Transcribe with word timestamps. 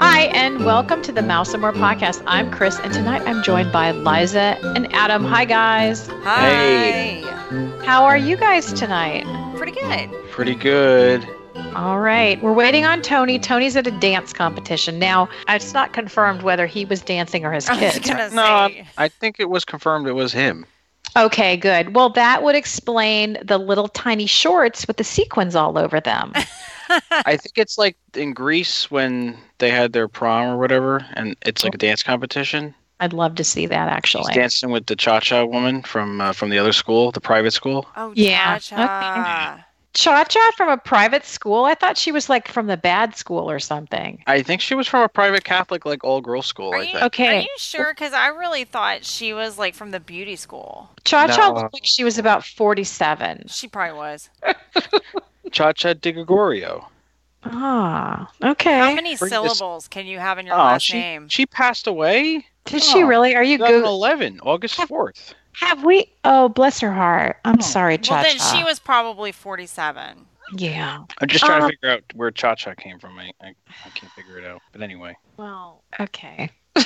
Hi, 0.00 0.30
and 0.32 0.64
welcome 0.64 1.02
to 1.02 1.12
the 1.12 1.20
Mouse 1.20 1.52
and 1.52 1.60
More 1.60 1.74
podcast. 1.74 2.22
I'm 2.26 2.50
Chris, 2.50 2.78
and 2.80 2.90
tonight 2.90 3.20
I'm 3.26 3.42
joined 3.42 3.70
by 3.70 3.90
Liza 3.90 4.58
and 4.62 4.90
Adam. 4.94 5.26
Hi, 5.26 5.44
guys. 5.44 6.08
Hi. 6.22 6.48
Hey. 6.48 7.20
How 7.84 8.06
are 8.06 8.16
you 8.16 8.38
guys 8.38 8.72
tonight? 8.72 9.26
Pretty 9.58 9.72
good. 9.72 10.10
Pretty 10.30 10.54
good. 10.54 11.28
All 11.74 12.00
right. 12.00 12.42
We're 12.42 12.54
waiting 12.54 12.86
on 12.86 13.02
Tony. 13.02 13.38
Tony's 13.38 13.76
at 13.76 13.86
a 13.86 13.90
dance 13.90 14.32
competition. 14.32 14.98
Now, 14.98 15.28
it's 15.50 15.74
not 15.74 15.92
confirmed 15.92 16.44
whether 16.44 16.66
he 16.66 16.86
was 16.86 17.02
dancing 17.02 17.44
or 17.44 17.52
his 17.52 17.68
I 17.68 17.74
was 17.78 17.92
kids. 17.92 18.08
gonna 18.08 18.30
No. 18.30 18.70
I 18.96 19.08
think 19.08 19.38
it 19.38 19.50
was 19.50 19.66
confirmed 19.66 20.06
it 20.06 20.12
was 20.14 20.32
him. 20.32 20.64
Okay, 21.18 21.56
good. 21.56 21.94
Well, 21.96 22.10
that 22.10 22.42
would 22.42 22.54
explain 22.54 23.38
the 23.42 23.58
little 23.58 23.88
tiny 23.88 24.26
shorts 24.26 24.86
with 24.86 24.98
the 24.98 25.04
sequins 25.04 25.56
all 25.56 25.76
over 25.76 26.00
them. 26.00 26.32
I 27.10 27.36
think 27.36 27.56
it's 27.58 27.76
like 27.76 27.96
in 28.14 28.32
Grease 28.32 28.90
when 28.90 29.36
they 29.58 29.70
had 29.70 29.92
their 29.92 30.08
prom 30.08 30.48
or 30.48 30.58
whatever, 30.58 31.04
and 31.14 31.36
it's 31.44 31.64
like 31.64 31.74
a 31.74 31.78
dance 31.78 32.02
competition. 32.02 32.74
I'd 33.00 33.12
love 33.12 33.34
to 33.36 33.44
see 33.44 33.66
that 33.66 33.88
He's 33.88 33.96
actually. 33.96 34.34
dancing 34.34 34.70
with 34.70 34.86
the 34.86 34.96
cha-cha 34.96 35.44
woman 35.44 35.82
from 35.82 36.20
uh, 36.20 36.32
from 36.32 36.50
the 36.50 36.58
other 36.58 36.72
school, 36.72 37.10
the 37.12 37.20
private 37.20 37.52
school. 37.52 37.86
Oh, 37.96 38.12
Yeah, 38.16 38.58
Cha-cha. 38.58 39.64
Cha 39.94 40.22
Cha 40.24 40.50
from 40.56 40.68
a 40.68 40.76
private 40.76 41.24
school? 41.24 41.64
I 41.64 41.74
thought 41.74 41.96
she 41.98 42.12
was 42.12 42.28
like 42.28 42.46
from 42.48 42.66
the 42.66 42.76
bad 42.76 43.16
school 43.16 43.50
or 43.50 43.58
something. 43.58 44.22
I 44.26 44.42
think 44.42 44.60
she 44.60 44.74
was 44.74 44.86
from 44.86 45.02
a 45.02 45.08
private 45.08 45.44
Catholic, 45.44 45.84
like 45.86 46.04
all 46.04 46.20
girls 46.20 46.46
school. 46.46 46.70
Are 46.72 46.76
I 46.78 46.82
you, 46.82 46.92
think. 46.92 47.04
Okay. 47.04 47.38
Are 47.38 47.40
you 47.40 47.54
sure? 47.56 47.92
Because 47.94 48.12
I 48.12 48.28
really 48.28 48.64
thought 48.64 49.04
she 49.04 49.32
was 49.32 49.58
like 49.58 49.74
from 49.74 49.90
the 49.90 49.98
beauty 50.00 50.36
school. 50.36 50.90
Cha 51.04 51.26
Cha 51.28 51.48
No. 51.48 51.54
looked 51.62 51.74
like 51.74 51.84
she 51.86 52.04
was 52.04 52.18
about 52.18 52.44
47. 52.44 53.44
She 53.48 53.66
probably 53.66 53.96
was. 53.98 54.30
Cha-cha 55.50 55.94
DiGregorio. 55.94 56.84
Ah, 57.44 58.30
okay. 58.44 58.78
How 58.78 58.94
many 58.94 59.16
Bring 59.16 59.30
this- 59.30 59.56
syllables 59.56 59.88
can 59.88 60.06
you 60.06 60.18
have 60.18 60.38
in 60.38 60.44
your 60.46 60.54
Oh, 60.54 60.58
last 60.58 60.82
she 60.82 60.94
name? 60.98 61.28
she 61.28 61.46
passed 61.46 61.86
away. 61.86 62.44
Did 62.66 62.82
she 62.82 63.02
Oh, 63.02 63.06
really? 63.06 63.34
Are 63.34 63.42
you 63.42 63.56
Google? 63.56 63.76
2011, 63.80 64.40
August 64.42 64.76
4th. 64.78 65.32
Have 65.60 65.84
we? 65.84 66.12
Oh, 66.24 66.48
bless 66.48 66.80
her 66.80 66.92
heart. 66.92 67.38
I'm 67.44 67.56
Oh. 67.58 67.62
sorry, 67.62 67.98
Cha 67.98 68.14
well, 68.16 68.22
then 68.24 68.38
she 68.38 68.62
was 68.64 68.78
probably 68.78 69.32
47. 69.32 70.26
Yeah. 70.56 71.04
I'm 71.20 71.28
just 71.28 71.44
trying 71.44 71.62
Uh, 71.62 71.66
to 71.68 71.72
figure 71.74 71.90
out 71.90 72.02
where 72.14 72.30
cha-cha 72.30 72.74
came 72.74 72.98
from. 72.98 73.18
I, 73.18 73.30
I 73.42 73.48
I 73.84 73.88
can't 73.90 74.10
figure 74.12 74.38
it 74.38 74.44
out. 74.46 74.62
But 74.72 74.82
anyway, 74.82 75.14
Well, 75.36 75.82
okay. 76.00 76.50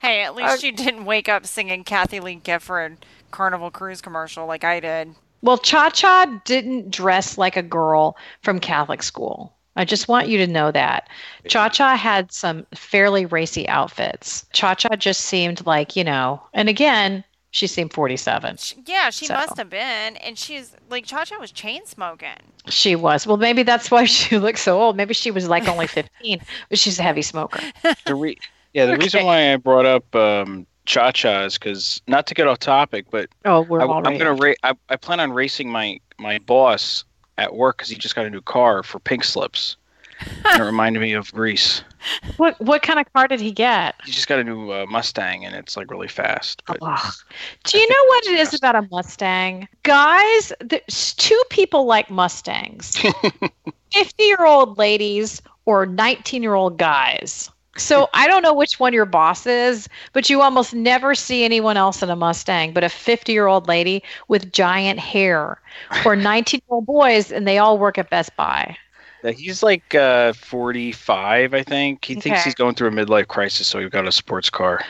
Hey, 0.00 0.22
at 0.22 0.34
least 0.34 0.62
you 0.62 0.72
didn't 0.72 1.04
wake 1.04 1.28
up 1.28 1.46
singing 1.46 1.84
Kathie 1.84 2.20
Lee 2.20 2.36
Gifford 2.36 3.04
Carnival 3.30 3.70
Cruise 3.70 4.00
commercial 4.00 4.46
like 4.46 4.64
I 4.64 4.80
did. 4.80 5.14
Well, 5.42 5.58
Cha 5.58 5.90
Cha 5.90 6.40
didn't 6.44 6.90
dress 6.90 7.36
like 7.38 7.56
a 7.56 7.62
girl 7.62 8.16
from 8.42 8.58
Catholic 8.60 9.02
school. 9.02 9.54
I 9.76 9.84
just 9.84 10.08
want 10.08 10.28
you 10.28 10.38
to 10.38 10.46
know 10.46 10.70
that. 10.70 11.08
Cha 11.48 11.68
Cha 11.68 11.96
had 11.96 12.30
some 12.32 12.66
fairly 12.74 13.24
racy 13.26 13.68
outfits. 13.68 14.44
Cha 14.52 14.74
Cha 14.74 14.96
just 14.96 15.22
seemed 15.22 15.64
like, 15.66 15.96
you 15.96 16.04
know, 16.04 16.42
and 16.52 16.68
again, 16.68 17.24
she 17.52 17.66
seemed 17.66 17.92
47. 17.92 18.56
Yeah, 18.86 19.10
she 19.10 19.26
So. 19.26 19.34
must 19.34 19.56
have 19.58 19.68
been. 19.70 20.16
And 20.16 20.38
she's 20.38 20.74
like, 20.90 21.04
Cha 21.06 21.24
Cha 21.24 21.38
was 21.38 21.52
chain 21.52 21.84
smoking. 21.86 22.28
She 22.68 22.96
was. 22.96 23.26
Well, 23.26 23.36
maybe 23.36 23.62
that's 23.62 23.90
why 23.90 24.04
she 24.06 24.38
looks 24.38 24.62
so 24.62 24.80
old. 24.80 24.96
Maybe 24.96 25.14
she 25.14 25.30
was 25.30 25.48
like 25.48 25.66
only 25.68 25.86
15, 25.86 26.40
but 26.68 26.78
she's 26.78 26.98
a 26.98 27.02
heavy 27.02 27.22
smoker. 27.22 27.60
the 28.06 28.14
re- 28.14 28.38
yeah, 28.74 28.86
the 28.86 28.96
reason 28.96 29.24
why 29.26 29.52
I 29.52 29.56
brought 29.56 29.84
up 29.84 30.14
um, 30.14 30.66
cha-cha 30.86 31.44
is 31.44 31.58
because 31.58 32.00
not 32.06 32.26
to 32.28 32.34
get 32.34 32.46
off 32.48 32.58
topic, 32.58 33.06
but 33.10 33.28
Oh, 33.44 33.60
we're 33.62 33.82
I, 33.82 33.84
already. 33.84 34.14
I'm 34.14 34.18
gonna 34.18 34.34
ra- 34.34 34.54
I, 34.62 34.72
I 34.88 34.96
plan 34.96 35.20
on 35.20 35.32
racing 35.32 35.70
my 35.70 35.98
my 36.18 36.38
boss 36.38 37.04
at 37.38 37.54
work 37.54 37.78
because 37.78 37.88
he 37.88 37.96
just 37.96 38.14
got 38.14 38.26
a 38.26 38.30
new 38.30 38.40
car 38.40 38.82
for 38.82 38.98
pink 38.98 39.24
slips. 39.24 39.76
and 40.52 40.62
it 40.62 40.64
reminded 40.64 41.00
me 41.00 41.12
of 41.14 41.32
Grease. 41.32 41.82
What 42.36 42.60
what 42.60 42.82
kind 42.82 42.98
of 43.00 43.12
car 43.12 43.26
did 43.28 43.40
he 43.40 43.50
get? 43.50 43.94
He 44.04 44.12
just 44.12 44.28
got 44.28 44.38
a 44.38 44.44
new 44.44 44.70
uh, 44.70 44.86
Mustang 44.86 45.44
and 45.44 45.54
it's 45.54 45.76
like 45.76 45.90
really 45.90 46.08
fast. 46.08 46.62
Do 47.64 47.78
you 47.78 47.88
know 47.88 48.04
what 48.08 48.26
it 48.26 48.38
is 48.38 48.54
about 48.54 48.76
a 48.76 48.86
Mustang? 48.90 49.68
Guys, 49.82 50.52
there's 50.60 51.14
two 51.14 51.40
people 51.50 51.86
like 51.86 52.10
Mustangs 52.10 52.96
50 53.92 54.22
year 54.22 54.44
old 54.44 54.78
ladies 54.78 55.42
or 55.64 55.86
19 55.86 56.42
year 56.42 56.54
old 56.54 56.78
guys. 56.78 57.50
So 57.76 58.08
I 58.14 58.26
don't 58.28 58.42
know 58.42 58.52
which 58.54 58.78
one 58.78 58.92
your 58.92 59.06
boss 59.06 59.46
is, 59.46 59.88
but 60.12 60.28
you 60.30 60.42
almost 60.42 60.74
never 60.74 61.14
see 61.14 61.44
anyone 61.44 61.76
else 61.76 62.02
in 62.02 62.10
a 62.10 62.16
Mustang 62.16 62.72
but 62.72 62.84
a 62.84 62.88
50 62.88 63.32
year 63.32 63.46
old 63.46 63.66
lady 63.68 64.02
with 64.28 64.52
giant 64.52 64.98
hair 65.00 65.60
or 66.04 66.16
19 66.16 66.60
year 66.68 66.74
old 66.76 66.86
boys, 66.86 67.30
and 67.32 67.46
they 67.48 67.58
all 67.58 67.78
work 67.78 67.98
at 67.98 68.10
Best 68.10 68.36
Buy. 68.36 68.76
Yeah, 69.22 69.30
he's 69.32 69.62
like 69.62 69.94
uh, 69.94 70.32
45, 70.34 71.54
I 71.54 71.62
think. 71.62 72.04
He 72.04 72.16
Okay. 72.16 72.20
thinks 72.20 72.42
he's 72.42 72.54
going 72.54 72.74
through 72.74 72.88
a 72.88 72.92
midlife 72.92 73.28
crisis, 73.28 73.66
so 73.66 73.80
he's 73.80 73.90
got 73.90 74.06
a 74.06 74.12
sports 74.12 74.50
car. 74.50 74.80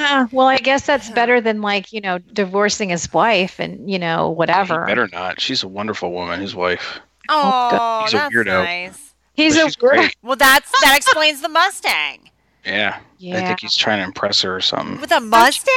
Ah, 0.00 0.28
well, 0.32 0.46
I 0.46 0.58
guess 0.58 0.86
that's 0.86 1.10
better 1.10 1.40
than 1.40 1.60
like, 1.60 1.92
you 1.92 2.00
know, 2.00 2.18
divorcing 2.18 2.88
his 2.90 3.12
wife 3.12 3.58
and, 3.58 3.90
you 3.90 3.98
know, 3.98 4.30
whatever. 4.30 4.74
He 4.74 4.76
better 4.78 5.08
not. 5.12 5.40
She's 5.40 5.62
a 5.62 5.68
wonderful 5.68 6.12
woman, 6.12 6.40
his 6.40 6.54
wife. 6.54 7.00
Oh, 7.28 7.52
He's 7.98 8.14
a 8.14 8.18
that's 8.18 8.34
weirdo. 8.34 8.46
nice. 8.46 9.07
He's 9.38 9.56
a 9.56 9.70
great. 9.78 10.16
Well, 10.22 10.36
that's 10.36 10.70
that 10.82 10.94
explains 10.96 11.40
the 11.40 11.48
Mustang. 11.48 12.30
Yeah. 12.64 12.98
yeah. 13.18 13.38
I 13.38 13.46
think 13.46 13.60
he's 13.60 13.74
trying 13.76 13.98
to 13.98 14.04
impress 14.04 14.42
her 14.42 14.54
or 14.56 14.60
something. 14.60 15.00
With 15.00 15.12
a 15.12 15.20
Mustang? 15.20 15.72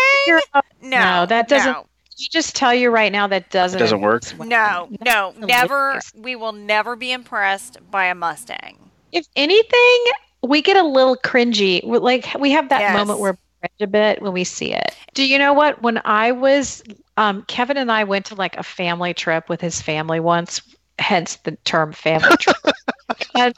No, 0.55 0.61
No, 0.81 1.25
that 1.27 1.47
doesn't- 1.47 1.71
no. 1.71 1.85
you 2.17 2.27
just 2.31 2.55
tell 2.55 2.73
you 2.73 2.89
right 2.89 3.11
now 3.11 3.27
that 3.27 3.49
doesn't 3.51 3.77
It 3.77 3.79
doesn't 3.79 4.01
work. 4.01 4.23
No, 4.39 4.89
no, 5.05 5.33
never. 5.37 5.99
We 6.15 6.35
will 6.35 6.51
never 6.53 6.95
be 6.95 7.11
impressed 7.11 7.77
by 7.91 8.05
a 8.05 8.15
Mustang. 8.15 8.77
If 9.11 9.25
anything, 9.35 10.03
we 10.43 10.61
get 10.61 10.75
a 10.75 10.83
little 10.83 11.15
cringy. 11.15 11.81
Like 11.83 12.27
we 12.39 12.51
have 12.51 12.69
that 12.69 12.81
Yes. 12.81 12.97
moment 12.97 13.19
where 13.19 13.33
we 13.33 13.37
cringe 13.67 13.81
a 13.81 13.87
bit 13.87 14.21
when 14.21 14.33
we 14.33 14.43
see 14.43 14.73
it. 14.73 14.95
Do 15.13 15.23
you 15.25 15.37
know 15.37 15.53
what? 15.53 15.81
When 15.83 16.01
I 16.03 16.31
was, 16.31 16.83
um, 17.17 17.43
Kevin 17.43 17.77
and 17.77 17.91
I 17.91 18.03
went 18.05 18.25
to 18.27 18.35
like 18.35 18.57
a 18.57 18.63
family 18.63 19.13
trip 19.13 19.49
with 19.49 19.61
his 19.61 19.81
family 19.81 20.19
once. 20.19 20.61
Hence 21.01 21.37
the 21.37 21.51
term 21.63 21.91
family 21.91 22.37
trip. 22.37 22.55
and 23.35 23.53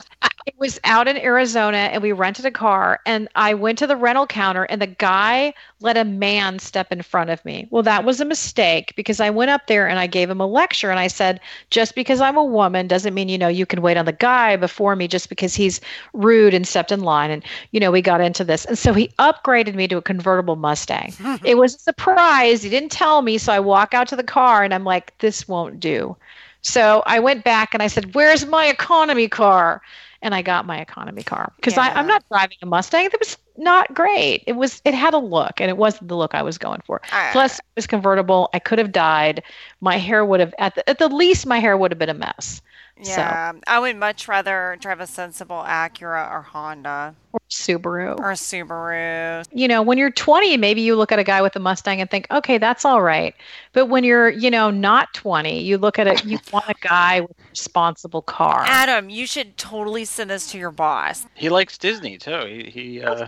it 0.45 0.55
was 0.57 0.79
out 0.83 1.07
in 1.07 1.17
Arizona, 1.17 1.77
and 1.77 2.01
we 2.01 2.11
rented 2.11 2.45
a 2.45 2.51
car. 2.51 2.99
And 3.05 3.29
I 3.35 3.53
went 3.53 3.77
to 3.79 3.87
the 3.87 3.95
rental 3.95 4.27
counter, 4.27 4.63
and 4.63 4.81
the 4.81 4.87
guy 4.87 5.53
let 5.79 5.97
a 5.97 6.03
man 6.03 6.59
step 6.59 6.91
in 6.91 7.01
front 7.01 7.29
of 7.29 7.43
me. 7.45 7.67
Well, 7.69 7.83
that 7.83 8.03
was 8.03 8.19
a 8.19 8.25
mistake 8.25 8.93
because 8.95 9.19
I 9.19 9.29
went 9.29 9.51
up 9.51 9.67
there 9.67 9.87
and 9.87 9.99
I 9.99 10.07
gave 10.07 10.29
him 10.29 10.41
a 10.41 10.47
lecture, 10.47 10.89
and 10.89 10.99
I 10.99 11.07
said, 11.07 11.39
just 11.69 11.95
because 11.95 12.19
I'm 12.21 12.37
a 12.37 12.43
woman 12.43 12.87
doesn't 12.87 13.13
mean 13.13 13.29
you 13.29 13.37
know 13.37 13.47
you 13.47 13.65
can 13.65 13.81
wait 13.81 13.97
on 13.97 14.05
the 14.05 14.11
guy 14.11 14.55
before 14.55 14.95
me 14.95 15.07
just 15.07 15.29
because 15.29 15.55
he's 15.55 15.79
rude 16.13 16.53
and 16.53 16.67
stepped 16.67 16.91
in 16.91 17.01
line. 17.01 17.31
And 17.31 17.43
you 17.71 17.79
know 17.79 17.91
we 17.91 18.01
got 18.01 18.21
into 18.21 18.43
this, 18.43 18.65
and 18.65 18.77
so 18.77 18.93
he 18.93 19.09
upgraded 19.19 19.75
me 19.75 19.87
to 19.87 19.97
a 19.97 20.01
convertible 20.01 20.55
Mustang. 20.55 21.13
it 21.43 21.57
was 21.57 21.75
a 21.75 21.79
surprise. 21.79 22.63
He 22.63 22.69
didn't 22.69 22.91
tell 22.91 23.21
me, 23.21 23.37
so 23.37 23.53
I 23.53 23.59
walk 23.59 23.93
out 23.93 24.07
to 24.09 24.15
the 24.15 24.23
car, 24.23 24.63
and 24.63 24.73
I'm 24.73 24.83
like, 24.83 25.17
this 25.19 25.47
won't 25.47 25.79
do. 25.79 26.17
So 26.63 27.03
I 27.05 27.19
went 27.19 27.43
back 27.43 27.73
and 27.73 27.83
I 27.83 27.87
said, 27.87 28.15
"Where's 28.15 28.45
my 28.45 28.65
economy 28.67 29.27
car?" 29.27 29.81
And 30.21 30.33
I 30.33 30.41
got 30.41 30.65
my 30.65 30.79
economy 30.79 31.21
car 31.23 31.51
because 31.57 31.75
Yeah. 31.75 31.91
I'm 31.95 32.07
not 32.07 32.23
driving 32.29 32.57
a 32.61 32.65
Mustang. 32.65 33.05
It 33.05 33.19
was 33.19 33.37
not 33.57 33.93
great. 33.93 34.43
It 34.47 34.53
was. 34.53 34.81
It 34.85 34.93
had 34.93 35.13
a 35.13 35.17
look, 35.17 35.59
and 35.59 35.69
it 35.69 35.75
wasn't 35.77 36.07
the 36.07 36.15
look 36.15 36.33
I 36.33 36.41
was 36.41 36.57
going 36.57 36.81
for. 36.85 37.01
Uh, 37.11 37.29
Plus, 37.33 37.59
it 37.59 37.65
was 37.75 37.87
convertible. 37.87 38.49
I 38.53 38.59
could 38.59 38.79
have 38.79 38.93
died. 38.93 39.43
My 39.81 39.97
hair 39.97 40.23
would 40.23 40.39
have, 40.39 40.53
at 40.57 40.75
the, 40.75 40.89
at 40.89 40.97
the 40.99 41.09
least, 41.09 41.45
my 41.45 41.59
hair 41.59 41.75
would 41.75 41.91
have 41.91 41.99
been 41.99 42.09
a 42.09 42.13
mess. 42.13 42.61
Yeah, 43.01 43.53
I 43.67 43.79
would 43.79 43.95
much 43.97 44.27
rather 44.27 44.77
drive 44.79 44.99
a 44.99 45.07
sensible 45.07 45.63
Acura 45.65 46.31
or 46.31 46.41
Honda 46.41 47.15
Or 47.33 47.39
Subaru. 47.49 48.17
or 48.19 48.31
Subaru. 48.33 49.45
you 49.51 49.67
know, 49.67 49.81
when 49.81 49.97
you're 49.97 50.11
20, 50.11 50.57
maybe 50.57 50.81
you 50.81 50.95
look 50.95 51.11
at 51.11 51.19
a 51.19 51.23
guy 51.23 51.41
with 51.41 51.55
a 51.55 51.59
Mustang 51.59 51.99
and 52.01 52.09
think, 52.09 52.27
okay, 52.31 52.57
that's 52.57 52.85
all 52.85 53.01
right. 53.01 53.35
But 53.73 53.87
when 53.87 54.03
you're, 54.03 54.29
you 54.29 54.49
know, 54.51 54.69
not 54.69 55.13
20, 55.13 55.61
you 55.61 55.77
look 55.77 55.97
at 55.99 56.07
it, 56.07 56.23
you 56.25 56.39
want 56.53 56.69
a 56.69 56.75
guy 56.81 57.21
with 57.21 57.31
a 57.31 57.49
responsible 57.49 58.21
car. 58.21 58.63
Adam, 58.67 59.09
you 59.09 59.25
should 59.27 59.57
totally 59.57 60.05
send 60.05 60.29
this 60.29 60.51
to 60.51 60.57
your 60.57 60.71
boss. 60.71 61.25
He 61.33 61.49
likes 61.49 61.77
Disney 61.77 62.17
too. 62.17 62.45
He, 62.45 62.69
he 62.69 63.01
uh, 63.03 63.27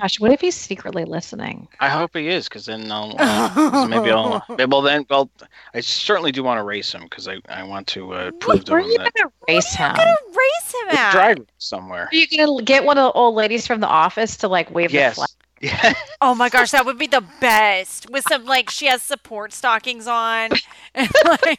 Gosh, 0.00 0.18
what 0.18 0.32
if 0.32 0.40
he's 0.40 0.56
secretly 0.56 1.04
listening? 1.04 1.68
I 1.80 1.88
hope 1.90 2.16
he 2.16 2.28
is, 2.28 2.48
because 2.48 2.64
then 2.66 2.90
I'll 2.90 3.14
uh, 3.18 3.48
'cause 3.50 3.88
maybe 3.88 4.10
I'll. 4.10 4.42
Well, 4.68 4.80
then, 4.80 5.04
well, 5.10 5.30
I 5.74 5.80
certainly 5.80 6.32
do 6.32 6.42
want 6.42 6.58
to 6.58 6.62
race 6.64 6.92
him 6.94 7.02
because 7.02 7.28
I, 7.28 7.38
I 7.48 7.62
want 7.64 7.86
to 7.88 8.12
uh, 8.14 8.30
prove 8.32 8.64
to 8.64 8.72
Where 8.72 8.80
are 8.80 8.84
him 8.84 8.90
you 8.90 8.98
that 8.98 9.12
going 9.14 9.28
to 9.28 9.32
race 9.48 9.74
him? 9.74 9.90
are 9.90 9.98
you 9.98 10.04
gonna 10.04 10.16
race 10.38 10.74
him 10.74 10.88
he's 10.90 10.98
at? 10.98 11.12
Drive 11.12 11.46
somewhere. 11.58 12.08
Are 12.10 12.14
you 12.14 12.26
going 12.26 12.58
to 12.58 12.64
get 12.64 12.84
one 12.84 12.96
of 12.96 13.04
the 13.04 13.12
old 13.12 13.34
ladies 13.34 13.66
from 13.66 13.80
the 13.80 13.86
office 13.88 14.36
to 14.38 14.48
like 14.48 14.70
wave 14.70 14.92
the 14.92 15.10
flag? 15.14 15.28
Yeah. 15.62 15.94
Oh 16.24 16.34
my 16.36 16.48
gosh, 16.48 16.70
that 16.70 16.86
would 16.86 16.98
be 16.98 17.08
the 17.08 17.24
best. 17.40 18.08
With 18.10 18.24
some 18.28 18.44
like 18.44 18.70
she 18.70 18.86
has 18.86 19.02
support 19.02 19.52
stockings 19.52 20.06
on 20.06 20.50
and 20.94 21.08
like 21.26 21.58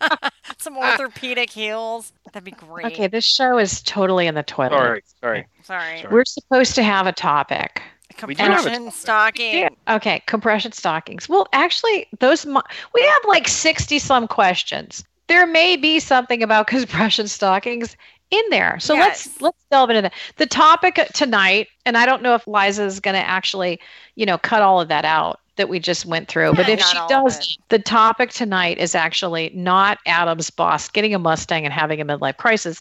some 0.58 0.78
orthopedic 0.78 1.50
heels. 1.50 2.12
That'd 2.32 2.44
be 2.44 2.52
great. 2.52 2.86
Okay, 2.86 3.06
this 3.06 3.24
show 3.26 3.58
is 3.58 3.82
totally 3.82 4.26
in 4.26 4.34
the 4.34 4.42
toilet. 4.42 4.70
Sorry, 4.70 5.02
sorry. 5.20 5.46
Sorry. 5.62 5.98
Sorry. 6.00 6.12
We're 6.12 6.24
supposed 6.24 6.74
to 6.76 6.82
have 6.82 7.06
a 7.06 7.12
topic. 7.12 7.82
We 8.26 8.34
do 8.34 8.42
have 8.44 8.52
a 8.52 8.54
Compression 8.56 8.84
topic. 8.84 8.94
stocking. 8.98 9.58
Yeah. 9.58 9.68
Okay, 9.88 10.22
compression 10.26 10.72
stockings. 10.72 11.28
Well, 11.28 11.46
actually, 11.52 12.06
those 12.20 12.46
mo- 12.46 12.62
we 12.94 13.02
have 13.02 13.22
like 13.28 13.46
sixty 13.48 13.98
some 13.98 14.26
questions. 14.28 15.04
there 15.28 15.46
may 15.46 15.76
be 15.76 15.98
something 16.00 16.42
about 16.42 16.66
compression 16.66 17.28
stockings 17.28 17.96
in 18.32 18.42
there. 18.50 18.80
So 18.80 18.94
Yes. 18.94 19.26
let's 19.26 19.40
let's 19.40 19.64
delve 19.70 19.90
into 19.90 20.02
that. 20.02 20.14
The 20.36 20.46
topic 20.46 20.94
tonight, 21.14 21.68
and 21.86 21.96
I 21.96 22.06
don't 22.06 22.22
know 22.22 22.34
if 22.34 22.46
Liza 22.48 22.84
is 22.84 22.98
going 22.98 23.14
to 23.14 23.28
actually, 23.28 23.78
you 24.16 24.26
know, 24.26 24.38
cut 24.38 24.62
all 24.62 24.80
of 24.80 24.88
that 24.88 25.04
out 25.04 25.38
that 25.56 25.68
we 25.68 25.78
just 25.78 26.06
went 26.06 26.28
through. 26.28 26.54
But 26.54 26.68
if 26.70 26.80
she 26.80 26.96
does, 27.08 27.58
the 27.68 27.78
topic 27.78 28.30
tonight 28.30 28.78
is 28.78 28.94
actually 28.94 29.52
not 29.54 29.98
Adam's 30.06 30.48
boss 30.48 30.88
getting 30.88 31.14
a 31.14 31.18
Mustang 31.18 31.64
and 31.64 31.74
having 31.74 32.00
a 32.00 32.06
midlife 32.06 32.38
crisis. 32.38 32.80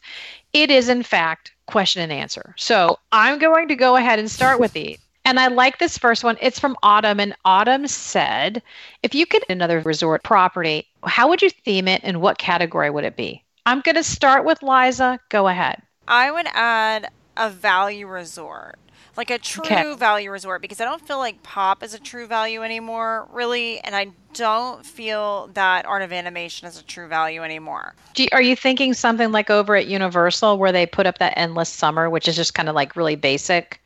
It 0.53 0.71
is, 0.71 0.88
in 0.88 1.03
fact, 1.03 1.51
question 1.65 2.01
and 2.01 2.13
answer. 2.13 2.56
So 2.57 2.98
I'm 3.12 3.39
going 3.39 3.68
to 3.68 3.75
go 3.75 3.98
ahead 3.98 4.19
and 4.19 4.31
start 4.31 4.59
with 4.59 4.71
these. 4.71 4.98
And 5.25 5.38
I 5.39 5.48
like 5.48 5.80
this 5.80 5.98
first 5.98 6.24
one. 6.24 6.38
It's 6.42 6.59
from 6.59 6.77
Autumn. 6.81 7.19
And 7.19 7.36
Autumn 7.44 7.88
said, 7.88 8.63
if 9.03 9.13
you 9.13 9.25
could 9.25 9.44
another 9.50 9.81
resort 9.81 10.24
property, 10.24 10.88
how 11.03 11.27
would 11.27 11.42
you 11.42 11.50
theme 11.50 11.89
it 11.89 12.01
and 12.03 12.21
what 12.21 12.38
category 12.38 12.89
would 12.89 13.03
it 13.03 13.18
be? 13.18 13.44
I'm 13.66 13.81
going 13.81 13.96
to 13.96 14.04
start 14.04 14.46
with 14.46 14.62
Liza. 14.62 15.19
Go 15.30 15.48
ahead. 15.48 15.81
I 16.08 16.31
would 16.31 16.48
add 16.54 17.10
a 17.38 17.50
value 17.50 18.08
resort, 18.08 18.80
like 19.16 19.30
a 19.30 19.40
true 19.40 19.62
Okay. 19.72 19.86
value 19.96 20.31
resort, 20.31 20.62
because 20.62 20.81
I 20.81 20.86
don't 20.86 21.02
feel 21.02 21.18
like 21.18 21.44
pop 21.44 21.84
is 21.84 21.94
a 21.94 22.00
true 22.00 22.28
value 22.28 22.63
anymore, 22.63 23.28
really, 23.31 23.80
and 23.81 23.96
I 23.96 24.13
don't 24.34 24.86
feel 24.86 25.48
that 25.54 25.86
art 25.86 26.02
of 26.02 26.12
animation 26.12 26.68
is 26.68 26.78
a 26.78 26.84
true 26.84 27.08
value 27.08 27.44
anymore. 27.44 27.96
Do 28.13 28.24
you, 28.24 28.30
are 28.34 28.42
you 28.42 28.56
thinking 28.56 28.94
something 28.94 29.31
like 29.31 29.50
over 29.50 29.75
at 29.75 29.88
Universal 29.88 30.58
where 30.58 30.72
they 30.72 30.86
put 30.86 31.06
up 31.06 31.18
that 31.19 31.34
endless 31.38 31.69
summer, 31.69 32.10
which 32.10 32.28
is 32.28 32.36
just 32.36 32.54
kind 32.54 32.68
of 32.69 32.75
like 32.75 32.96
really 32.96 33.16
basic 33.16 33.81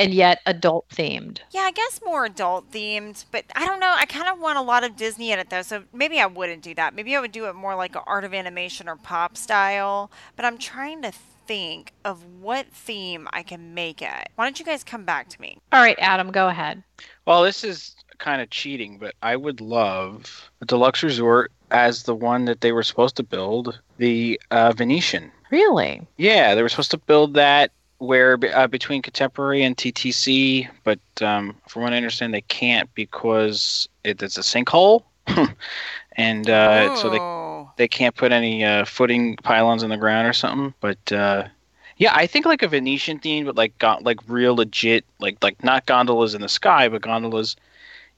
and 0.00 0.14
yet 0.14 0.40
adult 0.46 0.88
themed? 0.88 1.40
Yeah, 1.50 1.60
I 1.60 1.72
guess 1.72 2.00
more 2.04 2.24
adult 2.24 2.70
themed, 2.70 3.24
but 3.30 3.44
I 3.54 3.66
don't 3.66 3.80
know. 3.80 3.94
I 3.96 4.06
kind 4.06 4.28
of 4.28 4.40
want 4.40 4.58
a 4.58 4.62
lot 4.62 4.82
of 4.82 4.96
Disney 4.96 5.30
in 5.30 5.38
it 5.38 5.50
though, 5.50 5.62
so 5.62 5.84
maybe 5.92 6.18
I 6.18 6.26
wouldn't 6.26 6.62
do 6.62 6.74
that. 6.74 6.94
Maybe 6.94 7.14
I 7.14 7.20
would 7.20 7.32
do 7.32 7.46
it 7.46 7.54
more 7.54 7.74
like 7.74 7.94
a 7.94 8.02
art 8.02 8.24
of 8.24 8.34
animation 8.34 8.88
or 8.88 8.96
pop 8.96 9.36
style. 9.36 10.10
But 10.36 10.44
I'm 10.44 10.58
trying 10.58 11.02
to 11.02 11.12
think 11.46 11.92
of 12.04 12.24
what 12.40 12.66
theme 12.68 13.28
I 13.32 13.42
can 13.42 13.74
make 13.74 14.02
it. 14.02 14.28
Why 14.36 14.46
don't 14.46 14.58
you 14.58 14.64
guys 14.64 14.84
come 14.84 15.04
back 15.04 15.28
to 15.30 15.40
me? 15.40 15.58
All 15.72 15.82
right, 15.82 15.96
Adam, 15.98 16.30
go 16.30 16.48
ahead. 16.48 16.82
Well, 17.26 17.42
this 17.42 17.64
is 17.64 17.94
kind 18.18 18.40
of 18.40 18.50
cheating, 18.50 18.98
but 18.98 19.14
I 19.22 19.36
would 19.36 19.60
love 19.60 20.50
a 20.60 20.64
deluxe 20.64 21.02
resort 21.02 21.52
as 21.70 22.04
the 22.04 22.14
one 22.14 22.44
that 22.46 22.60
they 22.60 22.72
were 22.72 22.82
supposed 22.82 23.16
to 23.16 23.22
build, 23.22 23.80
the 23.98 24.40
uh, 24.50 24.72
Venetian. 24.72 25.32
Really? 25.50 26.06
Yeah, 26.16 26.54
they 26.54 26.62
were 26.62 26.68
supposed 26.68 26.92
to 26.92 26.98
build 26.98 27.34
that 27.34 27.72
where 28.00 28.38
uh, 28.54 28.66
between 28.66 29.02
Contemporary 29.02 29.62
and 29.62 29.76
TTC, 29.76 30.68
but 30.84 30.98
um, 31.22 31.56
from 31.68 31.82
what 31.82 31.92
I 31.92 31.98
understand, 31.98 32.34
they 32.34 32.42
can't 32.42 32.92
because 32.94 33.88
it, 34.04 34.22
it's 34.22 34.38
a 34.38 34.40
sinkhole, 34.40 35.04
and 36.16 36.50
uh, 36.50 36.96
so 36.96 37.10
they 37.10 37.20
Oh. 37.20 37.70
they 37.76 37.88
can't 37.88 38.16
put 38.16 38.32
any 38.32 38.64
uh, 38.64 38.84
footing 38.86 39.36
pylons 39.36 39.82
in 39.82 39.90
the 39.90 39.96
ground 39.98 40.26
or 40.26 40.32
something. 40.32 40.74
But 40.80 41.12
uh, 41.12 41.48
yeah, 41.98 42.12
I 42.14 42.26
think 42.26 42.46
like 42.46 42.62
a 42.62 42.68
Venetian 42.68 43.18
theme, 43.20 43.44
but 43.44 43.56
like 43.56 43.78
got 43.78 44.02
like 44.04 44.18
real 44.28 44.56
legit, 44.56 45.04
like 45.20 45.38
like 45.42 45.62
not 45.62 45.86
gondolas 45.86 46.34
in 46.34 46.40
the 46.42 46.48
sky, 46.48 46.88
but 46.88 47.02
gondolas 47.02 47.56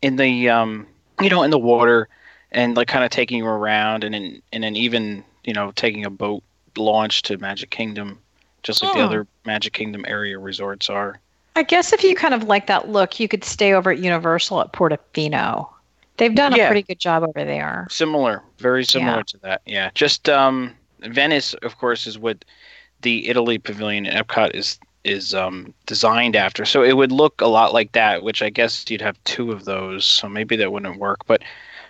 in 0.02 0.16
the 0.16 0.48
um 0.48 0.86
you 1.20 1.28
know 1.30 1.42
in 1.42 1.50
the 1.50 1.58
water, 1.58 2.08
and 2.52 2.76
like 2.76 2.88
kind 2.88 3.04
of 3.04 3.10
taking 3.10 3.38
you 3.38 3.46
around, 3.46 4.04
and 4.04 4.14
then 4.14 4.42
and 4.52 4.64
then 4.64 4.76
even 4.76 5.24
you 5.44 5.52
know 5.54 5.72
taking 5.72 6.04
a 6.04 6.10
boat 6.10 6.42
launch 6.76 7.22
to 7.22 7.38
Magic 7.38 7.70
Kingdom, 7.70 8.20
just 8.62 8.82
like 8.82 8.92
the 8.94 9.00
Oh. 9.00 9.04
other 9.06 9.26
Magic 9.44 9.72
Kingdom 9.72 10.04
area 10.06 10.38
resorts 10.38 10.88
are. 10.90 11.18
I 11.56 11.62
guess 11.62 11.92
if 11.92 12.02
you 12.02 12.14
kind 12.14 12.32
of 12.34 12.44
like 12.44 12.66
that 12.68 12.88
look, 12.88 13.20
you 13.20 13.28
could 13.28 13.44
stay 13.44 13.72
over 13.74 13.90
at 13.90 13.98
Universal 13.98 14.60
at 14.62 14.72
Portofino. 14.72 15.68
They've 16.16 16.34
done 16.34 16.52
a 16.58 16.66
pretty 16.66 16.82
good 16.82 16.98
job 16.98 17.22
over 17.22 17.44
there. 17.44 17.86
Similar, 17.90 18.42
very 18.58 18.84
similar 18.84 19.18
Yeah. 19.18 19.22
to 19.26 19.38
that. 19.38 19.62
Yeah, 19.66 19.90
just 19.94 20.28
um, 20.28 20.74
Venice, 21.00 21.54
of 21.54 21.78
course, 21.78 22.06
is 22.06 22.18
what 22.18 22.44
the 23.00 23.28
Italy 23.28 23.58
Pavilion 23.58 24.06
at 24.06 24.26
Epcot 24.26 24.54
is 24.54 24.78
is 25.04 25.34
um, 25.34 25.74
designed 25.86 26.36
after. 26.36 26.64
So 26.64 26.84
it 26.84 26.96
would 26.96 27.10
look 27.10 27.40
a 27.40 27.48
lot 27.48 27.74
like 27.74 27.90
that, 27.90 28.22
which 28.22 28.40
I 28.40 28.50
guess 28.50 28.88
you'd 28.88 29.00
have 29.00 29.18
two 29.24 29.50
of 29.50 29.64
those. 29.64 30.04
So 30.04 30.28
maybe 30.28 30.54
that 30.54 30.70
wouldn't 30.70 31.00
work. 31.00 31.26
But 31.26 31.42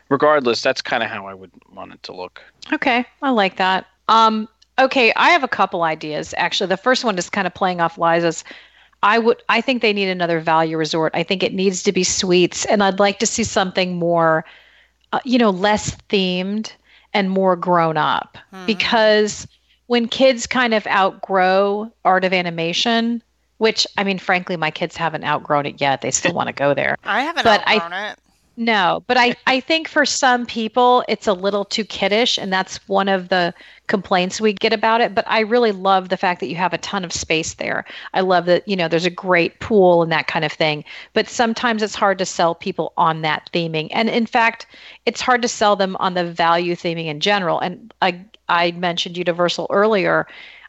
regardless, 0.08 0.62
that's 0.62 0.80
kind 0.80 1.02
of 1.02 1.10
how 1.10 1.26
I 1.26 1.34
would 1.34 1.50
want 1.74 1.92
it 1.92 2.02
to 2.04 2.14
look. 2.14 2.40
Okay, 2.72 3.04
I 3.20 3.28
like 3.28 3.56
that. 3.58 3.84
Um, 4.08 4.48
okay, 4.78 5.12
I 5.16 5.30
have 5.30 5.44
a 5.44 5.48
couple 5.48 5.82
ideas. 5.82 6.34
Actually, 6.36 6.68
the 6.68 6.76
first 6.76 7.04
one 7.04 7.18
is 7.18 7.28
kind 7.30 7.46
of 7.46 7.54
playing 7.54 7.80
off 7.80 7.98
Liza's. 7.98 8.44
I 9.02 9.18
would, 9.18 9.42
I 9.48 9.60
think 9.60 9.82
they 9.82 9.92
need 9.92 10.08
another 10.08 10.38
value 10.40 10.76
resort. 10.76 11.12
I 11.14 11.22
think 11.24 11.42
it 11.42 11.52
needs 11.52 11.82
to 11.84 11.92
be 11.92 12.04
suites, 12.04 12.64
and 12.66 12.82
I'd 12.82 13.00
like 13.00 13.18
to 13.18 13.26
see 13.26 13.42
something 13.44 13.96
more, 13.98 14.44
uh, 15.12 15.18
you 15.24 15.38
know, 15.38 15.50
less 15.50 15.96
themed 16.08 16.72
and 17.12 17.28
more 17.30 17.56
grown 17.56 17.96
up. 17.96 18.38
Mhm. 18.54 18.66
Because 18.66 19.48
when 19.88 20.06
kids 20.08 20.46
kind 20.46 20.72
of 20.72 20.86
outgrow 20.86 21.92
art 22.04 22.24
of 22.24 22.32
animation, 22.32 23.22
which 23.58 23.86
I 23.98 24.04
mean, 24.04 24.18
frankly, 24.18 24.56
my 24.56 24.70
kids 24.70 24.96
haven't 24.96 25.24
outgrown 25.24 25.66
it 25.66 25.80
yet. 25.80 26.00
They 26.00 26.10
still 26.12 26.32
want 26.40 26.46
to 26.46 26.52
go 26.52 26.72
there. 26.74 26.96
I 27.04 27.22
haven't 27.22 27.42
But 27.44 27.62
I- 27.66 27.76
outgrown 27.76 27.92
it. 28.04 28.18
No, 28.54 29.02
but 29.06 29.16
I, 29.16 29.34
I 29.46 29.60
think 29.60 29.88
for 29.88 30.04
some 30.04 30.44
people 30.44 31.02
it's 31.08 31.26
a 31.26 31.32
little 31.32 31.64
too 31.64 31.84
kiddish, 31.86 32.36
and 32.36 32.52
that's 32.52 32.86
one 32.86 33.08
of 33.08 33.30
the 33.30 33.54
complaints 33.86 34.42
we 34.42 34.52
get 34.52 34.74
about 34.74 35.00
it. 35.00 35.14
But 35.14 35.24
I 35.26 35.40
really 35.40 35.72
love 35.72 36.10
the 36.10 36.18
fact 36.18 36.40
that 36.40 36.48
you 36.48 36.56
have 36.56 36.74
a 36.74 36.78
ton 36.78 37.02
of 37.02 37.14
space 37.14 37.54
there. 37.54 37.86
I 38.12 38.20
love 38.20 38.44
that, 38.46 38.68
you 38.68 38.76
know, 38.76 38.88
there's 38.88 39.06
a 39.06 39.10
great 39.10 39.58
pool 39.60 40.02
and 40.02 40.12
that 40.12 40.26
kind 40.26 40.44
of 40.44 40.52
thing. 40.52 40.84
But 41.14 41.28
sometimes 41.30 41.82
it's 41.82 41.94
hard 41.94 42.18
to 42.18 42.26
sell 42.26 42.54
people 42.54 42.92
on 42.98 43.22
that 43.22 43.48
theming. 43.54 43.88
And 43.90 44.10
in 44.10 44.26
fact, 44.26 44.66
it's 45.06 45.22
hard 45.22 45.40
to 45.42 45.48
sell 45.48 45.74
them 45.74 45.96
on 45.98 46.12
the 46.12 46.24
value 46.30 46.76
theming 46.76 47.06
in 47.06 47.20
general. 47.20 47.58
And 47.58 47.94
I, 48.02 48.22
I 48.50 48.72
mentioned 48.72 49.16
Universal 49.16 49.66
earlier. 49.70 50.26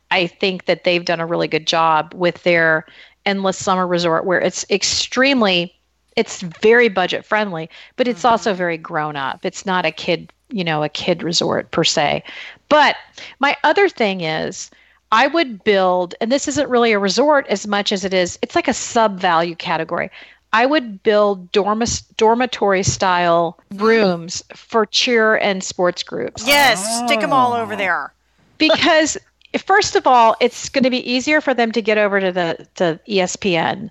I 0.10 0.28
think 0.28 0.66
that 0.66 0.86
they've 0.86 1.04
done 1.04 1.20
a 1.20 1.26
really 1.26 1.50
good 1.50 1.68
job 1.68 2.14
with 2.16 2.44
their 2.44 2.86
endless 3.26 3.58
summer 3.58 3.86
resort 3.88 4.26
where 4.26 4.40
it's 4.40 4.66
extremely 4.70 5.76
it's 6.16 6.42
very 6.42 6.90
budget 6.90 7.26
friendly, 7.26 7.70
but 7.96 8.08
it's 8.08 8.24
Mhm. 8.24 8.30
also 8.32 8.54
very 8.54 8.78
grown 8.78 9.16
up. 9.16 9.46
It's 9.46 9.66
not 9.66 9.86
a 9.86 9.92
kid, 9.92 10.32
you 10.50 10.64
know, 10.64 10.84
a 10.84 10.90
kid 10.90 11.24
resort 11.24 11.72
per 11.72 11.84
se. 11.84 12.24
But 12.70 12.96
my 13.40 13.56
other 13.64 13.90
thing 13.90 14.22
is 14.22 14.70
I 15.12 15.28
would 15.28 15.64
build, 15.64 16.16
and 16.22 16.32
this 16.32 16.48
isn't 16.48 16.70
really 16.70 16.92
a 16.92 17.00
resort 17.00 17.46
as 17.48 17.68
much 17.68 17.92
as 17.92 18.04
it 18.04 18.14
is, 18.14 18.40
it's 18.42 18.56
like 18.56 18.68
a 18.68 18.74
sub 18.74 19.20
value 19.20 19.56
category. 19.56 20.10
I 20.54 20.66
would 20.68 21.02
build 21.04 21.52
dormis, 21.52 22.04
dormitory 22.18 22.84
style 22.84 23.58
rooms 23.76 24.44
for 24.56 24.86
cheer 24.86 25.36
and 25.36 25.64
sports 25.64 26.04
groups 26.04 26.46
Yes, 26.48 27.04
stick 27.06 27.22
them 27.22 27.34
all 27.34 27.54
over 27.54 27.74
Oh. 27.74 27.78
there. 27.78 28.14
because 28.60 29.18
first 29.66 29.96
of 29.96 30.08
all, 30.08 30.36
it's 30.40 30.70
going 30.70 30.84
to 30.84 30.90
be 30.90 31.12
easier 31.12 31.42
for 31.42 31.54
them 31.54 31.72
to 31.72 31.82
get 31.82 31.98
over 31.98 32.20
to 32.20 32.32
the 32.32 32.68
to 32.76 33.00
ESPN 33.08 33.90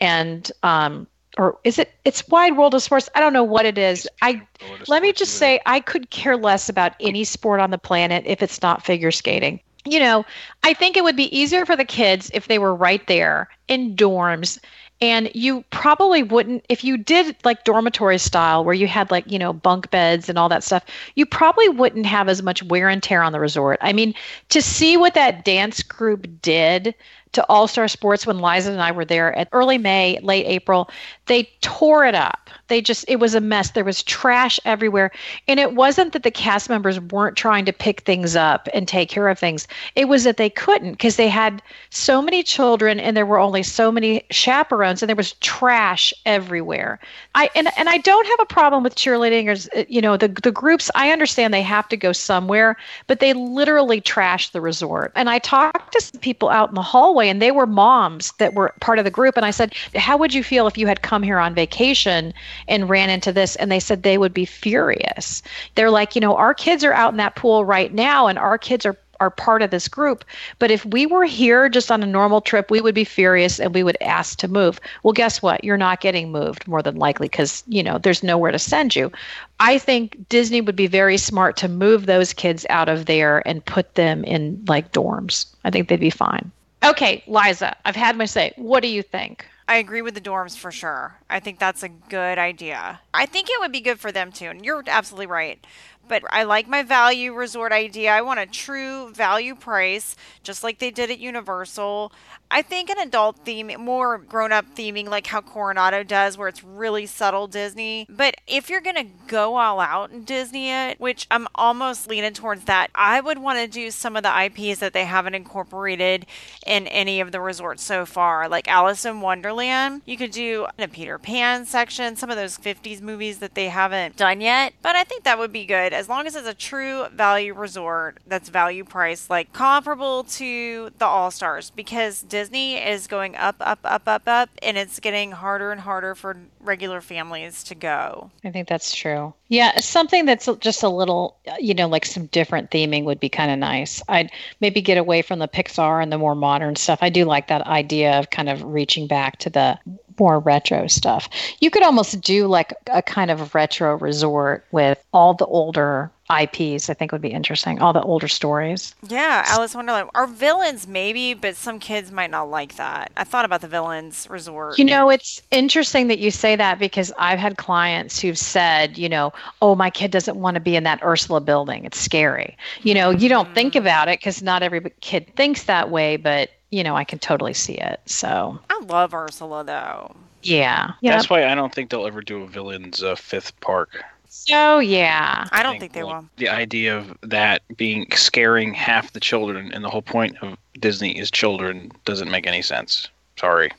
and 0.00 0.50
um 0.62 1.06
or 1.38 1.58
is 1.64 1.78
it 1.78 1.92
it's 2.04 2.26
wide 2.28 2.56
world 2.56 2.74
of 2.74 2.82
sports. 2.82 3.08
I 3.14 3.20
don't 3.20 3.32
know 3.32 3.44
what 3.44 3.66
it 3.66 3.78
is. 3.78 4.08
I 4.20 4.42
let 4.88 5.02
me 5.02 5.12
just 5.12 5.34
say 5.34 5.60
i 5.66 5.80
could 5.80 6.10
care 6.10 6.36
less 6.36 6.68
about 6.68 6.92
any 7.00 7.24
sport 7.24 7.60
on 7.60 7.70
the 7.70 7.78
planet 7.78 8.24
if 8.26 8.42
it's 8.42 8.62
not 8.62 8.84
figure 8.84 9.10
skating. 9.10 9.60
You 9.84 9.98
know 9.98 10.24
i 10.62 10.72
think 10.74 10.96
it 10.96 11.04
would 11.04 11.16
be 11.16 11.36
easier 11.36 11.66
for 11.66 11.74
the 11.74 11.84
kids 11.84 12.30
if 12.32 12.46
they 12.46 12.58
were 12.58 12.74
right 12.74 13.04
there 13.08 13.48
in 13.66 13.96
dorms 13.96 14.58
and 15.02 15.28
you 15.34 15.64
probably 15.70 16.22
wouldn't 16.22 16.64
if 16.68 16.84
you 16.84 16.96
did 16.96 17.34
like 17.44 17.64
dormitory 17.64 18.18
style 18.18 18.64
where 18.64 18.74
you 18.74 18.86
had 18.86 19.10
like 19.10 19.28
you 19.30 19.38
know 19.38 19.52
bunk 19.52 19.90
beds 19.90 20.28
and 20.28 20.38
all 20.38 20.48
that 20.48 20.62
stuff 20.62 20.84
you 21.16 21.26
probably 21.26 21.68
wouldn't 21.68 22.06
have 22.06 22.28
as 22.28 22.42
much 22.42 22.62
wear 22.62 22.88
and 22.88 23.02
tear 23.02 23.22
on 23.22 23.32
the 23.32 23.40
resort. 23.40 23.78
I 23.82 23.92
mean 23.92 24.14
to 24.50 24.62
see 24.62 24.96
what 24.96 25.14
that 25.14 25.44
dance 25.44 25.82
group 25.82 26.28
did 26.40 26.94
to 27.32 27.44
All 27.48 27.66
Star 27.66 27.88
Sports 27.88 28.26
when 28.26 28.40
Liza 28.40 28.70
and 28.70 28.80
I 28.80 28.92
were 28.92 29.04
there 29.04 29.36
at 29.36 29.48
early 29.52 29.78
May, 29.78 30.18
late 30.22 30.46
April. 30.46 30.90
They 31.26 31.48
tore 31.60 32.04
it 32.04 32.14
up. 32.14 32.50
They 32.68 32.80
just, 32.80 33.04
it 33.06 33.16
was 33.16 33.34
a 33.34 33.40
mess. 33.40 33.70
There 33.70 33.84
was 33.84 34.02
trash 34.02 34.58
everywhere. 34.64 35.10
And 35.46 35.60
it 35.60 35.74
wasn't 35.74 36.12
that 36.14 36.22
the 36.22 36.30
cast 36.30 36.68
members 36.68 36.98
weren't 37.00 37.36
trying 37.36 37.64
to 37.66 37.72
pick 37.72 38.00
things 38.00 38.34
up 38.34 38.68
and 38.72 38.88
take 38.88 39.08
care 39.08 39.28
of 39.28 39.38
things, 39.38 39.68
it 39.94 40.08
was 40.08 40.24
that 40.24 40.36
they 40.36 40.50
couldn't 40.50 40.92
because 40.92 41.16
they 41.16 41.28
had 41.28 41.62
so 41.90 42.22
many 42.22 42.42
children 42.42 42.98
and 42.98 43.16
there 43.16 43.26
were 43.26 43.38
only 43.38 43.62
so 43.62 43.92
many 43.92 44.24
chaperones 44.30 45.02
and 45.02 45.08
there 45.08 45.16
was 45.16 45.32
trash 45.34 46.12
everywhere. 46.26 46.98
I 47.34 47.50
and, 47.54 47.68
and 47.76 47.88
I 47.88 47.98
don't 47.98 48.26
have 48.26 48.40
a 48.40 48.46
problem 48.46 48.82
with 48.82 48.94
cheerleading 48.94 49.48
or 49.48 49.84
you 49.88 50.00
know 50.00 50.16
the 50.16 50.28
the 50.28 50.52
groups 50.52 50.90
I 50.94 51.10
understand 51.10 51.52
they 51.52 51.62
have 51.62 51.88
to 51.88 51.96
go 51.96 52.12
somewhere 52.12 52.76
but 53.06 53.20
they 53.20 53.32
literally 53.32 54.00
trashed 54.00 54.52
the 54.52 54.60
resort 54.60 55.12
and 55.14 55.30
I 55.30 55.38
talked 55.38 55.92
to 55.92 56.00
some 56.00 56.20
people 56.20 56.48
out 56.48 56.68
in 56.68 56.74
the 56.74 56.82
hallway 56.82 57.28
and 57.28 57.40
they 57.40 57.50
were 57.50 57.66
moms 57.66 58.32
that 58.38 58.54
were 58.54 58.74
part 58.80 58.98
of 58.98 59.04
the 59.04 59.10
group 59.10 59.36
and 59.36 59.46
I 59.46 59.50
said 59.50 59.74
how 59.94 60.16
would 60.16 60.34
you 60.34 60.42
feel 60.42 60.66
if 60.66 60.78
you 60.78 60.86
had 60.86 61.02
come 61.02 61.21
here 61.22 61.38
on 61.38 61.54
vacation 61.54 62.32
and 62.68 62.88
ran 62.88 63.10
into 63.10 63.32
this 63.32 63.56
and 63.56 63.70
they 63.70 63.80
said 63.80 64.02
they 64.02 64.18
would 64.18 64.34
be 64.34 64.44
furious 64.44 65.42
they're 65.74 65.90
like 65.90 66.14
you 66.14 66.20
know 66.20 66.36
our 66.36 66.54
kids 66.54 66.84
are 66.84 66.92
out 66.92 67.12
in 67.12 67.16
that 67.16 67.36
pool 67.36 67.64
right 67.64 67.94
now 67.94 68.26
and 68.26 68.38
our 68.38 68.58
kids 68.58 68.84
are 68.86 68.96
are 69.22 69.30
part 69.30 69.62
of 69.62 69.70
this 69.70 69.86
group. 69.86 70.24
But 70.58 70.72
if 70.72 70.84
we 70.84 71.06
were 71.06 71.24
here 71.24 71.68
just 71.68 71.92
on 71.92 72.02
a 72.02 72.06
normal 72.06 72.40
trip, 72.40 72.72
we 72.72 72.80
would 72.80 72.94
be 72.94 73.04
furious 73.04 73.60
and 73.60 73.72
we 73.72 73.84
would 73.84 73.96
ask 74.00 74.36
to 74.38 74.48
move. 74.48 74.80
Well, 75.04 75.12
guess 75.12 75.40
what? 75.40 75.62
You're 75.62 75.76
not 75.76 76.00
getting 76.00 76.32
moved 76.32 76.66
more 76.66 76.82
than 76.82 76.96
likely 76.96 77.28
because, 77.28 77.62
you 77.68 77.84
know, 77.84 77.98
there's 77.98 78.24
nowhere 78.24 78.50
to 78.50 78.58
send 78.58 78.96
you. 78.96 79.12
I 79.60 79.78
think 79.78 80.28
Disney 80.28 80.60
would 80.60 80.74
be 80.74 80.88
very 80.88 81.16
smart 81.16 81.56
to 81.58 81.68
move 81.68 82.06
those 82.06 82.32
kids 82.32 82.66
out 82.68 82.88
of 82.88 83.06
there 83.06 83.46
and 83.46 83.64
put 83.64 83.94
them 83.94 84.24
in 84.24 84.60
like 84.66 84.90
dorms. 84.90 85.46
I 85.62 85.70
think 85.70 85.88
they'd 85.88 86.00
be 86.00 86.10
fine. 86.10 86.50
Okay, 86.84 87.22
Liza, 87.28 87.76
I've 87.84 87.94
had 87.94 88.16
my 88.16 88.24
say. 88.24 88.52
What 88.56 88.82
do 88.82 88.88
you 88.88 89.04
think? 89.04 89.46
I 89.68 89.76
agree 89.76 90.02
with 90.02 90.14
the 90.14 90.20
dorms 90.20 90.56
for 90.56 90.70
sure. 90.70 91.18
I 91.30 91.40
think 91.40 91.58
that's 91.58 91.82
a 91.82 91.88
good 91.88 92.38
idea. 92.38 93.00
I 93.14 93.26
think 93.26 93.48
it 93.48 93.60
would 93.60 93.72
be 93.72 93.80
good 93.80 94.00
for 94.00 94.12
them 94.12 94.32
too. 94.32 94.46
And 94.46 94.64
you're 94.64 94.82
absolutely 94.86 95.26
right 95.26 95.64
but 96.08 96.22
I 96.30 96.42
like 96.42 96.68
my 96.68 96.82
value 96.82 97.32
resort 97.32 97.72
idea. 97.72 98.12
I 98.12 98.22
want 98.22 98.40
a 98.40 98.46
true 98.46 99.12
value 99.12 99.54
price, 99.54 100.16
just 100.42 100.62
like 100.64 100.78
they 100.78 100.90
did 100.90 101.10
at 101.10 101.18
Universal. 101.18 102.12
I 102.52 102.60
think 102.60 102.90
an 102.90 102.98
adult 102.98 103.38
theme, 103.46 103.72
more 103.78 104.18
grown 104.18 104.52
up 104.52 104.66
theming, 104.76 105.08
like 105.08 105.26
how 105.26 105.40
Coronado 105.40 106.02
does, 106.02 106.36
where 106.36 106.48
it's 106.48 106.62
really 106.62 107.06
subtle 107.06 107.46
Disney. 107.46 108.06
But 108.10 108.34
if 108.46 108.68
you're 108.68 108.82
going 108.82 108.96
to 108.96 109.06
go 109.26 109.56
all 109.56 109.80
out 109.80 110.10
in 110.10 110.24
Disney 110.24 110.70
it, 110.70 111.00
which 111.00 111.26
I'm 111.30 111.48
almost 111.54 112.08
leaning 112.08 112.34
towards 112.34 112.64
that, 112.64 112.90
I 112.94 113.22
would 113.22 113.38
want 113.38 113.58
to 113.58 113.66
do 113.66 113.90
some 113.90 114.16
of 114.16 114.22
the 114.22 114.44
IPs 114.44 114.80
that 114.80 114.92
they 114.92 115.06
haven't 115.06 115.34
incorporated 115.34 116.26
in 116.66 116.86
any 116.88 117.20
of 117.20 117.32
the 117.32 117.40
resorts 117.40 117.82
so 117.82 118.04
far, 118.04 118.50
like 118.50 118.68
Alice 118.68 119.06
in 119.06 119.22
Wonderland. 119.22 120.02
You 120.04 120.18
could 120.18 120.30
do 120.30 120.66
a 120.78 120.88
Peter 120.88 121.18
Pan 121.18 121.64
section, 121.64 122.16
some 122.16 122.28
of 122.28 122.36
those 122.36 122.58
50s 122.58 123.00
movies 123.00 123.38
that 123.38 123.54
they 123.54 123.70
haven't 123.70 124.18
done 124.18 124.42
yet. 124.42 124.74
But 124.82 124.94
I 124.94 125.04
think 125.04 125.24
that 125.24 125.38
would 125.38 125.54
be 125.54 125.64
good 125.64 125.94
as 125.94 126.06
long 126.06 126.26
as 126.26 126.36
it's 126.36 126.46
a 126.46 126.52
true 126.52 127.06
value 127.08 127.54
resort 127.54 128.18
that's 128.26 128.50
value 128.50 128.84
priced, 128.84 129.30
like 129.30 129.54
comparable 129.54 130.24
to 130.24 130.90
the 130.98 131.06
All 131.06 131.30
Stars, 131.30 131.70
because 131.70 132.20
Disney 132.20 132.41
Disney 132.42 132.74
is 132.74 133.06
going 133.06 133.36
up, 133.36 133.54
up, 133.60 133.78
up, 133.84 134.02
up, 134.08 134.22
up, 134.26 134.50
and 134.64 134.76
it's 134.76 134.98
getting 134.98 135.30
harder 135.30 135.70
and 135.70 135.80
harder 135.80 136.16
for 136.16 136.36
regular 136.58 137.00
families 137.00 137.62
to 137.62 137.76
go. 137.76 138.32
I 138.42 138.50
think 138.50 138.66
that's 138.66 138.92
true. 138.92 139.32
Yeah, 139.52 139.80
something 139.80 140.24
that's 140.24 140.48
just 140.60 140.82
a 140.82 140.88
little, 140.88 141.36
uh, 141.46 141.56
you 141.60 141.74
know, 141.74 141.86
like 141.86 142.06
some 142.06 142.24
different 142.28 142.70
theming 142.70 143.04
would 143.04 143.20
be 143.20 143.28
kind 143.28 143.50
of 143.50 143.58
nice. 143.58 144.02
I'd 144.08 144.30
maybe 144.60 144.80
get 144.80 144.96
away 144.96 145.20
from 145.20 145.40
the 145.40 145.46
Pixar 145.46 146.02
and 146.02 146.10
the 146.10 146.16
more 146.16 146.34
modern 146.34 146.74
stuff. 146.74 147.00
I 147.02 147.10
do 147.10 147.26
like 147.26 147.48
that 147.48 147.66
idea 147.66 148.18
of 148.18 148.30
kind 148.30 148.48
of 148.48 148.62
reaching 148.64 149.06
back 149.06 149.36
to 149.40 149.50
the 149.50 149.78
more 150.18 150.38
retro 150.38 150.86
stuff. 150.86 151.28
You 151.60 151.68
could 151.68 151.82
almost 151.82 152.18
do 152.22 152.46
like 152.46 152.72
a 152.86 153.02
kind 153.02 153.30
of 153.30 153.54
retro 153.54 153.98
resort 153.98 154.64
with 154.72 155.04
all 155.12 155.34
the 155.34 155.44
older 155.44 156.10
IPs, 156.30 156.88
I 156.88 156.94
think 156.94 157.12
would 157.12 157.20
be 157.20 157.30
interesting. 157.30 157.80
All 157.80 157.92
the 157.92 158.02
older 158.02 158.28
stories. 158.28 158.94
Yeah, 159.08 159.44
Alice 159.48 159.74
Wonderland. 159.74 160.10
Our 160.14 160.26
villains, 160.26 160.86
maybe, 160.86 161.34
but 161.34 161.56
some 161.56 161.78
kids 161.78 162.10
might 162.10 162.30
not 162.30 162.48
like 162.48 162.76
that. 162.76 163.12
I 163.16 163.24
thought 163.24 163.44
about 163.44 163.60
the 163.60 163.68
villains 163.68 164.26
resort. 164.30 164.78
You 164.78 164.84
know, 164.84 165.10
it's 165.10 165.42
interesting 165.50 166.08
that 166.08 166.18
you 166.18 166.30
say 166.30 166.56
that 166.56 166.78
because 166.78 167.12
I've 167.18 167.38
had 167.38 167.58
clients 167.58 168.20
who've 168.20 168.38
said, 168.38 168.96
you 168.96 169.08
know, 169.08 169.32
oh, 169.60 169.74
my 169.74 169.90
kid 169.90 170.10
doesn't 170.10 170.36
want 170.36 170.54
to 170.54 170.60
be 170.60 170.76
in 170.76 170.84
that 170.84 171.02
Ursula 171.02 171.40
building. 171.40 171.84
It's 171.84 171.98
scary. 171.98 172.56
You 172.82 172.94
know, 172.94 173.10
you 173.10 173.28
don't 173.28 173.54
think 173.54 173.74
about 173.74 174.08
it 174.08 174.18
because 174.18 174.42
not 174.42 174.62
every 174.62 174.80
kid 175.00 175.34
thinks 175.36 175.64
that 175.64 175.90
way, 175.90 176.16
but 176.16 176.50
you 176.70 176.82
know, 176.82 176.96
I 176.96 177.04
can 177.04 177.18
totally 177.18 177.54
see 177.54 177.74
it. 177.74 178.00
So 178.06 178.58
I 178.70 178.80
love 178.84 179.14
Ursula 179.14 179.64
though. 179.64 180.14
Yeah. 180.42 180.92
That's 181.02 181.30
why 181.30 181.46
I 181.46 181.54
don't 181.54 181.72
think 181.72 181.90
they'll 181.90 182.06
ever 182.06 182.20
do 182.20 182.42
a 182.42 182.48
villain's 182.48 183.02
uh, 183.02 183.14
fifth 183.14 183.58
park. 183.60 184.02
So 184.34 184.78
yeah, 184.78 185.46
I 185.52 185.62
don't 185.62 185.76
I 185.76 185.78
think, 185.78 185.92
think, 185.92 185.92
they 185.92 186.02
will. 186.04 186.24
The 186.38 186.48
idea 186.48 186.96
of 186.96 187.16
that 187.20 187.60
being 187.76 188.10
scaring 188.12 188.72
half 188.72 189.12
the 189.12 189.20
children, 189.20 189.70
and 189.72 189.84
the 189.84 189.90
whole 189.90 190.00
point 190.00 190.38
of 190.40 190.56
Disney 190.80 191.18
is 191.18 191.30
children, 191.30 191.92
doesn't 192.06 192.30
make 192.30 192.46
any 192.46 192.62
sense. 192.62 193.08
Sorry. 193.38 193.70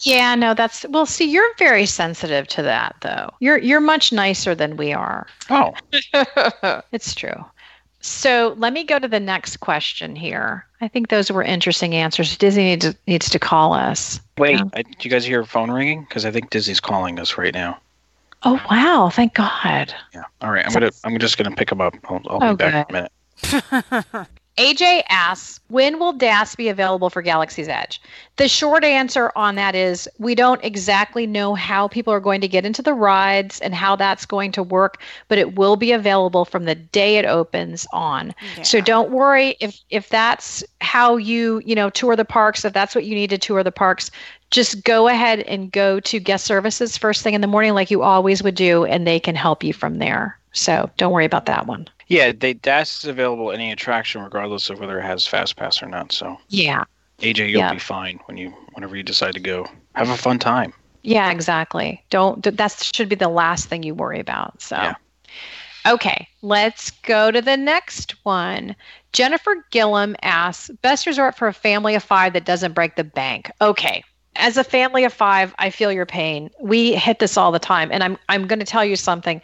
Yeah, 0.00 0.34
no, 0.34 0.54
that's 0.54 0.86
well. 0.88 1.06
See, 1.06 1.24
you're 1.24 1.54
very 1.58 1.86
sensitive 1.86 2.46
to 2.48 2.62
that, 2.62 2.96
though. 3.00 3.30
You're 3.40 3.58
you're 3.58 3.80
much 3.80 4.12
nicer 4.12 4.54
than 4.54 4.76
we 4.76 4.92
are. 4.92 5.26
Oh, 5.50 5.74
it's 6.92 7.14
true. 7.14 7.44
So 8.00 8.54
let 8.58 8.72
me 8.72 8.84
go 8.84 8.98
to 8.98 9.08
the 9.08 9.20
next 9.20 9.58
question 9.58 10.14
here. 10.14 10.64
I 10.80 10.88
think 10.88 11.08
those 11.08 11.32
were 11.32 11.42
interesting 11.42 11.94
answers. 11.94 12.36
Disney 12.36 12.64
needs, 12.64 12.94
needs 13.08 13.28
to 13.30 13.38
call 13.38 13.72
us. 13.72 14.20
Wait, 14.38 14.60
um, 14.60 14.68
did 14.68 15.04
you 15.04 15.10
guys 15.10 15.24
hear 15.24 15.40
a 15.40 15.46
phone 15.46 15.70
ringing? 15.70 16.04
Because 16.04 16.24
I 16.24 16.30
think 16.30 16.50
Disney's 16.50 16.78
calling 16.78 17.18
us 17.18 17.36
right 17.36 17.52
now. 17.52 17.78
Oh 18.44 18.60
wow! 18.70 19.10
Thank 19.12 19.34
God. 19.34 19.92
Yeah. 20.14 20.22
All 20.42 20.52
right. 20.52 20.64
I'm 20.64 20.72
gonna. 20.72 20.92
I'm 21.04 21.18
just 21.18 21.38
gonna 21.38 21.56
pick 21.56 21.68
them 21.70 21.80
up. 21.80 21.94
I'll, 22.04 22.20
I'll 22.28 22.44
oh, 22.44 22.50
be 22.52 22.64
back 22.64 22.88
good. 22.88 22.96
in 22.96 23.08
a 23.42 24.04
minute. 24.12 24.28
AJ 24.58 25.02
asks, 25.08 25.60
when 25.68 26.00
will 26.00 26.12
DAS 26.12 26.56
be 26.56 26.68
available 26.68 27.10
for 27.10 27.22
Galaxy's 27.22 27.68
Edge? 27.68 28.00
The 28.36 28.48
short 28.48 28.82
answer 28.82 29.30
on 29.36 29.54
that 29.54 29.74
is 29.74 30.08
we 30.18 30.34
don't 30.34 30.62
exactly 30.64 31.26
know 31.26 31.54
how 31.54 31.86
people 31.86 32.12
are 32.12 32.20
going 32.20 32.40
to 32.40 32.48
get 32.48 32.64
into 32.64 32.82
the 32.82 32.92
rides 32.92 33.60
and 33.60 33.74
how 33.74 33.94
that's 33.94 34.26
going 34.26 34.50
to 34.52 34.62
work, 34.62 35.00
but 35.28 35.38
it 35.38 35.54
will 35.54 35.76
be 35.76 35.92
available 35.92 36.44
from 36.44 36.64
the 36.64 36.74
day 36.74 37.18
it 37.18 37.24
opens 37.24 37.86
on. 37.92 38.34
Yeah. 38.56 38.62
So 38.62 38.80
don't 38.80 39.10
worry 39.10 39.56
if 39.60 39.80
if 39.90 40.08
that's 40.08 40.64
how 40.80 41.16
you, 41.16 41.62
you 41.64 41.74
know, 41.74 41.90
tour 41.90 42.16
the 42.16 42.24
parks, 42.24 42.64
if 42.64 42.72
that's 42.72 42.94
what 42.94 43.04
you 43.04 43.14
need 43.14 43.30
to 43.30 43.38
tour 43.38 43.62
the 43.62 43.72
parks, 43.72 44.10
just 44.50 44.82
go 44.82 45.08
ahead 45.08 45.40
and 45.40 45.70
go 45.70 46.00
to 46.00 46.18
guest 46.18 46.46
services 46.46 46.96
first 46.96 47.22
thing 47.22 47.34
in 47.34 47.42
the 47.42 47.46
morning 47.46 47.74
like 47.74 47.90
you 47.90 48.02
always 48.02 48.42
would 48.42 48.54
do 48.54 48.84
and 48.84 49.06
they 49.06 49.20
can 49.20 49.36
help 49.36 49.62
you 49.62 49.72
from 49.72 49.98
there. 49.98 50.38
So 50.58 50.90
don't 50.96 51.12
worry 51.12 51.24
about 51.24 51.46
that 51.46 51.66
one. 51.66 51.88
Yeah, 52.08 52.32
they 52.32 52.54
DAS 52.54 52.98
is 52.98 53.04
available 53.04 53.52
any 53.52 53.70
attraction 53.70 54.22
regardless 54.22 54.70
of 54.70 54.80
whether 54.80 54.98
it 54.98 55.04
has 55.04 55.26
fast 55.26 55.56
pass 55.56 55.82
or 55.82 55.86
not. 55.86 56.12
So 56.12 56.38
yeah, 56.48 56.84
AJ, 57.20 57.50
you'll 57.50 57.60
yeah. 57.60 57.72
be 57.72 57.78
fine 57.78 58.20
when 58.26 58.36
you 58.36 58.52
whenever 58.72 58.96
you 58.96 59.02
decide 59.02 59.34
to 59.34 59.40
go. 59.40 59.66
Have 59.94 60.10
a 60.10 60.16
fun 60.16 60.38
time. 60.38 60.72
Yeah, 61.02 61.30
exactly. 61.30 62.02
Don't 62.10 62.42
that 62.42 62.72
should 62.72 63.08
be 63.08 63.16
the 63.16 63.28
last 63.28 63.66
thing 63.66 63.82
you 63.82 63.94
worry 63.94 64.20
about. 64.20 64.60
So. 64.60 64.76
Yeah. 64.76 64.94
Okay, 65.86 66.28
let's 66.42 66.90
go 66.90 67.30
to 67.30 67.40
the 67.40 67.56
next 67.56 68.16
one. 68.24 68.74
Jennifer 69.12 69.64
Gillum 69.70 70.16
asks, 70.22 70.70
best 70.82 71.06
resort 71.06 71.36
for 71.36 71.48
a 71.48 71.54
family 71.54 71.94
of 71.94 72.02
five 72.02 72.34
that 72.34 72.44
doesn't 72.44 72.74
break 72.74 72.96
the 72.96 73.04
bank. 73.04 73.50
Okay, 73.60 74.02
as 74.36 74.56
a 74.56 74.64
family 74.64 75.04
of 75.04 75.12
five, 75.12 75.54
I 75.58 75.70
feel 75.70 75.92
your 75.92 76.06
pain. 76.06 76.50
We 76.60 76.94
hit 76.94 77.18
this 77.20 77.36
all 77.36 77.52
the 77.52 77.58
time, 77.58 77.90
and 77.92 78.02
I'm 78.02 78.18
I'm 78.28 78.46
going 78.46 78.58
to 78.58 78.64
tell 78.64 78.84
you 78.84 78.96
something. 78.96 79.40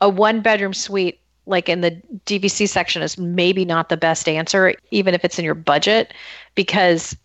A 0.00 0.08
one 0.08 0.40
bedroom 0.40 0.74
suite 0.74 1.20
like 1.46 1.68
in 1.68 1.80
the 1.80 2.00
DVC 2.26 2.68
section 2.68 3.02
is 3.02 3.16
maybe 3.16 3.64
not 3.64 3.88
the 3.88 3.96
best 3.96 4.28
answer, 4.28 4.74
even 4.90 5.14
if 5.14 5.24
it's 5.24 5.38
in 5.38 5.44
your 5.44 5.54
budget, 5.54 6.12
because 6.54 7.16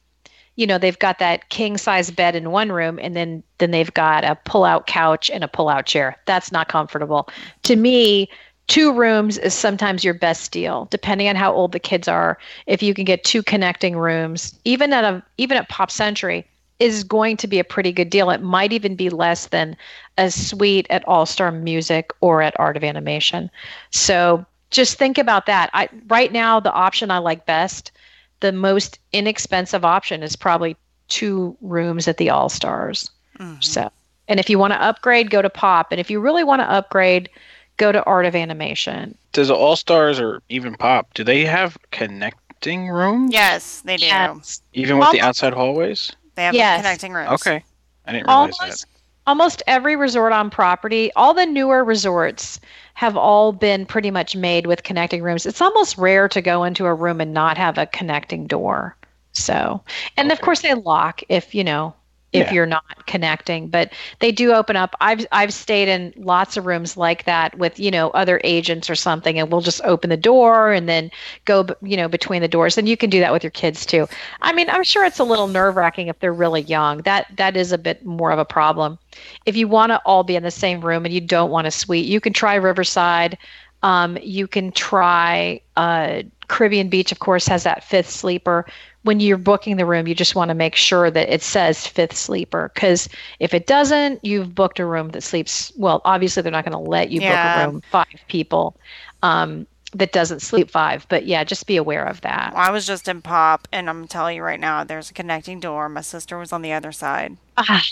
you 0.56 0.68
know 0.68 0.78
they've 0.78 1.00
got 1.00 1.20
that 1.20 1.50
king 1.50 1.78
size 1.78 2.12
bed 2.12 2.36
in 2.36 2.52
one 2.52 2.72
room 2.72 3.00
and 3.02 3.16
then 3.16 3.42
then 3.58 3.72
they've 3.72 3.94
got 3.94 4.24
a 4.24 4.36
pull 4.46 4.64
out 4.64 4.86
couch 4.86 5.30
and 5.32 5.44
a 5.44 5.48
pull 5.48 5.70
out 5.70 5.86
chair. 5.86 6.16
That's 6.26 6.52
not 6.52 6.68
comfortable. 6.68 7.30
To 7.64 7.76
me 7.76 8.30
two 8.68 8.94
rooms 8.94 9.38
is 9.38 9.54
sometimes 9.54 10.04
your 10.04 10.14
best 10.14 10.52
deal 10.52 10.88
depending 10.92 11.28
on 11.28 11.36
how 11.36 11.54
old 11.54 11.72
the 11.72 11.80
kids 11.80 12.08
are. 12.08 12.38
If 12.68 12.84
you 12.84 12.94
can 12.94 13.06
get 13.06 13.24
two 13.24 13.42
connecting 13.42 13.98
rooms 13.98 14.58
even 14.66 14.94
at 14.94 15.04
a 15.04 15.24
even 15.38 15.58
at 15.58 15.70
pop 15.70 15.90
century 15.90 16.46
is 16.82 17.04
going 17.04 17.38
to 17.38 17.48
be 17.48 17.60
a 17.60 17.64
pretty 17.64 17.92
good 17.92 18.10
deal. 18.10 18.32
It 18.32 18.42
might 18.42 18.74
even 18.74 18.96
be 18.96 19.12
less 19.12 19.48
than 19.48 19.78
a 20.18 20.32
suite 20.32 20.88
at 20.90 21.08
All 21.08 21.28
Star 21.28 21.52
Music 21.52 22.12
or 22.22 22.42
at 22.42 22.60
Art 22.60 22.76
of 22.76 22.84
Animation. 22.84 23.52
So 23.92 24.44
just 24.72 24.98
think 24.98 25.20
about 25.20 25.46
that. 25.46 25.70
I 25.74 25.90
right 26.08 26.32
now 26.32 26.60
the 26.60 26.74
option 26.74 27.12
I 27.12 27.20
like 27.20 27.46
best, 27.46 27.92
the 28.40 28.52
most 28.52 28.98
inexpensive 29.14 29.86
option 29.86 30.24
is 30.24 30.36
probably 30.36 30.76
two 31.08 31.56
rooms 31.62 32.08
at 32.08 32.18
the 32.18 32.32
All 32.32 32.50
Stars. 32.50 33.12
Mm-hmm. 33.38 33.62
So, 33.62 33.92
and 34.28 34.40
if 34.40 34.50
you 34.50 34.58
want 34.58 34.74
to 34.74 34.82
upgrade, 34.82 35.30
go 35.30 35.44
to 35.44 35.52
Pop, 35.52 35.92
and 35.92 36.00
if 36.00 36.10
you 36.10 36.20
really 36.20 36.44
want 36.44 36.62
to 36.62 36.72
upgrade, 36.72 37.30
go 37.78 37.92
to 37.92 38.04
Art 38.06 38.26
of 38.26 38.36
Animation. 38.36 39.16
Does 39.34 39.52
All 39.52 39.76
Stars 39.76 40.20
or 40.20 40.42
even 40.50 40.74
Pop 40.74 41.14
do 41.14 41.24
they 41.24 41.46
have 41.46 41.78
connecting 41.92 42.90
rooms? 42.90 43.32
Yes, 43.32 43.82
they 43.82 43.98
do. 43.98 44.08
Yes. 44.08 44.64
Even 44.74 44.98
with 44.98 45.12
the 45.12 45.22
outside 45.22 45.54
hallways? 45.54 46.16
They 46.42 46.46
have 46.46 46.56
yes. 46.56 46.80
connecting 46.82 47.14
rooms. 47.14 47.30
Okay. 47.34 47.64
I 48.08 48.12
didn't 48.12 48.26
realize 48.26 48.58
almost, 48.60 48.82
that. 48.82 48.86
Almost 49.28 49.64
every 49.68 49.96
resort 49.96 50.34
on 50.34 50.50
property, 50.50 51.12
all 51.16 51.36
the 51.36 51.46
newer 51.46 51.84
resorts 51.84 52.60
have 52.96 53.16
all 53.16 53.54
been 53.54 53.86
pretty 53.86 54.10
much 54.10 54.36
made 54.36 54.66
with 54.66 54.82
connecting 54.82 55.22
rooms. 55.22 55.46
It's 55.46 55.62
almost 55.62 56.00
rare 56.00 56.28
to 56.30 56.42
go 56.42 56.64
into 56.64 56.88
a 56.88 56.96
room 56.96 57.22
and 57.22 57.32
not 57.32 57.60
have 57.60 57.78
a 57.78 57.86
connecting 57.86 58.48
door. 58.48 58.98
So, 59.34 59.84
and 60.18 60.32
okay. 60.32 60.34
of 60.34 60.42
course 60.42 60.64
they 60.64 60.74
lock 60.74 61.22
if, 61.30 61.54
you 61.54 61.64
know, 61.64 61.94
if 62.34 62.48
yeah. 62.48 62.54
you're 62.54 62.66
not 62.66 63.06
connecting 63.06 63.68
but 63.68 63.92
they 64.20 64.32
do 64.32 64.54
open 64.54 64.76
up. 64.76 64.96
I've 65.02 65.26
i've 65.32 65.54
stayed 65.54 65.88
in 65.88 66.14
lots 66.16 66.58
of 66.58 66.66
rooms 66.66 66.98
like 66.98 67.26
that 67.26 67.58
with 67.58 67.80
you 67.80 67.92
know 67.92 68.10
other 68.12 68.40
agents 68.44 68.90
or 68.90 68.96
something 68.96 69.40
and 69.40 69.52
we'll 69.52 69.62
just 69.62 69.82
open 69.84 70.10
the 70.10 70.18
door 70.18 70.72
and 70.72 70.88
then 70.88 71.12
go 71.46 71.66
you 71.82 71.98
know 71.98 72.08
between 72.08 72.42
the 72.42 72.48
doors 72.48 72.78
and 72.78 72.88
you 72.88 72.98
can 72.98 73.10
do 73.10 73.20
that 73.20 73.32
with 73.32 73.44
your 73.44 73.52
kids 73.52 73.86
too. 73.86 74.08
I 74.42 74.54
mean 74.54 74.70
i'm 74.70 74.84
sure 74.84 75.06
it's 75.06 75.20
a 75.20 75.24
little 75.24 75.48
nerve 75.48 75.76
wracking 75.76 76.08
if 76.08 76.20
they're 76.20 76.34
really 76.34 76.62
young. 76.62 77.00
That 77.00 77.28
that 77.38 77.58
is 77.58 77.72
a 77.72 77.78
bit 77.78 78.06
more 78.06 78.32
of 78.32 78.40
a 78.40 78.46
problem. 78.46 78.98
If 79.46 79.56
you 79.56 79.68
want 79.68 79.92
to 79.92 80.02
all 80.06 80.24
be 80.24 80.36
in 80.36 80.44
the 80.44 80.52
same 80.52 80.82
room 80.82 81.06
and 81.06 81.14
you 81.14 81.22
don't 81.22 81.52
want 81.52 81.68
a 81.68 81.72
suite 81.72 82.06
you 82.06 82.20
can 82.20 82.34
try 82.34 82.56
riverside. 82.56 83.38
Um, 83.84 84.16
you 84.22 84.46
can 84.46 84.72
try 84.72 85.60
uh, 85.76 86.22
Caribbean 86.48 86.90
Beach, 86.90 87.12
of 87.12 87.20
course, 87.20 87.48
has 87.48 87.64
that 87.64 87.84
fifth 87.84 88.10
sleeper. 88.10 88.66
When 89.04 89.20
you're 89.20 89.38
booking 89.38 89.78
the 89.78 89.86
room, 89.86 90.08
you 90.08 90.14
just 90.14 90.36
want 90.36 90.50
to 90.50 90.56
make 90.56 90.76
sure 90.76 91.10
that 91.10 91.30
it 91.34 91.42
says 91.42 91.88
fifth 91.88 92.16
sleeper 92.16 92.72
because 92.74 93.10
if 93.40 93.54
it 93.54 93.66
doesn't, 93.68 94.24
you've 94.24 94.54
booked 94.54 94.80
a 94.80 94.86
room 94.86 95.10
that 95.10 95.24
sleeps. 95.24 95.72
Well, 95.76 96.02
obviously, 96.06 96.44
they're 96.44 96.52
not 96.52 96.66
going 96.66 96.74
to 96.84 96.90
let 96.90 97.10
you 97.10 97.22
Yeah. 97.22 97.32
book 97.42 97.44
a 97.44 97.50
room 97.50 97.82
five 97.90 98.06
people 98.28 98.78
um, 99.24 99.66
that 99.94 100.12
doesn't 100.12 100.42
sleep 100.42 100.70
five. 100.70 101.06
But 101.10 101.26
yeah, 101.26 101.44
just 101.44 101.66
be 101.66 101.78
aware 101.78 102.06
of 102.06 102.22
that. 102.22 102.54
I 102.56 102.72
was 102.72 102.86
just 102.86 103.08
in 103.08 103.22
pop, 103.22 103.68
and 103.72 103.90
I'm 103.90 104.08
telling 104.08 104.36
you 104.38 104.44
right 104.44 104.60
now, 104.60 104.84
there's 104.84 105.10
a 105.10 105.14
connecting 105.14 105.60
door. 105.60 105.90
My 105.90 106.02
sister 106.02 106.38
was 106.38 106.54
on 106.54 106.62
the 106.62 106.74
other 106.74 106.92
side. 106.92 107.38
Ah, 107.58 107.84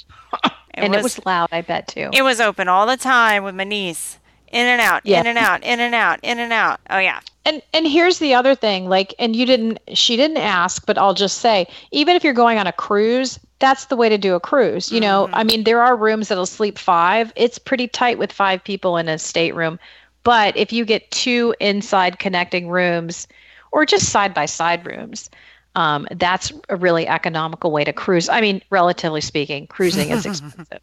It 0.77 0.83
and 0.83 0.89
was, 0.89 0.99
it 0.99 1.03
was 1.03 1.25
loud, 1.25 1.49
I 1.51 1.61
bet 1.61 1.87
too. 1.87 2.09
it 2.11 2.21
was 2.23 2.39
open 2.39 2.67
all 2.67 2.85
the 2.85 2.97
time 2.97 3.43
with 3.43 3.55
my 3.55 3.63
niece. 3.63 4.19
In 4.51 4.65
and 4.65 4.81
out, 4.81 5.03
Yeah. 5.03 5.19
in 5.19 5.27
and 5.27 5.37
out, 5.37 5.63
in 5.63 5.79
and 5.79 5.93
out, 5.93 6.19
in 6.23 6.39
and 6.39 6.51
out. 6.53 6.79
Oh 6.89 6.97
yeah. 6.99 7.21
And 7.50 7.63
and 7.74 7.88
here's 7.88 8.20
the 8.20 8.36
other 8.36 8.53
thing, 8.53 8.89
like, 8.89 9.15
and 9.18 9.36
you 9.36 9.44
didn't, 9.44 9.79
she 9.96 10.15
didn't 10.15 10.38
ask, 10.38 10.86
but 10.86 11.00
I'll 11.00 11.15
just 11.15 11.39
say, 11.39 11.65
even 11.89 12.15
if 12.15 12.24
you're 12.24 12.32
going 12.32 12.60
on 12.60 12.68
a 12.68 12.72
cruise, 12.72 13.39
that's 13.58 13.86
the 13.86 13.96
way 13.96 14.08
to 14.08 14.20
do 14.20 14.36
a 14.36 14.39
cruise. 14.39 14.91
You 14.91 15.00
know, 15.00 15.25
mm-hmm. 15.25 15.36
I 15.36 15.44
mean, 15.44 15.63
there 15.63 15.82
are 15.82 15.96
rooms 15.96 16.27
that'll 16.27 16.46
sleep 16.46 16.77
five. 16.77 17.34
It's 17.36 17.58
pretty 17.58 17.88
tight 17.88 18.20
with 18.20 18.32
five 18.32 18.63
people 18.63 18.98
in 18.98 19.10
a 19.10 19.18
stateroom, 19.18 19.79
but 20.24 20.56
if 20.56 20.72
you 20.72 20.86
get 20.86 21.10
two 21.10 21.56
inside 21.60 22.20
connecting 22.20 22.70
rooms, 22.70 23.27
or 23.72 23.84
just 23.84 24.10
side 24.10 24.34
by 24.36 24.46
side 24.46 24.86
rooms, 24.86 25.32
um, 25.79 26.05
that's 26.12 26.51
a 26.67 26.75
really 26.75 27.07
economical 27.07 27.71
way 27.71 27.86
to 27.86 27.93
cruise. 27.93 28.27
I 28.27 28.41
mean, 28.41 28.62
relatively 28.69 29.21
speaking, 29.21 29.65
cruising 29.67 30.09
is 30.09 30.25
expensive, 30.25 30.81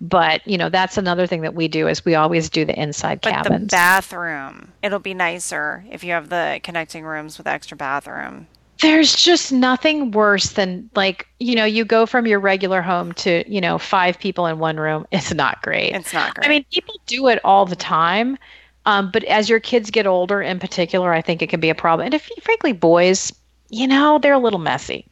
but 0.00 0.46
you 0.46 0.56
know, 0.56 0.68
that's 0.68 0.96
another 0.96 1.26
thing 1.26 1.40
that 1.40 1.54
we 1.54 1.66
do 1.66 1.88
is 1.88 2.04
we 2.04 2.14
always 2.14 2.48
do 2.48 2.64
the 2.64 2.80
inside 2.80 3.22
But 3.22 3.32
cabins. 3.32 3.70
the 3.70 3.76
bathroom, 3.76 4.72
it'll 4.84 5.00
be 5.00 5.14
nicer 5.14 5.84
if 5.90 6.04
you 6.04 6.12
have 6.12 6.28
the 6.28 6.60
connecting 6.62 7.04
rooms 7.04 7.38
with 7.38 7.48
extra 7.48 7.76
bathroom. 7.76 8.46
There's 8.80 9.16
just 9.16 9.50
nothing 9.50 10.12
worse 10.12 10.50
than 10.50 10.90
like, 10.94 11.26
you 11.40 11.56
know, 11.56 11.64
you 11.64 11.84
go 11.84 12.06
from 12.06 12.24
your 12.24 12.38
regular 12.38 12.82
home 12.82 13.14
to, 13.14 13.42
you 13.52 13.60
know, 13.60 13.78
five 13.78 14.16
people 14.16 14.46
in 14.46 14.60
one 14.60 14.76
room. 14.76 15.08
It's 15.10 15.34
not 15.34 15.60
great. 15.62 15.92
It's 15.92 16.12
not 16.12 16.36
great. 16.36 16.46
I 16.46 16.48
mean, 16.50 16.64
people 16.72 16.94
do 17.06 17.26
it 17.26 17.40
all 17.42 17.66
the 17.66 17.74
time. 17.74 18.38
Um, 18.84 19.10
but 19.10 19.24
as 19.24 19.48
your 19.48 19.58
kids 19.58 19.90
get 19.90 20.06
older 20.06 20.40
in 20.40 20.60
particular, 20.60 21.12
I 21.12 21.20
think 21.20 21.42
it 21.42 21.48
can 21.48 21.58
be 21.58 21.70
a 21.70 21.74
problem. 21.74 22.06
And 22.06 22.14
if 22.14 22.30
frankly, 22.44 22.70
boys, 22.72 23.32
you 23.68 23.86
know, 23.86 24.18
they're 24.18 24.34
a 24.34 24.38
little 24.38 24.58
messy. 24.58 25.06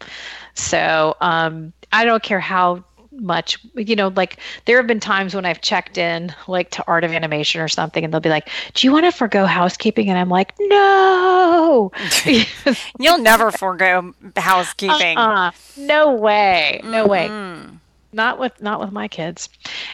So 0.55 1.17
um, 1.21 1.73
I 1.93 2.05
don't 2.05 2.23
care 2.23 2.41
how 2.41 2.85
much, 3.13 3.59
you 3.77 3.95
know, 3.95 4.09
like 4.09 4.39
there 4.65 4.77
have 4.77 4.87
been 4.89 4.99
times 5.01 5.35
when 5.37 5.45
I've 5.45 5.61
checked 5.61 5.99
in 5.99 6.35
like 6.49 6.71
to 6.71 6.85
Art 6.89 7.05
of 7.05 7.13
Animation 7.13 7.61
or 7.61 7.69
something, 7.69 8.05
and 8.05 8.13
they'll 8.13 8.21
be 8.21 8.29
like, 8.29 8.49
Do 8.75 8.87
you 8.87 8.93
want 8.93 9.05
to 9.05 9.13
forego 9.13 9.47
housekeeping? 9.47 10.09
And 10.11 10.19
I'm 10.19 10.29
like, 10.29 10.53
No. 10.61 11.93
You'll 12.99 13.19
never 13.19 13.51
forego 13.51 14.13
housekeeping. 14.37 15.17
Uh, 15.19 15.53
no 15.77 16.13
way. 16.13 16.81
No 16.85 17.07
way. 17.07 17.29
Mm. 17.29 17.79
Not 18.13 18.39
with 18.39 18.61
not 18.63 18.81
with 18.81 18.93
my 18.93 19.09
kids. 19.09 19.49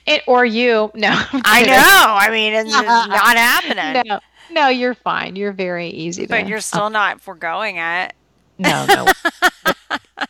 It 0.07 0.23
or 0.27 0.45
you. 0.45 0.91
No. 0.95 1.11
I 1.33 1.63
know. 1.63 1.75
I 2.19 2.31
mean, 2.31 2.53
it's 2.55 2.71
not 2.71 3.11
happening. 3.37 4.03
No. 4.07 4.21
No, 4.51 4.69
you're 4.69 4.95
fine. 4.95 5.37
You're 5.37 5.53
very 5.53 5.89
easy 5.89 6.27
But 6.27 6.43
to- 6.43 6.49
you're 6.49 6.61
still 6.61 6.91
not 6.91 7.21
foregoing 7.21 7.77
it. 7.77 8.13
No, 8.61 8.87
no. 8.87 9.07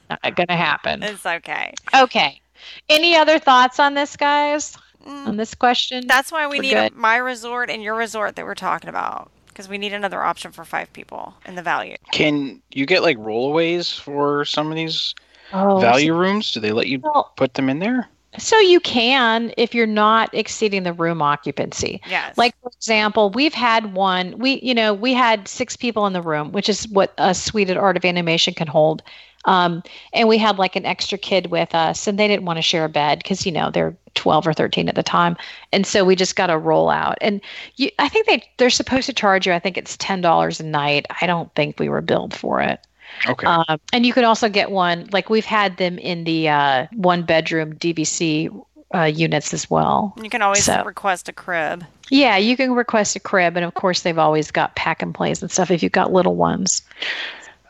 not 0.08 0.36
gonna 0.36 0.56
happen. 0.56 1.02
It's 1.10 1.26
okay. 1.26 1.74
Okay. 1.94 2.40
Any 2.88 3.16
other 3.16 3.38
thoughts 3.38 3.80
on 3.80 3.94
this, 3.94 4.16
guys? 4.16 4.76
Mm. 5.06 5.28
On 5.28 5.36
this 5.36 5.54
question? 5.54 6.06
That's 6.06 6.30
why 6.30 6.46
we 6.46 6.58
We're 6.58 6.62
need 6.62 6.70
good. 6.74 6.94
my 6.94 7.16
resort 7.16 7.70
and 7.70 7.82
your 7.82 7.94
resort 7.94 8.36
that 8.36 8.44
we're 8.44 8.54
talking 8.54 8.88
about 8.90 9.30
because 9.48 9.68
we 9.68 9.78
need 9.78 9.92
another 9.92 10.22
option 10.22 10.52
for 10.52 10.64
five 10.64 10.92
people 10.92 11.34
in 11.46 11.54
the 11.54 11.62
value. 11.62 11.96
Can 12.12 12.62
you 12.70 12.86
get 12.86 13.02
like 13.02 13.16
rollaways 13.18 13.98
for 13.98 14.44
some 14.44 14.70
of 14.70 14.76
these 14.76 15.14
oh, 15.52 15.80
value 15.80 16.14
rooms? 16.14 16.52
Do 16.52 16.60
they 16.60 16.72
let 16.72 16.86
you 16.86 17.00
Well, 17.00 17.32
put 17.36 17.54
them 17.54 17.68
in 17.68 17.78
there? 17.80 18.08
So 18.38 18.58
you 18.58 18.80
can 18.80 19.52
if 19.56 19.74
you're 19.74 19.86
not 19.86 20.32
exceeding 20.34 20.84
the 20.84 20.92
room 20.92 21.20
occupancy. 21.20 22.00
Yes. 22.08 22.38
Like 22.38 22.54
for 22.62 22.70
example, 22.70 23.30
we've 23.30 23.54
had 23.54 23.92
one. 23.94 24.38
We 24.38 24.60
you 24.60 24.74
know 24.74 24.94
we 24.94 25.14
had 25.14 25.48
six 25.48 25.76
people 25.76 26.06
in 26.06 26.12
the 26.12 26.22
room, 26.22 26.52
which 26.52 26.68
is 26.68 26.86
what 26.88 27.12
a 27.18 27.34
suite 27.34 27.70
at 27.70 27.76
Art 27.76 27.96
of 27.96 28.04
Animation 28.04 28.54
can 28.54 28.68
hold. 28.68 29.02
Um, 29.46 29.82
and 30.12 30.28
we 30.28 30.36
had 30.36 30.58
like 30.58 30.76
an 30.76 30.84
extra 30.84 31.16
kid 31.16 31.46
with 31.46 31.74
us, 31.74 32.06
and 32.06 32.18
they 32.18 32.28
didn't 32.28 32.44
want 32.44 32.58
to 32.58 32.62
share 32.62 32.84
a 32.84 32.90
bed 32.90 33.18
because 33.18 33.46
you 33.46 33.52
know 33.52 33.70
they're 33.70 33.96
12 34.14 34.46
or 34.46 34.52
13 34.52 34.88
at 34.88 34.94
the 34.94 35.02
time, 35.02 35.36
and 35.72 35.86
so 35.86 36.04
we 36.04 36.14
just 36.14 36.36
got 36.36 36.50
a 36.50 36.54
rollout. 36.54 37.14
And 37.20 37.40
you, 37.76 37.90
I 37.98 38.08
think 38.08 38.26
they 38.26 38.42
they're 38.58 38.70
supposed 38.70 39.06
to 39.06 39.12
charge 39.12 39.46
you. 39.46 39.52
I 39.52 39.58
think 39.58 39.76
it's 39.76 39.96
ten 39.96 40.20
dollars 40.20 40.60
a 40.60 40.64
night. 40.64 41.06
I 41.20 41.26
don't 41.26 41.52
think 41.54 41.78
we 41.78 41.88
were 41.88 42.02
billed 42.02 42.34
for 42.34 42.60
it. 42.60 42.80
Okay. 43.28 43.46
Um, 43.46 43.78
and 43.92 44.06
you 44.06 44.12
can 44.12 44.24
also 44.24 44.48
get 44.48 44.70
one 44.70 45.08
like 45.12 45.30
we've 45.30 45.44
had 45.44 45.76
them 45.76 45.98
in 45.98 46.24
the 46.24 46.48
uh, 46.48 46.86
one 46.92 47.22
bedroom 47.22 47.74
DVC 47.74 48.50
uh, 48.94 49.02
units 49.04 49.54
as 49.54 49.70
well. 49.70 50.14
you 50.22 50.30
can 50.30 50.42
always 50.42 50.64
so- 50.64 50.82
request 50.84 51.28
a 51.28 51.32
crib. 51.32 51.84
Yeah, 52.12 52.36
you 52.36 52.56
can 52.56 52.72
request 52.72 53.14
a 53.14 53.20
crib, 53.20 53.56
and 53.56 53.64
of 53.64 53.74
course 53.74 54.00
they've 54.00 54.18
always 54.18 54.50
got 54.50 54.74
pack 54.74 55.00
and 55.00 55.14
plays 55.14 55.40
and 55.42 55.50
stuff 55.50 55.70
if 55.70 55.80
you've 55.80 55.92
got 55.92 56.12
little 56.12 56.34
ones. 56.34 56.82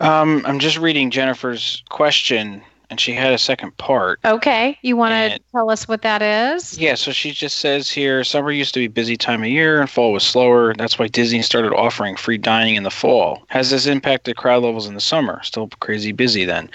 Um, 0.01 0.43
I'm 0.47 0.59
just 0.59 0.79
reading 0.79 1.11
Jennifer's 1.11 1.83
question, 1.91 2.63
and 2.91 3.01
she 3.01 3.13
had 3.13 3.33
a 3.33 3.39
second 3.39 3.77
part. 3.77 4.19
Okay, 4.25 4.77
you 4.83 4.97
want 4.97 5.33
to 5.33 5.41
tell 5.53 5.71
us 5.71 5.87
what 5.87 6.03
that 6.03 6.21
is? 6.21 6.79
Yeah, 6.79 6.97
so 6.97 7.13
she 7.13 7.31
just 7.31 7.59
says 7.59 7.89
here 7.91 8.23
summer 8.25 8.51
used 8.51 8.75
to 8.75 8.81
be 8.81 8.89
busy 8.89 9.17
time 9.17 9.43
of 9.43 9.49
year 9.49 9.81
and 9.81 9.89
fall 9.89 10.13
was 10.13 10.25
slower. 10.25 10.75
That's 10.75 10.99
why 10.99 11.07
Disney 11.07 11.41
started 11.43 11.73
offering 11.73 12.17
free 12.17 12.39
dining 12.39 12.75
in 12.75 12.83
the 12.83 12.91
fall. 12.91 13.45
Has 13.49 13.71
this 13.71 13.87
impacted 13.87 14.37
crowd 14.37 14.65
levels 14.65 14.87
in 14.87 14.95
the 14.95 15.01
summer? 15.01 15.43
Still 15.43 15.69
crazy 15.81 16.13
busy 16.13 16.45
then. 16.45 16.69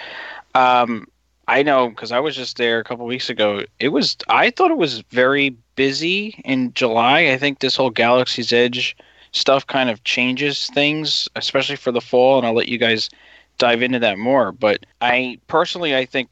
Um, 0.55 1.07
I 1.47 1.61
know 1.61 1.89
because 1.89 2.11
I 2.11 2.19
was 2.19 2.35
just 2.35 2.57
there 2.57 2.79
a 2.79 2.83
couple 2.83 3.05
weeks 3.05 3.29
ago. 3.29 3.63
It 3.79 3.89
was 3.89 4.17
I 4.29 4.49
thought 4.49 4.71
it 4.71 4.77
was 4.77 5.01
very 5.11 5.55
busy 5.75 6.41
in 6.45 6.73
July. 6.73 7.31
I 7.31 7.37
think 7.37 7.59
this 7.59 7.75
whole 7.75 7.89
Galaxy's 7.89 8.51
Edge 8.53 8.95
stuff 9.31 9.67
kind 9.67 9.89
of 9.89 10.03
changes 10.05 10.67
things, 10.73 11.27
especially 11.35 11.75
for 11.75 11.91
the 11.91 12.01
fall, 12.01 12.37
and 12.37 12.47
I'll 12.47 12.53
let 12.53 12.69
you 12.69 12.77
guys 12.77 13.09
dive 13.57 13.81
into 13.81 13.99
that 13.99 14.17
more. 14.17 14.51
But 14.51 14.85
I 15.01 15.39
personally, 15.47 15.95
I 15.95 16.05
think 16.05 16.29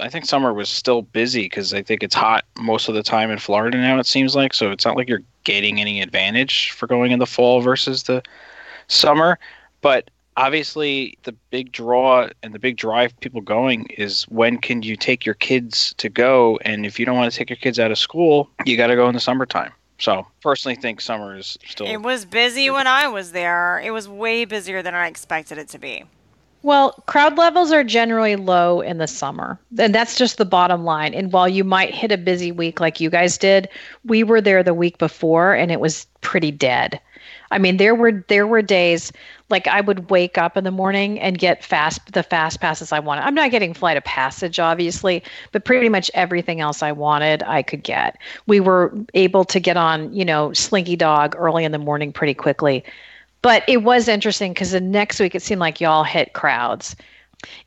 I 0.00 0.08
think 0.08 0.24
summer 0.24 0.52
was 0.52 0.68
still 0.68 1.02
busy 1.02 1.42
because 1.42 1.72
I 1.72 1.82
think 1.82 2.02
it's 2.02 2.14
hot 2.14 2.44
most 2.58 2.88
of 2.88 2.94
the 2.94 3.02
time 3.02 3.30
in 3.30 3.38
Florida 3.38 3.78
now. 3.78 3.98
It 3.98 4.06
seems 4.06 4.34
like 4.34 4.54
so 4.54 4.70
it's 4.70 4.84
not 4.84 4.96
like 4.96 5.08
you're 5.08 5.22
getting 5.44 5.80
any 5.80 6.00
advantage 6.00 6.70
for 6.70 6.86
going 6.86 7.12
in 7.12 7.18
the 7.18 7.26
fall 7.26 7.60
versus 7.60 8.04
the 8.04 8.22
summer. 8.88 9.38
But 9.82 10.10
obviously, 10.36 11.16
the 11.22 11.32
big 11.50 11.70
draw 11.70 12.28
and 12.42 12.54
the 12.54 12.58
big 12.58 12.76
drive 12.76 13.18
people 13.20 13.40
going 13.40 13.86
is 13.96 14.24
when 14.24 14.58
can 14.58 14.82
you 14.82 14.96
take 14.96 15.24
your 15.24 15.34
kids 15.34 15.94
to 15.98 16.08
go? 16.08 16.58
And 16.62 16.84
if 16.84 16.98
you 16.98 17.06
don't 17.06 17.16
want 17.16 17.32
to 17.32 17.38
take 17.38 17.50
your 17.50 17.56
kids 17.56 17.78
out 17.78 17.90
of 17.90 17.98
school, 17.98 18.50
you 18.64 18.76
got 18.76 18.88
to 18.88 18.96
go 18.96 19.08
in 19.08 19.14
the 19.14 19.20
summertime. 19.20 19.72
So 19.98 20.26
personally, 20.42 20.74
think 20.74 21.00
summer 21.00 21.36
is 21.36 21.56
still. 21.66 21.86
It 21.86 22.02
was 22.02 22.24
busy 22.24 22.68
when 22.68 22.88
I 22.88 23.06
was 23.06 23.30
there. 23.30 23.80
It 23.84 23.92
was 23.92 24.08
way 24.08 24.44
busier 24.44 24.82
than 24.82 24.94
I 24.94 25.06
expected 25.06 25.56
it 25.56 25.68
to 25.68 25.78
be. 25.78 26.04
Well, 26.64 26.92
crowd 27.04 27.36
levels 27.36 27.72
are 27.72 27.84
generally 27.84 28.36
low 28.36 28.80
in 28.80 28.96
the 28.96 29.06
summer. 29.06 29.60
And 29.78 29.94
that's 29.94 30.16
just 30.16 30.38
the 30.38 30.46
bottom 30.46 30.82
line. 30.82 31.12
And 31.12 31.30
while 31.30 31.46
you 31.46 31.62
might 31.62 31.94
hit 31.94 32.10
a 32.10 32.16
busy 32.16 32.52
week 32.52 32.80
like 32.80 33.00
you 33.00 33.10
guys 33.10 33.36
did, 33.36 33.68
we 34.06 34.24
were 34.24 34.40
there 34.40 34.62
the 34.62 34.72
week 34.72 34.96
before 34.96 35.52
and 35.52 35.70
it 35.70 35.78
was 35.78 36.06
pretty 36.22 36.50
dead. 36.50 36.98
I 37.50 37.58
mean, 37.58 37.76
there 37.76 37.94
were 37.94 38.24
there 38.28 38.46
were 38.46 38.62
days 38.62 39.12
like 39.50 39.66
I 39.66 39.82
would 39.82 40.08
wake 40.08 40.38
up 40.38 40.56
in 40.56 40.64
the 40.64 40.70
morning 40.70 41.20
and 41.20 41.38
get 41.38 41.62
fast 41.62 42.00
the 42.14 42.22
fast 42.22 42.62
passes 42.62 42.92
I 42.92 42.98
wanted. 42.98 43.26
I'm 43.26 43.34
not 43.34 43.50
getting 43.50 43.74
flight 43.74 43.98
of 43.98 44.04
passage 44.04 44.58
obviously, 44.58 45.22
but 45.52 45.66
pretty 45.66 45.90
much 45.90 46.10
everything 46.14 46.62
else 46.62 46.82
I 46.82 46.92
wanted 46.92 47.42
I 47.42 47.60
could 47.60 47.82
get. 47.82 48.16
We 48.46 48.60
were 48.60 48.90
able 49.12 49.44
to 49.44 49.60
get 49.60 49.76
on, 49.76 50.14
you 50.14 50.24
know, 50.24 50.54
Slinky 50.54 50.96
Dog 50.96 51.36
early 51.36 51.62
in 51.62 51.72
the 51.72 51.78
morning 51.78 52.10
pretty 52.10 52.34
quickly. 52.34 52.82
But 53.44 53.62
it 53.68 53.82
was 53.82 54.08
interesting 54.08 54.54
because 54.54 54.70
the 54.70 54.80
next 54.80 55.20
week 55.20 55.34
it 55.34 55.42
seemed 55.42 55.60
like 55.60 55.78
y'all 55.78 56.02
hit 56.02 56.32
crowds. 56.32 56.96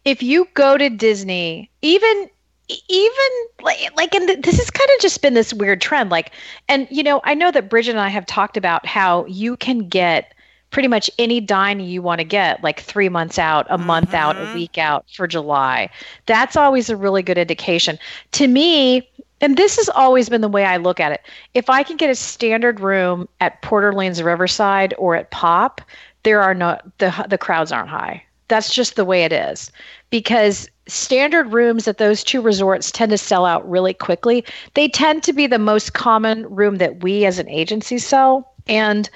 If 0.06 0.24
you 0.24 0.48
go 0.56 0.76
to 0.76 0.90
Disney, 0.90 1.70
even 1.84 2.30
even 2.68 3.32
like 3.62 3.96
like 3.96 4.16
and 4.16 4.44
this 4.44 4.58
has 4.58 4.72
kind 4.72 4.90
of 4.96 5.02
just 5.02 5.22
been 5.22 5.36
this 5.36 5.54
weird 5.54 5.80
trend 5.80 6.10
like 6.10 6.32
and 6.68 6.88
you 6.92 7.02
know 7.04 7.22
i 7.24 7.34
know 7.34 7.50
that 7.50 7.70
bridget 7.70 7.92
and 7.92 8.00
i 8.02 8.10
have 8.10 8.26
talked 8.26 8.58
about 8.58 8.86
how 8.86 9.26
you 9.28 9.56
can 9.56 9.88
get 9.88 10.34
pretty 10.72 10.90
much 10.90 11.10
any 11.18 11.40
dining 11.40 11.88
you 11.88 12.02
want 12.02 12.20
to 12.20 12.26
get 12.26 12.62
like 12.64 12.82
three 12.82 13.08
months 13.08 13.40
out 13.40 13.66
a 13.70 13.78
month 13.78 14.14
out 14.14 14.36
a 14.36 14.42
Mhm. 14.42 14.54
week 14.54 14.78
out 14.78 15.06
for 15.14 15.28
july 15.28 15.90
that's 16.26 16.58
always 16.58 16.90
a 16.90 16.98
really 16.98 17.22
good 17.22 17.38
indication 17.38 17.98
to 18.34 18.50
me 18.50 19.08
and 19.42 19.58
this 19.58 19.76
has 19.76 19.90
always 19.90 20.30
been 20.30 20.42
the 20.42 20.48
way 20.48 20.66
i 20.66 20.78
look 20.78 21.00
at 21.00 21.12
it 21.12 21.22
if 21.54 21.70
i 21.70 21.84
can 21.84 21.98
get 21.98 22.10
a 22.10 22.16
standard 22.16 22.80
room 22.80 23.28
at 23.40 23.62
port 23.62 23.84
orleans 23.84 24.22
riverside 24.22 24.94
or 24.98 25.16
at 25.16 25.32
pop 25.32 25.82
there 26.24 26.42
are 26.42 26.54
no 26.54 26.78
the 26.98 27.26
the 27.30 27.38
crowds 27.38 27.72
aren't 27.72 27.90
high 27.90 28.24
that's 28.48 28.74
just 28.74 28.96
the 28.96 29.06
way 29.06 29.24
it 29.24 29.34
is 29.34 29.72
because 30.10 30.70
standard 30.88 31.52
rooms 31.52 31.88
at 31.88 31.98
those 31.98 32.24
two 32.24 32.42
resorts 32.42 32.92
tend 32.92 33.12
to 33.12 33.18
sell 33.18 33.46
out 33.46 33.70
really 33.70 33.94
quickly. 33.94 34.46
They 34.74 34.88
tend 34.88 35.24
to 35.24 35.34
be 35.34 35.48
the 35.48 35.60
most 35.60 35.94
common 35.94 36.46
room 36.48 36.78
that 36.78 37.04
we 37.04 37.26
as 37.26 37.40
an 37.40 37.50
agency 37.50 37.98
sell. 37.98 38.54
And 38.68 39.10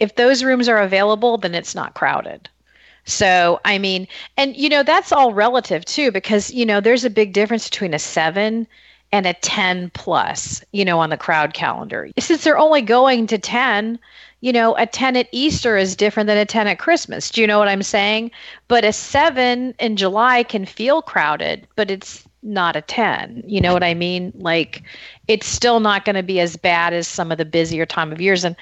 If 0.00 0.14
those 0.14 0.44
rooms 0.44 0.68
are 0.68 0.78
available, 0.80 1.38
then 1.38 1.54
it's 1.54 1.74
not 1.74 1.94
crowded. 1.94 2.48
So, 3.04 3.60
I 3.64 3.78
mean, 3.78 4.06
and 4.36 4.56
you 4.56 4.68
know, 4.68 4.82
that's 4.82 5.12
all 5.12 5.32
relative 5.32 5.84
too, 5.84 6.12
because, 6.12 6.50
you 6.52 6.64
know, 6.64 6.80
there's 6.80 7.04
a 7.04 7.10
big 7.10 7.32
difference 7.32 7.68
between 7.68 7.94
a 7.94 7.98
seven 7.98 8.66
and 9.12 9.26
a 9.26 9.34
10 9.34 9.90
plus, 9.94 10.62
you 10.72 10.84
know, 10.84 11.00
on 11.00 11.10
the 11.10 11.16
crowd 11.16 11.54
calendar. 11.54 12.08
Since 12.18 12.44
they're 12.44 12.58
only 12.58 12.82
going 12.82 13.26
to 13.28 13.38
10, 13.38 13.98
you 14.40 14.52
know, 14.52 14.76
a 14.76 14.86
10 14.86 15.16
at 15.16 15.28
Easter 15.32 15.76
is 15.76 15.96
different 15.96 16.26
than 16.26 16.36
a 16.36 16.44
10 16.44 16.66
at 16.66 16.78
Christmas. 16.78 17.30
Do 17.30 17.40
you 17.40 17.46
know 17.46 17.58
what 17.58 17.68
I'm 17.68 17.82
saying? 17.82 18.30
But 18.68 18.84
a 18.84 18.92
7 18.92 19.74
in 19.78 19.96
July 19.96 20.42
can 20.42 20.64
feel 20.64 21.02
crowded, 21.02 21.66
but 21.74 21.90
it's 21.90 22.24
not 22.42 22.76
a 22.76 22.82
10. 22.82 23.42
You 23.46 23.60
know 23.60 23.72
what 23.72 23.82
I 23.82 23.94
mean? 23.94 24.32
Like, 24.36 24.82
it's 25.26 25.46
still 25.46 25.80
not 25.80 26.04
going 26.04 26.16
to 26.16 26.22
be 26.22 26.40
as 26.40 26.56
bad 26.56 26.92
as 26.92 27.08
some 27.08 27.32
of 27.32 27.38
the 27.38 27.44
busier 27.44 27.86
time 27.86 28.12
of 28.12 28.20
years. 28.20 28.44
And 28.44 28.54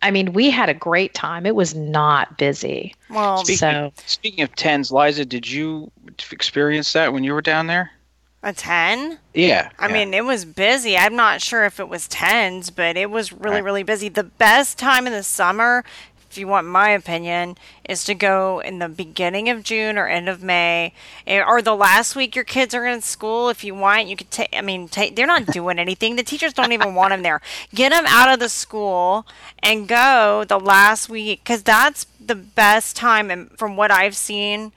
I 0.00 0.12
mean, 0.12 0.32
we 0.32 0.48
had 0.48 0.68
a 0.68 0.74
great 0.74 1.12
time. 1.12 1.44
It 1.44 1.56
was 1.56 1.74
not 1.74 2.38
busy. 2.38 2.94
Well, 3.10 3.38
Speaking, 3.38 3.58
So- 3.58 3.92
speaking 4.06 4.44
of 4.44 4.54
tens, 4.54 4.92
Liza, 4.92 5.24
did 5.24 5.50
you 5.50 5.90
experience 6.30 6.92
that 6.92 7.12
when 7.12 7.24
you 7.24 7.34
were 7.34 7.42
down 7.42 7.66
there? 7.66 7.90
A 8.42 8.52
10? 8.52 9.18
Yeah. 9.34 9.70
I 9.78 9.86
yeah. 9.88 9.92
mean, 9.92 10.14
it 10.14 10.24
was 10.24 10.44
busy. 10.44 10.96
I'm 10.96 11.16
not 11.16 11.40
sure 11.42 11.64
if 11.64 11.80
it 11.80 11.88
was 11.88 12.06
tens, 12.08 12.70
but 12.70 12.96
it 12.96 13.10
was 13.10 13.32
really, 13.32 13.56
Right. 13.56 13.64
really 13.64 13.82
busy. 13.82 14.08
The 14.08 14.24
best 14.24 14.78
time 14.78 15.06
in 15.06 15.12
the 15.12 15.22
summer, 15.24 15.84
if 16.30 16.36
you 16.38 16.46
want 16.46 16.66
my 16.66 16.90
opinion, 16.90 17.56
is 17.88 18.04
to 18.04 18.14
go 18.14 18.60
in 18.60 18.78
the 18.78 18.88
beginning 18.88 19.48
of 19.48 19.62
June 19.64 19.96
or 19.98 20.06
end 20.06 20.28
of 20.28 20.42
May, 20.42 20.92
eh, 21.26 21.42
or 21.42 21.62
the 21.62 21.74
last 21.74 22.14
week 22.14 22.36
your 22.36 22.44
kids 22.44 22.74
are 22.74 22.86
in 22.86 23.00
school. 23.00 23.48
If 23.48 23.64
you 23.64 23.74
want, 23.74 24.06
you 24.08 24.14
could 24.16 24.30
take. 24.30 24.50
I 24.52 24.60
mean. 24.60 24.88
They're 25.14 25.26
not 25.26 25.46
doing 25.46 25.78
anything. 25.78 26.16
The 26.16 26.22
teachers 26.22 26.52
don't 26.52 26.72
even 26.72 26.94
want 26.94 27.10
them 27.10 27.22
there. 27.22 27.40
Get 27.74 27.90
them 27.92 28.04
out 28.06 28.32
of 28.32 28.40
the 28.40 28.48
school 28.50 29.26
and 29.62 29.88
go 29.88 30.44
the 30.46 30.60
last 30.60 31.08
week 31.08 31.40
because 31.42 31.62
that's 31.62 32.06
the 32.24 32.34
best 32.34 32.94
time. 32.94 33.30
And 33.30 33.50
from 33.58 33.74
what 33.76 33.90
I've 33.90 34.16
seen 34.16 34.72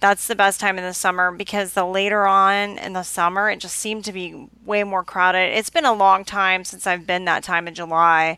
that's 0.00 0.26
the 0.26 0.34
best 0.34 0.60
time 0.60 0.78
in 0.78 0.84
the 0.84 0.94
summer 0.94 1.32
because 1.32 1.72
the 1.72 1.84
later 1.84 2.26
on 2.26 2.78
in 2.78 2.92
the 2.92 3.02
summer 3.02 3.50
it 3.50 3.58
just 3.58 3.76
seemed 3.76 4.04
to 4.04 4.12
be 4.12 4.48
way 4.64 4.84
more 4.84 5.04
crowded 5.04 5.56
it's 5.56 5.70
been 5.70 5.84
a 5.84 5.92
long 5.92 6.24
time 6.24 6.64
since 6.64 6.86
i've 6.86 7.06
been 7.06 7.24
that 7.24 7.42
time 7.42 7.66
in 7.68 7.74
july 7.74 8.36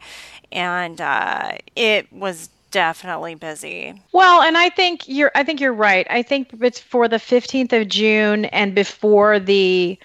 and 0.53 1.01
uh, 1.01 1.53
it 1.75 2.13
was 2.13 2.49
definitely 2.71 3.35
busy 3.35 3.95
Well, 4.13 4.43
and 4.43 4.57
I 4.59 4.69
think 4.69 5.09
you're 5.09 5.31
I 5.35 5.45
think 5.45 5.61
you're 5.61 5.73
right. 5.73 6.07
I 6.11 6.23
think 6.23 6.51
it's 6.61 6.79
for 6.79 7.09
the 7.09 7.17
15th 7.17 7.73
of 7.73 7.89
June 7.89 8.45
and 8.47 8.75
before 8.75 9.39
the 9.39 9.99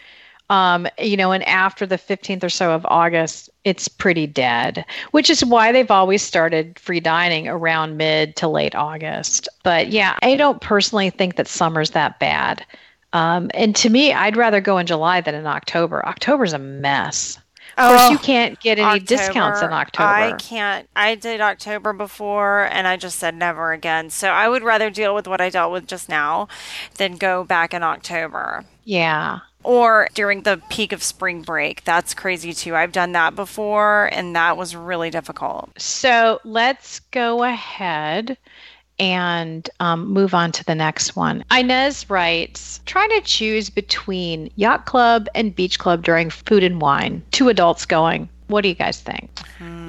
um, 0.50 0.88
you 1.00 1.16
know, 1.16 1.32
and 1.32 1.44
after 1.48 1.86
the 1.86 1.98
15th 1.98 2.44
or 2.44 2.50
so 2.50 2.72
of 2.72 2.86
August, 2.86 3.50
it's 3.64 3.88
pretty 3.88 4.28
dead, 4.28 4.86
which 5.12 5.30
is 5.30 5.46
why 5.46 5.72
they've 5.72 5.92
always 5.92 6.22
started 6.22 6.80
free 6.80 7.00
dining 7.00 7.48
around 7.48 7.98
mid 7.98 8.36
to 8.38 8.48
late 8.48 8.76
August. 8.76 9.48
But 9.64 9.90
yeah, 9.90 10.18
I 10.22 10.36
don't 10.36 10.62
personally 10.62 11.10
think 11.10 11.36
that 11.36 11.48
summer's 11.48 11.92
that 11.92 12.20
bad. 12.20 12.66
Um, 13.14 13.52
and 13.54 13.76
to 13.78 13.90
me, 13.90 14.14
I'd 14.14 14.38
rather 14.38 14.62
go 14.62 14.78
in 14.78 14.88
July 14.88 15.22
than 15.22 15.36
in 15.36 15.46
October. 15.46 16.06
October's 16.06 16.54
a 16.54 16.60
mess. 16.60 17.38
Of 17.78 17.88
course, 17.88 18.02
Oh, 18.02 18.12
you 18.12 18.18
can't 18.18 18.60
get 18.60 18.80
any 18.80 19.00
discounts 19.00 19.62
in 19.62 19.72
October. 19.72 20.10
I 20.10 20.34
can't. 20.34 20.90
I 20.96 21.16
did 21.16 21.40
October 21.40 21.94
before, 21.94 22.64
and 22.64 22.86
I 22.88 22.98
just 22.98 23.18
said 23.18 23.34
never 23.36 23.72
again. 23.72 24.10
So 24.10 24.30
I 24.30 24.50
would 24.50 24.64
rather 24.64 24.90
deal 24.90 25.16
with 25.16 25.28
what 25.28 25.40
I 25.40 25.50
dealt 25.50 25.72
with 25.72 25.88
just 25.88 26.10
now 26.10 26.50
than 26.98 27.16
go 27.16 27.44
back 27.44 27.74
in 27.74 27.82
October 27.82 28.66
yeah. 28.84 29.40
Or 29.64 30.08
during 30.14 30.44
the 30.44 30.62
peak 30.70 30.92
of 30.92 31.04
spring 31.04 31.42
break. 31.42 31.84
That's 31.84 32.14
crazy 32.14 32.54
too. 32.54 32.76
I've 32.76 32.92
done 32.92 33.12
that 33.14 33.36
before, 33.36 34.10
and 34.12 34.36
that 34.36 34.58
was 34.58 34.76
really 34.76 35.10
difficult. 35.10 35.72
So 35.80 36.40
let's 36.44 37.00
go 37.12 37.44
ahead 37.44 38.38
and 39.00 39.68
um, 39.80 40.08
move 40.08 40.34
on 40.34 40.52
to 40.52 40.64
the 40.66 40.76
next 40.76 41.16
one. 41.16 41.44
Inez 41.52 42.10
writes 42.10 42.80
Trying 42.86 43.10
to 43.10 43.22
choose 43.22 43.70
between 43.70 44.52
yacht 44.56 44.86
club 44.86 45.28
and 45.34 45.56
beach 45.56 45.80
club 45.80 46.04
during 46.04 46.30
food 46.30 46.64
and 46.64 46.80
wine. 46.80 47.24
Two 47.32 47.50
adults 47.50 47.86
going. 47.86 48.30
What 48.48 48.62
do 48.62 48.68
you 48.70 48.76
guys 48.76 49.00
think? 49.00 49.30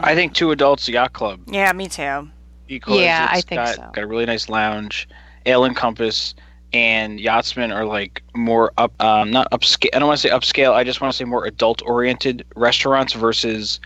I 0.00 0.14
think 0.14 0.34
two 0.34 0.50
adults 0.50 0.88
yacht 0.88 1.12
club. 1.12 1.40
Yeah, 1.46 1.72
me 1.72 1.88
too. 1.88 2.28
Equals, 2.68 3.00
Yeah, 3.00 3.28
I 3.30 3.40
think 3.40 3.58
got, 3.58 3.74
so. 3.74 3.90
Got 3.92 4.04
a 4.04 4.06
really 4.06 4.24
nice 4.24 4.48
lounge, 4.48 5.08
ale 5.46 5.64
and 5.64 5.76
compass, 5.76 6.34
and 6.72 7.20
yachtsmen 7.20 7.72
are 7.72 7.84
like 7.84 8.22
more 8.34 8.72
up, 8.78 8.92
um, 9.02 9.30
not 9.30 9.50
upscale. 9.50 9.90
I 9.94 9.98
don't 9.98 10.08
want 10.08 10.20
to 10.20 10.28
say 10.28 10.34
upscale. 10.34 10.72
I 10.72 10.84
just 10.84 11.00
want 11.00 11.12
to 11.12 11.16
say 11.16 11.24
more 11.24 11.44
adult 11.44 11.82
oriented 11.82 12.44
restaurants 12.56 13.12
versus 13.12 13.80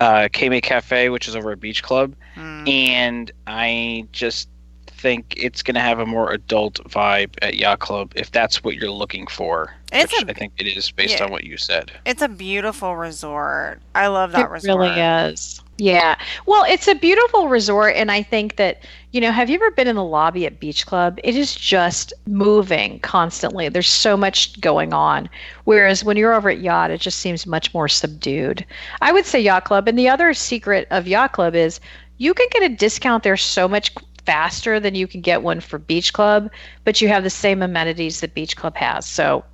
uh, 0.00 0.28
Cape 0.32 0.50
May 0.50 0.60
Cafe, 0.60 1.08
which 1.08 1.28
is 1.28 1.34
over 1.36 1.52
at 1.52 1.60
Beach 1.60 1.82
Club. 1.82 2.14
Mm. 2.36 2.68
And 2.68 3.32
I 3.46 4.06
just 4.12 4.48
think 4.88 5.34
it's 5.36 5.62
going 5.62 5.74
to 5.74 5.80
have 5.80 5.98
a 5.98 6.06
more 6.06 6.32
adult 6.32 6.76
vibe 6.84 7.34
at 7.42 7.56
Yacht 7.56 7.80
Club 7.80 8.12
if 8.16 8.30
that's 8.30 8.64
what 8.64 8.76
you're 8.76 8.90
looking 8.90 9.26
for. 9.26 9.74
It's 9.92 10.12
which 10.12 10.22
a- 10.22 10.30
I 10.30 10.32
think 10.32 10.54
it 10.58 10.66
is 10.66 10.90
based 10.90 11.18
yeah. 11.18 11.24
on 11.24 11.30
what 11.30 11.44
you 11.44 11.56
said. 11.56 11.92
It's 12.06 12.22
a 12.22 12.28
beautiful 12.28 12.96
resort. 12.96 13.80
I 13.94 14.06
love 14.06 14.32
that 14.32 14.46
it 14.46 14.50
resort. 14.50 14.80
It 14.80 14.84
really 14.84 15.00
is. 15.32 15.60
Yeah. 15.76 16.14
Well, 16.46 16.64
it's 16.68 16.86
a 16.86 16.94
beautiful 16.94 17.48
resort. 17.48 17.96
And 17.96 18.12
I 18.12 18.22
think 18.22 18.56
that, 18.56 18.84
you 19.10 19.20
know, 19.20 19.32
have 19.32 19.50
you 19.50 19.56
ever 19.56 19.72
been 19.72 19.88
in 19.88 19.96
the 19.96 20.04
lobby 20.04 20.46
at 20.46 20.60
Beach 20.60 20.86
Club? 20.86 21.18
It 21.24 21.34
is 21.34 21.54
just 21.54 22.12
moving 22.26 23.00
constantly. 23.00 23.68
There's 23.68 23.88
so 23.88 24.16
much 24.16 24.60
going 24.60 24.92
on. 24.92 25.28
Whereas 25.64 26.04
when 26.04 26.16
you're 26.16 26.32
over 26.32 26.48
at 26.48 26.60
Yacht, 26.60 26.92
it 26.92 27.00
just 27.00 27.18
seems 27.18 27.44
much 27.44 27.74
more 27.74 27.88
subdued. 27.88 28.64
I 29.02 29.10
would 29.10 29.26
say 29.26 29.40
Yacht 29.40 29.64
Club. 29.64 29.88
And 29.88 29.98
the 29.98 30.08
other 30.08 30.32
secret 30.32 30.86
of 30.92 31.08
Yacht 31.08 31.32
Club 31.32 31.56
is 31.56 31.80
you 32.18 32.34
can 32.34 32.46
get 32.52 32.70
a 32.70 32.74
discount 32.74 33.24
there 33.24 33.36
so 33.36 33.66
much 33.66 33.92
faster 34.24 34.78
than 34.78 34.94
you 34.94 35.08
can 35.08 35.20
get 35.20 35.42
one 35.42 35.60
for 35.60 35.78
Beach 35.78 36.12
Club, 36.12 36.50
but 36.84 37.00
you 37.00 37.08
have 37.08 37.24
the 37.24 37.30
same 37.30 37.62
amenities 37.62 38.20
that 38.20 38.34
Beach 38.34 38.56
Club 38.56 38.76
has. 38.76 39.06
So 39.06 39.44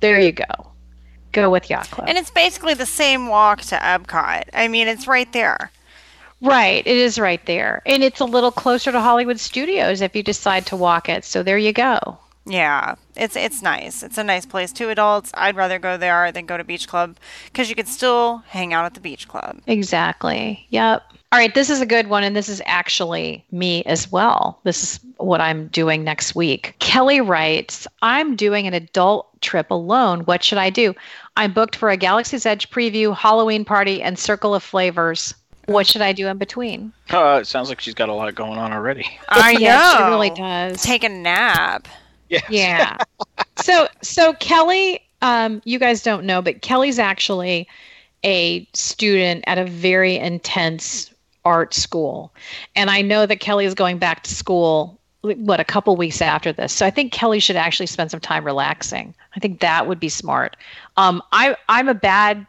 there 0.00 0.18
you 0.18 0.32
go. 0.32 0.44
Go 1.36 1.50
with 1.50 1.68
Yacht 1.68 1.90
Club. 1.90 2.08
And 2.08 2.16
it's 2.16 2.30
basically 2.30 2.72
the 2.72 2.86
same 2.86 3.28
walk 3.28 3.60
to 3.62 3.76
Epcot. 3.76 4.44
I 4.54 4.68
mean, 4.68 4.88
it's 4.88 5.06
right 5.06 5.30
there. 5.34 5.70
Right, 6.40 6.86
it 6.86 6.96
is 6.96 7.18
right 7.18 7.44
there. 7.44 7.82
And 7.84 8.02
it's 8.02 8.20
a 8.20 8.24
little 8.24 8.50
closer 8.50 8.90
to 8.90 9.00
Hollywood 9.00 9.38
Studios 9.38 10.00
if 10.00 10.16
you 10.16 10.22
decide 10.22 10.64
to 10.66 10.76
walk 10.76 11.10
it. 11.10 11.26
So 11.26 11.42
there 11.42 11.58
you 11.58 11.74
go. 11.74 12.18
Yeah, 12.46 12.94
it's 13.16 13.36
it's 13.36 13.60
nice. 13.60 14.02
It's 14.02 14.16
a 14.16 14.24
nice 14.24 14.46
place. 14.46 14.72
Two 14.72 14.88
adults. 14.88 15.30
I'd 15.34 15.56
rather 15.56 15.78
go 15.78 15.98
there 15.98 16.32
than 16.32 16.46
go 16.46 16.56
to 16.56 16.64
Beach 16.64 16.88
Club 16.88 17.16
because 17.46 17.68
you 17.68 17.74
could 17.74 17.88
still 17.88 18.38
hang 18.48 18.72
out 18.72 18.86
at 18.86 18.94
the 18.94 19.00
Beach 19.00 19.28
Club. 19.28 19.60
Exactly. 19.66 20.64
Yep. 20.70 21.02
All 21.32 21.40
right, 21.40 21.54
this 21.54 21.68
is 21.68 21.80
a 21.80 21.86
good 21.86 22.06
one, 22.06 22.22
and 22.22 22.36
this 22.36 22.48
is 22.48 22.62
actually 22.66 23.44
me 23.50 23.82
as 23.84 24.10
well. 24.12 24.60
This 24.62 24.84
is 24.84 25.00
what 25.16 25.40
I'm 25.40 25.66
doing 25.68 26.04
next 26.04 26.36
week. 26.36 26.76
Kelly 26.78 27.20
writes 27.20 27.86
I'm 28.00 28.36
doing 28.36 28.66
an 28.68 28.74
adult 28.74 29.28
trip 29.42 29.70
alone. 29.72 30.20
What 30.20 30.44
should 30.44 30.58
I 30.58 30.70
do? 30.70 30.94
I'm 31.36 31.52
booked 31.52 31.76
for 31.76 31.90
a 31.90 31.96
Galaxy's 31.96 32.46
Edge 32.46 32.70
preview, 32.70 33.14
Halloween 33.14 33.64
party, 33.64 34.02
and 34.02 34.18
Circle 34.18 34.54
of 34.54 34.62
Flavors. 34.62 35.34
What 35.66 35.86
should 35.86 36.02
I 36.02 36.12
do 36.12 36.28
in 36.28 36.38
between? 36.38 36.92
Uh, 37.10 37.38
it 37.40 37.46
sounds 37.46 37.68
like 37.68 37.80
she's 37.80 37.94
got 37.94 38.08
a 38.08 38.12
lot 38.14 38.32
going 38.34 38.58
on 38.58 38.72
already. 38.72 39.06
I 39.28 39.54
know. 39.54 39.60
Yeah, 39.60 39.96
she 39.96 40.02
really 40.04 40.30
does. 40.30 40.82
Take 40.82 41.04
a 41.04 41.08
nap. 41.08 41.88
Yeah. 42.28 42.40
yeah 42.48 42.96
so 43.56 43.88
so 44.02 44.32
kelly 44.34 45.00
um 45.22 45.62
you 45.64 45.78
guys 45.78 46.02
don't 46.02 46.24
know 46.24 46.42
but 46.42 46.62
kelly's 46.62 46.98
actually 46.98 47.68
a 48.24 48.68
student 48.74 49.44
at 49.46 49.58
a 49.58 49.64
very 49.64 50.16
intense 50.16 51.12
art 51.44 51.74
school 51.74 52.32
and 52.74 52.90
i 52.90 53.00
know 53.00 53.26
that 53.26 53.40
kelly 53.40 53.64
is 53.64 53.74
going 53.74 53.98
back 53.98 54.22
to 54.24 54.34
school 54.34 55.00
what 55.34 55.60
a 55.60 55.64
couple 55.64 55.96
weeks 55.96 56.22
after 56.22 56.52
this. 56.52 56.72
So 56.72 56.86
i 56.86 56.90
think 56.90 57.12
kelly 57.12 57.40
should 57.40 57.56
actually 57.56 57.86
spend 57.86 58.10
some 58.10 58.20
time 58.20 58.44
relaxing. 58.44 59.14
I 59.34 59.40
think 59.40 59.60
that 59.60 59.86
would 59.86 60.00
be 60.00 60.08
smart. 60.08 60.56
Um 60.96 61.22
i 61.32 61.56
i'm 61.68 61.88
a 61.88 61.94
bad 61.94 62.46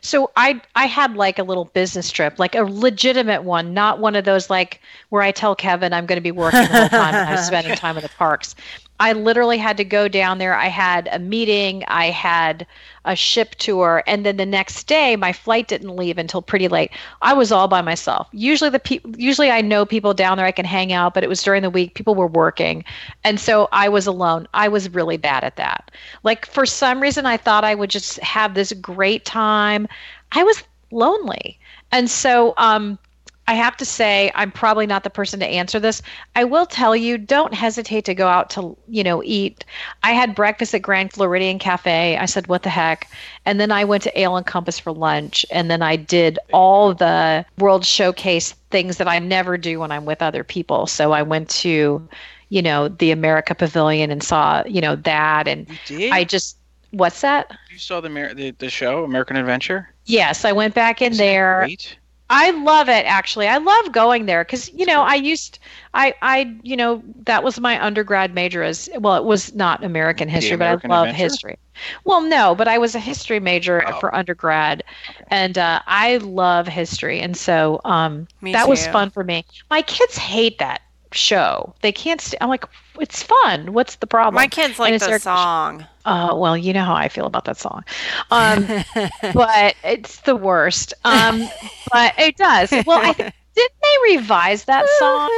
so 0.00 0.30
I 0.36 0.60
I 0.74 0.86
had 0.86 1.16
like 1.16 1.38
a 1.38 1.42
little 1.42 1.66
business 1.66 2.10
trip, 2.10 2.38
like 2.38 2.54
a 2.54 2.62
legitimate 2.62 3.44
one, 3.44 3.74
not 3.74 3.98
one 3.98 4.16
of 4.16 4.24
those 4.24 4.50
like 4.50 4.80
where 5.10 5.22
I 5.22 5.30
tell 5.30 5.54
Kevin 5.54 5.92
I'm 5.92 6.06
going 6.06 6.16
to 6.16 6.22
be 6.22 6.30
working 6.30 6.60
the 6.60 6.66
whole 6.66 6.88
time 6.88 7.14
and 7.14 7.28
I'm 7.28 7.44
spending 7.44 7.74
time 7.76 7.96
in 7.96 8.02
the 8.02 8.08
parks. 8.10 8.54
I 9.00 9.12
literally 9.12 9.58
had 9.58 9.76
to 9.78 9.84
go 9.84 10.06
down 10.08 10.38
there. 10.38 10.54
I 10.54 10.68
had 10.68 11.08
a 11.10 11.18
meeting, 11.18 11.82
I 11.88 12.06
had 12.06 12.66
a 13.04 13.16
ship 13.16 13.56
tour, 13.56 14.02
and 14.06 14.24
then 14.24 14.36
the 14.36 14.46
next 14.46 14.86
day 14.86 15.16
my 15.16 15.32
flight 15.32 15.68
didn't 15.68 15.96
leave 15.96 16.16
until 16.16 16.40
pretty 16.40 16.68
late. 16.68 16.90
I 17.20 17.34
was 17.34 17.50
all 17.50 17.66
by 17.68 17.82
myself. 17.82 18.28
Usually 18.32 18.70
the 18.70 18.78
pe- 18.78 19.00
usually 19.16 19.50
I 19.50 19.60
know 19.62 19.84
people 19.84 20.14
down 20.14 20.36
there 20.36 20.46
I 20.46 20.52
can 20.52 20.64
hang 20.64 20.92
out, 20.92 21.12
but 21.12 21.24
it 21.24 21.28
was 21.28 21.42
during 21.42 21.62
the 21.62 21.70
week 21.70 21.94
people 21.94 22.14
were 22.14 22.28
working. 22.28 22.84
And 23.24 23.40
so 23.40 23.68
I 23.72 23.88
was 23.88 24.06
alone. 24.06 24.46
I 24.54 24.68
was 24.68 24.88
really 24.88 25.16
bad 25.16 25.44
at 25.44 25.56
that. 25.56 25.90
Like 26.22 26.46
for 26.46 26.64
some 26.64 27.00
reason 27.00 27.26
I 27.26 27.36
thought 27.36 27.64
I 27.64 27.74
would 27.74 27.90
just 27.90 28.18
have 28.20 28.54
this 28.54 28.72
great 28.74 29.24
time. 29.24 29.88
I 30.32 30.44
was 30.44 30.62
lonely. 30.92 31.58
And 31.90 32.08
so 32.10 32.54
um 32.58 32.98
I 33.46 33.54
have 33.54 33.76
to 33.76 33.84
say, 33.84 34.32
I'm 34.34 34.50
probably 34.50 34.86
not 34.86 35.04
the 35.04 35.10
person 35.10 35.38
to 35.40 35.46
answer 35.46 35.78
this. 35.78 36.00
I 36.34 36.44
will 36.44 36.64
tell 36.64 36.96
you, 36.96 37.18
don't 37.18 37.52
hesitate 37.52 38.04
to 38.06 38.14
go 38.14 38.26
out 38.26 38.48
to, 38.50 38.76
you 38.88 39.04
know, 39.04 39.22
eat. 39.22 39.64
I 40.02 40.12
had 40.12 40.34
breakfast 40.34 40.74
at 40.74 40.80
Grand 40.80 41.12
Floridian 41.12 41.58
Cafe. 41.58 42.16
I 42.16 42.24
said, 42.24 42.46
what 42.46 42.62
the 42.62 42.70
heck? 42.70 43.10
And 43.44 43.60
then 43.60 43.70
I 43.70 43.84
went 43.84 44.02
to 44.04 44.18
Ale 44.18 44.36
and 44.36 44.46
Compass 44.46 44.78
for 44.78 44.92
lunch. 44.92 45.44
And 45.50 45.70
then 45.70 45.82
I 45.82 45.96
did 45.96 46.38
all 46.52 46.94
the 46.94 47.44
World 47.58 47.84
Showcase 47.84 48.52
things 48.70 48.96
that 48.96 49.08
I 49.08 49.18
never 49.18 49.58
do 49.58 49.80
when 49.80 49.92
I'm 49.92 50.06
with 50.06 50.22
other 50.22 50.42
people. 50.42 50.86
So 50.86 51.12
I 51.12 51.20
went 51.22 51.50
to, 51.50 52.08
you 52.48 52.62
know, 52.62 52.88
the 52.88 53.10
America 53.10 53.54
Pavilion 53.54 54.10
and 54.10 54.22
saw, 54.22 54.62
you 54.66 54.80
know, 54.80 54.96
that. 54.96 55.48
And 55.48 55.66
I 55.90 56.24
just, 56.24 56.56
what's 56.92 57.20
that? 57.20 57.50
you 57.70 57.78
saw 57.78 58.00
the, 58.00 58.08
the 58.08 58.52
the 58.52 58.70
show 58.70 59.04
American 59.04 59.36
Adventure? 59.36 59.92
Yes, 60.06 60.44
I 60.44 60.52
went 60.52 60.74
back 60.74 61.02
in 61.02 61.12
that 61.12 61.18
there. 61.18 61.58
great? 61.60 61.98
I 62.30 62.50
love 62.50 62.88
it 62.88 63.04
actually. 63.06 63.48
I 63.48 63.58
love 63.58 63.92
going 63.92 64.26
there 64.26 64.44
because 64.44 64.68
you 64.72 64.86
know 64.86 65.02
I 65.02 65.14
used 65.14 65.58
I 65.94 66.14
I 66.22 66.56
you 66.62 66.76
know 66.76 67.02
that 67.24 67.42
was 67.44 67.60
my 67.60 67.82
undergrad 67.82 68.34
major 68.34 68.62
as 68.62 68.88
well. 68.98 69.16
It 69.16 69.24
was 69.24 69.54
not 69.54 69.84
American 69.84 70.28
history, 70.28 70.56
American 70.56 70.56
but 70.56 70.66
I 70.68 70.76
love 70.86 71.10
Adventure? 71.10 71.12
history. 71.12 71.56
Well, 72.04 72.22
no, 72.22 72.54
but 72.54 72.68
I 72.68 72.78
was 72.78 72.94
a 72.94 73.00
history 73.00 73.40
major 73.40 73.84
Oh. 73.84 74.00
for 74.00 74.14
undergrad, 74.14 74.82
and 75.28 75.58
uh, 75.58 75.80
I 75.86 76.16
love 76.18 76.66
history, 76.68 77.20
and 77.20 77.36
so 77.36 77.80
um, 77.84 78.26
Me 78.40 78.52
that 78.52 78.68
was 78.68 78.86
fun 78.86 79.10
for 79.10 79.24
me. 79.24 79.44
My 79.70 79.82
kids 79.82 80.16
hate 80.18 80.58
that 80.58 80.80
show. 81.14 81.74
They 81.80 81.92
can't. 81.92 82.20
St- 82.20 82.42
I'm 82.42 82.48
like, 82.48 82.64
it's 83.00 83.22
fun. 83.22 83.72
What's 83.72 83.96
the 83.96 84.06
problem? 84.06 84.34
My 84.34 84.46
kids 84.46 84.78
like 84.78 84.94
it's 84.94 85.04
the 85.04 85.12
air- 85.12 85.18
song. 85.18 85.86
Uh, 86.04 86.34
well, 86.36 86.56
you 86.56 86.72
know 86.72 86.84
how 86.84 86.94
I 86.94 87.08
feel 87.08 87.26
about 87.26 87.44
that 87.46 87.56
song. 87.56 87.84
Um, 88.30 88.66
but 89.34 89.74
it's 89.84 90.20
the 90.20 90.36
worst. 90.36 90.92
Um, 91.04 91.48
but 91.92 92.12
it 92.18 92.36
does. 92.36 92.70
Well, 92.86 93.00
I 93.02 93.12
th- 93.12 93.32
didn't 93.54 93.72
they 93.82 94.14
revise 94.16 94.64
that 94.64 94.86
song? 94.98 95.30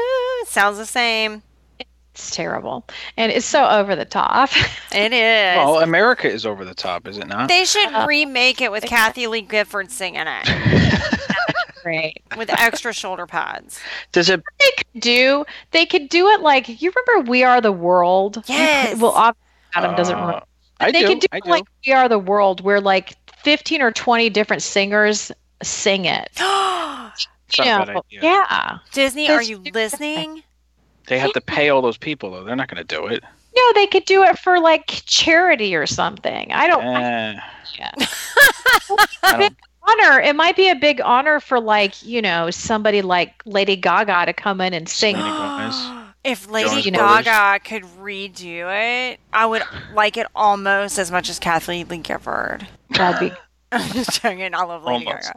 Sounds 0.46 0.78
the 0.78 0.86
same. 0.86 1.42
It's 2.12 2.34
terrible, 2.34 2.86
and 3.18 3.30
it's 3.30 3.44
so 3.44 3.68
over 3.68 3.94
the 3.94 4.06
top. 4.06 4.48
It 4.90 5.12
is. 5.12 5.56
Well, 5.58 5.80
America 5.80 6.26
is 6.30 6.46
over 6.46 6.64
the 6.64 6.74
top, 6.74 7.06
is 7.06 7.18
it 7.18 7.26
not? 7.26 7.48
they 7.48 7.66
should 7.66 7.92
Uh, 7.92 8.06
remake 8.08 8.62
it 8.62 8.72
with 8.72 8.84
Kathie 8.84 9.26
Lee 9.26 9.42
Gifford 9.42 9.90
singing 9.90 10.22
it 10.26 10.48
Great. 11.86 12.22
with 12.36 12.50
extra 12.50 12.92
shoulder 12.92 13.26
pads. 13.26 13.78
Does 14.12 14.28
it? 14.28 14.42
They 14.58 14.70
could 14.76 15.00
do. 15.00 15.44
They 15.70 15.86
could 15.86 16.08
do 16.08 16.26
it 16.30 16.40
like 16.40 16.82
you 16.82 16.92
remember 16.94 17.30
"We 17.30 17.44
Are 17.44 17.60
the 17.60 17.70
World." 17.72 18.42
Yes. 18.46 18.90
could- 18.90 19.00
well, 19.02 19.12
ob- 19.14 19.36
Adam 19.74 19.94
doesn't 19.94 20.16
Uh, 20.16 20.20
remember. 20.20 20.42
I 20.80 20.90
they 20.90 21.00
do. 21.02 21.06
could 21.08 21.20
do 21.20 21.26
I 21.32 21.36
it 21.36 21.44
do. 21.44 21.50
like 21.50 21.64
"We 21.86 21.92
Are 21.92 22.08
the 22.08 22.18
World," 22.18 22.60
where 22.62 22.80
like 22.80 23.12
fifteen 23.44 23.80
or 23.82 23.92
twenty 23.92 24.28
different 24.30 24.62
singers 24.62 25.30
sing 25.62 26.04
it. 26.06 26.30
It's 27.48 27.58
You 27.58 27.64
know, 27.66 28.02
yeah. 28.10 28.78
Disney, 28.90 29.30
are 29.30 29.40
you 29.40 29.58
listening? 29.72 30.42
They 31.06 31.20
have 31.20 31.32
to 31.34 31.40
pay 31.40 31.68
all 31.68 31.80
those 31.80 31.96
people 31.96 32.32
though. 32.32 32.42
They're 32.42 32.56
not 32.56 32.66
going 32.68 32.84
to 32.84 32.96
do 32.96 33.06
it. 33.06 33.22
No, 33.56 33.72
they 33.74 33.86
could 33.86 34.04
do 34.04 34.24
it 34.24 34.36
for 34.40 34.58
like 34.58 35.02
charity 35.06 35.76
or 35.76 35.86
something. 35.86 36.50
I 36.52 36.66
don't. 36.66 36.84
I- 36.84 37.02
Eh, 37.04 37.40
yeah. 37.78 37.90
I 39.22 39.36
don't- 39.38 39.56
honor. 39.86 40.20
It 40.20 40.36
might 40.36 40.56
be 40.56 40.68
a 40.68 40.74
big 40.74 41.00
honor 41.00 41.40
for 41.40 41.60
like 41.60 42.04
you 42.04 42.22
know 42.22 42.50
somebody 42.50 43.02
like 43.02 43.42
Lady 43.44 43.76
Gaga 43.76 44.26
to 44.26 44.32
come 44.32 44.60
in 44.60 44.74
and 44.74 44.88
sing. 44.88 45.16
If 46.24 46.50
Lady 46.50 46.82
Jonas 46.82 46.98
Brothers. 46.98 47.24
Gaga 47.26 47.64
could 47.64 47.82
redo 48.00 48.66
it, 49.12 49.20
I 49.32 49.46
would 49.46 49.62
like 49.94 50.16
it 50.16 50.26
almost 50.34 50.98
as 50.98 51.12
much 51.12 51.30
as 51.30 51.38
Kathie 51.38 51.84
Lee 51.84 51.98
Gifford. 51.98 52.66
That'd 52.90 53.30
be. 53.30 53.36
I'm 53.72 53.92
just 53.92 54.20
joking. 54.20 54.52
I 54.52 54.64
love 54.64 54.82
Lady 54.82 55.06
Almost. 55.06 55.32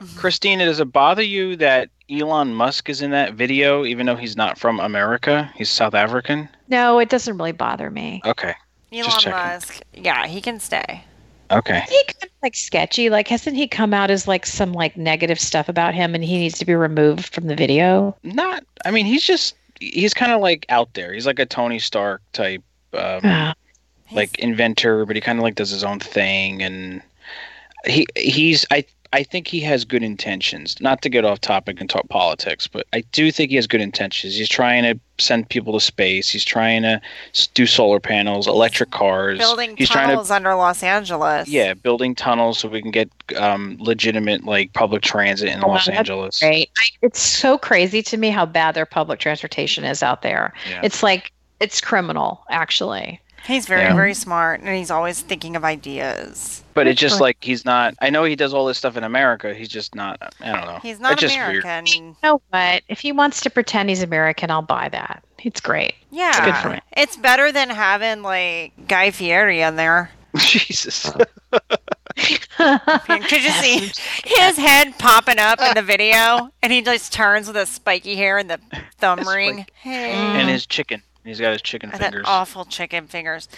Gaga. 0.00 0.18
Christina, 0.18 0.64
does 0.64 0.80
it 0.80 0.86
bother 0.86 1.22
you 1.22 1.54
that 1.56 1.90
Elon 2.10 2.54
Musk 2.54 2.88
is 2.88 3.02
in 3.02 3.12
that 3.12 3.34
video, 3.34 3.84
even 3.84 4.06
though 4.06 4.16
he's 4.16 4.36
not 4.36 4.58
from 4.58 4.80
America? 4.80 5.48
He's 5.54 5.68
South 5.70 5.94
African. 5.94 6.48
No, 6.66 6.98
it 6.98 7.08
doesn't 7.08 7.38
really 7.38 7.52
bother 7.52 7.88
me. 7.88 8.20
Okay. 8.24 8.54
Elon 8.92 9.30
Musk. 9.30 9.80
Yeah, 9.94 10.26
he 10.26 10.40
can 10.40 10.58
stay. 10.58 11.04
Okay. 11.52 11.84
He 11.88 12.04
kind 12.04 12.24
of 12.24 12.30
like 12.42 12.56
sketchy. 12.56 13.10
Like, 13.10 13.28
hasn't 13.28 13.56
he 13.56 13.68
come 13.68 13.92
out 13.92 14.10
as 14.10 14.26
like 14.26 14.46
some 14.46 14.72
like 14.72 14.96
negative 14.96 15.38
stuff 15.38 15.68
about 15.68 15.94
him, 15.94 16.14
and 16.14 16.24
he 16.24 16.38
needs 16.38 16.58
to 16.58 16.64
be 16.64 16.74
removed 16.74 17.32
from 17.32 17.46
the 17.46 17.54
video? 17.54 18.16
Not. 18.22 18.64
I 18.84 18.90
mean, 18.90 19.06
he's 19.06 19.24
just. 19.24 19.54
He's 19.80 20.14
kind 20.14 20.30
of 20.32 20.40
like 20.40 20.64
out 20.68 20.94
there. 20.94 21.12
He's 21.12 21.26
like 21.26 21.40
a 21.40 21.46
Tony 21.46 21.80
Stark 21.80 22.22
type, 22.32 22.62
um, 22.94 23.20
Ah, 23.24 23.54
like 24.12 24.38
inventor, 24.38 25.04
but 25.04 25.16
he 25.16 25.20
kind 25.20 25.38
of 25.38 25.42
like 25.42 25.56
does 25.56 25.70
his 25.70 25.82
own 25.82 25.98
thing, 25.98 26.62
and 26.62 27.02
he 27.86 28.06
he's. 28.16 28.64
I 28.70 28.84
I 29.14 29.22
think 29.22 29.46
he 29.46 29.60
has 29.60 29.84
good 29.84 30.02
intentions. 30.02 30.80
Not 30.80 31.02
to 31.02 31.08
get 31.10 31.24
off 31.24 31.40
topic 31.40 31.80
and 31.80 31.90
talk 31.90 32.08
politics, 32.08 32.66
but 32.66 32.86
I 32.94 33.02
do 33.12 33.30
think 33.30 33.50
he 33.50 33.56
has 33.56 33.66
good 33.66 33.80
intentions. 33.82 34.36
He's 34.36 34.48
trying 34.48 34.82
to 34.84 34.98
send 35.18 35.48
people 35.50 35.74
to 35.74 35.80
space. 35.80 36.30
He's 36.30 36.44
trying 36.44 36.82
to 36.82 37.00
do 37.54 37.66
solar 37.66 38.00
panels, 38.00 38.46
electric 38.46 38.90
cars. 38.90 39.38
building 39.38 39.76
he's 39.76 39.90
trying 39.90 40.06
to 40.08 40.12
tunnels 40.14 40.30
under 40.30 40.54
Los 40.54 40.82
Angeles. 40.82 41.48
Yeah, 41.48 41.74
building 41.74 42.14
tunnels 42.14 42.58
so 42.58 42.68
we 42.68 42.80
can 42.80 42.90
get 42.90 43.10
um, 43.36 43.76
legitimate 43.80 44.44
like 44.44 44.72
public 44.72 45.02
transit 45.02 45.48
in 45.50 45.62
Oh, 45.62 45.68
Los 45.68 45.86
that's 45.86 45.98
Angeles. 45.98 46.38
great. 46.40 46.70
I, 46.78 46.84
it's 47.02 47.20
so 47.20 47.58
crazy 47.58 48.02
to 48.02 48.16
me 48.16 48.30
how 48.30 48.46
bad 48.46 48.74
their 48.74 48.86
public 48.86 49.18
transportation 49.20 49.84
is 49.84 50.02
out 50.02 50.22
there. 50.22 50.54
Yeah. 50.68 50.80
It's 50.82 51.02
like 51.02 51.32
it's 51.60 51.80
criminal, 51.80 52.44
actually. 52.50 53.20
He's 53.46 53.66
very, 53.66 53.82
Yeah. 53.82 53.94
very 53.94 54.14
smart, 54.14 54.60
and 54.60 54.68
he's 54.76 54.90
always 54.90 55.20
thinking 55.20 55.56
of 55.56 55.64
ideas. 55.64 56.62
But 56.74 56.86
it's 56.86 57.00
just 57.00 57.20
like 57.20 57.36
he's 57.40 57.64
not. 57.64 57.94
I 58.00 58.08
know 58.10 58.24
he 58.24 58.36
does 58.36 58.54
all 58.54 58.66
this 58.66 58.78
stuff 58.78 58.96
in 58.96 59.04
America. 59.04 59.52
He's 59.52 59.68
just 59.68 59.94
not. 59.94 60.18
I 60.40 60.52
don't 60.52 60.64
know. 60.66 60.78
He's 60.82 61.00
not 61.00 61.12
It's 61.12 61.20
just 61.22 61.36
weird. 61.36 61.64
American. 61.64 61.86
You 61.86 62.16
know 62.22 62.40
what? 62.50 62.82
If 62.88 63.00
he 63.00 63.12
wants 63.12 63.40
to 63.42 63.50
pretend 63.50 63.88
he's 63.88 64.02
American, 64.02 64.50
I'll 64.50 64.62
buy 64.62 64.88
that. 64.90 65.22
It's 65.44 65.60
great. 65.60 65.94
Yeah, 66.10 66.28
it's 66.30 66.40
good 66.40 66.56
for 66.56 66.70
me. 66.70 66.80
it's 66.96 67.16
better 67.16 67.50
than 67.52 67.68
having 67.68 68.22
like 68.22 68.72
Guy 68.86 69.10
Fieri 69.10 69.60
in 69.60 69.76
there. 69.76 70.10
Jesus. 70.36 71.10
Oh. 71.14 71.58
Could 73.06 73.42
you 73.42 73.50
see 73.50 73.90
his 74.24 74.56
head 74.56 74.96
popping 74.98 75.38
up 75.38 75.60
in 75.60 75.74
the 75.74 75.82
video, 75.82 76.50
and 76.62 76.72
he 76.72 76.80
just 76.82 77.12
turns 77.12 77.46
with 77.48 77.56
his 77.56 77.68
spiky 77.68 78.14
hair 78.16 78.38
and 78.38 78.48
the 78.48 78.60
thumb 78.98 79.18
His 79.18 79.28
ring? 79.28 79.52
spiky- 79.58 79.72
Hey, 79.82 80.12
and 80.12 80.48
his 80.48 80.64
chicken. 80.66 81.02
He's 81.24 81.38
got 81.40 81.52
his 81.52 81.62
chicken 81.62 81.90
and 81.90 82.00
fingers. 82.00 82.24
awful 82.26 82.64
chicken 82.64 83.06
fingers. 83.06 83.48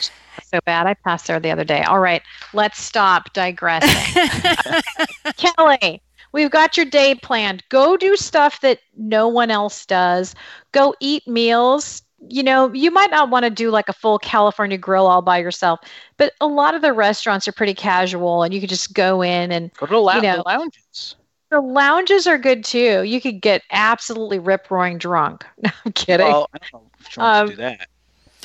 so 0.45 0.59
bad. 0.67 0.87
I 0.87 0.95
passed 0.95 1.27
there 1.27 1.41
the 1.41 1.51
other 1.51 1.65
day. 1.65 1.83
All 1.83 1.99
right, 2.01 2.23
let's 2.53 2.81
stop 2.83 3.33
digressing. 3.33 4.31
Kelly, 5.37 6.03
we've 6.33 6.51
got 6.51 6.77
your 6.77 6.87
day 6.87 7.15
planned. 7.15 7.63
Go 7.71 7.97
do 7.97 8.17
stuff 8.17 8.61
that 8.61 8.81
no 8.97 9.29
one 9.29 9.51
else 9.51 9.87
does. 9.87 10.35
Go 10.73 10.95
eat 11.01 11.27
meals. 11.27 12.03
You 12.29 12.43
know, 12.43 12.73
you 12.73 12.91
might 12.91 13.11
not 13.11 13.29
want 13.31 13.45
to 13.45 13.51
do 13.51 13.71
like 13.71 13.89
a 13.89 13.93
full 13.93 14.19
California 14.19 14.79
grill 14.79 15.07
all 15.07 15.21
by 15.23 15.39
yourself, 15.39 15.81
but 16.17 16.33
a 16.41 16.47
lot 16.47 16.75
of 16.75 16.81
the 16.81 16.93
restaurants 16.93 17.47
are 17.47 17.53
pretty 17.53 17.75
casual 17.75 18.43
and 18.43 18.55
you 18.55 18.61
could 18.61 18.71
just 18.71 18.95
go 18.95 19.21
in 19.21 19.53
and 19.53 19.71
Go 19.75 19.85
to 19.87 19.93
the, 19.93 19.99
lou- 20.01 20.15
you 20.15 20.23
know, 20.23 20.37
the 20.37 20.43
lounges. 20.47 21.17
The 21.55 21.61
lounges 21.61 22.27
are 22.27 22.39
good 22.39 22.65
too. 22.65 23.03
You 23.05 23.21
could 23.21 23.41
get 23.41 23.63
absolutely 23.71 24.39
rip 24.39 24.71
roaring 24.71 24.99
drunk. 24.99 25.45
No, 25.63 25.71
I'm 25.85 25.93
kidding. 25.93 26.27
Well, 26.27 26.51
I 26.53 26.59
don't 26.59 26.73
know 26.83 26.91
if 27.01 27.09
she 27.11 27.21
wants 27.21 27.41
Um, 27.41 27.47
to 27.49 27.53
do 27.53 27.63
that. 27.63 27.89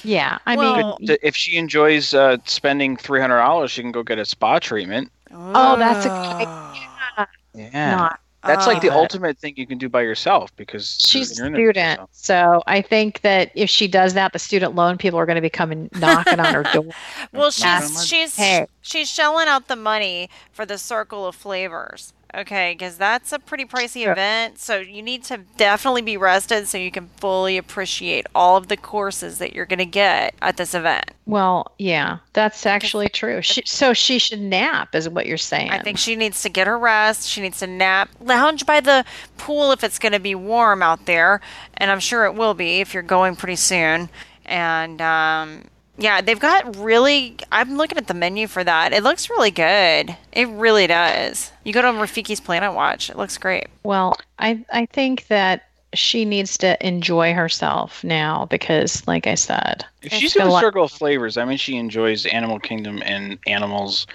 yeah, 0.04 0.38
I 0.46 0.56
Well- 0.56 0.98
mean, 1.00 1.18
If 1.24 1.36
she 1.36 1.58
enjoys 1.58 2.14
uh, 2.14 2.38
spending 2.46 2.96
three 2.98 3.20
hundred 3.20 3.38
dollars, 3.40 3.72
she 3.72 3.82
can 3.82 3.92
go 3.92 4.04
get 4.04 4.20
a 4.20 4.26
spa 4.26 4.60
treatment. 4.60 5.12
Oh, 5.32 5.76
that's 5.78 6.06
a 6.06 6.10
good 6.10 7.28
Yeah, 7.74 7.96
not. 7.96 8.20
that's 8.46 8.66
like 8.68 8.82
the 8.82 8.90
ultimate 8.90 9.38
thing 9.38 9.54
you 9.58 9.68
can 9.68 9.78
do 9.78 9.90
by 9.90 10.02
yourself 10.02 10.56
because 10.56 10.98
She's 11.02 11.32
a 11.32 11.36
you're 11.36 11.48
in 11.48 11.54
student, 11.54 11.76
yourself. 11.92 12.10
so 12.14 12.64
I 12.68 12.82
think 12.82 13.22
that 13.22 13.52
if 13.56 13.70
she 13.70 13.88
does 13.88 14.14
that, 14.14 14.34
the 14.34 14.40
student 14.40 14.76
loan 14.76 14.98
people 14.98 15.20
are 15.20 15.26
going 15.26 15.36
to 15.36 15.42
be 15.42 15.50
coming 15.50 15.90
knocking 15.96 16.40
on 16.40 16.54
her 16.54 16.64
door. 16.64 16.86
Well, 17.34 17.52
she's 17.52 18.06
she's 18.08 18.36
Hey. 18.36 18.66
she's 18.82 19.10
shelling 19.10 19.48
out 19.48 19.68
the 19.68 19.76
money 19.76 20.30
for 20.52 20.66
the 20.66 20.78
circle 20.78 21.28
of 21.28 21.36
flavors. 21.36 22.14
Okay, 22.36 22.76
because 22.78 22.98
that's 22.98 23.32
a 23.32 23.40
pretty 23.40 23.66
pricey 23.66 24.04
Sure. 24.04 24.12
event. 24.12 24.60
So 24.60 24.78
you 24.78 25.02
need 25.02 25.24
to 25.26 25.38
definitely 25.58 26.04
be 26.04 26.16
rested 26.16 26.68
so 26.68 26.78
you 26.78 26.92
can 26.92 27.08
fully 27.18 27.58
appreciate 27.58 28.28
all 28.36 28.56
of 28.56 28.68
the 28.68 28.78
courses 28.78 29.40
that 29.40 29.54
you're 29.54 29.66
going 29.66 29.80
to 29.80 29.86
get 29.86 30.36
at 30.42 30.56
this 30.58 30.76
event. 30.76 31.12
Well, 31.26 31.72
yeah, 31.80 32.20
that's 32.34 32.66
actually 32.68 33.10
true. 33.10 33.42
She, 33.50 33.64
so 33.66 33.94
she 33.94 34.20
should 34.20 34.42
nap, 34.42 34.94
is 34.94 35.10
what 35.10 35.26
you're 35.26 35.38
saying. 35.38 35.72
I 35.72 35.82
think 35.82 35.98
she 35.98 36.16
needs 36.16 36.44
to 36.44 36.50
get 36.50 36.68
her 36.68 36.78
rest. 36.78 37.28
She 37.28 37.42
needs 37.42 37.60
to 37.60 37.68
nap, 37.68 38.10
lounge 38.22 38.66
by 38.66 38.80
the 38.80 39.06
pool 39.38 39.72
if 39.72 39.84
it's 39.84 39.98
going 39.98 40.14
to 40.14 40.20
be 40.20 40.36
warm 40.36 40.84
out 40.84 41.06
there, 41.08 41.42
and 41.78 41.90
I'm 41.90 42.00
sure 42.00 42.26
it 42.26 42.36
will 42.36 42.54
be 42.54 42.80
if 42.80 42.94
you're 42.94 43.02
going 43.02 43.36
pretty 43.38 43.56
soon. 43.56 44.10
And 44.46 45.02
um, 45.02 45.64
yeah, 46.00 46.22
they've 46.22 46.40
got 46.40 46.76
really. 46.78 47.38
I'm 47.52 47.78
looking 47.78 47.98
at 47.98 48.08
the 48.08 48.14
menu 48.14 48.48
for 48.48 48.64
that. 48.64 48.94
It 48.94 49.04
looks 49.04 49.30
really 49.30 49.52
good. 49.52 50.16
It 50.32 50.48
really 50.50 50.88
does. 50.88 51.52
You 51.64 51.74
go 51.74 51.82
to 51.82 51.88
Rafiki's 51.90 52.40
Planet 52.40 52.74
Watch. 52.74 53.10
It 53.10 53.18
looks 53.18 53.38
great. 53.38 53.68
Well, 53.84 54.16
I 54.40 54.64
I 54.72 54.86
think 54.88 55.28
that 55.28 55.66
she 55.94 56.24
needs 56.24 56.58
to 56.60 56.78
enjoy 56.86 57.34
herself 57.34 58.04
now 58.04 58.46
because, 58.50 59.06
like 59.08 59.26
I 59.28 59.36
said, 59.36 59.84
If 60.04 60.14
It's 60.14 60.36
in 60.36 60.44
a 60.44 60.46
the 60.46 60.52
lot- 60.52 60.62
circle 60.62 60.84
of 60.84 60.92
flavors, 60.92 61.36
I 61.38 61.46
mean, 61.46 61.58
she 61.58 61.78
enjoys 61.78 62.26
Animal 62.28 62.60
Kingdom 62.60 63.02
and 63.04 63.40
animals 63.48 64.06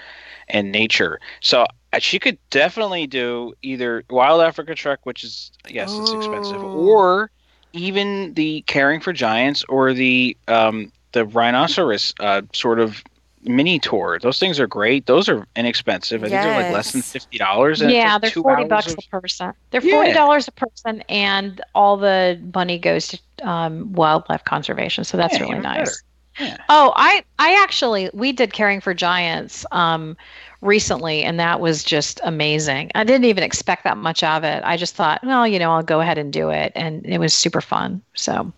and 0.48 0.70
nature. 0.70 1.18
So 1.40 1.66
Uh, 1.92 1.98
She 2.00 2.18
could 2.18 2.38
definitely 2.50 3.06
do 3.06 3.54
either 3.62 4.04
Wild 4.10 4.40
Africa 4.40 4.74
Trek, 4.74 5.00
which 5.04 5.22
is 5.24 5.50
yes, 5.68 5.92
it's 5.96 6.12
expensive, 6.12 6.62
or 6.62 7.30
even 7.72 8.34
the 8.34 8.62
Caring 8.68 9.00
for 9.00 9.12
Giants 9.12 9.64
or 9.68 9.92
the 9.92 10.36
um, 10.46 10.92
the 11.14 11.24
Rhinoceros 11.24 12.14
uh, 12.20 12.42
sort 12.52 12.78
of 12.78 13.02
mini 13.42 13.78
tour. 13.78 14.18
Those 14.20 14.38
things 14.38 14.58
are 14.60 14.66
great. 14.66 15.06
Those 15.06 15.28
are 15.28 15.46
inexpensive. 15.56 16.22
I 16.24 16.28
think 16.28 16.42
they're 16.42 16.62
like 16.62 16.72
less 16.72 16.92
than 16.92 17.02
fifty 17.02 17.38
dollars. 17.38 17.80
yeah, 17.80 18.18
they're 18.18 18.30
forty 18.30 18.64
bucks 18.64 18.92
a 18.92 19.10
person. 19.10 19.52
They're 19.70 19.80
forty 19.80 20.12
dollars 20.12 20.48
a 20.48 20.52
person, 20.52 21.02
and 21.08 21.60
all 21.74 21.96
the 21.96 22.40
money 22.54 22.78
goes 22.78 23.08
to 23.08 23.18
um, 23.48 23.92
wildlife 23.92 24.44
conservation. 24.44 25.04
So 25.04 25.16
that's 25.16 25.34
Yeah, 25.34 25.44
really 25.44 25.60
nice. 25.60 25.78
better. 25.78 25.92
Yeah. 26.38 26.56
Oh, 26.68 26.92
I 26.96 27.24
I 27.38 27.62
actually 27.62 28.10
we 28.12 28.32
did 28.32 28.52
caring 28.52 28.80
for 28.80 28.94
giants 28.94 29.64
um, 29.70 30.16
recently, 30.60 31.22
and 31.22 31.38
that 31.38 31.60
was 31.60 31.84
just 31.84 32.20
amazing. 32.24 32.90
I 32.94 33.04
didn't 33.04 33.26
even 33.26 33.44
expect 33.44 33.84
that 33.84 33.96
much 33.96 34.22
of 34.22 34.42
it. 34.44 34.62
I 34.64 34.76
just 34.76 34.96
thought, 34.96 35.22
well, 35.22 35.46
you 35.46 35.58
know, 35.58 35.70
I'll 35.72 35.82
go 35.82 36.00
ahead 36.00 36.18
and 36.18 36.32
do 36.32 36.50
it, 36.50 36.72
and 36.74 37.04
it 37.06 37.18
was 37.18 37.34
super 37.34 37.60
fun. 37.60 38.02
So, 38.14 38.52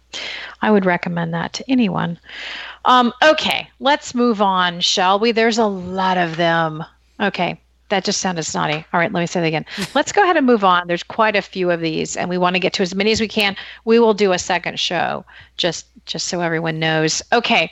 I 0.62 0.70
would 0.70 0.86
recommend 0.86 1.34
that 1.34 1.52
to 1.54 1.70
anyone. 1.70 2.18
Um, 2.84 3.12
okay, 3.22 3.68
let's 3.80 4.14
move 4.14 4.40
on, 4.40 4.80
shall 4.80 5.18
we? 5.18 5.32
There's 5.32 5.58
a 5.58 5.66
lot 5.66 6.16
of 6.16 6.36
them. 6.36 6.84
Okay. 7.20 7.60
That 7.88 8.04
just 8.04 8.20
sounded 8.20 8.42
snotty. 8.42 8.84
All 8.92 8.98
right, 9.00 9.12
let 9.12 9.20
me 9.20 9.26
say 9.26 9.40
that 9.40 9.46
again. 9.46 9.64
Let's 9.94 10.10
go 10.10 10.22
ahead 10.22 10.36
and 10.36 10.44
move 10.44 10.64
on. 10.64 10.88
There's 10.88 11.04
quite 11.04 11.36
a 11.36 11.42
few 11.42 11.70
of 11.70 11.80
these, 11.80 12.16
and 12.16 12.28
we 12.28 12.36
want 12.38 12.54
to 12.56 12.60
get 12.60 12.72
to 12.74 12.82
as 12.82 12.94
many 12.94 13.12
as 13.12 13.20
we 13.20 13.28
can. 13.28 13.56
We 13.84 14.00
will 14.00 14.14
do 14.14 14.32
a 14.32 14.38
second 14.38 14.80
show, 14.80 15.24
just 15.56 15.86
just 16.06 16.26
so 16.26 16.40
everyone 16.40 16.80
knows. 16.80 17.22
Okay, 17.32 17.70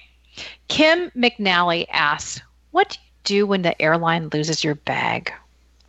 Kim 0.69 1.11
McNally 1.17 1.87
asks, 1.91 2.41
"What 2.71 2.91
do 2.91 3.35
you 3.35 3.41
do 3.43 3.47
when 3.47 3.63
the 3.63 3.81
airline 3.83 4.29
loses 4.33 4.63
your 4.63 4.77
bag?" 4.77 5.33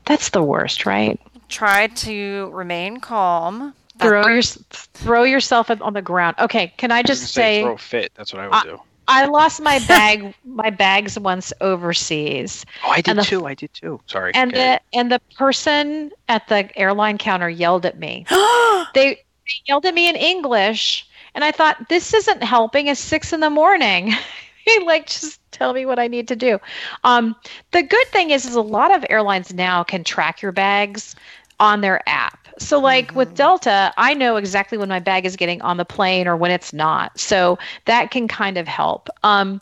That's 0.06 0.30
the 0.30 0.44
worst, 0.44 0.86
right? 0.86 1.20
Try 1.50 1.88
to 1.88 2.50
remain 2.52 3.00
calm. 3.00 3.74
Throw 4.00 4.28
your 4.28 4.42
throw 4.42 5.24
yourself 5.24 5.70
on 5.70 5.94
the 5.94 6.02
ground. 6.02 6.36
Okay, 6.40 6.74
can 6.78 6.92
I 6.92 6.98
I 6.98 7.04
just 7.04 7.22
gonna 7.22 7.28
say 7.28 7.60
say 7.60 7.64
throw 7.64 7.78
fit. 7.78 8.12
That's 8.16 8.34
what 8.34 8.42
I 8.42 8.48
would 8.48 8.56
Uh, 8.56 8.64
do. 8.64 8.82
I 9.08 9.26
lost 9.26 9.62
my 9.62 9.80
bag 9.88 10.34
my 10.46 10.70
bags 10.70 11.18
once 11.20 11.52
overseas. 11.62 12.66
Oh, 12.86 12.90
I 12.92 13.02
did 13.02 13.18
the- 13.18 13.24
too. 13.24 13.46
I 13.46 13.54
did 13.54 13.74
too. 13.74 14.00
Sorry. 14.08 14.32
And 14.36 14.54
Go 14.54 14.60
ahead. 14.60 14.82
the 14.92 14.98
and 14.98 15.12
the 15.12 15.20
person 15.38 16.12
at 16.28 16.48
the 16.48 16.70
airline 16.78 17.18
counter 17.18 17.50
yelled 17.50 17.86
at 17.86 18.00
me. 18.00 18.26
they, 18.30 18.92
they 18.94 19.18
yelled 19.66 19.86
at 19.86 19.94
me 19.94 20.10
in 20.10 20.16
English, 20.16 21.08
and 21.34 21.44
I 21.44 21.52
thought 21.52 21.90
this 21.90 22.14
isn't 22.14 22.44
helping. 22.44 22.88
It's 22.88 23.00
six 23.00 23.34
in 23.34 23.40
the 23.40 23.50
morning. 23.50 24.14
Like 24.84 25.06
just 25.06 25.40
tell 25.52 25.74
me 25.74 25.86
what 25.86 26.00
I 26.00 26.08
need 26.08 26.28
to 26.30 26.36
do. 26.36 26.60
Um, 27.04 27.36
the 27.70 27.84
good 27.84 28.08
thing 28.08 28.32
is, 28.32 28.46
is 28.46 28.56
a 28.56 28.62
lot 28.62 28.90
of 28.96 29.06
airlines 29.12 29.54
now 29.54 29.84
can 29.84 30.04
track 30.04 30.42
your 30.42 30.52
bags 30.52 31.16
on 31.60 31.82
their 31.82 32.02
app. 32.08 32.48
So 32.58 32.80
like 32.80 33.14
with 33.16 33.36
Delta, 33.36 33.94
I 33.98 34.14
know 34.14 34.38
exactly 34.38 34.78
when 34.78 34.90
my 34.90 35.00
bag 35.00 35.26
is 35.26 35.36
getting 35.36 35.62
on 35.62 35.78
the 35.78 35.86
plane 35.86 36.28
or 36.28 36.38
when 36.38 36.52
it's 36.52 36.72
not. 36.72 37.20
So 37.20 37.60
that 37.86 38.12
can 38.12 38.28
kind 38.28 38.58
of 38.58 38.68
help. 38.68 39.10
Um, 39.24 39.60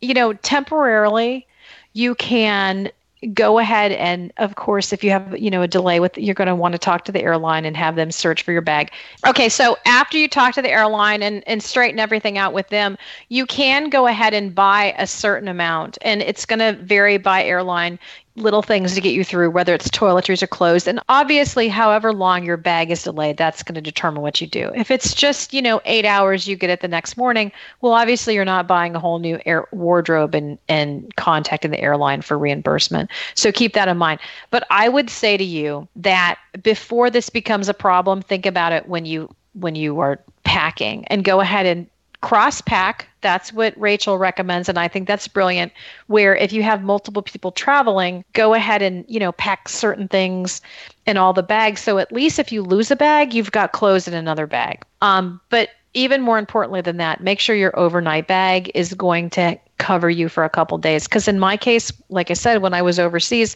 you 0.00 0.14
know, 0.14 0.32
temporarily, 0.32 1.46
you 1.92 2.14
can 2.14 2.90
go 3.32 3.58
ahead 3.58 3.92
and 3.92 4.32
of 4.36 4.56
course 4.56 4.92
if 4.92 5.02
you 5.02 5.10
have 5.10 5.38
you 5.38 5.50
know 5.50 5.62
a 5.62 5.68
delay 5.68 6.00
with 6.00 6.16
you're 6.18 6.34
going 6.34 6.48
to 6.48 6.54
want 6.54 6.72
to 6.72 6.78
talk 6.78 7.04
to 7.04 7.12
the 7.12 7.22
airline 7.22 7.64
and 7.64 7.76
have 7.76 7.96
them 7.96 8.10
search 8.10 8.42
for 8.42 8.52
your 8.52 8.60
bag 8.60 8.90
okay 9.26 9.48
so 9.48 9.78
after 9.86 10.18
you 10.18 10.28
talk 10.28 10.54
to 10.54 10.60
the 10.60 10.70
airline 10.70 11.22
and, 11.22 11.42
and 11.46 11.62
straighten 11.62 11.98
everything 11.98 12.36
out 12.36 12.52
with 12.52 12.68
them 12.68 12.98
you 13.28 13.46
can 13.46 13.88
go 13.88 14.06
ahead 14.06 14.34
and 14.34 14.54
buy 14.54 14.94
a 14.98 15.06
certain 15.06 15.48
amount 15.48 15.96
and 16.02 16.20
it's 16.22 16.44
going 16.44 16.58
to 16.58 16.72
vary 16.82 17.16
by 17.16 17.42
airline 17.42 17.98
little 18.36 18.62
things 18.62 18.94
to 18.94 19.00
get 19.00 19.12
you 19.12 19.22
through 19.22 19.50
whether 19.50 19.74
it's 19.74 19.88
toiletries 19.88 20.42
or 20.42 20.48
clothes. 20.48 20.88
And 20.88 21.00
obviously 21.08 21.68
however 21.68 22.12
long 22.12 22.44
your 22.44 22.56
bag 22.56 22.90
is 22.90 23.04
delayed 23.04 23.36
that's 23.36 23.62
going 23.62 23.76
to 23.76 23.80
determine 23.80 24.22
what 24.22 24.40
you 24.40 24.46
do. 24.46 24.70
If 24.74 24.90
it's 24.90 25.14
just 25.14 25.54
you 25.54 25.62
know 25.62 25.80
eight 25.84 26.04
hours 26.04 26.48
you 26.48 26.56
get 26.56 26.70
it 26.70 26.80
the 26.80 26.88
next 26.88 27.16
morning 27.16 27.52
well 27.80 27.92
obviously 27.92 28.34
you're 28.34 28.44
not 28.44 28.66
buying 28.66 28.96
a 28.96 29.00
whole 29.00 29.18
new 29.20 29.38
air 29.46 29.66
wardrobe 29.70 30.34
and 30.34 30.58
and 30.68 31.14
contacting 31.16 31.70
the 31.70 31.80
airline 31.80 32.22
for 32.22 32.36
reimbursement. 32.36 33.10
So 33.34 33.52
keep 33.52 33.74
that 33.74 33.88
in 33.88 33.98
mind. 33.98 34.20
But 34.50 34.66
i 34.70 34.88
would 34.88 35.10
say 35.10 35.36
to 35.36 35.44
you 35.44 35.86
that 35.96 36.38
before 36.62 37.10
this 37.10 37.30
becomes 37.30 37.68
a 37.68 37.74
problem 37.74 38.20
think 38.20 38.46
about 38.46 38.72
it 38.72 38.88
when 38.88 39.06
you 39.06 39.32
when 39.54 39.76
you 39.76 40.00
are 40.00 40.18
packing 40.42 41.04
and 41.06 41.24
go 41.24 41.40
ahead 41.40 41.66
and 41.66 41.88
cross 42.24 42.62
pack 42.62 43.06
that's 43.20 43.52
what 43.52 43.74
rachel 43.78 44.16
recommends 44.16 44.66
and 44.66 44.78
i 44.78 44.88
think 44.88 45.06
that's 45.06 45.28
brilliant 45.28 45.70
where 46.06 46.34
if 46.34 46.54
you 46.54 46.62
have 46.62 46.82
multiple 46.82 47.20
people 47.20 47.52
traveling 47.52 48.24
go 48.32 48.54
ahead 48.54 48.80
and 48.80 49.04
you 49.08 49.20
know 49.20 49.30
pack 49.32 49.68
certain 49.68 50.08
things 50.08 50.62
in 51.06 51.18
all 51.18 51.34
the 51.34 51.42
bags. 51.42 51.82
So 51.82 51.98
at 51.98 52.10
least 52.12 52.38
if 52.38 52.50
you 52.50 52.62
lose 52.62 52.90
a 52.90 52.96
bag 52.96 53.34
you've 53.34 53.52
got 53.52 53.72
clothes 53.72 54.08
in 54.08 54.14
another 54.14 54.46
bag. 54.46 54.82
Um, 55.02 55.38
but 55.50 55.68
even 55.92 56.22
more 56.22 56.38
importantly 56.38 56.80
than 56.80 56.96
that 56.96 57.20
make 57.22 57.40
sure 57.40 57.54
your 57.54 57.78
overnight 57.78 58.26
bag 58.26 58.70
is 58.74 58.94
going 58.94 59.28
to 59.30 59.58
cover 59.76 60.08
you 60.08 60.30
for 60.30 60.44
a 60.44 60.50
couple 60.50 60.78
days. 60.78 61.04
Because 61.04 61.28
in 61.28 61.38
my 61.38 61.58
case 61.58 61.92
like 62.08 62.30
i 62.30 62.34
said 62.34 62.62
when 62.62 62.72
i 62.72 62.80
was 62.80 62.98
overseas 62.98 63.54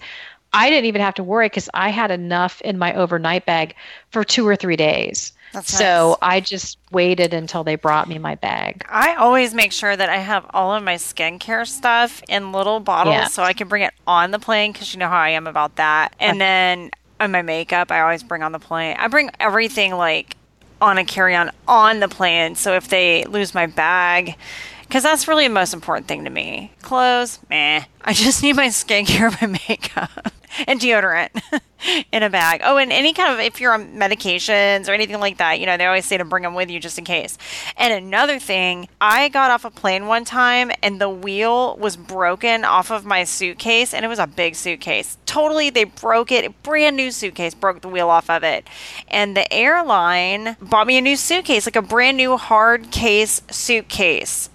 i 0.52 0.68
didn't 0.68 0.84
even 0.84 1.00
have 1.00 1.14
to 1.14 1.24
worry 1.24 1.46
because 1.46 1.70
i 1.72 1.88
had 1.88 2.10
enough 2.10 2.60
in 2.60 2.76
my 2.76 2.92
overnight 2.94 3.46
bag 3.46 3.74
for 4.10 4.24
two 4.24 4.46
or 4.46 4.56
three 4.56 4.76
days 4.76 5.32
That's 5.52 5.72
so 5.72 6.10
nice. 6.10 6.36
I 6.36 6.40
just 6.40 6.78
waited 6.90 7.32
until 7.34 7.64
they 7.64 7.74
brought 7.76 8.08
me 8.08 8.18
my 8.18 8.34
bag. 8.34 8.84
I 8.88 9.14
always 9.14 9.54
make 9.54 9.72
sure 9.72 9.96
that 9.96 10.08
I 10.08 10.18
have 10.18 10.46
all 10.50 10.74
of 10.74 10.82
my 10.82 10.94
skincare 10.96 11.66
stuff 11.66 12.22
in 12.28 12.52
little 12.52 12.80
bottles 12.80 13.14
Yeah. 13.14 13.26
so 13.28 13.42
I 13.42 13.52
can 13.52 13.68
bring 13.68 13.82
it 13.82 13.94
on 14.06 14.30
the 14.30 14.38
plane 14.38 14.72
because 14.72 14.92
you 14.92 15.00
know 15.00 15.08
how 15.08 15.18
I 15.18 15.30
am 15.30 15.46
about 15.46 15.76
that. 15.76 16.14
And 16.20 16.40
then 16.40 16.90
on 17.20 17.30
my 17.30 17.42
makeup, 17.42 17.90
I 17.90 18.00
always 18.00 18.22
bring 18.22 18.42
on 18.42 18.52
the 18.52 18.58
plane. 18.58 18.96
I 18.98 19.08
bring 19.08 19.30
everything 19.40 19.94
like 19.94 20.36
on 20.80 20.98
a 20.98 21.04
carry 21.04 21.34
on 21.34 21.50
on 21.66 22.00
the 22.00 22.08
plane. 22.08 22.54
So 22.54 22.74
if 22.74 22.88
they 22.88 23.24
lose 23.24 23.54
my 23.54 23.66
bag, 23.66 24.36
because 24.82 25.02
that's 25.02 25.26
really 25.28 25.48
the 25.48 25.52
most 25.54 25.74
important 25.74 26.06
thing 26.08 26.24
to 26.24 26.30
me. 26.30 26.72
Clothes, 26.82 27.40
meh. 27.50 27.84
I 28.02 28.12
just 28.12 28.42
need 28.44 28.56
my 28.56 28.68
skincare, 28.68 29.30
my 29.42 29.58
makeup, 29.68 30.32
and 30.66 30.80
deodorant 30.80 31.30
in 32.12 32.22
a 32.22 32.30
bag. 32.30 32.60
Oh, 32.64 32.76
and 32.76 32.92
any 32.92 33.12
kind 33.12 33.32
of 33.32 33.40
if 33.40 33.60
you're 33.60 33.72
on 33.72 33.94
medications 33.94 34.88
or 34.88 34.92
anything 34.92 35.20
like 35.20 35.38
that, 35.38 35.60
you 35.60 35.66
know, 35.66 35.76
they 35.76 35.86
always 35.86 36.06
say 36.06 36.16
to 36.16 36.24
bring 36.24 36.42
them 36.42 36.54
with 36.54 36.70
you 36.70 36.80
just 36.80 36.98
in 36.98 37.04
case. 37.04 37.38
And 37.76 37.92
another 37.92 38.38
thing, 38.38 38.88
I 39.00 39.28
got 39.28 39.50
off 39.50 39.64
a 39.64 39.70
plane 39.70 40.06
one 40.06 40.24
time 40.24 40.70
and 40.82 41.00
the 41.00 41.08
wheel 41.08 41.76
was 41.76 41.96
broken 41.96 42.64
off 42.64 42.90
of 42.90 43.04
my 43.04 43.24
suitcase, 43.24 43.94
and 43.94 44.04
it 44.04 44.08
was 44.08 44.18
a 44.18 44.26
big 44.26 44.54
suitcase. 44.54 45.18
Totally, 45.26 45.70
they 45.70 45.84
broke 45.84 46.32
it. 46.32 46.44
A 46.44 46.50
Brand 46.50 46.96
new 46.96 47.10
suitcase 47.10 47.54
broke 47.54 47.80
the 47.80 47.88
wheel 47.88 48.10
off 48.10 48.28
of 48.28 48.42
it, 48.42 48.68
and 49.08 49.36
the 49.36 49.50
airline 49.52 50.56
bought 50.60 50.86
me 50.86 50.98
a 50.98 51.00
new 51.00 51.16
suitcase, 51.16 51.66
like 51.66 51.76
a 51.76 51.82
brand 51.82 52.16
new 52.16 52.36
hard 52.36 52.90
case 52.90 53.40
suitcase. 53.50 54.50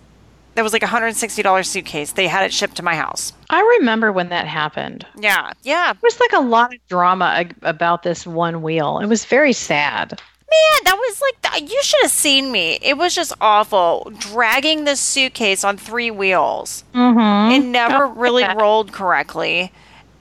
That 0.55 0.63
was 0.63 0.73
like 0.73 0.83
a 0.83 0.87
$160 0.87 1.65
suitcase. 1.65 2.11
They 2.11 2.27
had 2.27 2.45
it 2.45 2.53
shipped 2.53 2.75
to 2.75 2.83
my 2.83 2.95
house. 2.95 3.33
I 3.49 3.77
remember 3.79 4.11
when 4.11 4.29
that 4.29 4.45
happened. 4.47 5.05
Yeah, 5.19 5.51
yeah. 5.63 5.93
There 5.93 5.99
was 6.03 6.19
like 6.19 6.33
a 6.33 6.39
lot 6.41 6.73
of 6.73 6.79
drama 6.87 7.45
about 7.63 8.03
this 8.03 8.27
one 8.27 8.61
wheel. 8.61 8.99
It 8.99 9.07
was 9.07 9.25
very 9.25 9.53
sad. 9.53 10.11
Man, 10.11 10.83
that 10.85 10.95
was 10.95 11.21
like 11.21 11.61
you 11.71 11.81
should 11.81 12.01
have 12.03 12.11
seen 12.11 12.51
me. 12.51 12.77
It 12.83 12.97
was 12.97 13.15
just 13.15 13.33
awful 13.41 14.11
dragging 14.19 14.83
this 14.83 14.99
suitcase 14.99 15.63
on 15.63 15.77
three 15.77 16.11
wheels. 16.11 16.83
Mm-hmm. 16.93 17.51
It 17.51 17.65
never 17.67 18.05
Oh, 18.05 18.09
really 18.11 18.43
rolled 18.55 18.91
correctly 18.91 19.71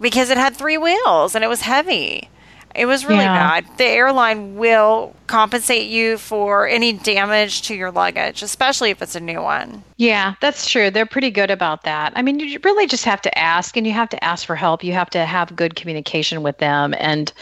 because 0.00 0.30
it 0.30 0.38
had 0.38 0.56
three 0.56 0.78
wheels 0.78 1.34
and 1.34 1.44
it 1.44 1.48
was 1.48 1.60
heavy. 1.60 2.30
It 2.74 2.87
was 2.87 3.04
really 3.04 3.24
Yeah. 3.24 3.61
bad. 3.61 3.66
The 3.76 3.85
airline 3.85 4.56
will 4.56 5.14
compensate 5.26 5.88
you 5.88 6.18
for 6.18 6.66
any 6.66 6.92
damage 6.92 7.62
to 7.62 7.74
your 7.74 7.90
luggage, 7.90 8.42
especially 8.42 8.90
if 8.90 9.02
it's 9.02 9.14
a 9.14 9.20
new 9.20 9.42
one. 9.42 9.82
Yeah, 9.96 10.35
that's 10.40 10.68
true. 10.68 10.90
They're 10.90 11.06
pretty 11.06 11.30
good 11.30 11.50
about 11.50 11.82
that. 11.85 12.12
I 12.16 12.22
mean, 12.22 12.38
you 12.40 12.58
really 12.64 12.87
just 12.87 13.04
have 13.04 13.22
to 13.22 13.38
ask, 13.38 13.76
and 13.76 13.87
you 13.87 13.92
have 13.92 14.08
to 14.11 14.24
ask 14.24 14.46
for 14.46 14.56
help. 14.56 14.82
You 14.82 14.92
have 14.92 15.11
to 15.11 15.24
have 15.24 15.54
good 15.54 15.74
communication 15.76 16.42
with 16.42 16.58
them, 16.58 16.94
and 16.98 17.32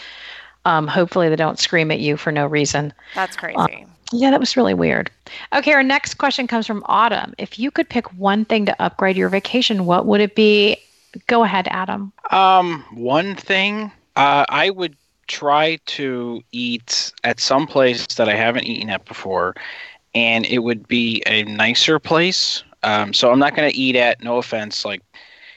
um, 0.64 0.86
hopefully 0.86 1.28
they 1.28 1.36
don't 1.36 1.58
scream 1.58 1.90
at 1.90 2.00
you 2.00 2.16
for 2.16 2.30
no 2.32 2.46
reason. 2.46 2.92
That's 3.14 3.36
crazy. 3.36 3.86
Yeah, 4.12 4.30
that 4.32 4.40
was 4.40 4.56
really 4.56 4.74
weird. 4.74 5.10
Okay, 5.54 5.72
our 5.72 5.82
next 5.84 6.14
question 6.14 6.46
comes 6.48 6.66
from 6.66 6.82
Autumn. 6.86 7.32
If 7.38 7.58
you 7.58 7.70
could 7.70 7.88
pick 7.88 8.12
one 8.14 8.44
thing 8.44 8.66
to 8.66 8.82
upgrade 8.82 9.16
your 9.16 9.28
vacation, 9.28 9.86
what 9.86 10.04
would 10.06 10.20
it 10.20 10.34
be? 10.34 10.76
Go 11.28 11.44
ahead, 11.44 11.68
Adam. 11.70 12.12
Um, 12.30 12.84
one 12.92 13.36
thing, 13.36 13.90
uh, 14.16 14.44
I 14.48 14.70
would 14.70 14.96
try 15.30 15.78
to 15.86 16.42
eat 16.50 17.12
at 17.22 17.38
some 17.38 17.66
place 17.66 18.06
that 18.16 18.28
I 18.28 18.34
haven't 18.34 18.64
eaten 18.64 18.90
at 18.90 19.04
before, 19.04 19.54
and 20.14 20.44
it 20.46 20.58
would 20.58 20.88
be 20.88 21.22
a 21.26 21.44
nicer 21.44 21.98
place. 21.98 22.64
Um, 22.82 23.14
so 23.14 23.30
I'm 23.30 23.38
not 23.38 23.54
going 23.54 23.70
to 23.70 23.76
eat 23.76 23.94
at, 23.94 24.22
no 24.22 24.38
offense, 24.38 24.84
like 24.84 25.02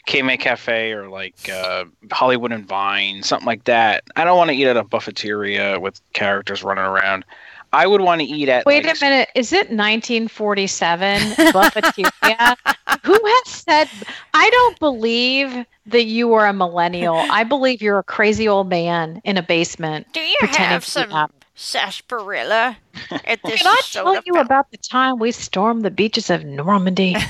Cape 0.06 0.26
May 0.26 0.38
Cafe 0.38 0.92
or 0.92 1.10
like 1.10 1.50
uh, 1.50 1.86
Hollywood 2.12 2.52
and 2.52 2.66
Vine, 2.66 3.24
something 3.24 3.48
like 3.48 3.64
that. 3.64 4.04
I 4.16 4.24
don't 4.26 4.38
want 4.38 4.52
to 4.52 4.56
eat 4.56 4.68
at 4.68 4.78
a 4.78 4.84
buffeteria 4.84 5.80
with 5.80 6.00
characters 6.14 6.64
running 6.64 6.84
around. 6.84 7.26
I 7.74 7.88
would 7.88 8.02
want 8.02 8.22
to 8.22 8.28
eat 8.28 8.50
at. 8.50 8.66
Wait 8.66 8.86
like, 8.86 9.02
a 9.02 9.04
minute. 9.06 9.30
Is 9.36 9.52
it 9.52 9.70
1947 9.72 11.20
Buffeteria? 11.52 12.56
Who 13.04 13.14
has 13.14 13.48
said? 13.50 13.90
I 14.34 14.50
don't 14.50 14.80
believe 14.80 15.66
that 15.88 16.06
you 16.06 16.34
are 16.34 16.46
a 16.48 16.54
millennial. 16.54 17.16
I 17.16 17.44
believe 17.44 17.82
you're 17.82 18.00
a 18.00 18.04
crazy 18.04 18.48
old 18.48 18.70
man 18.70 19.22
in 19.26 19.38
a 19.38 19.44
basement. 19.44 20.08
Do 20.14 20.22
you 20.22 20.36
have 20.44 20.86
some 20.86 21.12
Adam. 21.12 21.32
sarsaparilla 21.56 22.78
at 23.26 23.40
this 23.44 23.62
Can 23.62 23.68
I 23.68 23.82
soda 23.84 24.04
tell 24.06 24.14
you 24.26 24.34
fountain? 24.34 24.46
about 24.46 24.72
the 24.72 24.78
time 24.78 25.20
we 25.20 25.32
stormed 25.32 25.84
the 25.84 25.92
beaches 25.92 26.30
of 26.30 26.46
Normandy? 26.46 27.16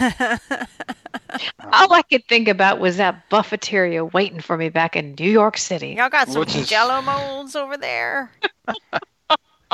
All 1.71 1.91
I 1.93 2.03
could 2.11 2.25
think 2.27 2.47
about 2.47 2.79
was 2.79 2.97
that 2.97 3.27
buffeteria 3.29 4.03
waiting 4.13 4.39
for 4.41 4.55
me 4.57 4.69
back 4.69 4.95
in 4.95 5.15
New 5.17 5.31
York 5.31 5.57
City. 5.57 5.95
Y'all 5.97 6.09
got 6.09 6.27
some 6.27 6.41
Which 6.41 6.55
is- 6.55 6.67
jello 6.67 7.01
molds 7.01 7.55
over 7.55 7.77
there? 7.77 8.29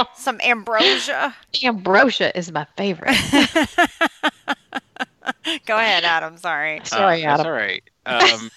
some 0.16 0.40
ambrosia? 0.42 1.36
Ambrosia 1.64 2.38
is 2.38 2.52
my 2.52 2.66
favorite. 2.78 3.16
Go 5.66 5.78
ahead, 5.78 6.04
Adam. 6.04 6.38
Sorry. 6.38 6.82
Sorry, 6.84 7.26
Uh, 7.26 7.30
that's 7.38 7.42
Adam. 7.42 7.52
all 7.52 7.58
right. 7.58 7.84
Um, 8.06 8.50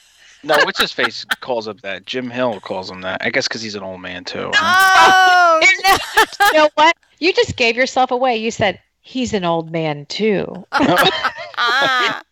no, 0.45 0.57
what's 0.65 0.81
his 0.81 0.93
face 0.93 1.25
calls 1.41 1.69
him 1.69 1.79
that? 1.83 2.07
Jim 2.07 2.31
Hill 2.31 2.61
calls 2.61 2.91
him 2.91 3.03
that. 3.03 3.21
I 3.25 3.31
guess 3.31 3.47
because 3.47 3.63
he's 3.63 3.75
an 3.75 3.83
old 3.83 4.01
man 4.01 4.25
too. 4.25 4.51
Oh, 4.55 5.61
no. 5.85 6.25
you 6.47 6.53
know 6.55 6.71
what? 6.75 6.97
You 7.19 7.33
just 7.33 7.57
gave 7.57 7.77
yourself 7.77 8.11
away. 8.11 8.37
You 8.37 8.51
said 8.51 8.81
he's 9.03 9.33
an 9.35 9.45
old 9.45 9.71
man 9.71 10.07
too. 10.07 10.67
Ah, 10.73 12.23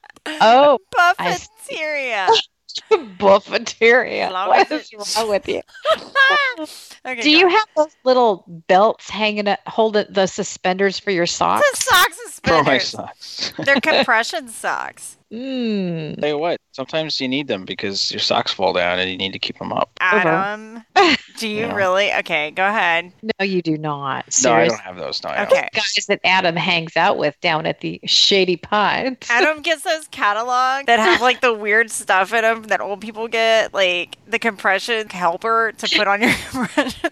Oh, 0.41 0.79
I 1.19 1.35
see. 1.37 1.47
buffeteria. 1.69 2.29
buffeteria. 3.19 4.27
As 4.27 4.33
long 4.33 4.49
What 4.49 4.71
as 4.73 4.93
is 4.93 5.17
wrong 5.17 5.29
with 5.31 5.49
you? 5.49 5.63
okay, 7.07 7.21
Do 7.23 7.31
you 7.31 7.47
on. 7.47 7.53
have 7.53 7.67
those 7.77 7.97
little 8.05 8.45
belts 8.69 9.09
hanging, 9.11 9.49
at, 9.49 9.61
holding 9.67 10.07
the 10.11 10.27
suspenders 10.27 10.99
for 10.99 11.11
your 11.11 11.27
socks? 11.27 11.69
the 11.73 11.77
sock 11.77 12.09
For 12.45 12.63
my 12.63 12.79
suspenders? 12.79 12.89
socks. 12.89 13.53
They're 13.65 13.81
compression 13.81 14.49
socks. 14.49 15.17
Mm. 15.33 16.19
Tell 16.21 16.29
you 16.29 16.39
what, 16.39 16.61
sometimes 16.73 17.21
you 17.21 17.29
need 17.29 17.47
them 17.47 17.65
because 17.65 18.11
your 18.11 18.21
socks 18.21 18.53
fall 18.53 18.73
down 18.73 18.99
and 18.99 19.11
you 19.11 19.17
need 19.17 19.33
to 19.33 19.39
keep 19.39 19.59
them 19.59 19.73
up. 19.73 19.91
Adam, 20.01 20.83
do 21.39 21.47
you 21.49 21.67
Yeah. 21.67 21.75
really? 21.75 22.13
Okay, 22.15 22.51
go 22.51 22.67
ahead. 22.67 23.13
No, 23.23 23.45
you 23.47 23.63
do 23.63 23.79
not. 23.79 24.25
No, 24.43 24.53
I 24.55 24.67
don't 24.67 24.81
have 24.81 24.97
those. 24.97 25.23
No, 25.23 25.31
I 25.31 25.45
don't. 25.45 25.53
Okay. 25.53 25.69
guys 25.73 26.07
that 26.09 26.21
Adam 26.25 26.57
hangs 26.57 26.97
out 26.97 27.17
with 27.17 27.41
down 27.41 27.65
at 27.67 27.81
the 27.81 28.01
Shady 28.07 28.57
Pines. 28.57 29.19
Adam 29.31 29.63
gets 29.63 29.83
those 29.83 30.09
catalogs 30.09 30.87
that 30.87 30.99
have 30.99 31.21
like 31.21 31.41
the 31.41 31.55
weird 31.55 31.91
stuff 31.93 32.33
in 32.33 32.43
them 32.43 32.65
that 32.65 32.81
old 32.81 33.01
people 33.01 33.29
get, 33.29 33.73
like 33.73 34.17
the 34.27 34.39
compression 34.39 35.09
helper 35.09 35.73
to 35.79 35.97
put 35.97 36.09
on 36.09 36.23
your 36.23 36.33
compression. 36.51 37.11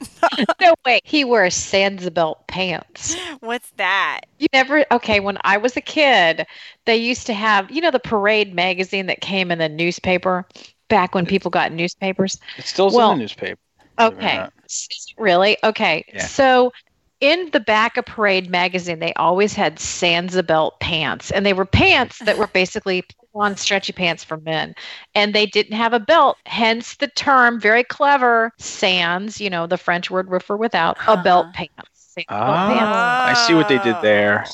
no 0.60 0.74
way. 0.84 1.00
He 1.04 1.24
wears 1.24 1.54
Sansabelt 1.54 2.46
pants. 2.48 3.16
What's 3.40 3.70
that? 3.76 4.22
You 4.38 4.48
never 4.52 4.84
okay, 4.90 5.20
when 5.20 5.38
I 5.42 5.56
was 5.56 5.76
a 5.76 5.80
kid, 5.80 6.46
they 6.88 6.96
used 6.98 7.26
to 7.28 7.34
have, 7.34 7.70
you 7.70 7.82
know, 7.82 7.92
the 7.92 8.00
parade 8.00 8.54
magazine 8.54 9.06
that 9.06 9.20
came 9.22 9.52
in 9.52 9.58
the 9.58 9.68
newspaper 9.68 10.46
back 10.88 11.14
when 11.14 11.26
people 11.26 11.50
got 11.50 11.72
newspapers. 11.72 12.38
It 12.56 12.66
still's 12.66 12.98
Well, 12.98 13.10
in 13.10 13.18
the 13.18 13.24
newspaper. 13.24 13.60
believe 13.96 14.18
it 14.18 14.22
or 14.24 14.24
Okay. 14.26 14.34
not. 14.34 14.54
S- 14.68 15.06
Really? 15.18 15.58
Okay. 15.64 16.04
Yeah. 16.12 16.28
So 16.28 16.72
in 17.20 17.50
the 17.52 17.60
back 17.60 17.96
of 17.96 18.06
Parade 18.06 18.50
magazine, 18.50 18.98
they 19.00 19.12
always 19.14 19.54
had 19.54 19.76
Sansabelt 19.76 20.80
pants, 20.80 21.30
and 21.30 21.44
they 21.46 21.52
were 21.54 21.64
pants 21.66 22.18
that 22.20 22.38
were 22.38 22.48
basically 22.48 23.04
on 23.34 23.56
stretchy 23.56 23.92
pants 23.92 24.24
for 24.24 24.36
men, 24.38 24.74
and 25.14 25.34
they 25.34 25.46
didn't 25.46 25.76
have 25.76 25.92
a 25.92 26.00
belt. 26.00 26.38
Hence 26.46 26.96
the 26.96 27.08
term, 27.08 27.60
very 27.60 27.84
clever, 27.84 28.52
sans. 28.58 29.40
You 29.40 29.50
know, 29.50 29.66
the 29.66 29.78
French 29.78 30.10
word 30.10 30.28
for 30.42 30.56
without 30.56 30.98
a 31.06 31.16
belt 31.16 31.46
uh-huh. 31.46 31.52
pants. 31.52 31.97
Sans 32.28 32.68
belt 32.74 32.80
Ah. 32.82 33.26
I 33.30 33.34
see 33.46 33.54
what 33.54 33.68
they 33.68 33.78
did 33.78 33.96
there. 34.02 34.44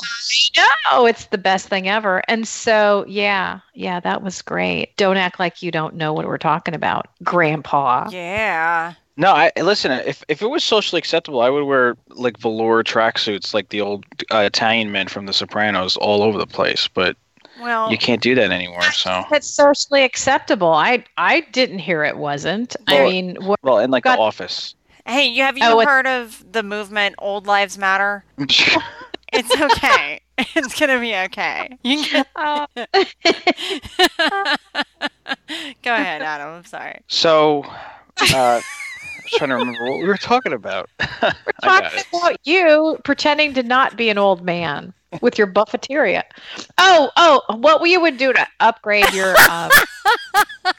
No, 0.93 1.07
it's 1.07 1.27
the 1.27 1.39
best 1.39 1.69
thing 1.69 1.89
ever. 1.89 2.23
And 2.29 2.47
so, 2.47 3.05
yeah, 3.09 3.61
yeah, 3.75 4.01
that 4.01 4.23
was 4.23 4.43
great. 4.43 4.97
Don't 4.97 5.17
act 5.17 5.39
like 5.39 5.62
you 5.62 5.71
don't 5.71 5.95
know 5.95 6.12
what 6.12 6.27
we're 6.27 6.39
talking 6.39 6.75
about, 6.75 7.09
Grandpa. 7.23 8.09
Yeah. 8.11 8.95
No, 9.17 9.31
I 9.33 9.53
listen. 9.57 9.93
If 9.93 10.25
if 10.29 10.43
it 10.43 10.49
was 10.49 10.65
socially 10.65 10.99
acceptable, 10.99 11.41
I 11.41 11.49
would 11.49 11.65
wear 11.65 11.97
like 12.09 12.37
velour 12.39 12.83
tracksuits, 12.83 13.55
like 13.55 13.69
the 13.69 13.81
old 13.81 14.05
uh, 14.33 14.39
Italian 14.39 14.91
men 14.91 15.07
from 15.07 15.27
The 15.27 15.33
Sopranos, 15.33 15.97
all 15.97 16.23
over 16.23 16.37
the 16.37 16.49
place. 16.49 16.89
But 16.89 17.17
Well, 17.61 17.93
you 17.93 17.99
can't 17.99 18.21
do 18.21 18.35
that 18.35 18.51
anymore. 18.51 18.83
So, 18.91 19.23
That's 19.31 19.47
socially 19.47 20.03
acceptable. 20.03 20.73
I 20.73 21.05
I 21.17 21.43
didn't 21.53 21.79
hear 21.79 22.03
it 22.03 22.17
wasn't. 22.17 22.75
I 22.89 23.05
mean, 23.05 23.37
what, 23.37 23.61
well, 23.62 23.79
and 23.79 23.93
like 23.93 24.03
Got- 24.03 24.17
The 24.17 24.23
Office. 24.23 24.75
Hey, 25.07 25.27
you 25.27 25.43
have 25.43 25.57
you 25.57 25.65
Oh, 25.67 25.85
heard 25.85 26.07
of 26.07 26.45
the 26.51 26.63
movement 26.63 27.15
Old 27.19 27.47
Lives 27.47 27.79
Matter? 27.79 28.25
It's 29.37 29.51
okay. 29.61 30.21
it's 30.39 30.79
gonna 30.79 31.01
be 31.01 31.13
okay. 31.17 31.77
You 31.83 32.05
can 32.05 32.25
uh, 32.37 32.67
go 35.83 35.93
ahead, 35.93 36.23
Adam. 36.23 36.49
I'm 36.55 36.65
sorry. 36.65 37.01
so, 37.09 37.65
uh, 37.65 37.73
I 38.21 38.55
was 38.55 38.63
trying 39.33 39.51
to 39.51 39.57
remember 39.57 39.85
what 39.91 39.99
we 39.99 40.07
were 40.07 40.17
talking 40.17 40.53
about. 40.53 40.89
We're 41.21 41.33
talking 41.65 42.01
about 42.13 42.37
you 42.45 42.97
pretending 43.05 43.55
to 43.55 43.65
not 43.65 43.97
be 43.97 44.09
an 44.09 44.19
old 44.19 44.45
man 44.45 44.93
with 45.21 45.37
your 45.37 45.49
buffeteria. 45.49 46.23
Oh, 46.79 47.11
oh, 47.17 47.41
what 47.57 47.81
we 47.81 47.97
would 47.97 48.17
do 48.17 48.33
to 48.33 48.47
upgrade 48.61 49.13
your. 49.13 49.35
Um, 49.51 49.71
your 49.73 49.83
s- 50.65 50.75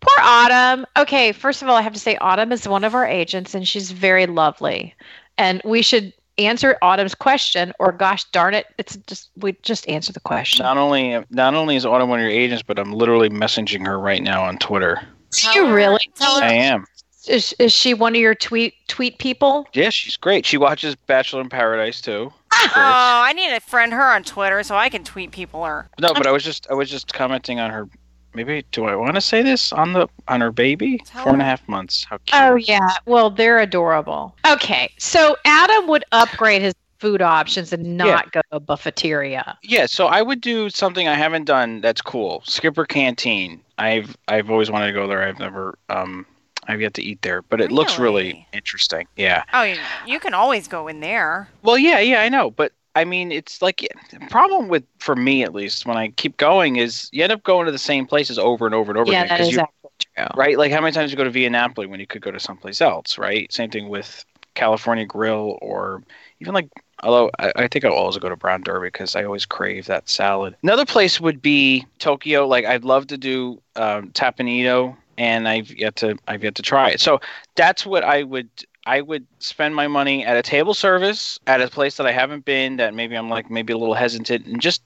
poor 0.00 0.16
Autumn. 0.20 0.86
Okay, 0.96 1.32
first 1.32 1.62
of 1.62 1.68
all, 1.68 1.76
I 1.76 1.82
have 1.82 1.92
to 1.92 2.00
say 2.00 2.16
Autumn 2.16 2.52
is 2.52 2.66
one 2.68 2.84
of 2.84 2.94
our 2.94 3.06
agents, 3.06 3.54
and 3.54 3.66
she's 3.66 3.90
very 3.90 4.26
lovely, 4.26 4.94
and 5.38 5.60
we 5.64 5.82
should 5.82 6.12
answer 6.38 6.76
Autumn's 6.82 7.14
question. 7.14 7.72
Or, 7.78 7.92
gosh 7.92 8.24
darn 8.32 8.54
it, 8.54 8.66
it's 8.78 8.96
just 9.06 9.30
we 9.36 9.56
just 9.62 9.88
answer 9.88 10.12
the 10.12 10.20
question. 10.20 10.64
Not 10.64 10.76
only 10.76 11.22
not 11.30 11.54
only 11.54 11.76
is 11.76 11.86
Autumn 11.86 12.08
one 12.08 12.20
of 12.20 12.22
your 12.22 12.32
agents, 12.32 12.62
but 12.62 12.78
I'm 12.78 12.92
literally 12.92 13.30
messaging 13.30 13.86
her 13.86 13.98
right 13.98 14.22
now 14.22 14.44
on 14.44 14.58
Twitter. 14.58 15.00
Do 15.30 15.50
you 15.50 15.72
really? 15.72 16.00
Tell 16.14 16.36
I 16.36 16.52
am. 16.52 16.86
Is, 17.28 17.54
is 17.58 17.72
she 17.72 17.92
one 17.92 18.14
of 18.14 18.20
your 18.20 18.34
tweet 18.34 18.74
tweet 18.88 19.18
people? 19.18 19.66
Yeah, 19.72 19.90
she's 19.90 20.16
great. 20.16 20.46
She 20.46 20.58
watches 20.58 20.94
Bachelor 20.94 21.40
in 21.40 21.48
Paradise 21.48 22.00
too. 22.00 22.32
Oh, 22.52 22.70
I 22.74 23.32
need 23.32 23.50
to 23.50 23.60
friend 23.60 23.92
her 23.92 24.02
on 24.02 24.22
Twitter 24.22 24.62
so 24.62 24.76
I 24.76 24.88
can 24.88 25.04
tweet 25.04 25.30
people 25.30 25.64
her. 25.64 25.88
No, 26.00 26.14
but 26.14 26.26
I 26.26 26.30
was 26.30 26.44
just 26.44 26.66
I 26.70 26.74
was 26.74 26.88
just 26.88 27.12
commenting 27.12 27.58
on 27.60 27.70
her. 27.70 27.88
Maybe 28.36 28.64
do 28.70 28.84
I 28.84 28.94
want 28.94 29.14
to 29.14 29.20
say 29.22 29.40
this 29.40 29.72
on 29.72 29.94
the 29.94 30.08
on 30.28 30.42
her 30.42 30.52
baby? 30.52 30.98
Tell 31.06 31.24
Four 31.24 31.32
and 31.32 31.40
a 31.40 31.44
half 31.46 31.66
months. 31.66 32.04
How 32.04 32.18
cute. 32.18 32.34
Oh 32.34 32.56
yeah. 32.56 32.90
Well, 33.06 33.30
they're 33.30 33.58
adorable. 33.58 34.36
Okay, 34.46 34.92
so 34.98 35.36
Adam 35.46 35.88
would 35.88 36.04
upgrade 36.12 36.60
his 36.60 36.74
food 36.98 37.22
options 37.22 37.72
and 37.72 37.96
not 37.96 38.32
go 38.32 38.42
to 38.50 38.56
a 38.56 38.60
buffeteria. 38.60 39.56
Yeah, 39.62 39.86
so 39.86 40.06
I 40.06 40.20
would 40.20 40.42
do 40.42 40.68
something 40.68 41.08
I 41.08 41.14
haven't 41.14 41.44
done 41.44 41.80
that's 41.80 42.02
cool. 42.02 42.42
Skipper 42.44 42.84
Canteen. 42.84 43.62
I've 43.78 44.14
I've 44.28 44.50
always 44.50 44.70
wanted 44.70 44.88
to 44.88 44.92
go 44.92 45.06
there. 45.06 45.22
I've 45.22 45.38
never 45.38 45.78
um 45.88 46.26
I've 46.68 46.80
yet 46.82 46.92
to 46.94 47.02
eat 47.02 47.22
there, 47.22 47.40
but 47.40 47.60
it 47.62 47.72
looks 47.72 47.98
really 47.98 48.24
Really? 48.24 48.48
interesting. 48.52 49.06
Yeah. 49.16 49.44
Oh, 49.54 49.62
you, 49.62 49.76
you 50.06 50.20
can 50.20 50.34
always 50.34 50.68
go 50.68 50.88
in 50.88 51.00
there. 51.00 51.48
Well, 51.62 51.78
yeah, 51.78 52.00
yeah, 52.00 52.20
I 52.20 52.28
know, 52.28 52.50
but 52.50 52.72
I 52.96 53.04
mean, 53.04 53.30
it's 53.30 53.60
like 53.62 53.86
the 54.10 54.18
problem 54.30 54.68
with 54.68 54.84
for 54.98 55.14
me 55.14 55.42
at 55.42 55.54
least 55.54 55.86
when 55.86 55.96
I 55.96 56.08
keep 56.08 56.36
going 56.38 56.76
is 56.76 57.08
you 57.12 57.22
end 57.22 57.32
up 57.32 57.42
going 57.44 57.66
to 57.66 57.72
the 57.72 57.78
same 57.78 58.06
places 58.06 58.38
over 58.38 58.66
and 58.66 58.74
over 58.74 58.90
and 58.90 58.98
over 58.98 59.12
yeah, 59.12 59.24
again 59.24 59.28
that 59.28 59.38
'cause 59.38 59.48
is 59.48 59.52
you 59.54 59.60
actually 59.60 59.90
true. 60.16 60.26
right? 60.34 60.58
Like 60.58 60.72
how 60.72 60.80
many 60.80 60.92
times 60.92 61.10
you 61.10 61.16
go 61.16 61.24
to 61.24 61.30
Via 61.30 61.50
Napoli 61.50 61.86
when 61.86 62.00
you 62.00 62.06
could 62.06 62.22
go 62.22 62.30
to 62.30 62.40
someplace 62.40 62.80
else, 62.80 63.18
right? 63.18 63.52
Same 63.52 63.70
thing 63.70 63.88
with 63.88 64.24
California 64.54 65.04
Grill 65.04 65.58
or 65.60 66.02
even 66.40 66.54
like 66.54 66.68
although 67.02 67.30
I, 67.38 67.52
I 67.56 67.68
think 67.68 67.84
I'll 67.84 67.92
always 67.92 68.16
go 68.18 68.28
to 68.30 68.36
Brown 68.36 68.62
Derby 68.62 68.88
because 68.88 69.14
I 69.14 69.24
always 69.24 69.44
crave 69.46 69.86
that 69.86 70.08
salad. 70.08 70.56
Another 70.62 70.86
place 70.86 71.20
would 71.20 71.42
be 71.42 71.86
Tokyo. 71.98 72.46
Like 72.48 72.64
I'd 72.64 72.84
love 72.84 73.06
to 73.08 73.18
do 73.18 73.60
um, 73.76 74.10
Teppan 74.12 74.48
Edo, 74.48 74.96
and 75.18 75.46
I've 75.46 75.70
yet 75.70 75.96
to 75.96 76.16
I've 76.26 76.42
yet 76.42 76.54
to 76.56 76.62
try 76.62 76.90
it. 76.90 77.00
So 77.00 77.20
that's 77.54 77.84
what 77.84 78.04
I 78.04 78.22
would. 78.22 78.48
I 78.86 79.00
would 79.00 79.26
spend 79.40 79.74
my 79.74 79.88
money 79.88 80.24
at 80.24 80.36
a 80.36 80.42
table 80.42 80.72
service 80.72 81.38
at 81.46 81.60
a 81.60 81.68
place 81.68 81.96
that 81.96 82.06
I 82.06 82.12
haven't 82.12 82.44
been 82.44 82.76
that 82.76 82.94
maybe 82.94 83.16
I'm 83.16 83.28
like 83.28 83.50
maybe 83.50 83.72
a 83.72 83.76
little 83.76 83.94
hesitant 83.94 84.46
and 84.46 84.60
just 84.60 84.82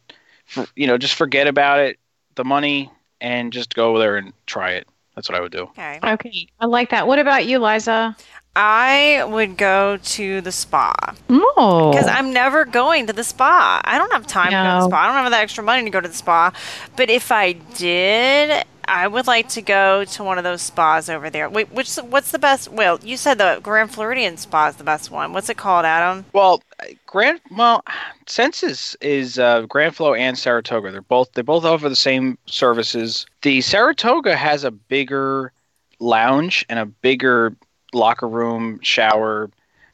for, 0.46 0.66
you 0.74 0.86
know 0.86 0.98
just 0.98 1.14
forget 1.14 1.46
about 1.46 1.78
it 1.78 1.98
the 2.34 2.44
money 2.44 2.90
and 3.20 3.53
just 3.53 3.74
go 3.74 3.98
there 3.98 4.16
and 4.16 4.32
try 4.46 4.72
it. 4.72 4.88
That's 5.14 5.28
what 5.28 5.36
I 5.36 5.42
would 5.42 5.53
do. 5.53 5.64
Okay. 5.64 6.01
Okay, 6.03 6.46
I 6.59 6.66
like 6.66 6.90
that. 6.90 7.07
What 7.07 7.18
about 7.18 7.44
you, 7.44 7.59
Liza? 7.59 8.16
I 8.57 9.24
would 9.28 9.57
go 9.57 9.96
to 9.96 10.40
the 10.40 10.51
spa 10.51 10.92
Oh, 11.28 11.92
because 11.92 12.09
I'm 12.09 12.32
never 12.32 12.64
going 12.64 13.07
to 13.07 13.12
the 13.12 13.22
spa. 13.22 13.80
I 13.84 13.96
don't 13.96 14.12
have 14.12 14.26
time 14.26 14.46
to 14.46 14.51
go 14.51 14.62
to 14.62 14.84
the 14.84 14.88
spa. 14.88 15.03
I 15.03 15.07
don't 15.07 15.22
have 15.22 15.30
the 15.30 15.38
extra 15.38 15.62
money 15.62 15.84
to 15.84 15.90
go 15.90 16.01
to 16.01 16.09
the 16.09 16.14
spa. 16.14 16.53
But 16.96 17.11
if 17.11 17.30
I 17.30 17.53
did, 17.53 18.64
I 18.86 19.07
would 19.07 19.28
like 19.28 19.48
to 19.51 19.62
go 19.62 20.05
to 20.05 20.24
one 20.24 20.36
of 20.36 20.44
those 20.44 20.62
spas 20.62 21.09
over 21.09 21.30
there. 21.30 21.48
Wait, 21.48 21.72
which 21.72 21.94
what's 21.96 22.32
the 22.32 22.40
best? 22.40 22.72
Well, 22.72 22.98
you 23.05 23.16
said 23.16 23.38
the 23.38 23.61
Grand 23.62 23.92
Floridian 23.92 24.36
spa 24.36 24.68
is 24.68 24.76
the 24.76 24.84
best 24.84 25.12
one. 25.12 25.32
What's 25.32 25.48
it 25.48 25.57
called, 25.57 25.84
Adam? 25.84 26.24
Well, 26.32 26.61
Grand 27.07 27.40
well, 27.57 27.84
Senses 28.26 28.96
is 29.01 29.38
uh, 29.38 29.62
Grand 29.62 29.94
Flow 29.94 30.14
and 30.14 30.36
Saratoga. 30.36 30.90
They're 30.90 31.03
both 31.03 31.32
they 31.32 31.42
both 31.42 31.64
offer 31.64 31.88
the 31.88 31.94
same 31.96 32.36
services. 32.46 33.26
The 33.42 33.61
Saratoga 33.61 34.36
has 34.36 34.64
a 34.64 34.72
bigger 34.72 35.53
lounge 36.01 36.66
and 36.68 36.78
a 36.78 36.86
bigger 36.86 37.55
locker 37.93 38.28
room, 38.28 38.80
shower, 38.82 39.51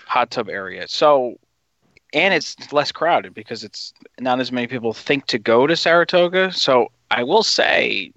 hot 0.07 0.31
tub 0.31 0.49
area. 0.49 0.87
So, 0.89 1.39
and 2.13 2.33
it's 2.33 2.73
less 2.73 2.93
crowded 2.93 3.35
because 3.35 3.65
it's 3.65 3.93
not 4.21 4.41
as 4.41 4.53
many 4.53 4.67
people 4.67 4.93
think 4.93 5.27
to 5.27 5.39
go 5.39 5.67
to 5.67 5.77
Saratoga. 5.77 6.53
So, 6.53 6.91
I 7.11 7.23
will 7.23 7.43
say, 7.43 8.13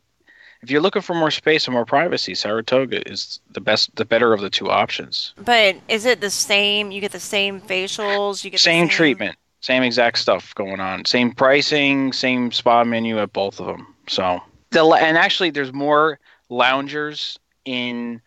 if 0.62 0.70
you're 0.70 0.82
looking 0.82 1.02
for 1.02 1.14
more 1.14 1.32
space 1.32 1.68
and 1.68 1.74
more 1.74 1.86
privacy, 1.86 2.36
Saratoga 2.36 3.10
is 3.10 3.40
the 3.52 3.62
best, 3.62 3.96
the 3.96 4.06
better 4.06 4.34
of 4.34 4.42
the 4.42 4.50
two 4.50 4.70
options. 4.70 5.34
But 5.44 5.78
is 5.88 6.06
it 6.06 6.22
the 6.22 6.30
same? 6.30 6.92
You 6.92 7.02
get 7.02 7.12
the 7.12 7.20
same 7.20 7.62
facials. 7.62 8.44
You 8.44 8.52
get 8.52 8.60
Same, 8.60 8.88
same 8.88 8.90
treatment, 8.90 9.38
same 9.62 9.84
exact 9.84 10.20
stuff 10.20 10.54
going 10.56 10.80
on, 10.80 11.06
same 11.06 11.32
pricing, 11.32 12.12
same 12.14 12.52
spa 12.52 12.84
menu 12.84 13.20
at 13.20 13.32
both 13.32 13.60
of 13.60 13.68
them. 13.68 13.88
So 14.08 14.42
the 14.72 14.84
and 14.86 15.18
actually, 15.18 15.52
there's 15.52 15.74
more 15.74 16.20
loungers 16.50 17.40
in 17.66 18.22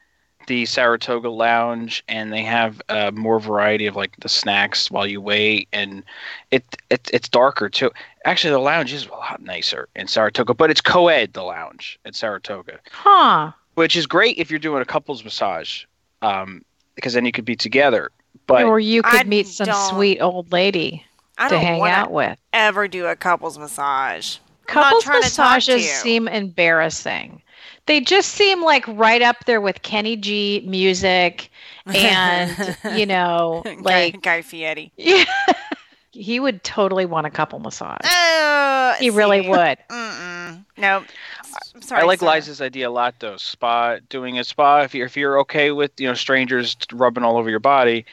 the 0.46 0.66
Saratoga 0.66 1.30
Lounge, 1.30 2.02
and 2.08 2.32
they 2.32 2.42
have 2.42 2.80
uh, 2.88 3.10
more 3.14 3.38
variety 3.40 3.86
of 3.86 3.96
like 3.96 4.16
the 4.18 4.28
snacks 4.28 4.90
while 4.90 5.06
you 5.06 5.20
wait, 5.20 5.68
and 5.72 6.02
it, 6.50 6.64
it 6.90 7.08
it's 7.12 7.28
darker 7.28 7.68
too. 7.68 7.90
Actually, 8.24 8.50
the 8.52 8.58
lounge 8.58 8.92
is 8.92 9.06
a 9.06 9.10
lot 9.10 9.40
nicer 9.42 9.88
in 9.96 10.06
Saratoga, 10.06 10.54
but 10.54 10.70
it's 10.70 10.80
co-ed 10.80 11.32
the 11.32 11.42
lounge 11.42 11.98
at 12.04 12.14
Saratoga, 12.14 12.78
Huh. 12.90 13.52
which 13.74 13.96
is 13.96 14.06
great 14.06 14.38
if 14.38 14.50
you're 14.50 14.58
doing 14.60 14.82
a 14.82 14.84
couples 14.86 15.24
massage, 15.24 15.84
um, 16.22 16.64
because 16.94 17.14
then 17.14 17.24
you 17.24 17.32
could 17.32 17.44
be 17.44 17.56
together. 17.56 18.10
But 18.46 18.64
or 18.64 18.80
you 18.80 19.02
could 19.02 19.20
I 19.20 19.24
meet 19.24 19.46
some 19.46 19.72
sweet 19.90 20.20
old 20.20 20.50
lady 20.52 21.04
I 21.38 21.48
to 21.48 21.58
hang 21.58 21.82
out 21.82 22.10
with. 22.10 22.38
ever 22.52 22.88
do 22.88 23.06
a 23.06 23.16
couples 23.16 23.58
massage. 23.58 24.38
Couples 24.66 25.04
trying 25.04 25.22
to 25.22 25.28
to 25.28 25.40
massages 25.40 25.90
seem 25.90 26.28
embarrassing. 26.28 27.42
They 27.86 28.00
just 28.00 28.30
seem 28.30 28.62
like 28.62 28.86
right 28.88 29.22
up 29.22 29.44
there 29.46 29.60
with 29.60 29.82
Kenny 29.82 30.16
G 30.16 30.62
music 30.66 31.50
and, 31.86 32.76
you 32.96 33.06
know, 33.06 33.62
like, 33.80 34.14
Guy, 34.14 34.36
Guy 34.36 34.42
Fieri. 34.42 34.92
yeah. 34.96 35.24
he 36.12 36.38
would 36.38 36.62
totally 36.62 37.06
want 37.06 37.26
a 37.26 37.30
couple 37.30 37.58
massage. 37.58 37.98
Uh, 38.04 38.94
He 39.00 39.10
really 39.10 39.48
would. 39.48 39.78
Mm-mm. 39.90 40.64
No. 40.78 41.04
I'm 41.74 41.82
sorry. 41.82 42.02
I 42.02 42.04
like 42.04 42.20
Sarah. 42.20 42.32
Liza's 42.32 42.60
idea 42.60 42.88
a 42.88 42.90
lot, 42.90 43.14
though. 43.18 43.36
Spa, 43.36 43.98
doing 44.08 44.38
a 44.38 44.44
spa. 44.44 44.80
If 44.82 44.94
you're 44.94 45.06
if 45.06 45.16
you're 45.16 45.38
okay 45.40 45.70
with 45.72 45.90
you 46.00 46.06
know 46.08 46.14
strangers 46.14 46.76
rubbing 46.92 47.24
all 47.24 47.36
over 47.36 47.50
your 47.50 47.60
body, 47.60 48.04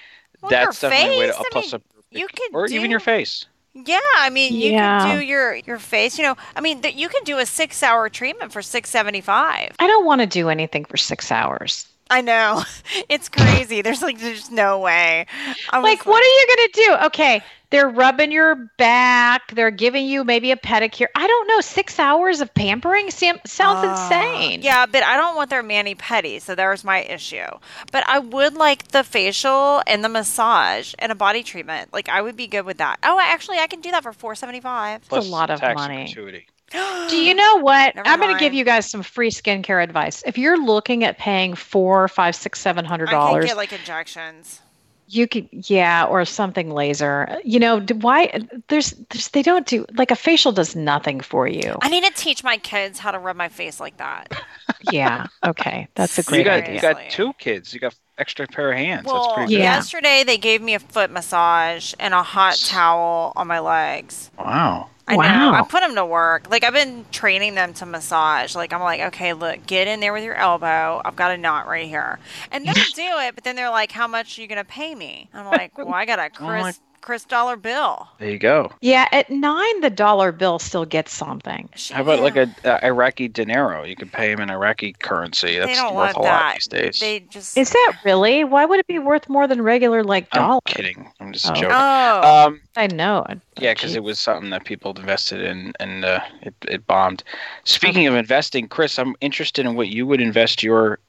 Well, 0.42 0.50
that's 0.50 0.82
your 0.82 0.92
definitely 0.92 1.16
a 1.16 1.20
way 1.20 1.28
to 1.28 1.34
face, 1.34 1.42
I 1.42 1.50
plus 1.52 1.66
mean, 1.66 1.76
up, 1.76 1.84
you 2.12 2.28
could 2.28 2.54
or 2.54 2.66
even 2.68 2.90
your 2.92 3.00
face. 3.00 3.46
Yeah, 3.86 4.00
I 4.18 4.30
mean, 4.30 4.60
you 4.60 4.74
Yeah. 4.74 4.74
can 4.74 4.96
do 4.98 5.20
your 5.20 5.56
your 5.56 5.80
face. 5.80 6.18
You 6.18 6.24
know, 6.24 6.36
I 6.56 6.62
mean, 6.62 6.82
that 6.82 6.96
you 6.96 7.10
can 7.10 7.24
do 7.24 7.38
a 7.38 7.46
six 7.46 7.82
hour 7.84 8.10
treatment 8.10 8.52
for 8.52 8.62
six 8.62 8.90
seventy 8.90 9.22
five. 9.22 9.76
I 9.80 9.88
don't 9.88 10.06
want 10.06 10.22
to 10.22 10.28
do 10.28 10.50
anything 10.50 10.86
for 10.86 10.98
six 10.98 11.32
hours. 11.32 11.88
I 12.10 12.22
know, 12.22 12.64
it's 13.10 13.30
crazy. 13.30 13.82
There's 13.82 14.02
like 14.02 14.20
there's 14.20 14.50
no 14.50 14.80
way. 14.80 15.26
Was 15.72 15.84
Like, 15.84 16.06
what 16.06 16.22
are 16.24 16.26
you 16.26 16.48
going 16.56 16.68
to 16.68 16.82
do? 16.86 17.06
Okay, 17.08 17.42
they're 17.72 17.88
rubbing 17.90 18.32
your 18.32 18.56
back. 18.78 19.52
They're 19.54 19.72
giving 19.72 20.06
you 20.06 20.24
maybe 20.24 20.52
a 20.52 20.56
pedicure. 20.58 21.08
I 21.16 21.28
don't 21.28 21.48
know. 21.48 21.62
Six 21.62 22.00
hours 22.00 22.42
of 22.42 22.54
pampering 22.54 23.12
Sam, 23.12 23.40
sounds 23.46 23.86
Uh, 23.86 23.92
insane. 23.92 24.62
Yeah, 24.62 24.86
but 24.86 25.04
I 25.04 25.16
don't 25.18 25.36
want 25.36 25.50
their 25.50 25.62
mani 25.64 25.96
pedi, 25.96 26.42
so 26.42 26.56
there's 26.56 26.84
my 26.84 27.04
issue. 27.04 27.46
But 27.92 28.08
I 28.08 28.20
would 28.20 28.56
like 28.56 28.88
the 28.90 29.04
facial 29.04 29.82
and 29.86 30.04
the 30.04 30.10
massage 30.10 30.94
and 31.00 31.12
a 31.12 31.16
body 31.16 31.44
treatment. 31.44 31.94
Like 31.94 32.10
I 32.10 32.22
would 32.22 32.36
be 32.36 32.48
good 32.48 32.66
with 32.66 32.78
that. 32.78 33.00
Oh, 33.04 33.20
actually, 33.22 33.60
I 33.60 33.68
can 33.68 33.82
do 33.82 33.92
that 33.92 34.04
for 34.04 34.14
four 34.14 34.36
seventy 34.36 34.62
five. 34.62 35.02
It's 35.12 35.28
a 35.28 35.30
lot 35.30 35.50
of 35.50 35.60
tax 35.60 35.76
money. 35.76 36.06
gratuity. 36.06 36.48
Do 36.72 37.18
you 37.18 37.34
know 37.34 37.56
what? 37.62 37.96
Never 37.96 38.08
I'm 38.08 38.20
going 38.20 38.32
to 38.34 38.40
give 38.40 38.54
you 38.54 38.64
guys 38.64 38.90
some 38.90 39.02
free 39.02 39.32
skincare 39.32 39.84
advice. 39.84 40.22
If 40.26 40.38
you're 40.38 40.64
looking 40.64 41.04
at 41.04 41.18
paying 41.18 41.56
four, 41.56 42.08
five, 42.08 42.36
six, 42.36 42.60
seven 42.62 42.86
hundred 42.86 43.10
dollars, 43.10 43.16
I 43.16 43.28
can 43.28 43.30
dollars, 43.32 43.46
get 43.46 43.58
like 43.58 43.74
injections. 43.74 44.62
You 45.10 45.28
could, 45.28 45.50
yeah, 45.52 46.06
or 46.06 46.24
something 46.26 46.72
laser. 46.72 47.38
You 47.44 47.60
know, 47.60 47.80
d- 47.80 47.96
why? 47.96 48.42
There's, 48.68 48.92
there's, 49.10 49.30
they 49.30 49.42
don't 49.42 49.66
do 49.66 49.86
like 49.96 50.12
a 50.12 50.16
facial 50.16 50.52
does 50.52 50.76
nothing 50.76 51.20
for 51.22 51.48
you. 51.48 51.76
I 51.82 51.90
need 51.90 52.04
to 52.06 52.12
teach 52.14 52.44
my 52.44 52.58
kids 52.58 53.00
how 53.00 53.12
to 53.12 53.20
rub 53.20 53.36
my 53.36 53.50
face 53.50 53.80
like 53.80 53.98
that. 53.98 54.32
yeah. 54.92 55.28
Okay, 55.46 55.88
that's 55.96 56.18
a 56.20 56.22
You 56.22 56.26
great 56.26 56.46
got 56.46 56.64
idea. 56.64 56.76
you 56.76 56.82
got 56.82 57.10
two 57.10 57.34
kids. 57.34 57.74
You 57.74 57.80
got 57.80 57.96
extra 58.18 58.48
pair 58.48 58.72
of 58.72 58.78
hands. 58.78 59.12
That's 59.12 59.14
Well, 59.14 59.34
pretty 59.36 59.54
Yeah. 59.54 59.60
yesterday 59.60 60.24
they 60.24 60.38
gave 60.38 60.62
me 60.62 60.76
a 60.76 60.80
foot 60.80 61.10
massage 61.10 61.94
and 62.00 62.14
a 62.14 62.22
hot 62.24 62.58
towel 62.66 63.34
on 63.36 63.48
my 63.48 63.60
legs. 63.60 64.30
Wow. 64.38 64.90
I 65.10 65.16
know. 65.16 65.52
Wow. 65.52 65.54
I 65.54 65.62
put 65.64 65.82
them 65.82 65.96
to 65.96 66.06
work. 66.06 66.50
Like 66.50 66.64
I've 66.64 66.74
been 66.74 67.06
training 67.12 67.56
them 67.56 67.74
to 67.76 67.86
massage. 67.86 68.56
Like 68.56 68.72
I'm 68.74 68.82
like, 68.82 69.02
okay, 69.02 69.34
look, 69.34 69.66
get 69.66 69.88
in 69.88 70.00
there 70.00 70.14
with 70.14 70.24
your 70.24 70.36
elbow. 70.36 71.02
I've 71.04 71.16
got 71.16 71.32
a 71.32 71.38
knot 71.38 71.68
right 71.68 71.88
here, 71.88 72.20
and 72.52 72.66
they'll 72.66 72.74
do 72.96 73.02
it. 73.20 73.36
But 73.36 73.44
then 73.44 73.56
they're 73.56 73.70
like, 73.70 73.92
how 73.92 74.08
much 74.08 74.38
are 74.38 74.42
you 74.42 74.48
gonna 74.48 74.64
pay 74.64 74.94
me? 74.96 75.30
I'm 75.34 75.46
like, 75.46 75.78
well, 75.78 75.94
I 75.94 76.06
got 76.06 76.20
a 76.20 76.30
Oh 76.40 76.46
my- 76.46 76.74
Chris 77.02 77.20
Chris 77.20 77.26
dollar 77.26 77.56
bill. 77.58 78.08
There 78.20 78.30
you 78.30 78.38
go. 78.40 78.72
Yeah, 78.82 79.08
at 79.12 79.30
nine, 79.30 79.82
the 79.82 79.90
dollar 79.90 80.32
bill 80.32 80.60
still 80.60 80.86
gets 80.86 81.12
something. 81.14 81.68
How 81.92 82.02
about 82.02 82.20
like 82.22 82.36
Yeah. 82.36 82.46
a, 82.64 82.70
a 82.70 82.86
Iraqi 82.86 83.28
dinero? 83.28 83.84
You 83.84 83.96
can 83.96 84.10
pay 84.10 84.32
him 84.32 84.40
in 84.40 84.50
Iraqi 84.50 84.94
currency. 84.94 85.54
They 85.54 85.60
That's 85.60 85.80
don't 85.80 85.96
worth 85.96 86.16
want 86.16 86.18
a 86.18 86.20
lot 86.22 86.26
that. 86.30 86.54
these 86.56 86.68
days. 86.68 87.00
They 87.00 87.20
just 87.22 87.58
Is 87.58 87.72
that 87.72 87.94
really? 88.06 88.44
Why 88.44 88.66
would 88.66 88.80
it 88.80 88.88
be 88.88 89.00
worth 89.00 89.28
more 89.28 89.48
than 89.48 89.62
regular 89.62 90.04
like 90.04 90.28
I'm 90.32 90.42
dollar? 90.42 90.60
kidding. 90.66 91.12
I'm 91.20 91.34
just 91.34 91.50
Oh. 91.50 91.54
joking. 91.56 91.70
oh 91.72 92.46
Um, 92.48 92.62
I 92.78 92.88
know. 92.88 93.26
yeah, 93.60 93.74
because 93.74 93.96
it 93.96 94.04
was 94.04 94.20
something 94.20 94.50
that 94.52 94.64
people 94.66 94.94
invested 94.96 95.42
in, 95.42 95.74
and 95.80 96.06
uh, 96.06 96.20
it, 96.42 96.54
it 96.68 96.88
bombed. 96.88 97.24
Speaking 97.66 98.08
of 98.08 98.16
investing, 98.16 98.68
Chris, 98.68 98.98
I'm 98.98 99.16
interested 99.20 99.66
in 99.66 99.76
what 99.76 99.90
you 99.90 100.06
would 100.08 100.22
invest 100.22 100.64
your 100.64 101.00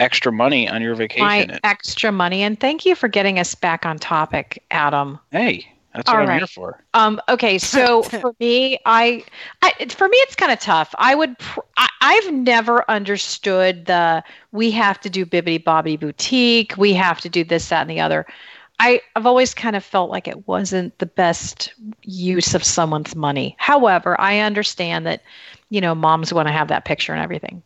extra 0.00 0.32
money 0.32 0.68
on 0.68 0.82
your 0.82 0.94
vacation. 0.94 1.24
my 1.24 1.42
in. 1.42 1.58
extra 1.64 2.12
money. 2.12 2.42
And 2.42 2.58
thank 2.58 2.84
you 2.84 2.94
for 2.94 3.08
getting 3.08 3.38
us 3.38 3.54
back 3.54 3.86
on 3.86 3.98
topic, 3.98 4.62
Adam. 4.70 5.18
Hey, 5.30 5.66
that's 5.94 6.10
what 6.10 6.20
All 6.20 6.28
I'm 6.28 6.38
here 6.38 6.46
for. 6.46 6.82
Um, 6.94 7.20
okay, 7.28 7.58
so 7.58 8.02
for 8.02 8.34
me, 8.40 8.78
I, 8.84 9.24
I 9.62 9.72
for 9.90 10.08
me, 10.08 10.16
it's 10.18 10.34
kind 10.34 10.50
of 10.50 10.58
tough. 10.58 10.94
I 10.98 11.14
would, 11.14 11.38
pr- 11.38 11.60
I, 11.76 11.88
I've 12.00 12.32
never 12.32 12.88
understood 12.90 13.86
the 13.86 14.22
we 14.52 14.70
have 14.72 15.00
to 15.02 15.10
do 15.10 15.24
Bibbidi 15.24 15.62
Bobbidi 15.62 15.98
Boutique, 15.98 16.74
we 16.76 16.92
have 16.94 17.20
to 17.20 17.28
do 17.28 17.44
this, 17.44 17.68
that, 17.68 17.82
and 17.82 17.90
the 17.90 18.00
other. 18.00 18.26
I, 18.80 19.00
I've 19.14 19.26
always 19.26 19.54
kind 19.54 19.76
of 19.76 19.84
felt 19.84 20.10
like 20.10 20.26
it 20.26 20.48
wasn't 20.48 20.98
the 20.98 21.06
best 21.06 21.72
use 22.02 22.54
of 22.54 22.64
someone's 22.64 23.14
money. 23.14 23.54
However, 23.58 24.20
I 24.20 24.40
understand 24.40 25.06
that, 25.06 25.22
you 25.70 25.80
know, 25.80 25.94
moms 25.94 26.34
want 26.34 26.48
to 26.48 26.52
have 26.52 26.68
that 26.68 26.84
picture 26.84 27.12
and 27.12 27.22
everything. 27.22 27.62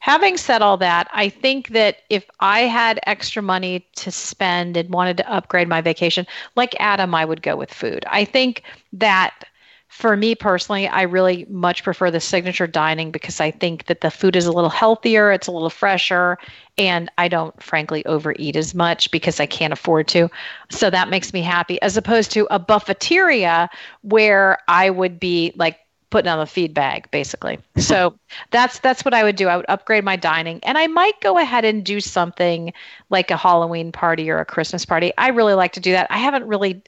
Having 0.00 0.38
said 0.38 0.62
all 0.62 0.76
that, 0.78 1.08
I 1.12 1.28
think 1.28 1.68
that 1.68 1.98
if 2.08 2.24
I 2.40 2.60
had 2.60 3.00
extra 3.06 3.42
money 3.42 3.86
to 3.96 4.10
spend 4.10 4.76
and 4.76 4.90
wanted 4.90 5.18
to 5.18 5.30
upgrade 5.30 5.68
my 5.68 5.80
vacation, 5.80 6.26
like 6.56 6.74
Adam, 6.80 7.14
I 7.14 7.24
would 7.24 7.42
go 7.42 7.54
with 7.56 7.72
food. 7.72 8.04
I 8.08 8.24
think 8.24 8.62
that 8.94 9.44
for 9.88 10.16
me 10.16 10.34
personally, 10.34 10.86
I 10.88 11.02
really 11.02 11.44
much 11.50 11.82
prefer 11.82 12.10
the 12.10 12.20
signature 12.20 12.66
dining 12.66 13.10
because 13.10 13.40
I 13.40 13.50
think 13.50 13.86
that 13.86 14.00
the 14.00 14.10
food 14.10 14.36
is 14.36 14.46
a 14.46 14.52
little 14.52 14.70
healthier, 14.70 15.32
it's 15.32 15.48
a 15.48 15.52
little 15.52 15.68
fresher, 15.68 16.38
and 16.78 17.10
I 17.18 17.28
don't 17.28 17.60
frankly 17.62 18.06
overeat 18.06 18.56
as 18.56 18.74
much 18.74 19.10
because 19.10 19.40
I 19.40 19.46
can't 19.46 19.72
afford 19.72 20.08
to. 20.08 20.30
So 20.70 20.90
that 20.90 21.10
makes 21.10 21.32
me 21.32 21.42
happy 21.42 21.82
as 21.82 21.96
opposed 21.96 22.30
to 22.32 22.46
a 22.50 22.58
buffeteria 22.60 23.68
where 24.02 24.58
I 24.68 24.90
would 24.90 25.18
be 25.20 25.52
like 25.56 25.78
putting 26.10 26.28
on 26.30 26.38
the 26.38 26.46
feed 26.46 26.74
bag 26.74 27.10
basically. 27.10 27.58
So 27.78 28.18
that's 28.50 28.78
that's 28.80 29.04
what 29.04 29.14
I 29.14 29.22
would 29.24 29.36
do. 29.36 29.48
I 29.48 29.56
would 29.56 29.66
upgrade 29.68 30.04
my 30.04 30.16
dining 30.16 30.60
and 30.64 30.76
I 30.76 30.86
might 30.88 31.20
go 31.20 31.38
ahead 31.38 31.64
and 31.64 31.84
do 31.84 32.00
something 32.00 32.72
like 33.10 33.30
a 33.30 33.36
Halloween 33.36 33.92
party 33.92 34.28
or 34.30 34.38
a 34.38 34.44
Christmas 34.44 34.84
party. 34.84 35.12
I 35.18 35.28
really 35.28 35.54
like 35.54 35.72
to 35.72 35.80
do 35.80 35.92
that. 35.92 36.06
I 36.10 36.18
haven't 36.18 36.46
really 36.46 36.82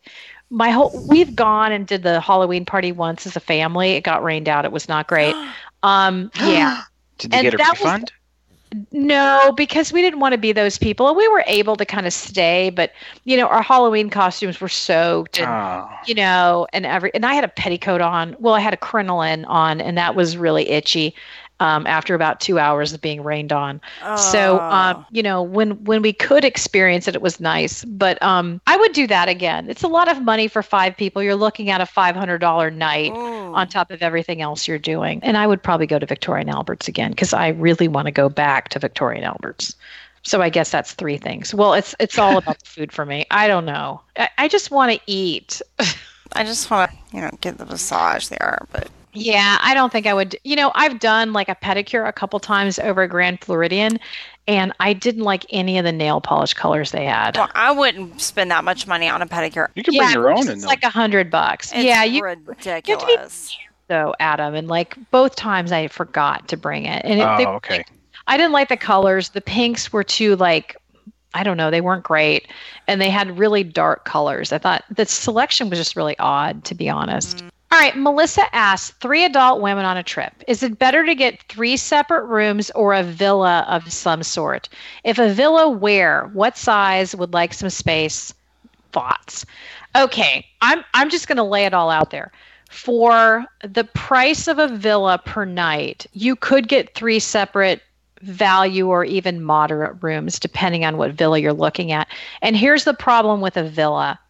my 0.51 0.71
whole 0.71 0.91
we've 1.07 1.35
gone 1.35 1.73
and 1.73 1.87
did 1.87 2.03
the 2.03 2.21
Halloween 2.21 2.65
party 2.67 2.93
once 2.93 3.27
as 3.27 3.37
a 3.37 3.41
family. 3.41 3.93
It 3.93 4.03
got 4.03 4.23
rained 4.23 4.49
out. 4.49 4.65
It 4.65 4.73
was 4.73 4.89
not 4.89 5.07
great. 5.09 5.35
Um 5.85 6.31
yeah. 6.37 6.83
Did 7.19 7.33
you 7.33 7.39
And 7.39 7.45
get 7.45 7.55
a 7.55 7.57
that 7.57 7.71
was- 7.73 7.81
refund? 7.81 8.13
No, 8.93 9.53
because 9.57 9.93
we 9.93 10.01
didn't 10.01 10.21
want 10.21 10.33
to 10.33 10.39
be 10.39 10.53
those 10.53 10.79
people. 10.79 11.09
And 11.09 11.17
we 11.17 11.29
were 11.29 11.45
able 11.47 11.77
to 11.77 11.85
kind 11.85 12.07
of 12.07 12.13
stay, 12.13 12.71
but 12.71 12.93
you 13.25 13.37
know, 13.37 13.47
our 13.47 13.63
Halloween 13.63 14.09
costumes 14.11 14.61
were 14.61 14.69
soaked 14.69 15.39
and 15.39 15.49
Oh, 15.49 15.89
you 16.07 16.15
know, 16.15 16.67
and 16.73 16.87
every 16.87 17.13
and 17.15 17.27
I 17.27 17.35
had 17.35 17.45
a 17.45 17.49
petticoat 17.49 18.01
on. 18.01 18.37
Well, 18.39 18.55
I 18.55 18.61
had 18.61 18.73
a 18.73 18.79
crinoline 18.79 19.45
on, 19.47 19.81
and 19.81 19.99
that 19.99 20.15
was 20.15 20.37
really 20.37 20.69
itchy 20.69 21.15
um, 21.63 21.87
after 21.87 22.15
about 22.15 22.41
two 22.41 22.59
hours 22.59 22.93
of 22.93 23.01
being 23.01 23.23
rained 23.23 23.53
on. 23.53 23.81
So, 24.17 24.59
um, 24.59 24.97
Oh. 24.99 25.05
you 25.13 25.23
know, 25.23 25.41
when 25.43 25.83
when 25.85 26.03
we 26.03 26.13
could 26.13 26.45
experience 26.45 27.07
it, 27.07 27.15
it 27.15 27.23
was 27.23 27.39
nice. 27.39 27.85
But 27.85 28.21
um, 28.21 28.61
I 28.67 28.77
would 28.77 28.93
do 28.93 29.07
that 29.07 29.29
again. 29.29 29.71
It's 29.71 29.85
a 29.85 29.89
lot 29.89 30.09
of 30.11 30.21
money 30.23 30.49
for 30.49 30.63
five 30.63 30.97
people. 30.97 31.23
You're 31.23 31.37
looking 31.37 31.71
at 31.71 31.81
a 31.81 31.87
five 31.87 32.17
hundred 32.17 32.39
dollar 32.39 32.71
night 32.71 33.13
Ooh. 33.13 33.55
on 33.55 33.69
top 33.69 33.93
of 33.93 34.03
everything 34.03 34.43
else 34.43 34.67
you're 34.67 34.79
doing. 34.79 35.21
And 35.23 35.37
I 35.37 35.47
would 35.47 35.63
probably 35.63 35.87
go 35.87 36.01
to 36.01 36.07
Victoria 36.07 36.41
and 36.41 36.51
Alberts 36.51 36.89
again 36.89 37.11
because 37.13 37.33
I 37.33 37.49
really 37.49 37.87
want 37.87 38.07
to 38.07 38.13
go 38.13 38.29
back 38.29 38.69
to 38.71 38.81
Victoria 38.81 39.19
and 39.19 39.27
Alberts. 39.27 39.77
So 40.25 40.43
I 40.43 40.51
guess 40.51 40.71
that's 40.71 40.93
three 40.95 41.17
things. 41.17 41.55
Well, 41.55 41.75
it's 41.75 41.95
it's 42.01 42.19
all 42.19 42.39
about 42.39 42.59
the 42.59 42.67
food 42.67 42.91
for 42.91 43.07
me. 43.07 43.25
I 43.31 43.47
don't 43.47 43.65
know. 43.67 44.01
I, 44.19 44.29
I 44.39 44.49
just 44.49 44.71
want 44.73 44.93
to 44.93 45.01
eat. 45.07 45.63
I 46.35 46.45
just 46.45 46.71
want 46.71 46.91
to, 46.91 46.97
you 47.17 47.21
know, 47.21 47.31
get 47.41 47.59
the 47.59 47.67
massage 47.67 48.29
there, 48.29 48.67
but 48.73 48.89
Yeah, 49.15 49.59
I 49.61 49.75
don't 49.75 49.93
think 49.93 50.07
I 50.07 50.15
would. 50.15 50.37
You 50.45 50.57
know, 50.57 50.73
I've 50.75 50.99
done 50.99 51.33
like 51.33 51.49
a 51.49 51.55
pedicure 51.55 52.09
a 52.09 52.13
couple 52.13 52.41
times 52.41 52.79
over 52.79 53.03
at 53.03 53.11
Grand 53.11 53.41
Floridian, 53.43 53.99
and 54.49 54.73
I 54.81 54.93
didn't 54.93 55.25
like 55.25 55.45
any 55.51 55.79
of 55.79 55.85
the 55.85 55.93
nail 55.93 56.21
polish 56.21 56.55
colors 56.55 56.93
they 56.93 57.05
had. 57.05 57.37
well, 57.37 57.51
I 57.55 57.73
wouldn't 57.73 58.21
spend 58.21 58.51
that 58.51 58.65
much 58.65 58.87
money 58.87 59.09
on 59.09 59.21
a 59.21 59.27
pedicure. 59.27 59.69
you 59.75 59.83
can 59.83 59.95
yeah, 59.95 60.05
bring 60.05 60.15
your 60.15 60.31
own 60.31 60.39
which 60.39 60.49
in 60.49 60.57
is 60.59 60.65
like 60.65 60.83
a 60.83 60.89
hundred 60.89 61.31
bucks. 61.31 61.73
It's 61.73 61.85
yeah, 61.85 62.05
you 62.05 62.23
ridiculous. 62.23 63.57
though, 63.89 64.15
Adam, 64.19 64.55
and 64.55 64.69
like 64.69 64.97
both 65.11 65.37
times 65.37 65.73
I 65.73 65.89
forgot 65.89 66.49
to 66.49 66.57
bring 66.57 66.87
it. 66.87 67.05
And 67.05 67.21
it, 67.21 67.27
Oh, 67.27 67.37
they, 67.37 67.47
okay. 67.47 67.85
I 68.27 68.37
didn't 68.37 68.53
like 68.53 68.69
the 68.69 68.77
colors. 68.77 69.31
The 69.31 69.41
pinks 69.41 69.93
were 69.93 70.05
too 70.05 70.37
like 70.37 70.77
I 71.35 71.43
don't 71.43 71.57
know, 71.57 71.71
they 71.71 71.81
weren't 71.81 72.05
great. 72.05 72.47
And 72.87 73.01
they 73.01 73.11
had 73.11 73.39
really 73.39 73.65
dark 73.65 74.05
colors. 74.05 74.53
I 74.53 74.59
thought 74.59 74.85
the 74.91 75.07
selection 75.07 75.71
was 75.71 75.79
just 75.79 75.97
really 75.97 76.19
odd, 76.19 76.65
to 76.65 76.75
be 76.75 76.89
honest. 76.91 77.39
Mm. 77.39 77.51
All 77.73 77.79
right, 77.79 77.97
Melissa 77.97 78.55
asks 78.55 78.95
three 78.99 79.25
adult 79.25 79.63
women 79.63 79.87
on 79.87 79.97
a 79.97 80.03
trip. 80.03 80.45
Is 80.47 80.63
it 80.63 80.79
better 80.79 81.07
to 81.07 81.15
get 81.15 81.43
three 81.45 81.79
separate 81.79 82.27
rooms 82.27 82.71
or 82.73 82.93
a 82.93 83.03
villa 83.03 83.65
of 83.67 83.91
some 83.91 84.23
sort? 84.23 84.69
If 85.05 85.19
a 85.19 85.33
villa, 85.33 85.71
where? 85.71 86.29
What 86.35 86.59
size? 86.59 87.17
Would 87.17 87.33
like 87.33 87.55
some 87.55 87.71
space? 87.71 88.35
Thoughts. 88.93 89.47
Okay, 89.97 90.45
I'm 90.61 90.85
I'm 90.93 91.09
just 91.09 91.29
gonna 91.29 91.49
lay 91.49 91.65
it 91.65 91.73
all 91.73 91.89
out 91.89 92.11
there. 92.11 92.31
For 92.71 93.47
the 93.65 93.85
price 93.85 94.49
of 94.49 94.59
a 94.59 94.69
villa 94.69 95.19
per 95.25 95.47
night, 95.47 96.05
you 96.13 96.37
could 96.37 96.69
get 96.69 96.95
three 96.95 97.19
separate 97.19 97.81
value 98.21 98.89
or 98.89 99.03
even 99.03 99.43
moderate 99.43 99.97
rooms, 100.03 100.39
depending 100.39 100.85
on 100.85 100.99
what 100.99 101.13
villa 101.13 101.39
you're 101.39 101.55
looking 101.55 101.91
at. 101.91 102.07
And 102.43 102.55
here's 102.55 102.85
the 102.85 102.93
problem 102.93 103.41
with 103.41 103.57
a 103.57 103.67
villa. 103.67 104.21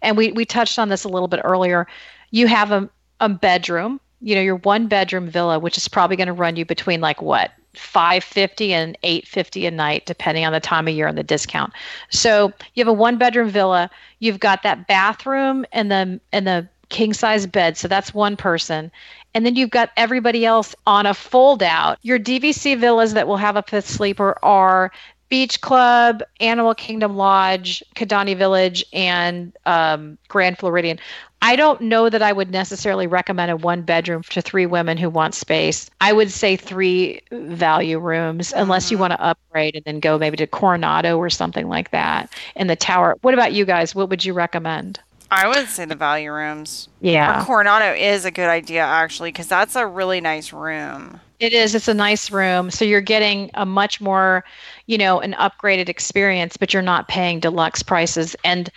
And 0.00 0.16
we, 0.16 0.32
we 0.32 0.46
touched 0.46 0.78
on 0.78 0.88
this 0.88 1.04
a 1.04 1.08
little 1.08 1.28
bit 1.28 1.40
earlier. 1.44 1.86
You 2.30 2.46
have 2.46 2.72
a, 2.72 2.88
a 3.20 3.28
bedroom, 3.28 4.00
you 4.20 4.34
know, 4.34 4.40
your 4.40 4.56
one 4.56 4.86
bedroom 4.88 5.28
villa, 5.28 5.58
which 5.58 5.76
is 5.76 5.88
probably 5.88 6.16
going 6.16 6.26
to 6.26 6.32
run 6.32 6.56
you 6.56 6.64
between 6.64 7.00
like 7.00 7.22
what? 7.22 7.52
550 7.74 8.72
and 8.72 8.98
850 9.02 9.66
a 9.66 9.70
night 9.70 10.06
depending 10.06 10.44
on 10.44 10.52
the 10.52 10.60
time 10.60 10.88
of 10.88 10.94
year 10.94 11.06
and 11.06 11.16
the 11.16 11.22
discount. 11.22 11.72
So, 12.10 12.52
you 12.74 12.80
have 12.80 12.88
a 12.88 12.92
one 12.92 13.18
bedroom 13.18 13.50
villa, 13.50 13.90
you've 14.18 14.40
got 14.40 14.62
that 14.62 14.86
bathroom 14.86 15.64
and 15.72 15.90
the 15.90 16.20
and 16.32 16.46
the 16.46 16.68
king 16.88 17.12
size 17.12 17.46
bed. 17.46 17.76
So 17.76 17.88
that's 17.88 18.14
one 18.14 18.36
person. 18.36 18.90
And 19.34 19.44
then 19.44 19.56
you've 19.56 19.70
got 19.70 19.90
everybody 19.96 20.44
else 20.44 20.74
on 20.86 21.06
a 21.06 21.14
fold 21.14 21.62
out. 21.62 21.98
Your 22.02 22.18
DVC 22.18 22.78
villas 22.78 23.14
that 23.14 23.28
will 23.28 23.36
have 23.36 23.56
a 23.56 23.62
fifth 23.62 23.88
sleeper 23.88 24.38
are 24.42 24.90
Beach 25.28 25.60
Club, 25.60 26.22
Animal 26.40 26.74
Kingdom 26.74 27.16
Lodge, 27.16 27.82
Kidani 27.94 28.36
Village, 28.36 28.84
and 28.92 29.52
um, 29.66 30.16
Grand 30.28 30.56
Floridian. 30.58 30.98
I 31.40 31.56
don't 31.56 31.80
know 31.80 32.10
that 32.10 32.22
I 32.22 32.32
would 32.32 32.50
necessarily 32.50 33.06
recommend 33.06 33.50
a 33.50 33.56
one 33.56 33.82
bedroom 33.82 34.22
to 34.30 34.42
three 34.42 34.66
women 34.66 34.98
who 34.98 35.08
want 35.08 35.34
space. 35.34 35.88
I 36.00 36.12
would 36.12 36.30
say 36.30 36.56
three 36.56 37.20
value 37.30 37.98
rooms, 37.98 38.52
unless 38.54 38.90
you 38.90 38.96
mm-hmm. 38.96 39.02
want 39.02 39.12
to 39.12 39.22
upgrade 39.22 39.76
and 39.76 39.84
then 39.84 40.00
go 40.00 40.18
maybe 40.18 40.36
to 40.38 40.46
Coronado 40.46 41.16
or 41.16 41.30
something 41.30 41.68
like 41.68 41.90
that 41.92 42.32
in 42.56 42.66
the 42.66 42.76
tower. 42.76 43.16
What 43.22 43.34
about 43.34 43.52
you 43.52 43.64
guys? 43.64 43.94
What 43.94 44.10
would 44.10 44.24
you 44.24 44.32
recommend? 44.32 45.00
I 45.30 45.46
would 45.46 45.68
say 45.68 45.84
the 45.84 45.94
value 45.94 46.32
rooms. 46.32 46.88
Yeah. 47.00 47.40
Or 47.40 47.44
Coronado 47.44 47.94
is 47.94 48.24
a 48.24 48.30
good 48.30 48.48
idea 48.48 48.82
actually 48.82 49.30
because 49.30 49.48
that's 49.48 49.76
a 49.76 49.86
really 49.86 50.20
nice 50.20 50.52
room. 50.52 51.20
It 51.38 51.52
is. 51.52 51.74
It's 51.74 51.86
a 51.86 51.94
nice 51.94 52.30
room. 52.32 52.70
So 52.70 52.84
you're 52.84 53.00
getting 53.00 53.50
a 53.54 53.64
much 53.64 54.00
more, 54.00 54.44
you 54.86 54.98
know, 54.98 55.20
an 55.20 55.34
upgraded 55.34 55.88
experience, 55.88 56.56
but 56.56 56.72
you're 56.72 56.82
not 56.82 57.06
paying 57.06 57.38
deluxe 57.38 57.82
prices. 57.82 58.34
And 58.44 58.70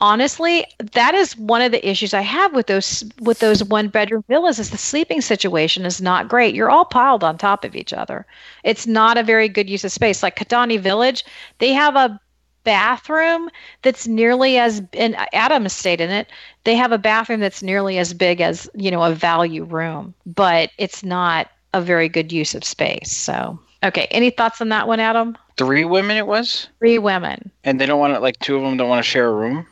honestly, 0.00 0.66
that 0.92 1.14
is 1.14 1.36
one 1.36 1.62
of 1.62 1.72
the 1.72 1.88
issues 1.88 2.14
I 2.14 2.20
have 2.20 2.54
with 2.54 2.66
those 2.66 3.04
with 3.20 3.38
those 3.38 3.64
one 3.64 3.88
bedroom 3.88 4.24
villas 4.28 4.58
is 4.58 4.70
the 4.70 4.78
sleeping 4.78 5.20
situation 5.20 5.84
is 5.84 6.00
not 6.00 6.28
great. 6.28 6.54
You're 6.54 6.70
all 6.70 6.84
piled 6.84 7.24
on 7.24 7.38
top 7.38 7.64
of 7.64 7.74
each 7.74 7.92
other. 7.92 8.26
It's 8.64 8.86
not 8.86 9.18
a 9.18 9.22
very 9.22 9.48
good 9.48 9.70
use 9.70 9.84
of 9.84 9.92
space. 9.92 10.22
Like 10.22 10.36
Kidani 10.36 10.78
Village, 10.78 11.24
they 11.58 11.72
have 11.72 11.96
a 11.96 12.20
bathroom 12.64 13.48
that's 13.82 14.08
nearly 14.08 14.58
as 14.58 14.82
and 14.92 15.16
Adam 15.32 15.68
stayed 15.68 16.00
in 16.00 16.10
it. 16.10 16.28
They 16.64 16.74
have 16.74 16.92
a 16.92 16.98
bathroom 16.98 17.40
that's 17.40 17.62
nearly 17.62 17.98
as 17.98 18.12
big 18.12 18.40
as, 18.40 18.68
you 18.74 18.90
know, 18.90 19.02
a 19.02 19.14
value 19.14 19.64
room, 19.64 20.14
but 20.26 20.70
it's 20.76 21.04
not 21.04 21.48
a 21.72 21.80
very 21.80 22.08
good 22.08 22.32
use 22.32 22.54
of 22.54 22.64
space. 22.64 23.16
So, 23.16 23.58
okay, 23.84 24.06
any 24.10 24.30
thoughts 24.30 24.60
on 24.60 24.68
that 24.70 24.88
one, 24.88 24.98
Adam? 24.98 25.38
Three 25.56 25.84
women 25.84 26.16
it 26.16 26.26
was? 26.26 26.68
Three 26.80 26.98
women. 26.98 27.50
And 27.64 27.80
they 27.80 27.86
don't 27.86 28.00
want 28.00 28.14
to, 28.14 28.20
like, 28.20 28.38
two 28.40 28.56
of 28.56 28.62
them 28.62 28.76
don't 28.76 28.88
want 28.88 29.04
to 29.04 29.08
share 29.08 29.28
a 29.28 29.32
room? 29.32 29.66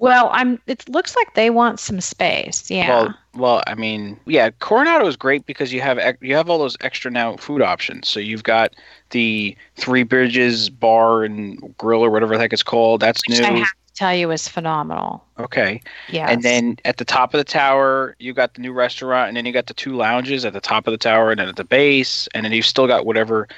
Well, 0.00 0.30
I'm. 0.32 0.58
It 0.66 0.88
looks 0.88 1.14
like 1.14 1.34
they 1.34 1.50
want 1.50 1.78
some 1.78 2.00
space. 2.00 2.70
Yeah. 2.70 2.88
Well, 2.88 3.14
well, 3.34 3.62
I 3.66 3.74
mean, 3.74 4.18
yeah, 4.24 4.48
Coronado 4.58 5.06
is 5.06 5.14
great 5.14 5.44
because 5.44 5.74
you 5.74 5.82
have 5.82 5.98
you 6.22 6.34
have 6.34 6.48
all 6.48 6.58
those 6.58 6.76
extra 6.80 7.10
now 7.10 7.36
food 7.36 7.60
options. 7.60 8.08
So 8.08 8.18
you've 8.18 8.42
got 8.42 8.74
the 9.10 9.54
Three 9.76 10.02
Bridges 10.02 10.70
bar 10.70 11.22
and 11.22 11.76
grill 11.76 12.02
or 12.02 12.10
whatever 12.10 12.34
the 12.34 12.40
heck 12.40 12.54
it's 12.54 12.62
called. 12.62 13.00
That's 13.02 13.20
Which 13.28 13.40
new. 13.40 13.46
I 13.46 13.58
have 13.58 13.66
to 13.68 13.94
tell 13.94 14.14
you 14.14 14.30
is 14.30 14.48
phenomenal. 14.48 15.22
Okay. 15.38 15.82
Yeah. 16.08 16.30
And 16.30 16.42
then 16.42 16.78
at 16.86 16.96
the 16.96 17.04
top 17.04 17.34
of 17.34 17.38
the 17.38 17.44
tower, 17.44 18.16
you 18.18 18.32
got 18.32 18.54
the 18.54 18.62
new 18.62 18.72
restaurant, 18.72 19.28
and 19.28 19.36
then 19.36 19.44
you 19.44 19.52
got 19.52 19.66
the 19.66 19.74
two 19.74 19.96
lounges 19.96 20.46
at 20.46 20.54
the 20.54 20.62
top 20.62 20.86
of 20.86 20.92
the 20.92 20.98
tower, 20.98 21.30
and 21.30 21.38
then 21.38 21.48
at 21.48 21.56
the 21.56 21.64
base, 21.64 22.26
and 22.34 22.46
then 22.46 22.52
you've 22.52 22.64
still 22.64 22.86
got 22.86 23.04
whatever 23.04 23.48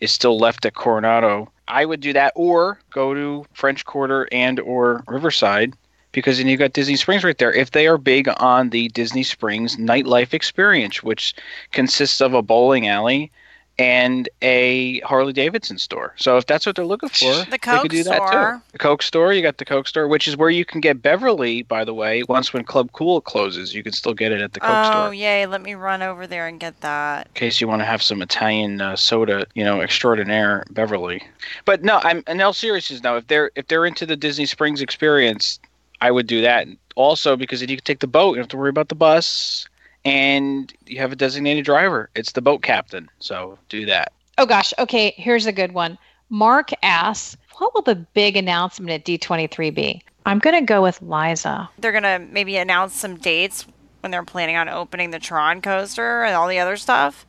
is 0.00 0.10
still 0.10 0.36
left 0.36 0.66
at 0.66 0.74
Coronado. 0.74 1.48
I 1.68 1.84
would 1.84 2.00
do 2.00 2.12
that, 2.12 2.32
or 2.34 2.80
go 2.90 3.14
to 3.14 3.46
French 3.52 3.84
Quarter 3.84 4.28
and 4.32 4.58
or 4.58 5.04
Riverside, 5.06 5.74
because 6.12 6.38
then 6.38 6.46
you've 6.46 6.60
got 6.60 6.72
Disney 6.72 6.96
Springs 6.96 7.24
right 7.24 7.38
there. 7.38 7.52
If 7.52 7.72
they 7.72 7.86
are 7.86 7.98
big 7.98 8.28
on 8.36 8.70
the 8.70 8.88
Disney 8.88 9.22
Springs 9.22 9.76
nightlife 9.76 10.32
experience, 10.32 11.02
which 11.02 11.34
consists 11.72 12.20
of 12.20 12.34
a 12.34 12.42
bowling 12.42 12.86
alley 12.86 13.32
and 13.78 14.28
a 14.42 15.00
Harley 15.00 15.32
Davidson 15.32 15.78
store. 15.78 16.14
So 16.16 16.36
if 16.36 16.46
that's 16.46 16.66
what 16.66 16.76
they're 16.76 16.84
looking 16.84 17.08
for, 17.08 17.32
The 17.32 17.46
they 17.50 17.58
could 17.58 17.90
do 17.90 18.04
that 18.04 18.18
too. 18.30 18.62
The 18.72 18.78
Coke 18.78 19.02
store, 19.02 19.32
you 19.32 19.42
got 19.42 19.58
the 19.58 19.64
Coke 19.64 19.88
store, 19.88 20.08
which 20.08 20.28
is 20.28 20.36
where 20.36 20.50
you 20.50 20.64
can 20.64 20.80
get 20.80 21.00
Beverly, 21.00 21.62
by 21.62 21.84
the 21.84 21.94
way. 21.94 22.22
Once 22.28 22.52
when 22.52 22.64
Club 22.64 22.92
Cool 22.92 23.20
closes, 23.20 23.74
you 23.74 23.82
can 23.82 23.92
still 23.92 24.14
get 24.14 24.30
it 24.30 24.40
at 24.40 24.52
the 24.52 24.60
Coke 24.60 24.70
oh, 24.70 24.84
store. 24.84 25.06
Oh, 25.06 25.10
yay. 25.10 25.46
Let 25.46 25.62
me 25.62 25.74
run 25.74 26.02
over 26.02 26.26
there 26.26 26.46
and 26.46 26.60
get 26.60 26.80
that. 26.82 27.28
In 27.28 27.32
case 27.32 27.60
you 27.60 27.66
want 27.66 27.80
to 27.80 27.86
have 27.86 28.02
some 28.02 28.20
Italian 28.20 28.80
uh, 28.80 28.94
soda, 28.94 29.46
you 29.54 29.64
know, 29.64 29.80
extraordinaire 29.80 30.64
Beverly. 30.70 31.22
But 31.64 31.82
no, 31.82 32.00
I'm 32.04 32.22
in 32.26 32.40
all 32.40 32.52
seriousness 32.52 33.02
now. 33.02 33.16
If 33.16 33.26
they're 33.26 33.50
if 33.56 33.68
they're 33.68 33.86
into 33.86 34.04
the 34.04 34.16
Disney 34.16 34.46
Springs 34.46 34.82
experience, 34.82 35.58
I 36.02 36.10
would 36.10 36.26
do 36.26 36.42
that. 36.42 36.66
Also, 36.96 37.36
because 37.36 37.60
then 37.60 37.68
you 37.68 37.76
can 37.76 37.84
take 37.84 38.00
the 38.00 38.06
boat, 38.08 38.30
you 38.30 38.34
don't 38.34 38.42
have 38.42 38.48
to 38.48 38.56
worry 38.56 38.68
about 38.70 38.88
the 38.88 38.94
bus, 38.96 39.66
and 40.04 40.72
you 40.86 40.98
have 40.98 41.12
a 41.12 41.16
designated 41.16 41.64
driver. 41.64 42.10
It's 42.16 42.32
the 42.32 42.42
boat 42.42 42.62
captain, 42.62 43.08
so 43.20 43.56
do 43.68 43.86
that. 43.86 44.12
oh 44.36 44.44
gosh. 44.44 44.74
Okay. 44.78 45.14
Here's 45.16 45.46
a 45.46 45.52
good 45.52 45.72
one. 45.72 45.96
Mark 46.28 46.70
asks, 46.82 47.36
"What 47.58 47.72
will 47.72 47.82
the 47.82 47.94
big 47.94 48.36
announcement 48.36 48.90
at 48.90 49.04
D23 49.04 49.70
be?" 49.74 50.02
I'm 50.26 50.38
going 50.40 50.54
to 50.56 50.64
go 50.66 50.82
with 50.82 51.00
Liza. 51.02 51.70
They're 51.78 51.92
going 51.92 52.02
to 52.04 52.18
maybe 52.32 52.56
announce 52.56 52.94
some 52.94 53.16
dates 53.16 53.66
when 54.00 54.10
they're 54.10 54.24
planning 54.24 54.56
on 54.56 54.68
opening 54.68 55.10
the 55.10 55.18
Tron 55.18 55.62
coaster 55.62 56.24
and 56.24 56.34
all 56.34 56.48
the 56.48 56.58
other 56.58 56.76
stuff. 56.76 57.26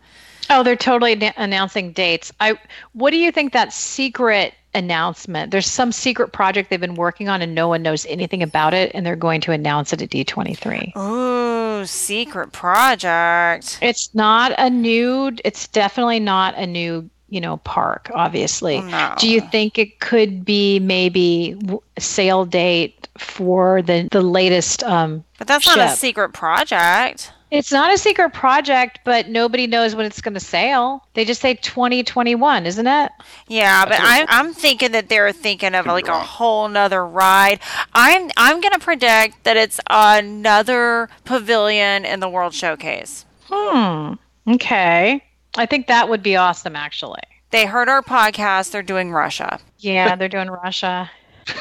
Oh, 0.49 0.63
they're 0.63 0.75
totally 0.75 1.15
na- 1.15 1.31
announcing 1.37 1.91
dates. 1.91 2.31
I. 2.39 2.57
What 2.93 3.11
do 3.11 3.17
you 3.17 3.31
think 3.31 3.53
that 3.53 3.71
secret 3.71 4.55
announcement? 4.75 5.51
There's 5.51 5.67
some 5.67 5.91
secret 5.91 6.31
project 6.33 6.69
they've 6.69 6.79
been 6.79 6.95
working 6.95 7.29
on, 7.29 7.41
and 7.41 7.53
no 7.55 7.67
one 7.67 7.81
knows 7.81 8.05
anything 8.07 8.41
about 8.43 8.73
it, 8.73 8.91
and 8.93 9.05
they're 9.05 9.15
going 9.15 9.41
to 9.41 9.51
announce 9.51 9.93
it 9.93 10.01
at 10.01 10.09
D23. 10.09 10.95
Ooh, 10.97 11.85
secret 11.85 12.51
project. 12.51 13.79
It's 13.81 14.13
not 14.13 14.53
a 14.57 14.69
new. 14.69 15.31
It's 15.43 15.67
definitely 15.67 16.19
not 16.19 16.55
a 16.57 16.65
new. 16.67 17.09
You 17.29 17.41
know, 17.41 17.57
park. 17.57 18.11
Obviously. 18.13 18.79
No. 18.79 19.15
Do 19.17 19.27
you 19.27 19.41
think 19.41 19.79
it 19.79 19.99
could 19.99 20.45
be 20.45 20.77
maybe 20.77 21.57
sale 21.97 22.45
date 22.45 23.07
for 23.17 23.81
the 23.81 24.07
the 24.11 24.21
latest? 24.21 24.83
Um, 24.83 25.23
But 25.39 25.47
that's 25.47 25.65
not 25.65 25.79
a 25.79 25.89
secret 25.95 26.33
project. 26.33 27.31
It's 27.53 27.71
not 27.71 27.93
a 27.93 27.99
secret 27.99 28.33
project, 28.33 29.01
but 29.05 29.29
nobody 29.29 29.67
knows 29.67 29.93
when 29.93 30.07
it's 30.07 30.21
going 30.21 30.33
to 30.33 30.39
sail. 30.39 31.05
They 31.13 31.23
just 31.23 31.39
say 31.39 31.53
2021, 31.53 32.65
isn't 32.65 32.87
it? 32.87 33.11
Yeah, 33.47 33.85
but 33.85 33.99
I'm 33.99 34.25
I'm 34.27 34.53
thinking 34.55 34.93
that 34.93 35.07
they're 35.07 35.31
thinking 35.31 35.75
of 35.75 35.85
like 35.85 36.07
a 36.07 36.19
whole 36.19 36.67
nother 36.67 37.05
ride. 37.05 37.59
I'm 37.93 38.31
I'm 38.37 38.59
gonna 38.59 38.79
predict 38.79 39.43
that 39.43 39.55
it's 39.55 39.79
another 39.87 41.09
pavilion 41.25 42.05
in 42.05 42.21
the 42.21 42.27
World 42.27 42.55
Showcase. 42.55 43.23
Hmm. 43.43 44.13
Okay. 44.47 45.23
I 45.55 45.67
think 45.67 45.85
that 45.87 46.09
would 46.09 46.23
be 46.23 46.35
awesome, 46.35 46.75
actually. 46.75 47.21
They 47.51 47.67
heard 47.67 47.87
our 47.87 48.01
podcast. 48.01 48.71
They're 48.71 48.81
doing 48.81 49.11
Russia. 49.11 49.59
Yeah, 49.77 50.15
they're 50.17 50.27
doing 50.27 50.49
Russia. 50.49 51.11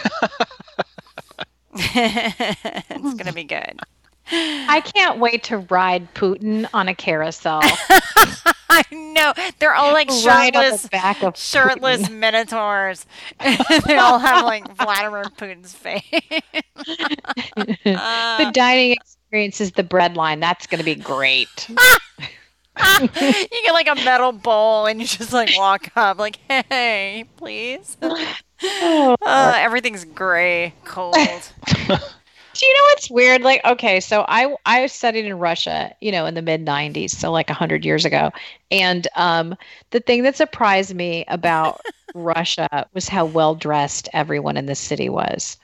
it's 1.74 3.14
gonna 3.14 3.34
be 3.34 3.44
good. 3.44 3.78
I 4.32 4.80
can't 4.94 5.18
wait 5.18 5.44
to 5.44 5.58
ride 5.58 6.12
Putin 6.14 6.66
on 6.72 6.88
a 6.88 6.94
carousel. 6.94 7.60
I 8.70 8.82
know 8.90 9.34
they're 9.58 9.74
all 9.74 9.92
like 9.92 10.10
shirtless, 10.10 10.82
the 10.82 10.88
back 10.88 11.22
of 11.22 11.36
shirtless 11.36 12.02
Putin. 12.02 12.18
minotaurs. 12.18 13.04
they 13.86 13.96
all 13.98 14.18
have 14.18 14.44
like 14.44 14.66
Vladimir 14.76 15.24
Putin's 15.24 15.74
face. 15.74 16.02
the 17.84 18.50
dining 18.54 18.92
experience 18.92 19.60
is 19.60 19.72
the 19.72 19.82
bread 19.82 20.16
line. 20.16 20.40
That's 20.40 20.66
going 20.66 20.78
to 20.78 20.84
be 20.84 20.94
great. 20.94 21.68
you 21.68 21.76
get 23.18 23.72
like 23.72 23.88
a 23.88 23.94
metal 23.96 24.32
bowl 24.32 24.86
and 24.86 25.00
you 25.00 25.06
just 25.06 25.32
like 25.34 25.50
walk 25.56 25.90
up 25.94 26.18
like, 26.18 26.38
hey, 26.48 27.26
please. 27.36 27.98
Oh, 28.64 29.16
Uh, 29.20 29.54
everything's 29.56 30.04
gray, 30.04 30.72
cold. 30.84 31.16
Do 32.54 32.66
you 32.66 32.74
know 32.74 32.82
what's 32.90 33.10
weird? 33.10 33.42
Like, 33.42 33.64
okay, 33.64 34.00
so 34.00 34.24
I 34.28 34.54
I 34.66 34.86
studied 34.86 35.24
in 35.24 35.38
Russia, 35.38 35.94
you 36.00 36.12
know, 36.12 36.26
in 36.26 36.34
the 36.34 36.42
mid 36.42 36.62
'90s, 36.64 37.16
so 37.16 37.30
like 37.32 37.48
hundred 37.48 37.84
years 37.84 38.04
ago, 38.04 38.30
and 38.70 39.06
um, 39.16 39.56
the 39.90 40.00
thing 40.00 40.22
that 40.24 40.36
surprised 40.36 40.94
me 40.94 41.24
about 41.28 41.80
Russia 42.14 42.86
was 42.92 43.08
how 43.08 43.24
well 43.24 43.54
dressed 43.54 44.08
everyone 44.12 44.56
in 44.58 44.66
the 44.66 44.74
city 44.74 45.08
was. 45.08 45.56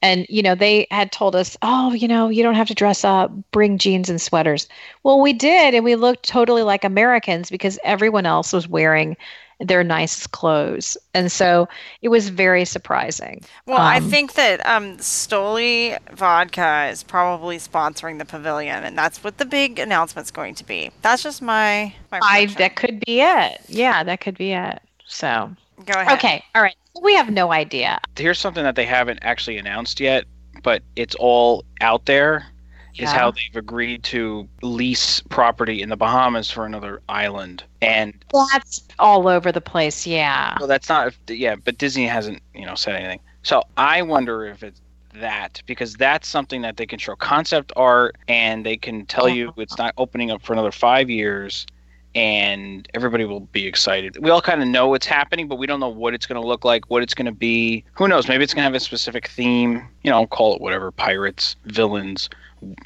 And, 0.00 0.26
you 0.28 0.42
know, 0.42 0.54
they 0.54 0.86
had 0.90 1.10
told 1.10 1.34
us, 1.34 1.56
oh, 1.62 1.92
you 1.92 2.06
know, 2.06 2.28
you 2.28 2.42
don't 2.42 2.54
have 2.54 2.68
to 2.68 2.74
dress 2.74 3.04
up, 3.04 3.32
bring 3.50 3.78
jeans 3.78 4.08
and 4.08 4.20
sweaters. 4.20 4.68
Well, 5.02 5.20
we 5.20 5.32
did. 5.32 5.74
And 5.74 5.84
we 5.84 5.96
looked 5.96 6.28
totally 6.28 6.62
like 6.62 6.84
Americans 6.84 7.50
because 7.50 7.78
everyone 7.82 8.24
else 8.24 8.52
was 8.52 8.68
wearing 8.68 9.16
their 9.60 9.82
nicest 9.82 10.30
clothes. 10.30 10.96
And 11.14 11.32
so 11.32 11.68
it 12.00 12.08
was 12.08 12.28
very 12.28 12.64
surprising. 12.64 13.42
Well, 13.66 13.78
um, 13.78 13.82
I 13.82 14.00
think 14.00 14.34
that 14.34 14.64
um, 14.64 14.98
Stoli 14.98 15.98
Vodka 16.12 16.88
is 16.90 17.02
probably 17.02 17.58
sponsoring 17.58 18.18
the 18.18 18.24
pavilion, 18.24 18.84
and 18.84 18.96
that's 18.96 19.24
what 19.24 19.38
the 19.38 19.44
big 19.44 19.78
announcement's 19.78 20.30
going 20.30 20.54
to 20.56 20.64
be. 20.64 20.92
That's 21.02 21.24
just 21.24 21.42
my, 21.42 21.92
my 22.12 22.20
I 22.22 22.46
That 22.46 22.76
could 22.76 23.00
be 23.04 23.20
it. 23.20 23.60
Yeah, 23.66 24.04
that 24.04 24.20
could 24.20 24.38
be 24.38 24.52
it. 24.52 24.80
So 25.06 25.50
go 25.84 26.00
ahead. 26.00 26.18
Okay. 26.18 26.44
All 26.54 26.62
right. 26.62 26.76
We 27.02 27.14
have 27.14 27.30
no 27.30 27.52
idea. 27.52 28.00
Here's 28.16 28.38
something 28.38 28.64
that 28.64 28.76
they 28.76 28.84
haven't 28.86 29.20
actually 29.22 29.58
announced 29.58 30.00
yet, 30.00 30.24
but 30.62 30.82
it's 30.96 31.14
all 31.16 31.64
out 31.80 32.06
there. 32.06 32.46
Yeah. 32.94 33.04
Is 33.04 33.12
how 33.12 33.30
they've 33.30 33.54
agreed 33.54 34.02
to 34.04 34.48
lease 34.60 35.20
property 35.28 35.82
in 35.82 35.88
the 35.88 35.96
Bahamas 35.96 36.50
for 36.50 36.66
another 36.66 37.00
island, 37.08 37.62
and 37.80 38.12
that's 38.52 38.82
all 38.98 39.28
over 39.28 39.52
the 39.52 39.60
place. 39.60 40.04
Yeah. 40.04 40.56
Well, 40.58 40.66
that's 40.66 40.88
not. 40.88 41.14
Yeah, 41.28 41.54
but 41.54 41.78
Disney 41.78 42.08
hasn't, 42.08 42.42
you 42.56 42.66
know, 42.66 42.74
said 42.74 42.96
anything. 42.96 43.20
So 43.44 43.62
I 43.76 44.02
wonder 44.02 44.46
if 44.46 44.64
it's 44.64 44.80
that 45.14 45.62
because 45.66 45.94
that's 45.94 46.26
something 46.26 46.62
that 46.62 46.76
they 46.76 46.86
can 46.86 46.98
show 46.98 47.14
concept 47.16 47.72
art 47.76 48.16
and 48.26 48.66
they 48.66 48.76
can 48.76 49.06
tell 49.06 49.28
you 49.28 49.52
it's 49.56 49.78
not 49.78 49.94
opening 49.96 50.30
up 50.30 50.42
for 50.42 50.52
another 50.52 50.72
five 50.72 51.08
years 51.08 51.66
and 52.14 52.88
everybody 52.94 53.24
will 53.24 53.40
be 53.40 53.66
excited. 53.66 54.16
We 54.20 54.30
all 54.30 54.40
kind 54.40 54.62
of 54.62 54.68
know 54.68 54.88
what's 54.88 55.06
happening, 55.06 55.48
but 55.48 55.56
we 55.56 55.66
don't 55.66 55.80
know 55.80 55.88
what 55.88 56.14
it's 56.14 56.26
going 56.26 56.40
to 56.40 56.46
look 56.46 56.64
like, 56.64 56.88
what 56.88 57.02
it's 57.02 57.14
going 57.14 57.26
to 57.26 57.32
be. 57.32 57.84
Who 57.94 58.08
knows? 58.08 58.28
Maybe 58.28 58.44
it's 58.44 58.54
going 58.54 58.62
to 58.62 58.66
have 58.66 58.74
a 58.74 58.80
specific 58.80 59.28
theme. 59.28 59.86
You 60.02 60.10
know, 60.10 60.26
call 60.26 60.54
it 60.54 60.60
whatever 60.60 60.90
pirates, 60.90 61.56
villains, 61.66 62.28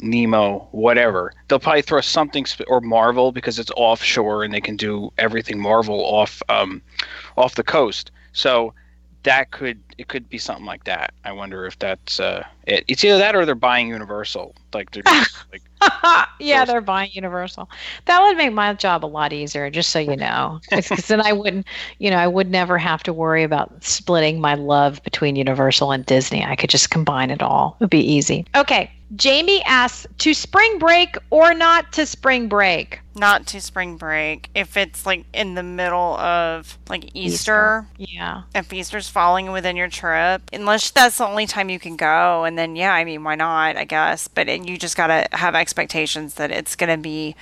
Nemo, 0.00 0.68
whatever. 0.72 1.32
They'll 1.48 1.60
probably 1.60 1.82
throw 1.82 2.00
something 2.00 2.44
sp- 2.44 2.68
or 2.68 2.80
Marvel 2.80 3.32
because 3.32 3.58
it's 3.58 3.70
offshore 3.76 4.44
and 4.44 4.52
they 4.52 4.60
can 4.60 4.76
do 4.76 5.12
everything 5.18 5.58
Marvel 5.58 6.00
off 6.04 6.42
um, 6.48 6.82
off 7.36 7.54
the 7.54 7.64
coast. 7.64 8.10
So 8.32 8.74
that 9.24 9.50
could 9.50 9.80
it 9.98 10.08
could 10.08 10.28
be 10.28 10.38
something 10.38 10.66
like 10.66 10.84
that. 10.84 11.14
I 11.24 11.32
wonder 11.32 11.66
if 11.66 11.78
that's 11.78 12.18
uh, 12.18 12.44
it. 12.66 12.84
It's 12.88 13.04
either 13.04 13.18
that 13.18 13.36
or 13.36 13.44
they're 13.44 13.54
buying 13.54 13.88
Universal. 13.88 14.54
Like 14.72 14.90
they're 14.90 15.02
just, 15.02 15.36
like 15.52 15.62
yeah, 16.40 16.64
they're 16.64 16.80
buying 16.80 17.10
Universal. 17.12 17.70
That 18.06 18.20
would 18.22 18.36
make 18.36 18.52
my 18.52 18.74
job 18.74 19.04
a 19.04 19.06
lot 19.06 19.32
easier. 19.32 19.70
Just 19.70 19.90
so 19.90 19.98
you 19.98 20.16
know, 20.16 20.60
because 20.70 21.06
then 21.06 21.20
I 21.20 21.32
wouldn't, 21.32 21.66
you 21.98 22.10
know, 22.10 22.16
I 22.16 22.26
would 22.26 22.50
never 22.50 22.78
have 22.78 23.02
to 23.04 23.12
worry 23.12 23.42
about 23.42 23.82
splitting 23.84 24.40
my 24.40 24.54
love 24.54 25.02
between 25.04 25.36
Universal 25.36 25.92
and 25.92 26.04
Disney. 26.04 26.44
I 26.44 26.56
could 26.56 26.70
just 26.70 26.90
combine 26.90 27.30
it 27.30 27.42
all. 27.42 27.76
It 27.78 27.84
would 27.84 27.90
be 27.90 28.00
easy. 28.00 28.44
Okay, 28.56 28.90
Jamie 29.16 29.62
asks 29.64 30.06
to 30.18 30.32
spring 30.32 30.78
break 30.78 31.16
or 31.30 31.54
not 31.54 31.92
to 31.92 32.06
spring 32.06 32.48
break? 32.48 33.00
Not 33.14 33.46
to 33.48 33.60
spring 33.60 33.96
break. 33.96 34.48
If 34.54 34.76
it's 34.76 35.04
like 35.04 35.26
in 35.34 35.54
the 35.54 35.62
middle 35.62 36.16
of 36.18 36.78
like 36.88 37.10
Easter, 37.14 37.86
Easter. 37.98 38.12
Yeah. 38.12 38.42
If 38.54 38.72
Easter's 38.72 39.08
falling 39.08 39.52
within 39.52 39.76
your 39.76 39.88
trip, 39.88 40.42
unless 40.52 40.90
that's 40.90 41.18
the 41.18 41.26
only 41.26 41.46
time 41.46 41.68
you 41.68 41.78
can 41.78 41.96
go, 41.96 42.44
and 42.44 42.56
then 42.56 42.74
yeah, 42.74 42.94
I 42.94 43.04
mean, 43.04 43.22
why 43.22 43.34
not? 43.34 43.76
I 43.76 43.84
guess. 43.84 44.28
But 44.28 44.48
it, 44.48 44.66
you 44.66 44.78
just 44.78 44.96
got 44.96 45.08
to 45.08 45.28
have 45.36 45.54
expectations 45.54 46.34
that 46.34 46.50
it's 46.50 46.74
going 46.74 46.90
to 46.90 47.02
be, 47.02 47.36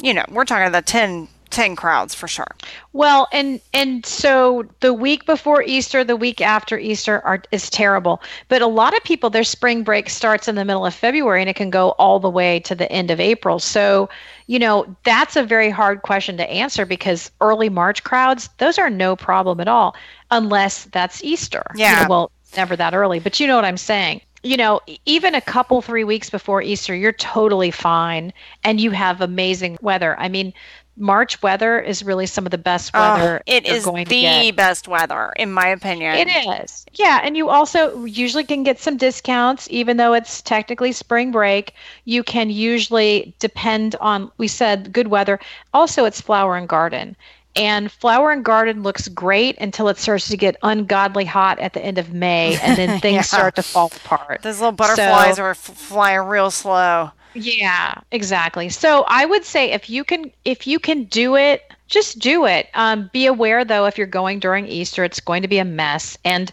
you 0.00 0.14
know, 0.14 0.24
we're 0.30 0.46
talking 0.46 0.66
about 0.66 0.86
10 0.86 1.28
10 1.52 1.76
crowds 1.76 2.14
for 2.14 2.26
sure. 2.26 2.56
Well, 2.92 3.28
and 3.32 3.60
and 3.72 4.04
so 4.04 4.64
the 4.80 4.92
week 4.92 5.26
before 5.26 5.62
Easter, 5.62 6.02
the 6.02 6.16
week 6.16 6.40
after 6.40 6.78
Easter 6.78 7.20
are 7.24 7.42
is 7.52 7.70
terrible. 7.70 8.22
But 8.48 8.62
a 8.62 8.66
lot 8.66 8.96
of 8.96 9.04
people 9.04 9.30
their 9.30 9.44
spring 9.44 9.84
break 9.84 10.10
starts 10.10 10.48
in 10.48 10.54
the 10.54 10.64
middle 10.64 10.86
of 10.86 10.94
February 10.94 11.40
and 11.40 11.50
it 11.50 11.56
can 11.56 11.70
go 11.70 11.90
all 11.90 12.18
the 12.18 12.30
way 12.30 12.60
to 12.60 12.74
the 12.74 12.90
end 12.90 13.10
of 13.10 13.20
April. 13.20 13.58
So, 13.58 14.08
you 14.46 14.58
know, 14.58 14.96
that's 15.04 15.36
a 15.36 15.44
very 15.44 15.70
hard 15.70 16.02
question 16.02 16.36
to 16.38 16.50
answer 16.50 16.84
because 16.84 17.30
early 17.40 17.68
March 17.68 18.02
crowds, 18.02 18.48
those 18.58 18.78
are 18.78 18.90
no 18.90 19.14
problem 19.14 19.60
at 19.60 19.68
all 19.68 19.94
unless 20.30 20.84
that's 20.86 21.22
Easter. 21.22 21.64
Yeah. 21.76 21.96
You 21.96 22.02
know, 22.02 22.10
well, 22.10 22.30
never 22.56 22.76
that 22.76 22.94
early, 22.94 23.20
but 23.20 23.38
you 23.38 23.46
know 23.46 23.56
what 23.56 23.64
I'm 23.64 23.76
saying 23.76 24.22
you 24.42 24.56
know, 24.56 24.80
even 25.06 25.34
a 25.34 25.40
couple, 25.40 25.80
three 25.82 26.04
weeks 26.04 26.28
before 26.28 26.62
Easter, 26.62 26.94
you're 26.94 27.12
totally 27.12 27.70
fine 27.70 28.32
and 28.64 28.80
you 28.80 28.90
have 28.90 29.20
amazing 29.20 29.78
weather. 29.80 30.18
I 30.18 30.28
mean, 30.28 30.52
March 30.96 31.40
weather 31.42 31.80
is 31.80 32.04
really 32.04 32.26
some 32.26 32.44
of 32.44 32.50
the 32.50 32.58
best 32.58 32.92
weather. 32.92 33.38
Oh, 33.38 33.42
it 33.46 33.66
is 33.66 33.84
the 33.84 34.52
best 34.54 34.88
weather, 34.88 35.32
in 35.36 35.50
my 35.50 35.68
opinion. 35.68 36.14
It 36.16 36.28
is. 36.62 36.84
Yeah. 36.92 37.20
And 37.22 37.36
you 37.36 37.48
also 37.48 38.04
usually 38.04 38.44
can 38.44 38.62
get 38.62 38.78
some 38.78 38.98
discounts, 38.98 39.66
even 39.70 39.96
though 39.96 40.12
it's 40.12 40.42
technically 40.42 40.92
spring 40.92 41.32
break. 41.32 41.74
You 42.04 42.22
can 42.22 42.50
usually 42.50 43.34
depend 43.38 43.96
on, 43.96 44.30
we 44.36 44.48
said 44.48 44.92
good 44.92 45.08
weather. 45.08 45.40
Also, 45.72 46.04
it's 46.04 46.20
flower 46.20 46.56
and 46.56 46.68
garden. 46.68 47.16
And 47.54 47.92
flower 47.92 48.30
and 48.30 48.44
garden 48.44 48.82
looks 48.82 49.08
great 49.08 49.58
until 49.58 49.88
it 49.88 49.98
starts 49.98 50.28
to 50.28 50.36
get 50.36 50.56
ungodly 50.62 51.26
hot 51.26 51.58
at 51.58 51.74
the 51.74 51.84
end 51.84 51.98
of 51.98 52.12
May, 52.12 52.58
and 52.62 52.78
then 52.78 53.00
things 53.02 53.14
yeah. 53.16 53.22
start 53.22 53.56
to 53.56 53.62
fall 53.62 53.92
apart. 53.94 54.42
Those 54.42 54.58
little 54.58 54.72
butterflies 54.72 55.36
so, 55.36 55.42
are 55.42 55.50
f- 55.50 55.58
flying 55.58 56.20
real 56.20 56.50
slow. 56.50 57.10
Yeah, 57.34 57.94
exactly. 58.10 58.68
So 58.68 59.04
I 59.08 59.24
would 59.24 59.44
say 59.44 59.70
if 59.72 59.88
you 59.88 60.04
can 60.04 60.30
if 60.44 60.66
you 60.66 60.78
can 60.78 61.04
do 61.04 61.36
it, 61.36 61.62
just 61.88 62.18
do 62.18 62.46
it. 62.46 62.68
Um, 62.74 63.10
be 63.12 63.26
aware 63.26 63.64
though, 63.64 63.86
if 63.86 63.96
you're 63.96 64.06
going 64.06 64.38
during 64.38 64.66
Easter, 64.66 65.04
it's 65.04 65.20
going 65.20 65.42
to 65.42 65.48
be 65.48 65.58
a 65.58 65.64
mess. 65.64 66.18
And 66.24 66.52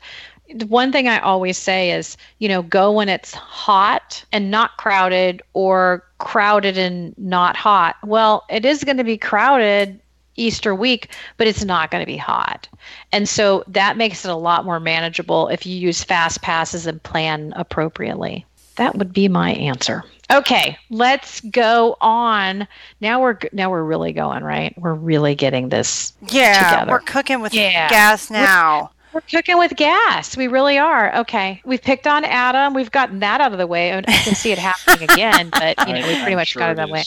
one 0.67 0.91
thing 0.91 1.07
I 1.07 1.19
always 1.19 1.57
say 1.57 1.91
is, 1.91 2.17
you 2.39 2.47
know, 2.47 2.63
go 2.63 2.91
when 2.91 3.09
it's 3.09 3.33
hot 3.33 4.23
and 4.31 4.49
not 4.49 4.77
crowded, 4.77 5.41
or 5.53 6.03
crowded 6.17 6.77
and 6.77 7.15
not 7.17 7.55
hot. 7.55 7.95
Well, 8.03 8.45
it 8.49 8.65
is 8.65 8.83
going 8.83 8.97
to 8.97 9.03
be 9.03 9.17
crowded 9.17 9.99
Easter 10.35 10.73
week, 10.73 11.09
but 11.37 11.47
it's 11.47 11.63
not 11.65 11.91
going 11.91 12.01
to 12.01 12.05
be 12.11 12.17
hot. 12.17 12.67
And 13.11 13.27
so 13.29 13.63
that 13.67 13.97
makes 13.97 14.23
it 14.25 14.31
a 14.31 14.35
lot 14.35 14.65
more 14.65 14.79
manageable 14.79 15.49
if 15.49 15.65
you 15.65 15.75
use 15.77 16.03
fast 16.03 16.41
passes 16.41 16.87
and 16.87 17.03
plan 17.03 17.53
appropriately. 17.55 18.45
That 18.79 18.95
would 18.95 19.11
be 19.11 19.27
my 19.27 19.51
answer. 19.55 20.05
Okay, 20.31 20.77
let's 20.89 21.41
go 21.41 21.97
on. 21.99 22.65
Now 23.01 23.19
we're 23.19 23.37
now 23.51 23.69
we're 23.69 23.83
really 23.83 24.13
going, 24.13 24.41
right? 24.41 24.73
We're 24.77 24.93
really 24.93 25.35
getting 25.35 25.67
this 25.67 26.13
Yeah, 26.29 26.63
together. 26.63 26.91
we're 26.91 26.99
cooking 26.99 27.41
with 27.41 27.53
yeah. 27.53 27.89
gas 27.89 28.31
now. 28.31 28.91
We're, 29.11 29.17
we're, 29.17 29.21
cooking 29.21 29.57
with 29.57 29.75
gas. 29.75 30.37
We 30.37 30.47
really 30.47 30.77
are. 30.77 31.13
Okay, 31.17 31.61
we've 31.65 31.81
picked 31.81 32.07
on 32.07 32.23
Adam. 32.23 32.73
We've 32.73 32.89
gotten 32.89 33.19
that 33.19 33.41
out 33.41 33.51
of 33.51 33.57
the 33.57 33.67
way. 33.67 33.93
I 33.93 34.01
can 34.01 34.33
see 34.33 34.53
it 34.53 34.59
happening 34.59 35.09
again, 35.09 35.49
but 35.51 35.77
you 35.85 35.93
know, 35.95 36.07
we 36.07 36.17
pretty 36.21 36.35
much 36.35 36.49
sure 36.49 36.61
got 36.61 36.71
it 36.71 36.77
that 36.77 36.89
way. 36.89 37.03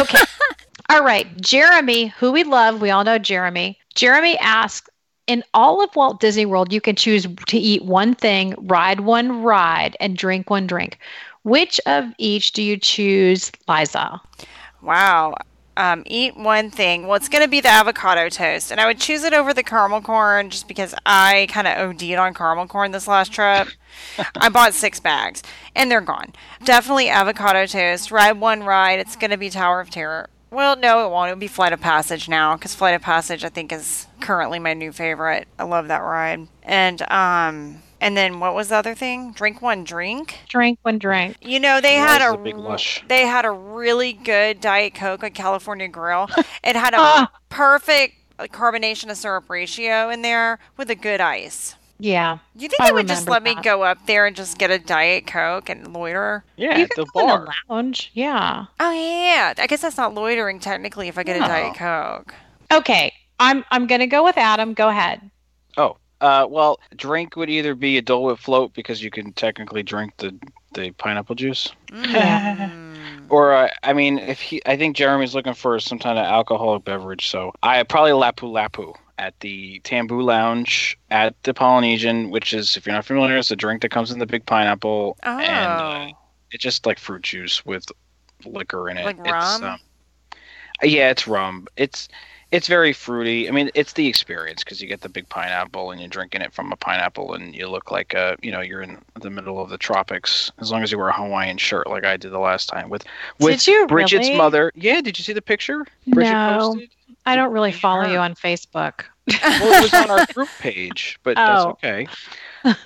Okay. 0.00 0.18
All 0.88 1.04
right, 1.04 1.40
Jeremy, 1.40 2.06
who 2.18 2.32
we 2.32 2.42
love, 2.42 2.80
we 2.80 2.90
all 2.90 3.04
know 3.04 3.18
Jeremy. 3.18 3.78
Jeremy 3.94 4.36
asks, 4.38 4.88
in 5.26 5.42
all 5.54 5.82
of 5.82 5.94
Walt 5.96 6.20
Disney 6.20 6.46
World, 6.46 6.72
you 6.72 6.80
can 6.80 6.96
choose 6.96 7.26
to 7.46 7.58
eat 7.58 7.84
one 7.84 8.14
thing, 8.14 8.54
ride 8.58 9.00
one 9.00 9.42
ride, 9.42 9.96
and 10.00 10.16
drink 10.16 10.50
one 10.50 10.66
drink. 10.66 10.98
Which 11.42 11.80
of 11.86 12.12
each 12.18 12.52
do 12.52 12.62
you 12.62 12.76
choose, 12.76 13.52
Liza? 13.68 14.20
Wow. 14.82 15.34
Um, 15.76 16.04
eat 16.06 16.36
one 16.36 16.70
thing. 16.70 17.06
Well, 17.06 17.16
it's 17.16 17.28
going 17.28 17.44
to 17.44 17.50
be 17.50 17.60
the 17.60 17.68
avocado 17.68 18.28
toast. 18.30 18.72
And 18.72 18.80
I 18.80 18.86
would 18.86 18.98
choose 18.98 19.24
it 19.24 19.34
over 19.34 19.52
the 19.52 19.62
caramel 19.62 20.00
corn 20.00 20.48
just 20.48 20.68
because 20.68 20.94
I 21.04 21.48
kind 21.50 21.66
of 21.66 21.76
OD'd 21.76 22.14
on 22.14 22.32
caramel 22.32 22.66
corn 22.66 22.92
this 22.92 23.06
last 23.06 23.30
trip. 23.32 23.68
I 24.36 24.48
bought 24.48 24.74
six 24.74 25.00
bags 25.00 25.42
and 25.74 25.90
they're 25.90 26.00
gone. 26.00 26.32
Definitely 26.64 27.10
avocado 27.10 27.66
toast. 27.66 28.10
Ride 28.10 28.40
one 28.40 28.62
ride. 28.62 29.00
It's 29.00 29.16
going 29.16 29.32
to 29.32 29.36
be 29.36 29.50
Tower 29.50 29.80
of 29.80 29.90
Terror. 29.90 30.30
Well, 30.50 30.76
no, 30.76 31.04
it 31.04 31.10
won't. 31.10 31.30
It'll 31.30 31.40
be 31.40 31.48
Flight 31.48 31.72
of 31.72 31.80
Passage 31.80 32.28
now 32.28 32.56
because 32.56 32.74
Flight 32.74 32.94
of 32.94 33.02
Passage 33.02 33.44
I 33.44 33.48
think 33.48 33.72
is 33.72 34.06
currently 34.20 34.58
my 34.58 34.74
new 34.74 34.92
favorite. 34.92 35.48
I 35.58 35.64
love 35.64 35.88
that 35.88 35.98
ride. 35.98 36.48
And 36.62 37.02
um, 37.10 37.82
and 38.00 38.16
then 38.16 38.40
what 38.40 38.54
was 38.54 38.68
the 38.68 38.76
other 38.76 38.94
thing? 38.94 39.32
Drink 39.32 39.62
one 39.62 39.84
drink. 39.84 40.40
Drink 40.48 40.78
one 40.82 40.98
drink. 40.98 41.36
You 41.40 41.60
know 41.60 41.80
they 41.80 41.94
had 41.94 42.20
a, 42.20 42.34
a 42.34 42.78
they 43.08 43.26
had 43.26 43.44
a 43.44 43.50
really 43.50 44.12
good 44.12 44.60
Diet 44.60 44.94
Coke 44.94 45.24
at 45.24 45.34
California 45.34 45.88
Grill. 45.88 46.28
it 46.64 46.76
had 46.76 46.94
a 46.94 46.98
ah. 46.98 47.32
perfect 47.48 48.14
carbonation 48.38 49.06
to 49.08 49.14
syrup 49.14 49.48
ratio 49.48 50.10
in 50.10 50.22
there 50.22 50.58
with 50.76 50.90
a 50.90 50.94
good 50.94 51.20
ice. 51.20 51.75
Yeah. 51.98 52.38
You 52.54 52.68
think 52.68 52.80
I 52.80 52.86
they 52.86 52.92
would 52.92 53.08
just 53.08 53.28
let 53.28 53.44
that. 53.44 53.56
me 53.56 53.62
go 53.62 53.82
up 53.82 54.06
there 54.06 54.26
and 54.26 54.36
just 54.36 54.58
get 54.58 54.70
a 54.70 54.78
Diet 54.78 55.26
Coke 55.26 55.68
and 55.68 55.92
loiter? 55.92 56.44
Yeah, 56.56 56.78
you 56.78 56.88
the 56.94 57.06
bar. 57.14 57.48
lounge. 57.70 58.10
Yeah. 58.14 58.66
Oh 58.80 58.92
yeah. 58.92 59.54
I 59.56 59.66
guess 59.66 59.82
that's 59.82 59.96
not 59.96 60.14
loitering 60.14 60.60
technically 60.60 61.08
if 61.08 61.18
I 61.18 61.22
get 61.22 61.38
no. 61.38 61.46
a 61.46 61.48
Diet 61.48 61.76
Coke. 61.76 62.34
Okay. 62.72 63.12
I'm 63.40 63.64
I'm 63.70 63.86
gonna 63.86 64.06
go 64.06 64.24
with 64.24 64.36
Adam. 64.38 64.74
Go 64.74 64.88
ahead. 64.88 65.30
Oh, 65.76 65.96
uh, 66.20 66.46
well, 66.48 66.80
drink 66.96 67.36
would 67.36 67.50
either 67.50 67.74
be 67.74 67.98
a 67.98 68.02
Dole 68.02 68.24
Whip 68.24 68.38
float 68.38 68.72
because 68.72 69.02
you 69.02 69.10
can 69.10 69.32
technically 69.32 69.82
drink 69.82 70.14
the 70.18 70.34
the 70.74 70.90
pineapple 70.92 71.34
juice. 71.34 71.70
Mm. 71.88 72.82
Or 73.28 73.52
uh, 73.52 73.68
I 73.82 73.92
mean, 73.92 74.18
if 74.18 74.40
he, 74.40 74.62
I 74.66 74.76
think 74.76 74.94
Jeremy's 74.94 75.34
looking 75.34 75.54
for 75.54 75.80
some 75.80 75.98
kind 75.98 76.16
of 76.16 76.24
alcoholic 76.24 76.84
beverage, 76.84 77.28
so 77.28 77.52
I 77.62 77.82
probably 77.82 78.12
Lapu 78.12 78.52
Lapu 78.52 78.94
at 79.18 79.38
the 79.40 79.80
Tambu 79.80 80.22
Lounge 80.22 80.98
at 81.10 81.40
the 81.42 81.54
Polynesian, 81.54 82.30
which 82.30 82.52
is, 82.52 82.76
if 82.76 82.86
you're 82.86 82.94
not 82.94 83.04
familiar, 83.04 83.36
it's 83.36 83.50
a 83.50 83.56
drink 83.56 83.82
that 83.82 83.90
comes 83.90 84.10
in 84.10 84.18
the 84.18 84.26
big 84.26 84.44
pineapple, 84.46 85.16
oh. 85.22 85.38
and 85.38 86.12
uh, 86.12 86.16
it's 86.50 86.62
just 86.62 86.86
like 86.86 86.98
fruit 86.98 87.22
juice 87.22 87.64
with 87.64 87.86
liquor 88.44 88.88
in 88.88 88.98
it. 88.98 89.04
Like 89.04 89.18
It's, 89.18 89.30
rum? 89.30 89.64
um, 89.64 89.80
yeah, 90.82 91.10
it's 91.10 91.26
rum. 91.26 91.66
It's 91.76 92.08
it's 92.56 92.66
very 92.68 92.92
fruity. 92.92 93.48
I 93.48 93.52
mean, 93.52 93.70
it's 93.74 93.92
the 93.92 94.06
experience 94.08 94.64
because 94.64 94.80
you 94.80 94.88
get 94.88 95.02
the 95.02 95.08
big 95.08 95.28
pineapple 95.28 95.90
and 95.90 96.00
you're 96.00 96.08
drinking 96.08 96.40
it 96.40 96.52
from 96.52 96.72
a 96.72 96.76
pineapple, 96.76 97.34
and 97.34 97.54
you 97.54 97.68
look 97.68 97.90
like 97.90 98.14
uh, 98.14 98.36
you 98.42 98.50
know, 98.50 98.60
you're 98.60 98.82
in 98.82 98.98
the 99.20 99.30
middle 99.30 99.60
of 99.60 99.68
the 99.68 99.78
tropics. 99.78 100.50
As 100.58 100.70
long 100.72 100.82
as 100.82 100.90
you 100.90 100.98
wear 100.98 101.08
a 101.08 101.12
Hawaiian 101.12 101.58
shirt, 101.58 101.86
like 101.86 102.04
I 102.04 102.16
did 102.16 102.32
the 102.32 102.38
last 102.38 102.68
time 102.68 102.88
with 102.88 103.04
with 103.38 103.58
Did 103.58 103.66
you 103.66 103.86
Bridget's 103.86 104.26
really? 104.28 104.38
mother. 104.38 104.72
Yeah, 104.74 105.00
did 105.02 105.18
you 105.18 105.24
see 105.24 105.34
the 105.34 105.42
picture? 105.42 105.84
Bridget 106.06 106.32
No. 106.32 106.58
posted? 106.58 106.90
I 107.26 107.36
don't 107.36 107.52
really 107.52 107.72
follow 107.72 108.06
you 108.06 108.18
on 108.18 108.34
Facebook. 108.34 109.04
Well, 109.42 109.72
it 109.78 109.82
was 109.82 109.94
on 109.94 110.10
our 110.10 110.26
group 110.26 110.48
page, 110.60 111.18
but 111.22 111.36
that's 111.36 111.64
Oh. 111.64 111.70
okay. 111.70 112.06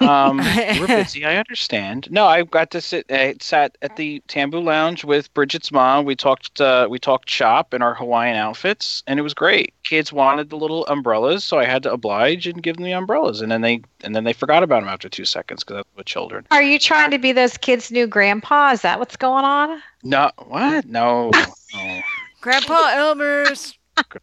Um, 0.01 0.39
we're 0.79 0.87
busy. 0.87 1.25
I 1.25 1.37
understand. 1.37 2.09
No, 2.11 2.27
I 2.27 2.43
got 2.45 2.71
to 2.73 2.81
sit. 2.81 3.07
I 3.11 3.35
sat 3.41 3.77
at 3.83 3.97
the 3.97 4.23
Tambu 4.29 4.63
Lounge 4.63 5.05
with 5.05 5.33
Bridget's 5.35 5.73
mom. 5.73 6.05
We 6.05 6.15
talked. 6.17 6.61
Uh, 6.61 6.87
we 6.91 6.99
talked 6.99 7.31
shop 7.31 7.73
in 7.73 7.81
our 7.83 7.95
Hawaiian 7.95 8.37
outfits, 8.37 9.03
and 9.07 9.19
it 9.19 9.23
was 9.23 9.33
great. 9.35 9.73
Kids 9.83 10.13
wanted 10.13 10.51
the 10.51 10.57
little 10.57 10.87
umbrellas, 10.87 11.45
so 11.45 11.59
I 11.59 11.65
had 11.65 11.83
to 11.85 11.93
oblige 11.93 12.47
and 12.47 12.63
give 12.63 12.77
them 12.77 12.85
the 12.85 12.93
umbrellas, 12.93 13.41
and 13.41 13.51
then 13.51 13.61
they 13.63 13.81
and 14.03 14.15
then 14.15 14.25
they 14.25 14.33
forgot 14.35 14.63
about 14.63 14.81
them 14.81 14.89
after 14.89 15.09
two 15.09 15.25
seconds 15.25 15.63
because 15.65 15.77
that's 15.77 15.89
what 15.95 16.07
children. 16.07 16.47
Are 16.51 16.63
you 16.63 16.79
trying 16.79 17.11
to 17.11 17.19
be 17.19 17.33
those 17.33 17.57
kids' 17.57 17.91
new 17.91 18.07
grandpa? 18.07 18.73
Is 18.73 18.83
that 18.83 18.99
what's 18.99 19.17
going 19.17 19.45
on? 19.45 19.81
No, 20.03 20.31
what? 20.47 20.85
No. 20.87 21.31
no. 21.75 22.01
Grandpa 22.43 22.89
Elmer's. 22.95 23.77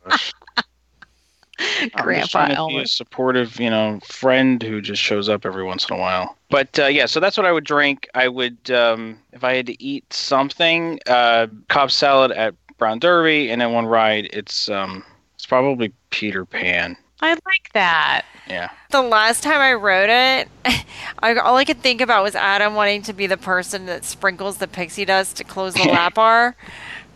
Gosh. 0.07 0.33
I'm 1.59 1.89
just 1.89 1.95
grandpa 1.95 2.53
Elmer. 2.53 2.81
a 2.81 2.87
supportive, 2.87 3.59
you 3.59 3.69
know, 3.69 3.99
friend 4.05 4.61
who 4.61 4.81
just 4.81 5.01
shows 5.01 5.29
up 5.29 5.45
every 5.45 5.63
once 5.63 5.89
in 5.89 5.95
a 5.95 5.99
while. 5.99 6.35
But 6.49 6.77
uh, 6.79 6.85
yeah, 6.85 7.05
so 7.05 7.19
that's 7.19 7.37
what 7.37 7.45
I 7.45 7.51
would 7.51 7.63
drink. 7.63 8.07
I 8.13 8.27
would, 8.27 8.71
um, 8.71 9.19
if 9.33 9.43
I 9.43 9.55
had 9.55 9.65
to 9.67 9.83
eat 9.83 10.11
something, 10.13 10.99
uh, 11.07 11.47
Cobb 11.69 11.91
salad 11.91 12.31
at 12.31 12.55
Brown 12.77 12.99
Derby, 12.99 13.49
and 13.49 13.61
then 13.61 13.73
one 13.73 13.85
ride. 13.85 14.29
It's 14.31 14.69
um, 14.69 15.03
it's 15.35 15.45
probably 15.45 15.91
Peter 16.09 16.45
Pan. 16.45 16.95
I 17.21 17.31
like 17.31 17.73
that. 17.73 18.25
Yeah. 18.47 18.69
The 18.91 19.01
last 19.01 19.43
time 19.43 19.59
I 19.59 19.73
wrote 19.73 20.09
it, 20.09 20.47
I, 21.19 21.35
all 21.35 21.57
I 21.57 21.65
could 21.65 21.81
think 21.81 21.99
about 21.99 22.23
was 22.23 22.35
Adam 22.35 22.75
wanting 22.75 23.01
to 23.03 23.13
be 23.13 23.27
the 23.27 23.37
person 23.37 23.87
that 23.87 24.05
sprinkles 24.05 24.57
the 24.57 24.67
pixie 24.67 25.05
dust 25.05 25.37
to 25.37 25.43
close 25.43 25.73
the 25.73 25.83
lap 25.91 26.13
bar. 26.13 26.55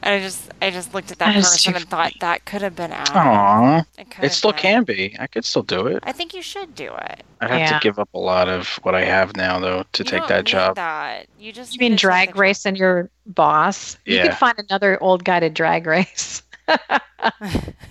And 0.03 0.15
I 0.15 0.19
just, 0.19 0.49
I 0.61 0.71
just 0.71 0.93
looked 0.95 1.11
at 1.11 1.19
that 1.19 1.33
That 1.33 1.37
is 1.37 1.47
person 1.49 1.75
and 1.75 1.87
thought 1.87 2.13
that 2.21 2.45
could 2.45 2.61
have 2.63 2.75
been 2.75 2.91
Adam. 2.91 3.13
Aww. 3.15 3.85
It, 3.99 4.07
It 4.21 4.31
still 4.33 4.51
been. 4.51 4.59
can 4.59 4.83
be. 4.83 5.15
I 5.19 5.27
could 5.27 5.45
still 5.45 5.61
do 5.63 5.85
it. 5.87 5.99
I 6.03 6.11
think 6.11 6.33
you 6.33 6.41
should 6.41 6.73
do 6.73 6.91
it. 6.95 7.23
I'd 7.39 7.49
have 7.51 7.59
Yeah. 7.59 7.73
to 7.73 7.79
give 7.83 7.99
up 7.99 8.09
a 8.15 8.19
lot 8.19 8.49
of 8.49 8.67
what 8.83 8.95
I 8.95 9.03
have 9.05 9.35
now, 9.35 9.59
though, 9.59 9.83
to 9.93 10.03
You 10.03 10.09
take 10.09 10.19
don't 10.21 10.29
that 10.29 10.37
need 10.45 10.45
job. 10.47 10.75
That. 10.75 11.27
You 11.37 11.51
just 11.53 11.73
You 11.75 11.79
mean 11.79 11.91
need 11.91 11.99
to 11.99 12.07
take 12.07 12.09
drag 12.09 12.27
race 12.35 12.63
job. 12.63 12.71
racing 12.71 12.75
your 12.77 13.09
boss? 13.27 13.97
Yeah. 14.05 14.23
You 14.23 14.29
could 14.29 14.37
find 14.37 14.55
another 14.69 15.01
old 15.03 15.23
guy 15.23 15.39
to 15.39 15.49
drag 15.49 15.85
race. 15.85 16.41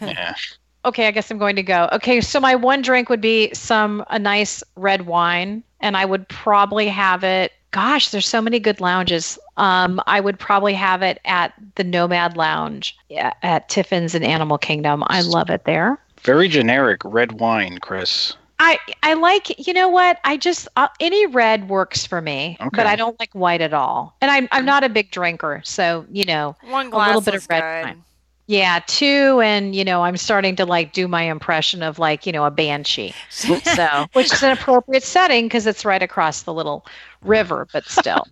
Yeah. 0.00 0.34
okay, 0.84 1.06
I 1.06 1.10
guess 1.10 1.30
I'm 1.30 1.38
going 1.38 1.56
to 1.56 1.62
go. 1.62 1.88
Okay, 1.92 2.20
so 2.20 2.40
my 2.40 2.54
one 2.54 2.82
drink 2.82 3.08
would 3.08 3.20
be 3.20 3.52
some 3.54 4.04
a 4.10 4.18
nice 4.18 4.62
red 4.76 5.06
wine, 5.06 5.62
and 5.80 5.96
I 5.96 6.04
would 6.04 6.28
probably 6.28 6.88
have 6.88 7.22
it. 7.22 7.52
Gosh, 7.70 8.08
there's 8.08 8.26
so 8.26 8.40
many 8.42 8.58
good 8.58 8.80
lounges. 8.80 9.38
Um, 9.60 10.00
I 10.06 10.20
would 10.20 10.38
probably 10.38 10.72
have 10.74 11.02
it 11.02 11.20
at 11.26 11.52
the 11.74 11.84
Nomad 11.84 12.36
Lounge 12.36 12.96
at 13.42 13.68
Tiffin's 13.68 14.14
in 14.14 14.22
Animal 14.22 14.56
Kingdom. 14.58 15.04
I 15.08 15.20
love 15.20 15.50
it 15.50 15.64
there. 15.64 15.98
Very 16.22 16.48
generic 16.48 17.02
red 17.04 17.32
wine, 17.40 17.78
Chris. 17.78 18.34
I 18.58 18.78
I 19.02 19.14
like 19.14 19.66
you 19.66 19.72
know 19.72 19.88
what 19.88 20.18
I 20.24 20.36
just 20.36 20.66
uh, 20.76 20.88
any 20.98 21.26
red 21.26 21.68
works 21.68 22.06
for 22.06 22.20
me, 22.20 22.56
Okay. 22.60 22.68
but 22.72 22.86
I 22.86 22.96
don't 22.96 23.18
like 23.20 23.30
white 23.32 23.60
at 23.60 23.72
all. 23.72 24.16
And 24.20 24.30
I'm 24.30 24.48
I'm 24.50 24.64
not 24.64 24.82
a 24.84 24.88
big 24.88 25.10
drinker, 25.10 25.60
so 25.64 26.04
you 26.10 26.24
know 26.24 26.56
One 26.68 26.88
A 26.88 26.90
glass 26.90 27.06
little 27.08 27.20
bit 27.22 27.34
is 27.34 27.44
of 27.44 27.50
red 27.50 27.60
good. 27.60 27.88
wine. 27.88 28.04
Yeah, 28.46 28.80
two, 28.88 29.40
and 29.44 29.76
you 29.76 29.84
know, 29.84 30.02
I'm 30.02 30.16
starting 30.16 30.56
to 30.56 30.66
like 30.66 30.92
do 30.92 31.06
my 31.06 31.22
impression 31.22 31.82
of 31.84 31.98
like 32.00 32.26
you 32.26 32.32
know 32.32 32.44
a 32.44 32.50
banshee, 32.50 33.14
so 33.30 34.06
which 34.12 34.32
is 34.32 34.42
an 34.42 34.50
appropriate 34.50 35.04
setting 35.04 35.44
because 35.46 35.66
it's 35.66 35.84
right 35.84 36.02
across 36.02 36.42
the 36.42 36.52
little 36.52 36.84
river, 37.22 37.66
but 37.72 37.84
still. 37.86 38.26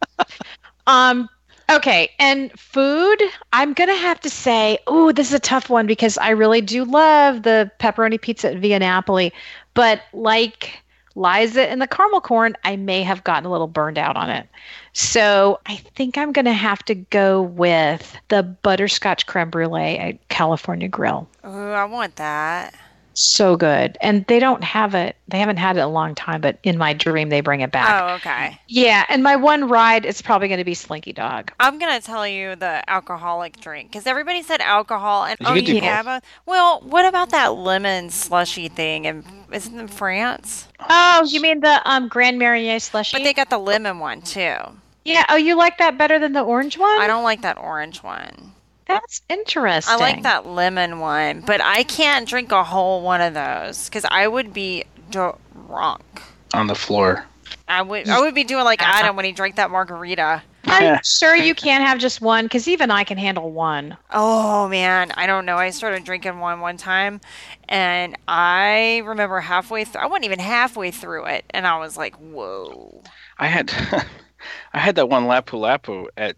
Um, 0.88 1.28
okay, 1.70 2.10
and 2.18 2.50
food, 2.58 3.22
I'm 3.52 3.74
gonna 3.74 3.94
have 3.94 4.18
to 4.20 4.30
say, 4.30 4.78
oh, 4.86 5.12
this 5.12 5.28
is 5.28 5.34
a 5.34 5.38
tough 5.38 5.70
one 5.70 5.86
because 5.86 6.18
I 6.18 6.30
really 6.30 6.60
do 6.60 6.84
love 6.84 7.42
the 7.44 7.70
pepperoni 7.78 8.20
pizza 8.20 8.50
at 8.50 8.58
Via 8.58 8.80
Napoli, 8.80 9.32
but 9.74 10.00
like 10.12 10.82
Liza 11.14 11.68
and 11.68 11.82
the 11.82 11.86
caramel 11.86 12.20
corn, 12.20 12.56
I 12.64 12.76
may 12.76 13.02
have 13.02 13.24
gotten 13.24 13.44
a 13.44 13.50
little 13.50 13.66
burned 13.66 13.98
out 13.98 14.16
on 14.16 14.30
it. 14.30 14.48
So 14.92 15.60
I 15.66 15.76
think 15.76 16.16
I'm 16.16 16.32
going 16.32 16.44
to 16.44 16.52
have 16.52 16.82
to 16.84 16.94
go 16.94 17.42
with 17.42 18.16
the 18.28 18.42
butterscotch 18.42 19.26
creme 19.26 19.50
brulee 19.50 19.98
at 19.98 20.28
California 20.28 20.88
Grill. 20.88 21.28
Oh, 21.44 21.72
I 21.72 21.84
want 21.84 22.16
that. 22.16 22.74
So 23.20 23.56
good. 23.56 23.98
And 24.00 24.24
they 24.26 24.38
don't 24.38 24.62
have 24.62 24.94
it, 24.94 25.16
they 25.26 25.40
haven't 25.40 25.56
had 25.56 25.76
it 25.76 25.80
in 25.80 25.84
a 25.86 25.88
long 25.88 26.14
time, 26.14 26.40
but 26.40 26.56
in 26.62 26.78
my 26.78 26.92
dream, 26.92 27.30
they 27.30 27.40
bring 27.40 27.62
it 27.62 27.72
back. 27.72 28.00
Oh, 28.00 28.14
okay. 28.14 28.56
Yeah. 28.68 29.04
And 29.08 29.24
my 29.24 29.34
one 29.34 29.66
ride 29.68 30.06
is 30.06 30.22
probably 30.22 30.46
going 30.46 30.58
to 30.58 30.64
be 30.64 30.74
Slinky 30.74 31.12
Dog. 31.12 31.50
I'm 31.58 31.80
gonna 31.80 32.00
tell 32.00 32.28
you 32.28 32.54
the 32.54 32.88
alcoholic 32.88 33.58
drink 33.60 33.90
because 33.90 34.06
everybody 34.06 34.42
said 34.44 34.60
alcohol 34.60 35.24
and 35.24 35.36
You 35.40 35.46
oh 35.48 35.54
could 35.54 35.64
do 35.66 35.74
yeah, 35.78 36.04
but 36.04 36.22
well, 36.46 36.80
what 36.82 37.06
about 37.06 37.30
that 37.30 37.54
lemon 37.56 38.10
slushy 38.10 38.68
thing? 38.68 39.04
And 39.04 39.24
isn't 39.50 39.76
it 39.76 39.80
in 39.80 39.88
France? 39.88 40.68
Oh, 40.88 41.24
you 41.28 41.40
mean 41.40 41.58
the 41.58 41.80
um, 41.90 42.06
Grand 42.06 42.38
Marnier 42.38 42.78
slushy? 42.78 43.16
But 43.16 43.24
they 43.24 43.34
got 43.34 43.50
the 43.50 43.58
lemon 43.58 43.98
one 43.98 44.22
too. 44.22 44.54
yeah. 45.04 45.24
Oh, 45.28 45.34
you 45.36 45.56
like 45.56 45.78
that 45.78 45.98
better 45.98 46.20
than 46.20 46.34
the 46.34 46.42
orange 46.42 46.78
one? 46.78 47.00
I 47.00 47.08
don't 47.08 47.24
like 47.24 47.42
that 47.42 47.58
orange 47.58 48.00
one. 48.04 48.52
That's 48.88 49.22
interesting. 49.28 49.94
I 49.94 49.98
like 49.98 50.22
that 50.22 50.46
lemon 50.46 50.98
one, 50.98 51.42
but 51.42 51.60
I 51.62 51.82
can't 51.82 52.26
drink 52.26 52.52
a 52.52 52.64
whole 52.64 53.02
one 53.02 53.20
of 53.20 53.34
those 53.34 53.84
because 53.84 54.06
I 54.10 54.26
would 54.26 54.52
be 54.52 54.84
drunk. 55.10 56.22
On 56.54 56.66
the 56.66 56.74
floor. 56.74 57.26
I 57.68 57.82
would 57.82 58.08
I 58.08 58.20
would 58.20 58.34
be 58.34 58.44
doing 58.44 58.64
like 58.64 58.82
Adam 58.82 59.14
when 59.14 59.24
he 59.24 59.32
drank 59.32 59.56
that 59.56 59.70
margarita. 59.70 60.42
I'm 60.64 61.00
sure 61.02 61.34
you 61.34 61.54
can't 61.54 61.84
have 61.84 61.98
just 61.98 62.20
one 62.20 62.44
because 62.44 62.68
even 62.68 62.90
I 62.90 63.04
can 63.04 63.18
handle 63.18 63.50
one. 63.50 63.96
Oh 64.10 64.68
man, 64.68 65.12
I 65.12 65.26
don't 65.26 65.46
know. 65.46 65.56
I 65.56 65.70
started 65.70 66.04
drinking 66.04 66.38
one 66.40 66.60
one 66.60 66.76
time, 66.76 67.20
and 67.68 68.16
I 68.26 69.02
remember 69.04 69.40
halfway 69.40 69.84
through. 69.84 70.02
I 70.02 70.06
wasn't 70.06 70.26
even 70.26 70.38
halfway 70.38 70.90
through 70.90 71.26
it, 71.26 71.44
and 71.50 71.66
I 71.66 71.78
was 71.78 71.96
like, 71.96 72.16
"Whoa!" 72.16 73.02
I 73.38 73.46
had 73.46 73.70
I 74.72 74.78
had 74.78 74.96
that 74.96 75.08
one 75.08 75.24
Lapu 75.24 75.58
Lapu 75.58 76.06
at 76.16 76.36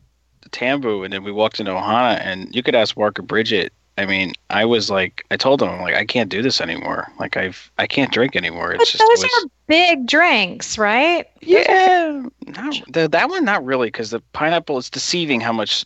Tambu, 0.53 1.05
and 1.05 1.13
then 1.13 1.25
we 1.25 1.33
walked 1.33 1.61
into 1.61 1.73
Ohana, 1.73 2.21
and 2.21 2.55
you 2.55 2.63
could 2.63 2.75
ask 2.75 2.97
Mark 2.97 3.19
or 3.19 3.23
Bridget. 3.23 3.73
I 3.99 4.07
mean, 4.07 4.33
I 4.49 4.65
was 4.65 4.89
like, 4.89 5.25
I 5.31 5.37
told 5.37 5.61
them, 5.61 5.69
I'm 5.69 5.81
like, 5.83 5.95
I 5.95 6.07
can't 6.07 6.31
do 6.31 6.41
this 6.41 6.61
anymore. 6.61 7.13
Like, 7.19 7.37
I've, 7.37 7.71
I 7.77 7.87
can't 7.87 8.11
drink 8.11 8.35
anymore. 8.35 8.75
But 8.79 8.87
just, 8.87 8.99
those 8.99 9.23
was, 9.23 9.45
are 9.45 9.49
big 9.67 10.07
drinks, 10.07 10.79
right? 10.79 11.27
yeah, 11.43 12.23
not, 12.47 12.83
the, 12.89 13.09
that 13.09 13.29
one 13.29 13.45
not 13.45 13.65
really, 13.65 13.89
because 13.89 14.11
the 14.11 14.21
pineapple 14.33 14.79
is 14.79 14.89
deceiving 14.89 15.41
how 15.41 15.53
much 15.53 15.85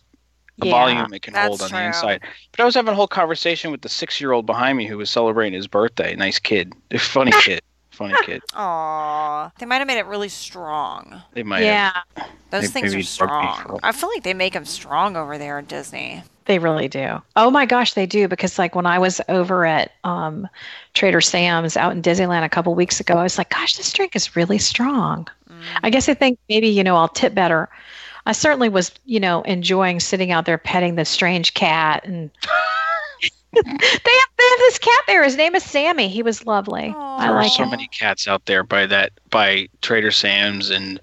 Yeah, 0.57 0.71
volume 0.71 1.13
it 1.13 1.23
can 1.23 1.33
hold 1.33 1.61
on 1.61 1.69
true. 1.69 1.77
the 1.79 1.85
inside. 1.85 2.21
But 2.51 2.61
I 2.61 2.65
was 2.65 2.75
having 2.75 2.93
a 2.93 2.95
whole 2.95 3.07
conversation 3.07 3.71
with 3.71 3.81
the 3.81 3.89
six-year-old 3.89 4.45
behind 4.45 4.77
me 4.77 4.87
who 4.87 4.97
was 4.97 5.09
celebrating 5.09 5.53
his 5.53 5.67
birthday. 5.67 6.15
Nice 6.15 6.39
kid, 6.39 6.73
funny 6.97 7.33
kid, 7.41 7.61
funny 7.95 8.13
kid. 8.25 8.41
Aw, 8.53 9.51
they 9.59 9.65
might 9.65 9.77
have 9.77 9.87
made 9.87 9.97
it 9.99 10.05
really 10.05 10.29
strong. 10.29 11.21
They 11.33 11.43
might. 11.43 11.63
have- 11.63 11.95
Yeah, 12.17 12.23
Those 12.51 12.61
Maybe- 12.73 12.87
things 12.89 12.95
are 12.95 13.03
strong. 13.03 13.79
I 13.83 13.91
feel 13.91 14.09
like 14.09 14.23
they 14.23 14.33
make 14.33 14.53
them 14.53 14.65
strong 14.65 15.15
over 15.17 15.37
there 15.37 15.57
at 15.59 15.67
Disney. 15.67 16.23
they 16.45 16.59
really 16.59 16.87
do. 16.87 17.21
Oh 17.35 17.49
my 17.49 17.65
gosh, 17.65 17.93
they 17.93 18.05
do 18.05 18.27
because 18.27 18.59
like 18.59 18.75
when 18.75 18.85
I 18.85 18.99
was 18.99 19.19
over 19.29 19.65
at 19.65 19.91
um, 20.03 20.47
Trader 20.93 21.19
Sam's 21.21 21.75
out 21.75 21.91
in 21.91 22.01
Disneyland 22.03 22.43
a 22.45 22.49
couple 22.49 22.75
weeks 22.75 22.99
ago, 22.99 23.15
I 23.15 23.23
was 23.23 23.37
like, 23.39 23.49
gosh, 23.49 23.75
this 23.77 23.91
drink 23.91 24.15
is 24.15 24.35
really 24.35 24.59
strong. 24.59 25.27
I 25.81 25.89
guess 25.89 26.07
I 26.07 26.13
think 26.13 26.37
maybe 26.49 26.67
you 26.67 26.83
know 26.83 26.95
I'll 26.97 27.07
tip 27.07 27.33
better. 27.33 27.67
I 28.27 28.31
certainly 28.33 28.69
was, 28.69 28.91
you 29.05 29.19
know, 29.19 29.41
enjoying 29.43 29.99
sitting 29.99 30.31
out 30.31 30.45
there 30.45 30.57
petting 30.57 30.95
the 30.95 31.05
strange 31.05 31.53
cat, 31.55 32.03
and 32.05 32.29
they 33.63 33.71
have 33.71 34.29
they 34.37 34.43
have 34.49 34.59
this 34.59 34.79
cat 34.79 35.01
there. 35.07 35.23
His 35.23 35.35
name 35.35 35.55
is 35.55 35.63
Sammy. 35.63 36.07
He 36.09 36.21
was 36.23 36.45
lovely. 36.45 36.93
Aw. 36.95 37.17
I 37.17 37.25
There 37.27 37.35
are 37.35 37.41
like 37.43 37.51
so 37.51 37.63
him. 37.63 37.69
many 37.71 37.87
cats 37.87 38.27
out 38.27 38.45
there 38.45 38.63
by 38.63 38.85
that 38.87 39.11
by 39.29 39.67
Trader 39.81 40.11
Sam's 40.11 40.69
and 40.69 40.99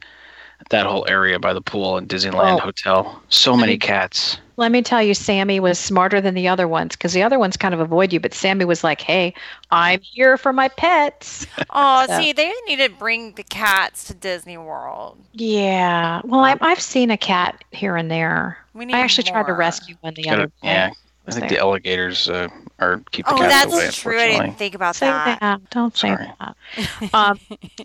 that 0.71 0.87
whole 0.87 1.05
area 1.09 1.39
by 1.39 1.53
the 1.53 1.61
pool 1.61 1.97
and 1.97 2.09
Disneyland 2.09 2.57
Oh. 2.57 2.59
Hotel. 2.59 3.23
So 3.29 3.57
many 3.57 3.77
cats. 3.77 4.39
Let 4.57 4.71
me 4.71 4.81
tell 4.81 5.03
you, 5.03 5.13
Sammy 5.13 5.59
was 5.61 5.79
smarter 5.79 6.21
than 6.21 6.35
the 6.35 6.47
other 6.47 6.69
ones 6.69 6.95
because 6.95 7.13
the 7.15 7.23
other 7.23 7.39
ones 7.39 7.57
kind 7.57 7.75
of 7.75 7.81
avoid 7.81 8.13
you, 8.13 8.21
but 8.21 8.33
Sammy 8.33 8.65
was 8.65 8.85
like, 8.85 9.01
"Hey, 9.01 9.35
I'm 9.71 10.01
here 10.03 10.37
for 10.37 10.53
my 10.53 10.69
pets." 10.69 11.47
Oh, 11.71 12.07
So- 12.07 12.21
see, 12.21 12.33
they 12.33 12.53
need 12.69 12.77
to 12.77 12.91
bring 12.91 13.33
the 13.33 13.43
cats 13.43 14.05
to 14.05 14.15
Disney 14.15 14.57
World. 14.59 15.17
Yeah. 15.33 16.21
Well, 16.25 16.41
I, 16.45 16.57
I've 16.61 16.81
seen 16.83 17.11
a 17.11 17.17
cat 17.17 17.65
here 17.73 17.97
and 17.97 18.11
there. 18.11 18.59
We 18.75 18.85
need 18.85 18.95
I 18.95 19.01
actually 19.01 19.25
tried 19.25 19.47
to 19.47 19.55
rescue 19.55 19.97
one 20.01 20.15
the 20.15 20.23
Gotta- 20.23 20.35
other 20.43 20.47
day. 20.47 20.53
yeah, 20.63 20.91
I 21.27 21.31
think 21.31 21.41
there. 21.43 21.49
the 21.51 21.59
alligators 21.59 22.29
uh, 22.29 22.49
are 22.81 23.03
keep 23.13 23.27
the 23.27 23.35
Oh, 23.35 23.39
cats 23.39 23.73
away. 23.73 23.85
that's 23.85 23.97
true. 24.01 24.19
I 24.19 24.29
didn't 24.33 24.55
think 24.59 24.75
about 24.75 24.97
say 24.97 25.07
that. 25.07 25.41
that. 25.41 25.71
Don't 25.71 25.97
say 25.97 26.09
Sorry. 26.09 26.33
that. 26.41 26.57
Um, 27.15 27.39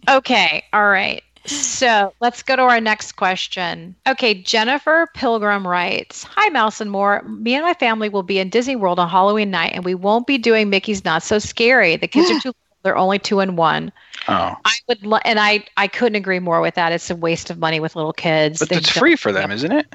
okay. 0.09 0.63
All 0.73 0.89
right. 0.89 1.23
So 1.45 2.13
let's 2.19 2.43
go 2.43 2.55
to 2.57 2.61
our 2.63 2.81
next 2.81 3.13
question. 3.13 3.95
Okay, 4.05 4.33
Jennifer 4.33 5.07
Pilgrim 5.13 5.65
writes 5.65 6.23
Hi, 6.23 6.49
Mouse 6.49 6.81
and 6.81 6.91
More. 6.91 7.21
Me 7.23 7.53
and 7.55 7.63
my 7.63 7.73
family 7.75 8.09
will 8.09 8.23
be 8.23 8.39
in 8.39 8.49
Disney 8.49 8.75
World 8.75 8.99
on 8.99 9.07
Halloween 9.07 9.49
night, 9.49 9.71
and 9.73 9.85
we 9.85 9.95
won't 9.95 10.27
be 10.27 10.37
doing 10.37 10.69
Mickey's 10.69 11.05
Not 11.05 11.23
So 11.23 11.39
Scary. 11.39 11.95
The 11.95 12.07
kids 12.07 12.29
are 12.31 12.39
too 12.51 12.53
they're 12.83 12.97
only 12.97 13.19
two 13.19 13.39
and 13.39 13.57
one. 13.57 13.91
Oh, 14.27 14.55
I 14.65 14.73
would, 14.87 15.05
lo- 15.05 15.19
and 15.25 15.39
I, 15.39 15.65
I 15.77 15.87
couldn't 15.87 16.15
agree 16.15 16.39
more 16.39 16.61
with 16.61 16.75
that. 16.75 16.91
It's 16.91 17.09
a 17.09 17.15
waste 17.15 17.49
of 17.49 17.57
money 17.59 17.79
with 17.79 17.95
little 17.95 18.13
kids. 18.13 18.59
but 18.59 18.71
it's 18.71 18.89
free 18.89 19.15
for 19.15 19.31
them, 19.31 19.51
isn't 19.51 19.71
it? 19.71 19.87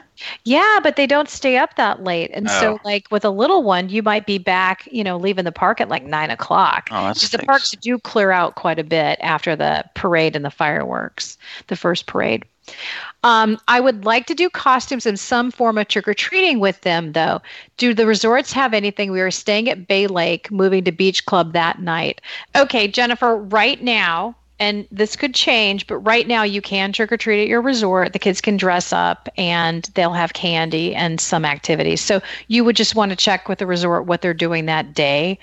yeah, 0.45 0.79
but 0.83 0.97
they 0.97 1.07
don't 1.07 1.29
stay 1.29 1.57
up 1.57 1.77
that 1.77 2.03
late. 2.05 2.31
And 2.33 2.49
so, 2.51 2.75
Oh. 2.75 2.79
like 2.85 3.07
with 3.11 3.25
a 3.25 3.31
little 3.31 3.63
one, 3.63 3.89
you 3.89 4.03
might 4.03 4.27
be 4.27 4.39
back, 4.39 4.89
you 4.91 5.03
know, 5.05 5.17
leaving 5.17 5.45
the 5.45 5.53
park 5.53 5.81
at 5.81 5.89
like 5.89 6.05
nine 6.05 6.31
o'clock. 6.31 6.89
Oh, 6.91 7.05
that's 7.07 7.21
Because 7.21 7.31
the 7.41 7.47
parks 7.47 7.71
do 7.73 7.99
clear 7.99 8.31
out 8.31 8.55
quite 8.55 8.79
a 8.79 8.85
bit 8.85 9.19
after 9.21 9.57
the 9.57 9.85
parade 9.95 10.37
and 10.37 10.45
the 10.45 10.51
fireworks, 10.51 11.37
the 11.69 11.77
first 11.77 12.07
parade. 12.07 12.45
Um, 13.25 13.59
I 13.69 13.79
would 13.79 14.05
like 14.05 14.27
to 14.27 14.35
do 14.35 14.51
costumes 14.51 15.07
in 15.07 15.17
some 15.17 15.51
form 15.51 15.79
of 15.79 15.87
trick 15.89 16.09
or 16.09 16.15
treating 16.15 16.59
with 16.59 16.81
them, 16.81 17.13
though. 17.13 17.41
Do 17.77 17.95
the 17.95 18.07
resorts 18.07 18.53
have 18.53 18.75
anything? 18.75 19.13
We 19.13 19.21
are 19.21 19.31
staying 19.31 19.69
at 19.69 19.87
Bay 19.87 20.09
Lake, 20.09 20.51
moving 20.51 20.83
to 20.85 20.93
Beach 20.93 21.25
Club 21.25 21.53
that 21.53 21.81
night. 21.81 22.21
Okay, 22.57 22.89
Jennifer, 22.89 23.37
right 23.37 23.81
now, 23.81 24.35
and 24.59 24.87
this 24.93 25.17
could 25.17 25.35
change, 25.35 25.87
but 25.87 25.99
right 25.99 26.27
now 26.27 26.43
you 26.43 26.63
can 26.63 26.93
trick 26.93 27.11
or 27.11 27.17
treat 27.17 27.43
at 27.43 27.49
your 27.49 27.61
resort. 27.61 28.13
The 28.13 28.19
kids 28.19 28.41
can 28.41 28.57
dress 28.57 28.93
up 28.93 29.29
and 29.37 29.89
they'll 29.95 30.13
have 30.13 30.35
candy 30.35 30.95
and 30.95 31.21
some 31.21 31.45
activities. 31.45 32.01
So 32.01 32.21
you 32.49 32.65
would 32.65 32.77
just 32.77 32.95
want 32.95 33.11
to 33.11 33.17
check 33.17 33.49
with 33.49 33.59
the 33.59 33.67
resort 33.67 34.07
what 34.07 34.23
they're 34.23 34.35
doing 34.35 34.67
that 34.67 34.95
day, 34.95 35.39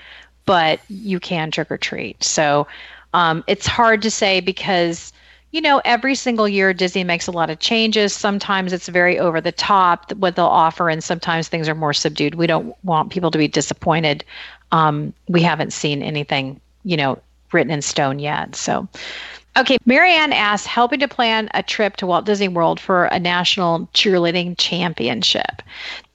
but 0.46 0.80
you 0.88 1.20
can 1.20 1.52
trick 1.52 1.70
or 1.70 1.78
treat. 1.78 2.24
So 2.24 2.68
um, 3.14 3.44
it's 3.48 3.68
hard 3.68 4.02
to 4.04 4.12
say 4.12 4.40
because 4.40 5.12
you 5.52 5.62
know, 5.62 5.82
every 5.84 6.16
single 6.16 6.48
year 6.48 6.74
Disney 6.74 7.04
makes 7.04 7.28
a 7.28 7.32
lot 7.32 7.50
of 7.50 7.60
changes. 7.60 8.14
Sometimes 8.14 8.72
it's 8.72 8.88
very 8.88 9.18
over 9.18 9.42
the 9.42 9.52
top 9.52 10.12
what 10.14 10.36
they'll 10.36 10.46
offer, 10.46 10.90
and 10.90 11.04
sometimes 11.04 11.48
things 11.48 11.68
are 11.68 11.76
more 11.76 11.94
subdued. 11.94 12.36
We 12.36 12.48
don't 12.48 12.76
want 12.84 13.12
people 13.12 13.32
to 13.32 13.38
be 13.38 13.48
disappointed. 13.48 14.24
Um, 14.72 15.14
we 15.28 15.42
haven't 15.42 15.74
seen 15.74 16.04
anything, 16.04 16.62
you 16.84 16.98
know, 16.98 17.20
written 17.52 17.72
in 17.72 17.82
stone 17.82 18.20
yet. 18.20 18.56
So, 18.56 18.88
okay, 19.60 19.78
Marianne 19.86 20.34
asks, 20.34 20.66
helping 20.66 21.00
to 21.00 21.08
plan 21.08 21.50
a 21.54 21.62
trip 21.62 21.98
to 21.98 22.08
Walt 22.08 22.26
Disney 22.26 22.48
World 22.48 22.80
for 22.80 23.06
a 23.06 23.20
national 23.20 23.88
cheerleading 23.94 24.56
championship. 24.58 25.62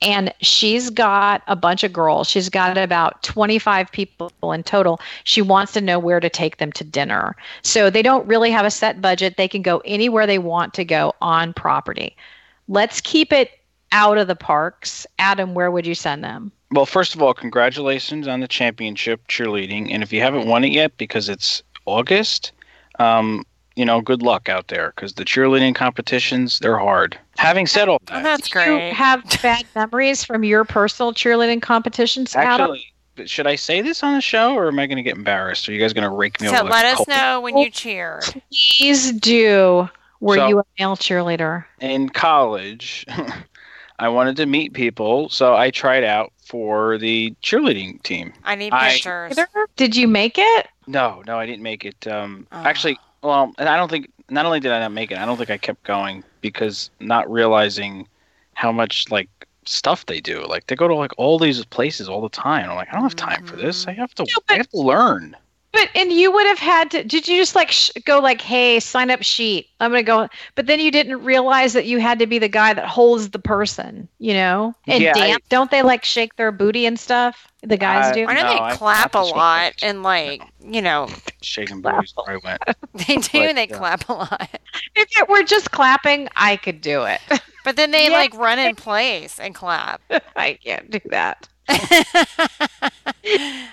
And 0.01 0.33
she's 0.41 0.91
got 0.91 1.43
a 1.47 1.55
bunch 1.55 1.85
of 1.85 1.93
girls. 1.93 2.29
She's 2.29 2.49
got 2.49 2.77
about 2.77 3.23
25 3.23 3.93
people 3.93 4.31
in 4.53 4.63
total. 4.63 5.01
She 5.25 5.43
wants 5.43 5.73
to 5.73 5.81
know 5.81 5.99
where 5.99 6.21
to 6.21 6.31
take 6.31 6.57
them 6.59 6.73
to 6.73 6.85
dinner. 6.85 7.37
So 7.63 7.91
they 7.91 8.03
don't 8.03 8.27
really 8.27 8.51
have 8.51 8.67
a 8.67 8.71
set 8.71 9.01
budget. 9.01 9.37
They 9.37 9.49
can 9.49 9.63
go 9.63 9.83
anywhere 9.85 10.27
they 10.27 10.39
want 10.39 10.75
to 10.75 10.85
go 10.85 11.15
on 11.21 11.53
property. 11.53 12.17
Let's 12.69 13.01
keep 13.01 13.33
it 13.33 13.51
out 13.93 14.19
of 14.19 14.27
the 14.27 14.37
parks. 14.37 15.07
Adam, 15.19 15.55
where 15.55 15.71
would 15.71 15.87
you 15.87 15.95
send 15.95 16.25
them? 16.25 16.51
Well, 16.71 16.87
first 16.87 17.15
of 17.15 17.23
all, 17.23 17.35
congratulations 17.35 18.27
on 18.27 18.41
the 18.41 18.49
championship 18.49 19.29
cheerleading, 19.29 19.93
and 19.93 20.03
if 20.03 20.13
you 20.13 20.21
haven't 20.21 20.49
won 20.49 20.65
it 20.65 20.73
yet 20.73 20.97
because 20.97 21.29
it's 21.29 21.63
August, 21.87 22.51
um, 22.99 23.45
you 23.77 23.85
know, 23.85 24.01
good 24.01 24.23
luck 24.23 24.49
out 24.49 24.69
there 24.69 24.93
because 24.95 25.15
the 25.15 25.25
cheerleading 25.25 25.75
competitions 25.75 26.59
they're 26.61 26.79
hard. 26.79 27.19
Having 27.39 27.67
said 27.67 27.89
all 27.89 27.99
Well, 28.09 28.23
that, 28.23 28.23
that's 28.23 28.49
Do 28.49 28.59
you 28.61 28.65
great. 28.67 28.93
have 28.93 29.25
bad 29.43 29.65
memories 29.75 30.23
from 30.25 30.45
your 30.45 30.65
personal 30.65 31.13
cheerleading 31.13 31.61
competitions, 31.61 32.37
Adam? 32.37 32.61
actually, 32.71 32.85
but 33.17 33.29
should 33.29 33.47
I 33.49 33.57
say 33.57 33.81
this 33.81 34.03
on 34.03 34.15
the 34.15 34.21
show, 34.21 34.55
or 34.55 34.69
am 34.69 34.79
I 34.79 34.87
going 34.87 34.97
to 34.97 35.03
get 35.03 35.17
embarrassed? 35.17 35.69
Are 35.69 35.73
you 35.73 35.81
guys 35.81 35.93
going 35.93 36.09
to 36.09 36.15
rake 36.15 36.41
me 36.41 36.49
So 36.49 36.55
over? 36.55 36.65
let 36.65 36.71
like 36.71 36.85
a 36.85 36.89
us 36.91 36.95
culprit? 36.97 37.17
know 37.17 37.41
when 37.41 37.57
you 37.59 37.71
cheer. 37.71 38.21
Please 38.53 39.13
do. 39.13 39.89
Were 40.21 40.37
So- 40.37 40.49
you 40.49 40.59
a 40.61 40.65
male 40.79 40.97
cheerleader? 40.97 41.65
in 41.81 42.09
college, 42.09 43.05
I 43.99 44.09
wanted 44.09 44.37
to 44.39 44.47
meet 44.47 44.73
people, 44.73 45.29
so 45.29 45.55
I 45.55 45.71
tried 45.71 46.03
out 46.05 46.33
for 46.45 46.99
the 46.99 47.35
cheerleading 47.43 48.03
team. 48.03 48.33
I 48.45 48.55
need 48.55 48.73
I- 48.73 48.93
pictures. 48.93 49.39
Did 49.77 49.97
you 49.97 50.07
make 50.09 50.39
it? 50.39 50.67
No, 50.87 51.23
no, 51.27 51.39
I 51.39 51.47
didn't 51.47 51.63
make 51.63 51.85
it. 51.85 52.07
Um, 52.07 52.47
Oh. 52.53 52.63
Actually, 52.65 52.99
well, 53.23 53.53
and 53.59 53.69
I 53.69 53.77
don't 53.77 53.91
think. 53.91 54.11
Not 54.31 54.47
only 54.47 54.59
did 54.59 54.73
I 54.73 54.81
not 54.81 54.93
make 54.93 55.11
it, 55.11 55.19
I 55.19 55.27
don't 55.27 55.37
think 55.37 55.51
I 55.51 55.59
kept 55.59 55.83
going 55.83 56.25
because 56.41 56.91
not 56.99 57.31
realizing 57.31 58.09
how 58.55 58.73
much 58.73 59.11
like 59.11 59.29
stuff 59.67 60.07
they 60.07 60.19
do. 60.21 60.47
Like 60.47 60.67
they 60.67 60.77
go 60.77 60.89
to 60.89 60.95
like 60.95 61.13
all 61.19 61.39
these 61.39 61.63
places 61.67 62.09
all 62.09 62.23
the 62.23 62.31
time. 62.31 62.71
I'm 62.71 62.77
like, 62.77 62.89
I 62.89 62.93
don't 62.93 63.03
have 63.03 63.17
time 63.17 63.45
for 63.45 63.57
this. 63.57 63.87
I 63.87 63.93
have 63.93 64.15
to. 64.15 64.23
No, 64.23 64.29
but- 64.47 64.55
I 64.55 64.57
have 64.57 64.69
to 64.71 64.79
learn. 64.79 65.37
But 65.75 65.91
and 65.97 66.13
you 66.13 66.31
would 66.31 66.47
have 66.47 66.59
had 66.61 66.91
to. 66.93 67.03
Did 67.03 67.27
you 67.27 67.37
just 67.37 67.57
like 67.57 67.71
sh- 67.73 67.91
go 68.05 68.21
like, 68.21 68.41
"Hey, 68.41 68.79
sign 68.79 69.11
up 69.11 69.23
sheet. 69.25 69.69
I'm 69.81 69.91
gonna 69.91 70.05
go." 70.05 70.29
But 70.55 70.67
then 70.67 70.79
you 70.79 70.93
didn't 70.93 71.25
realize 71.25 71.73
that 71.73 71.85
you 71.85 71.99
had 71.99 72.21
to 72.21 72.27
be 72.27 72.39
the 72.39 72.49
guy 72.49 72.73
that 72.75 72.87
holds 72.87 73.31
the 73.31 73.41
person. 73.41 74.09
You 74.19 74.35
know, 74.35 74.75
and 74.87 75.03
Yeah, 75.03 75.15
I- 75.17 75.37
Don't 75.49 75.71
they 75.73 75.83
like 75.83 76.05
shake 76.05 76.37
their 76.37 76.53
booty 76.53 76.87
and 76.87 76.99
stuff? 76.99 77.49
The 77.63 77.77
guys 77.77 78.13
Uh, 78.13 78.15
do. 78.15 78.27
I 78.27 78.35
know 78.35 78.43
No, 78.43 78.49
I- 78.49 78.71
they 78.71 78.77
clap 78.77 79.15
a 79.17 79.19
lot 79.19 79.73
and 79.83 80.03
like 80.05 80.43
you 80.61 80.81
know 80.81 81.09
Shaking 81.43 81.81
booties 81.83 82.13
where 82.15 82.37
I 82.37 82.41
went. 82.45 82.63
they 83.09 83.17
do. 83.17 83.47
But, 83.47 83.55
they 83.57 83.69
uh, 83.69 83.77
clap 83.79 84.09
a 84.09 84.13
lot, 84.13 84.51
If 84.95 85.09
it 85.19 85.29
were 85.29 85.43
just 85.43 85.73
clapping, 85.73 86.29
I 86.37 86.57
could 86.57 86.81
do 86.81 87.03
it. 87.05 87.21
but 87.65 87.75
then 87.77 87.91
they 87.91 88.05
Yeah. 88.11 88.17
like 88.19 88.35
run 88.35 88.59
in 88.61 88.77
place 88.77 89.41
and 89.41 89.55
clap. 89.55 90.01
I 90.37 90.55
can't 90.65 90.89
do 90.91 91.01
that. 91.11 91.49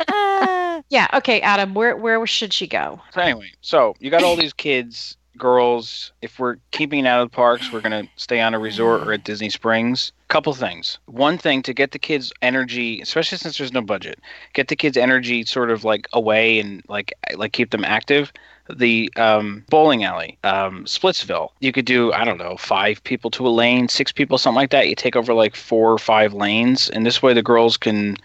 Ah, 0.08 0.82
Yeah. 0.90 1.08
Okay, 1.14 1.42
Adam. 1.42 1.74
Where 1.74 1.96
where 1.98 2.26
should 2.28 2.54
she 2.54 2.68
go? 2.68 3.00
So 3.14 3.22
anyway, 3.22 3.52
so 3.62 3.96
you 4.00 4.10
got 4.10 4.24
all 4.24 4.36
these 4.36 4.54
kids, 4.54 5.18
girls. 5.38 6.12
If 6.22 6.40
we're 6.40 6.58
keeping 6.72 7.06
out 7.08 7.22
of 7.22 7.30
the 7.32 7.36
parks, 7.36 7.72
we're 7.72 7.82
gonna 7.82 8.08
stay 8.16 8.40
on 8.42 8.54
a 8.54 8.60
resort 8.60 9.08
or 9.08 9.14
at 9.14 9.24
Disney 9.24 9.50
Springs. 9.50 10.12
Couple 10.32 10.54
things. 10.54 10.98
One 11.08 11.38
thing 11.38 11.62
to 11.64 11.74
get 11.74 11.92
the 11.92 12.00
kids' 12.00 12.32
energy, 12.42 13.02
especially 13.02 13.38
since 13.38 13.58
there's 13.58 13.74
no 13.74 13.82
budget, 13.82 14.18
get 14.54 14.70
the 14.70 14.78
kids' 14.78 14.96
energy 14.96 15.44
sort 15.44 15.70
of 15.70 15.84
like 15.84 16.08
away 16.14 16.58
and 16.58 16.82
like 16.88 17.12
like 17.36 17.52
keep 17.52 17.72
them 17.72 17.84
active. 17.84 18.32
The 18.74 19.12
um, 19.18 19.66
bowling 19.70 20.06
alley, 20.06 20.38
um, 20.46 20.86
Splitsville. 20.86 21.50
You 21.60 21.74
could 21.74 21.84
do 21.84 22.14
I 22.14 22.24
don't 22.24 22.38
know 22.38 22.56
five 22.56 23.04
people 23.04 23.30
to 23.32 23.46
a 23.46 23.50
lane, 23.50 23.90
six 23.90 24.14
people, 24.14 24.38
something 24.38 24.56
like 24.56 24.70
that. 24.70 24.88
You 24.88 24.96
take 24.96 25.18
over 25.18 25.34
like 25.34 25.54
four 25.54 25.92
or 25.92 25.98
five 25.98 26.34
lanes, 26.34 26.90
and 26.92 27.06
this 27.06 27.22
way 27.22 27.34
the 27.34 27.44
girls 27.44 27.76
can. 27.76 28.16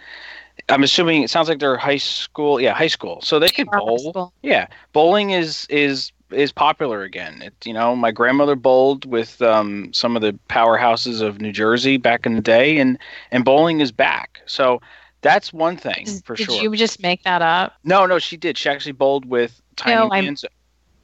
I'm 0.69 0.85
assuming 0.85 1.25
it 1.25 1.31
sounds 1.31 1.49
like 1.49 1.59
they're 1.59 1.77
high 1.77 1.97
school. 1.97 2.61
Yeah, 2.61 2.73
high 2.73 2.87
school, 2.87 3.21
so 3.21 3.41
they 3.41 3.49
can 3.49 3.67
bowl. 3.67 4.33
Yeah, 4.43 4.69
bowling 4.93 5.31
is 5.31 5.67
is 5.71 6.13
is 6.31 6.53
popular 6.53 7.03
again. 7.03 7.43
It, 7.43 7.55
you 7.65 7.73
know, 7.73 7.95
my 7.97 8.11
grandmother 8.11 8.57
bowled 8.57 9.05
with 9.05 9.41
um, 9.43 9.93
some 9.93 10.17
of 10.17 10.23
the 10.23 10.39
powerhouses 10.49 11.21
of 11.21 11.41
New 11.41 11.53
Jersey 11.53 11.97
back 11.97 12.27
in 12.27 12.35
the 12.35 12.41
day, 12.41 12.79
and 12.79 12.99
and 13.31 13.45
bowling 13.45 13.81
is 13.81 13.93
back. 13.93 14.41
So 14.47 14.81
that's 15.23 15.53
one 15.53 15.77
thing 15.77 16.07
for 16.25 16.35
did 16.35 16.47
sure. 16.47 16.55
Did 16.57 16.63
you 16.63 16.77
just 16.77 17.03
make 17.03 17.23
that 17.25 17.43
up? 17.43 17.75
No, 17.85 18.07
no, 18.07 18.19
she 18.19 18.37
did. 18.37 18.59
She 18.59 18.69
actually 18.69 18.93
bowled 18.93 19.25
with 19.25 19.61
tiny 19.77 19.97
No, 19.97 20.11
hands. 20.11 20.45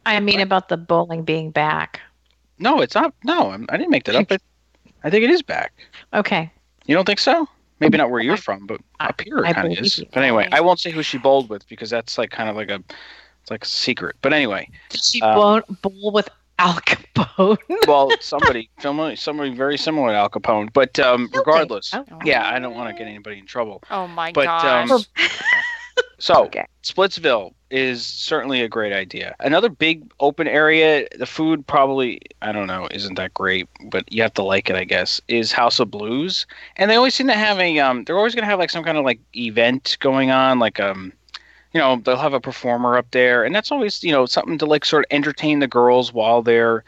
I 0.06 0.18
mean 0.20 0.40
about 0.40 0.68
the 0.68 0.76
bowling 0.76 1.22
being 1.22 1.50
back. 1.50 2.00
No, 2.58 2.80
it's 2.80 2.94
not. 2.94 3.14
No, 3.24 3.50
I'm- 3.50 3.66
I 3.68 3.76
didn't 3.76 3.90
make 3.90 4.04
that 4.04 4.14
up. 4.14 4.28
But 4.28 4.42
I 5.04 5.10
think 5.10 5.24
it 5.24 5.30
is 5.30 5.42
back. 5.42 5.72
Okay. 6.14 6.50
You 6.86 6.94
don't 6.94 7.04
think 7.04 7.18
so? 7.20 7.48
Maybe 7.80 7.98
not 7.98 8.10
where 8.10 8.20
you're 8.20 8.36
from, 8.36 8.66
but 8.66 8.80
I- 9.00 9.06
up 9.08 9.20
here 9.20 9.38
it 9.38 9.54
kind 9.54 9.72
of 9.72 9.78
is. 9.78 9.98
you. 9.98 10.06
But 10.12 10.22
anyway, 10.22 10.48
I 10.52 10.60
won't 10.60 10.78
say 10.78 10.90
who 10.90 11.02
she 11.02 11.18
bowled 11.18 11.48
with 11.48 11.66
because 11.68 11.90
that's 11.90 12.18
like 12.18 12.30
kind 12.30 12.48
of 12.48 12.54
like 12.56 12.70
a 12.70 12.80
like 13.52 13.64
a 13.64 13.68
secret. 13.68 14.16
But 14.22 14.32
anyway, 14.32 14.68
Did 14.90 15.02
she 15.04 15.20
Um, 15.22 15.34
bowl, 15.34 15.62
bowl 15.82 16.12
with 16.12 16.28
Al 16.58 16.74
Capone? 16.74 17.58
well, 17.86 18.10
somebody, 18.20 18.68
somebody, 18.80 19.16
somebody 19.16 19.50
very 19.54 19.78
similar 19.78 20.08
to 20.10 20.16
Al 20.16 20.28
Capone. 20.30 20.72
But 20.72 20.98
um, 20.98 21.24
Okay. 21.26 21.38
regardless, 21.38 21.92
Oh. 21.94 22.04
yeah, 22.24 22.48
I 22.52 22.58
don't 22.58 22.74
want 22.74 22.88
to 22.88 22.94
get 22.98 23.08
anybody 23.08 23.38
in 23.38 23.46
trouble. 23.46 23.82
oh 23.90 24.06
my 24.08 24.32
god. 24.32 24.34
But, 24.34 24.44
gosh! 24.46 24.90
um, 24.90 25.02
So 26.18 26.44
Okay. 26.44 26.64
Splitsville 26.84 27.52
is 27.70 28.06
certainly 28.06 28.62
a 28.62 28.68
great 28.68 28.92
idea. 28.92 29.34
Another 29.40 29.68
big 29.68 30.04
open 30.20 30.46
area. 30.46 31.06
The 31.18 31.26
food 31.26 31.66
probably 31.66 32.20
I 32.42 32.52
don't 32.52 32.68
know 32.68 32.86
isn't 32.92 33.14
that 33.16 33.34
great, 33.34 33.68
but 33.90 34.10
you 34.12 34.22
have 34.22 34.34
to 34.34 34.42
like 34.44 34.70
it, 34.70 34.76
I 34.76 34.84
guess. 34.84 35.20
Is 35.26 35.50
House 35.50 35.80
of 35.80 35.90
Blues, 35.90 36.46
and 36.76 36.88
they 36.90 36.94
always 36.94 37.14
seem 37.14 37.26
to 37.26 37.34
have 37.34 37.58
a 37.58 37.78
um. 37.80 38.04
They're 38.04 38.16
always 38.18 38.34
gonna 38.36 38.46
have 38.46 38.60
like 38.60 38.70
some 38.70 38.84
kind 38.84 38.98
of 38.98 39.04
like 39.04 39.18
event 39.34 39.96
going 40.00 40.30
on, 40.30 40.58
like 40.60 40.78
um. 40.78 41.12
You 41.72 41.80
know, 41.80 41.96
they'll 41.96 42.16
have 42.16 42.34
a 42.34 42.40
performer 42.40 42.96
up 42.98 43.10
there, 43.12 43.44
and 43.44 43.54
that's 43.54 43.72
always, 43.72 44.04
you 44.04 44.12
know, 44.12 44.26
something 44.26 44.58
to 44.58 44.66
like 44.66 44.84
sort 44.84 45.06
of 45.06 45.14
entertain 45.14 45.60
the 45.60 45.66
girls 45.66 46.12
while 46.12 46.42
they're 46.42 46.84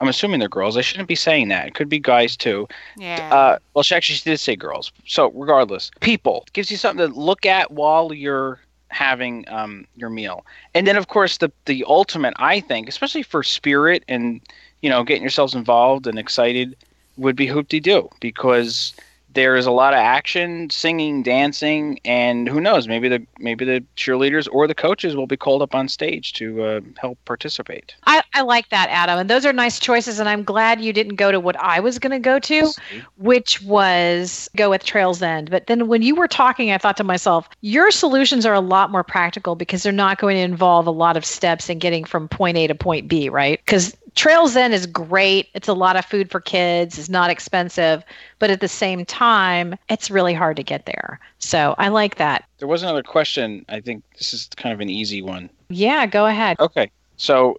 I'm 0.00 0.08
assuming 0.08 0.40
they're 0.40 0.48
girls. 0.48 0.76
I 0.76 0.80
shouldn't 0.80 1.08
be 1.08 1.14
saying 1.14 1.48
that. 1.48 1.68
It 1.68 1.74
could 1.74 1.88
be 1.88 1.98
guys 1.98 2.36
too. 2.36 2.68
Yeah. 2.96 3.34
Uh, 3.34 3.58
well, 3.74 3.82
she 3.82 3.94
actually 3.94 4.16
she 4.16 4.30
did 4.30 4.40
say 4.40 4.56
girls. 4.56 4.92
So 5.06 5.30
regardless, 5.30 5.90
people 6.00 6.46
gives 6.52 6.70
you 6.70 6.76
something 6.76 7.06
to 7.06 7.18
look 7.18 7.46
at 7.46 7.70
while 7.70 8.12
you're 8.12 8.60
having 8.88 9.48
um, 9.48 9.86
your 9.96 10.10
meal, 10.10 10.44
and 10.74 10.86
then 10.86 10.96
of 10.96 11.08
course 11.08 11.38
the 11.38 11.50
the 11.64 11.84
ultimate 11.88 12.34
I 12.36 12.60
think, 12.60 12.88
especially 12.88 13.22
for 13.22 13.42
spirit 13.42 14.04
and 14.08 14.40
you 14.82 14.90
know 14.90 15.04
getting 15.04 15.22
yourselves 15.22 15.54
involved 15.54 16.06
and 16.06 16.18
excited, 16.18 16.76
would 17.16 17.36
be 17.36 17.46
Hoop-Dee-Doo 17.46 18.10
because 18.20 18.94
there 19.34 19.56
is 19.56 19.66
a 19.66 19.70
lot 19.70 19.92
of 19.92 19.98
action, 19.98 20.70
singing, 20.70 21.22
dancing, 21.22 22.00
and 22.04 22.48
who 22.48 22.60
knows? 22.60 22.88
Maybe 22.88 23.08
the 23.08 23.26
maybe 23.38 23.64
the 23.64 23.84
cheerleaders 23.96 24.48
or 24.50 24.66
the 24.66 24.74
coaches 24.74 25.16
will 25.16 25.26
be 25.26 25.36
called 25.36 25.62
up 25.62 25.74
on 25.74 25.88
stage 25.88 26.32
to 26.34 26.62
uh, 26.62 26.80
help 26.96 27.18
participate. 27.24 27.94
I, 28.06 28.22
I 28.34 28.42
like 28.42 28.70
that, 28.70 28.88
Adam, 28.90 29.18
and 29.18 29.28
those 29.28 29.44
are 29.44 29.52
nice 29.52 29.78
choices. 29.78 30.18
And 30.18 30.28
I'm 30.28 30.44
glad 30.44 30.80
you 30.80 30.92
didn't 30.92 31.16
go 31.16 31.32
to 31.32 31.40
what 31.40 31.56
I 31.60 31.80
was 31.80 31.98
going 31.98 32.12
to 32.12 32.18
go 32.18 32.38
to, 32.38 32.72
which 33.18 33.60
was 33.62 34.48
go 34.56 34.70
with 34.70 34.84
Trails 34.84 35.20
End. 35.20 35.50
But 35.50 35.66
then 35.66 35.88
when 35.88 36.02
you 36.02 36.14
were 36.14 36.28
talking, 36.28 36.70
I 36.70 36.78
thought 36.78 36.96
to 36.98 37.04
myself, 37.04 37.48
your 37.60 37.90
solutions 37.90 38.46
are 38.46 38.54
a 38.54 38.60
lot 38.60 38.90
more 38.90 39.04
practical 39.04 39.54
because 39.56 39.82
they're 39.82 39.92
not 39.92 40.18
going 40.18 40.36
to 40.36 40.42
involve 40.42 40.86
a 40.86 40.92
lot 40.92 41.16
of 41.16 41.24
steps 41.24 41.68
in 41.68 41.78
getting 41.78 42.04
from 42.04 42.28
point 42.28 42.56
A 42.56 42.66
to 42.68 42.74
point 42.74 43.08
B, 43.08 43.28
right? 43.28 43.60
Because 43.64 43.96
Trails 44.14 44.56
End 44.56 44.72
is 44.72 44.86
great. 44.86 45.48
It's 45.54 45.68
a 45.68 45.74
lot 45.74 45.96
of 45.96 46.04
food 46.04 46.30
for 46.30 46.40
kids. 46.40 46.98
It's 46.98 47.08
not 47.08 47.30
expensive, 47.30 48.04
but 48.38 48.50
at 48.50 48.60
the 48.60 48.68
same 48.68 49.04
time, 49.04 49.76
it's 49.88 50.10
really 50.10 50.34
hard 50.34 50.56
to 50.56 50.62
get 50.62 50.86
there. 50.86 51.18
So 51.38 51.74
I 51.78 51.88
like 51.88 52.16
that. 52.16 52.44
There 52.58 52.68
was 52.68 52.82
another 52.82 53.02
question. 53.02 53.64
I 53.68 53.80
think 53.80 54.04
this 54.16 54.32
is 54.32 54.48
kind 54.56 54.72
of 54.72 54.80
an 54.80 54.88
easy 54.88 55.20
one. 55.20 55.50
Yeah, 55.68 56.06
go 56.06 56.26
ahead. 56.26 56.58
Okay, 56.60 56.90
so 57.16 57.58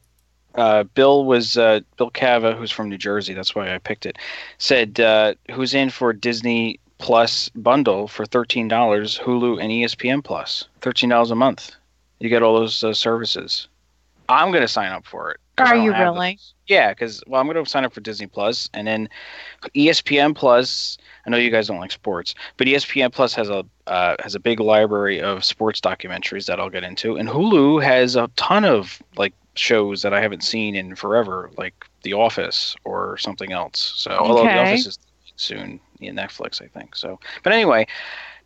uh, 0.56 0.84
Bill 0.84 1.26
was 1.26 1.58
uh, 1.58 1.82
Bill 1.98 2.10
Cava, 2.10 2.56
who's 2.56 2.72
from 2.72 2.90
New 2.90 2.98
Jersey. 2.98 3.34
That's 3.34 3.54
why 3.54 3.74
I 3.74 3.78
picked 3.78 4.06
it. 4.06 4.18
Said 4.58 5.00
uh, 5.00 5.36
who's 5.52 5.74
in 5.74 5.90
for 5.90 6.14
Disney 6.14 6.80
Plus 6.98 7.50
bundle 7.50 8.08
for 8.08 8.26
thirteen 8.26 8.70
dollars, 8.70 9.20
Hulu 9.20 9.62
and 9.62 9.70
ESPN 9.70 10.24
Plus, 10.24 10.66
thirteen 10.80 11.10
dollars 11.10 11.30
a 11.30 11.36
month. 11.36 11.76
You 12.20 12.30
get 12.30 12.42
all 12.42 12.58
those 12.58 12.84
uh, 12.84 12.94
services. 12.94 13.68
I'm 14.30 14.52
gonna 14.52 14.68
sign 14.68 14.92
up 14.92 15.06
for 15.06 15.32
it. 15.32 15.40
Are 15.58 15.76
you 15.76 15.94
really? 15.94 16.34
those. 16.34 16.54
Yeah, 16.68 16.90
because 16.90 17.24
well, 17.28 17.40
I'm 17.40 17.48
gonna 17.48 17.66
sign 17.66 17.86
up 17.86 17.94
for 17.94 18.02
Disney 18.02 18.28
Plus, 18.28 18.70
and 18.74 18.88
then 18.88 19.10
ESPN 19.76 20.36
Plus. 20.36 20.98
I 21.26 21.30
know 21.30 21.38
you 21.38 21.50
guys 21.50 21.68
don't 21.68 21.80
like 21.80 21.92
sports, 21.92 22.36
but 22.58 22.68
ESPN 22.68 23.12
Plus 23.12 23.34
has 23.36 23.50
a 23.50 23.66
uh, 23.88 24.16
has 24.20 24.36
a 24.36 24.40
big 24.40 24.60
library 24.60 25.22
of 25.22 25.44
sports 25.46 25.80
documentaries 25.80 26.46
that 26.48 26.60
I'll 26.60 26.70
get 26.70 26.84
into, 26.84 27.16
and 27.16 27.30
Hulu 27.30 27.84
has 27.84 28.16
a 28.16 28.30
ton 28.36 28.66
of 28.66 29.02
like 29.18 29.34
shows 29.56 30.02
that 30.02 30.14
I 30.14 30.22
haven't 30.22 30.44
seen 30.44 30.76
in 30.76 30.96
forever, 30.96 31.50
like 31.58 31.86
The 32.04 32.14
Office 32.14 32.76
or 32.84 33.18
something 33.18 33.52
else. 33.52 33.94
So, 33.96 34.12
although 34.12 34.44
The 34.44 34.60
Office 34.60 34.88
is 34.88 35.00
soon 35.36 35.80
in 36.00 36.16
Netflix, 36.16 36.62
I 36.62 36.68
think. 36.68 36.96
So, 36.96 37.20
but 37.44 37.54
anyway, 37.54 37.88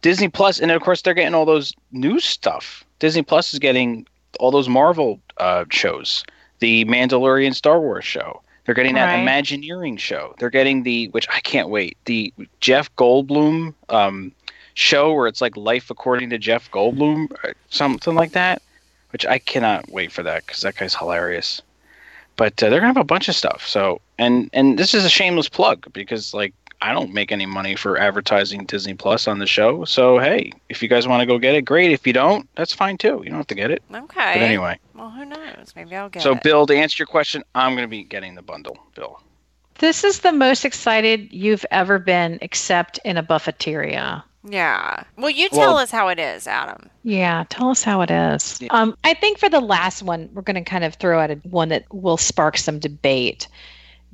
Disney 0.01 0.30
Plus, 0.30 0.59
and 0.59 0.71
of 0.71 0.82
course 0.82 1.01
they're 1.01 1.13
getting 1.13 1.36
all 1.36 1.45
those 1.45 1.73
new 1.91 2.19
stuff. 2.19 2.86
Disney 2.99 3.21
Plus 3.21 3.53
is 3.53 3.59
getting 3.59 4.05
all 4.39 4.51
those 4.51 4.69
Marvel 4.69 5.19
uh, 5.37 5.65
shows, 5.69 6.23
the 6.59 6.85
Mandalorian 6.85 7.53
Star 7.53 7.79
Wars 7.79 8.05
show. 8.05 8.41
They're 8.65 8.75
getting 8.75 8.95
that 8.95 9.05
Right. 9.05 9.21
Imagineering 9.21 9.97
show. 9.97 10.35
They're 10.37 10.49
getting 10.49 10.83
the 10.83 11.07
which 11.09 11.27
I 11.29 11.39
can't 11.39 11.69
wait. 11.69 11.97
The 12.05 12.33
Jeff 12.59 12.93
Goldblum 12.97 13.73
um, 13.89 14.31
show 14.75 15.13
where 15.13 15.27
it's 15.27 15.41
like 15.41 15.57
life 15.57 15.89
according 15.89 16.29
to 16.29 16.37
Jeff 16.37 16.69
Goldblum, 16.71 17.31
or 17.43 17.53
something 17.69 18.15
like 18.15 18.33
that. 18.33 18.61
Which 19.11 19.25
I 19.25 19.39
cannot 19.39 19.89
wait 19.89 20.11
for 20.11 20.21
that 20.21 20.45
because 20.45 20.61
that 20.61 20.75
guy's 20.75 20.93
hilarious. 20.93 21.63
But 22.35 22.61
uh, 22.61 22.69
they're 22.69 22.79
gonna 22.79 22.93
have 22.93 22.97
a 22.97 23.03
bunch 23.03 23.27
of 23.27 23.35
stuff. 23.35 23.65
So 23.67 24.01
and 24.19 24.51
and 24.53 24.77
this 24.77 24.93
is 24.93 25.03
a 25.03 25.09
shameless 25.09 25.49
plug 25.49 25.91
because 25.91 26.33
like 26.33 26.53
I 26.82 26.93
don't 26.93 27.13
make 27.13 27.32
any 27.32 27.45
money 27.45 27.75
for 27.75 27.97
advertising 27.97 28.63
Disney 28.65 28.93
Plus 28.93 29.27
on 29.27 29.39
the 29.39 29.45
show. 29.47 29.84
So 29.86 30.17
hey, 30.19 30.51
if 30.69 30.82
you 30.82 30.88
guys 30.88 31.07
want 31.07 31.21
to 31.21 31.25
go 31.25 31.38
get 31.38 31.55
it, 31.55 31.63
great. 31.63 31.91
If 31.91 32.07
you 32.07 32.13
don't, 32.13 32.47
that's 32.55 32.73
fine 32.73 32.97
too. 32.97 33.21
You 33.23 33.30
don't 33.30 33.38
have 33.39 33.47
to 33.47 33.55
get 33.55 33.69
it. 33.71 33.84
okay. 33.93 34.34
But 34.34 34.41
anyway, 34.41 34.80
Well, 34.95 35.09
who 35.09 35.25
knows? 35.25 35.73
Maybe 35.75 35.95
I'll 35.95 36.09
get 36.09 36.21
so 36.23 36.32
it. 36.32 36.36
So 36.36 36.39
Bill, 36.41 36.65
to 36.67 36.75
answer 36.75 36.95
your 37.01 37.07
question, 37.07 37.43
I'm 37.53 37.75
gonna 37.75 37.88
be 37.88 38.03
getting 38.03 38.36
the 38.36 38.41
bundle. 38.41 38.77
Bill. 38.95 39.21
This 39.80 40.03
is 40.03 40.19
the 40.19 40.32
most 40.34 40.65
excited 40.65 41.32
you've 41.32 41.65
ever 41.71 41.99
been, 41.99 42.38
except 42.41 42.99
in 43.05 43.15
a 43.17 43.23
buffeteria. 43.23 44.23
Yeah. 44.43 45.03
Well, 45.17 45.30
you 45.30 45.49
tell 45.49 45.59
Well- 45.73 45.77
us 45.77 45.91
how 45.91 46.07
it 46.09 46.19
is, 46.19 46.47
Adam. 46.47 46.89
Yeah, 47.03 47.43
tell 47.49 47.69
us 47.69 47.84
how 47.84 48.01
it 48.01 48.11
is. 48.11 48.61
Yeah. 48.61 48.67
Um, 48.71 48.97
I 49.03 49.13
think 49.13 49.38
for 49.38 49.49
the 49.49 49.59
last 49.61 50.01
one, 50.03 50.30
we're 50.34 50.41
going 50.41 50.61
to 50.61 50.69
kind 50.69 50.84
of 50.84 50.95
throw 50.95 51.19
out 51.19 51.32
a, 51.32 51.36
one 51.43 51.69
that 51.69 51.86
will 51.93 52.17
spark 52.17 52.57
some 52.57 52.80
debate. 52.80 53.47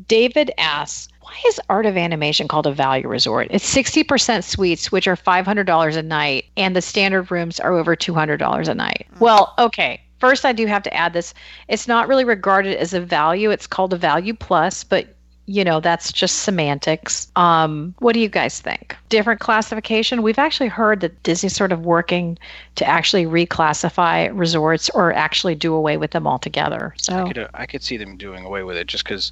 David 0.08 0.52
asks, 0.58 1.08
why 1.26 1.42
is 1.48 1.60
Art 1.70 1.88
of 1.88 1.98
Animation 1.98 2.48
called 2.48 2.68
a 2.68 2.72
value 2.72 3.08
resort? 3.08 3.48
It's 3.50 3.74
60% 3.74 4.44
suites, 4.44 4.92
which 4.92 5.08
are 5.08 5.16
$500 5.16 5.98
a 5.98 6.04
night, 6.04 6.46
and 6.56 6.76
the 6.76 6.84
standard 6.84 7.32
rooms 7.32 7.60
are 7.60 7.74
over 7.74 7.96
$200 7.96 8.68
a 8.68 8.76
night. 8.76 9.08
Well, 9.20 9.56
okay. 9.58 10.02
First, 10.20 10.46
I 10.46 10.54
do 10.54 10.68
have 10.68 10.84
to 10.84 10.94
add 10.94 11.14
this. 11.14 11.34
It's 11.68 11.88
not 11.88 12.08
really 12.08 12.26
regarded 12.26 12.78
as 12.78 12.94
a 12.94 13.02
value. 13.02 13.50
It's 13.50 13.66
called 13.66 13.92
a 13.92 13.98
value 13.98 14.36
plus, 14.36 14.84
but 14.84 15.16
you 15.48 15.64
know 15.64 15.80
that's 15.80 16.12
just 16.12 16.40
semantics 16.40 17.32
um, 17.36 17.94
what 18.00 18.14
do 18.14 18.20
you 18.20 18.28
guys 18.28 18.60
think 18.62 18.96
different 19.10 19.40
classification 19.40 20.24
we've 20.24 20.40
actually 20.40 20.68
heard 20.68 21.02
that 21.02 21.22
disney's 21.24 21.56
sort 21.56 21.72
of 21.72 21.86
working 21.86 22.38
to 22.76 22.86
actually 22.86 23.26
reclassify 23.26 24.30
resorts 24.34 24.90
or 24.92 25.14
actually 25.14 25.54
do 25.54 25.74
away 25.74 25.98
with 25.98 26.12
them 26.12 26.26
altogether 26.26 26.94
I 26.96 27.02
so 27.02 27.28
could 27.28 27.38
uh, 27.38 27.48
I 27.54 27.66
could 27.66 27.84
see 27.84 27.98
them 27.98 28.18
doing 28.18 28.44
away 28.44 28.64
with 28.64 28.78
it 28.78 28.88
just 28.88 29.04
because 29.04 29.32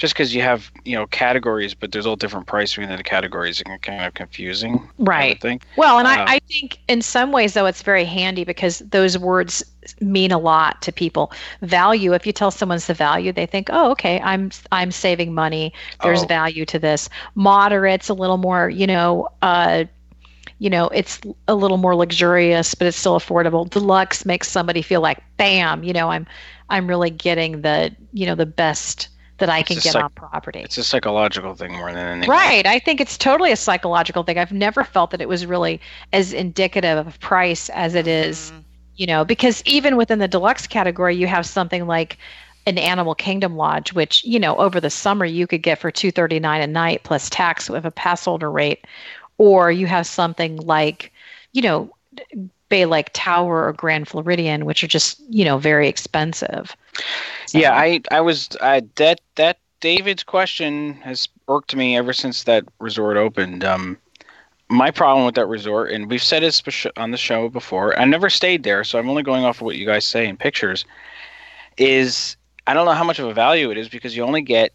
just 0.00 0.14
because 0.14 0.34
you 0.34 0.42
have 0.42 0.72
you 0.84 0.96
know 0.96 1.06
categories, 1.06 1.74
but 1.74 1.92
there's 1.92 2.06
all 2.06 2.16
different 2.16 2.48
pricing 2.48 2.84
in 2.84 2.96
the 2.96 3.04
categories. 3.04 3.60
It 3.60 3.64
can 3.66 3.78
kind 3.80 4.06
of 4.06 4.14
confusing. 4.14 4.90
I 5.12 5.12
right 5.12 5.40
think. 5.40 5.66
well 5.76 5.98
and 5.98 6.08
Uh, 6.08 6.26
I, 6.26 6.36
I 6.36 6.40
think 6.50 6.78
in 6.88 7.02
some 7.02 7.32
ways 7.32 7.54
though 7.54 7.66
it's 7.66 7.82
very 7.82 8.04
handy 8.04 8.44
because 8.44 8.80
those 8.80 9.18
words 9.18 9.64
mean 10.00 10.32
a 10.32 10.38
lot 10.38 10.82
to 10.82 10.92
people 10.92 11.32
value 11.62 12.14
if 12.14 12.26
you 12.26 12.32
tell 12.32 12.50
someone's 12.50 12.86
the 12.86 12.94
value 12.94 13.32
they 13.32 13.46
think 13.46 13.68
oh 13.72 13.90
okay 13.92 14.20
i'm 14.22 14.50
i'm 14.72 14.90
saving 14.90 15.34
money 15.34 15.72
there's 16.02 16.22
Oh. 16.22 16.26
value 16.26 16.64
to 16.66 16.78
this 16.78 17.08
moderate's 17.34 18.08
a 18.08 18.14
little 18.14 18.38
more 18.38 18.68
you 18.70 18.86
know 18.86 19.28
uh 19.42 19.84
you 20.58 20.70
know 20.70 20.88
it's 20.88 21.20
a 21.48 21.54
little 21.54 21.78
more 21.78 21.94
luxurious 21.96 22.74
but 22.74 22.86
it's 22.86 22.96
still 22.98 23.18
affordable 23.18 23.68
deluxe 23.68 24.24
makes 24.26 24.48
somebody 24.48 24.82
feel 24.82 25.00
like 25.00 25.22
bam 25.38 25.82
you 25.84 25.92
know 25.92 26.10
i'm 26.10 26.26
i'm 26.70 26.86
really 26.88 27.10
getting 27.10 27.62
the 27.62 27.94
you 28.12 28.26
know 28.26 28.34
the 28.34 28.46
best 28.46 29.08
that 29.40 29.50
i 29.50 29.62
can 29.62 29.74
get 29.76 29.92
psych- 29.92 30.04
on 30.04 30.10
property 30.10 30.60
It's 30.60 30.78
a 30.78 30.84
psychological 30.84 31.54
thing 31.54 31.72
more 31.72 31.92
than 31.92 32.06
anything. 32.06 32.30
Right. 32.30 32.64
I 32.66 32.78
think 32.78 33.00
it's 33.00 33.18
totally 33.18 33.50
a 33.52 33.56
psychological 33.56 34.22
thing. 34.22 34.38
I've 34.38 34.52
never 34.52 34.84
felt 34.84 35.10
that 35.10 35.20
it 35.20 35.28
was 35.28 35.44
really 35.44 35.80
as 36.12 36.32
indicative 36.32 37.06
of 37.06 37.18
price 37.20 37.68
as 37.70 37.94
it 37.94 38.06
is, 38.06 38.52
Mhm. 38.52 38.62
you 38.96 39.06
know, 39.06 39.24
because 39.24 39.62
even 39.66 39.96
within 39.96 40.18
the 40.20 40.28
deluxe 40.28 40.66
category, 40.66 41.16
you 41.16 41.26
have 41.26 41.44
something 41.46 41.86
like 41.86 42.16
an 42.66 42.78
Animal 42.78 43.14
Kingdom 43.14 43.56
Lodge, 43.56 43.92
which, 43.92 44.22
you 44.24 44.38
know, 44.38 44.54
over 44.56 44.80
the 44.80 44.90
summer 44.90 45.24
you 45.24 45.46
could 45.46 45.62
get 45.62 45.78
for 45.78 45.90
two 45.90 46.10
thirty 46.12 46.38
nine 46.38 46.60
a 46.62 46.66
night 46.66 47.02
plus 47.02 47.28
tax 47.30 47.68
with 47.70 47.84
a 47.86 47.90
pass 47.90 48.24
holder 48.24 48.50
rate. 48.50 48.86
Or 49.38 49.72
you 49.72 49.86
have 49.86 50.06
something 50.06 50.56
like, 50.58 51.10
you 51.52 51.62
know, 51.62 51.90
Bay 52.70 52.86
Lake 52.86 53.10
Tower 53.12 53.66
or 53.66 53.72
Grand 53.74 54.08
Floridian, 54.08 54.64
which 54.64 54.82
are 54.82 54.86
just, 54.88 55.20
you 55.28 55.44
know, 55.44 55.58
very 55.58 55.86
expensive. 55.88 56.74
So- 57.46 57.58
Yeah, 57.58 57.74
I 57.76 58.00
I 58.10 58.22
was 58.22 58.48
I 58.62 58.82
that 58.96 59.20
that 59.34 59.58
David's 59.80 60.22
question 60.22 60.94
has 61.02 61.28
irked 61.48 61.76
me 61.76 61.96
ever 61.96 62.12
since 62.14 62.44
that 62.44 62.64
resort 62.78 63.18
opened. 63.18 63.64
Um, 63.64 63.98
my 64.68 64.90
problem 64.90 65.26
with 65.26 65.34
that 65.34 65.46
resort, 65.46 65.90
and 65.90 66.08
we've 66.08 66.22
said 66.22 66.42
this 66.42 66.62
on 66.96 67.10
the 67.10 67.16
show 67.16 67.48
before. 67.48 67.98
I 67.98 68.04
never 68.04 68.30
stayed 68.30 68.62
there, 68.62 68.84
so 68.84 68.98
I'm 68.98 69.08
only 69.10 69.24
going 69.24 69.44
off 69.44 69.56
of 69.56 69.62
what 69.62 69.76
you 69.76 69.84
guys 69.84 70.04
say 70.04 70.26
in 70.28 70.36
pictures. 70.36 70.84
Is 71.76 72.36
I 72.66 72.74
don't 72.74 72.84
know 72.86 72.92
how 72.92 73.04
much 73.04 73.18
of 73.18 73.26
a 73.26 73.34
value 73.34 73.70
it 73.70 73.78
is 73.78 73.88
because 73.88 74.16
you 74.16 74.22
only 74.22 74.42
get 74.42 74.72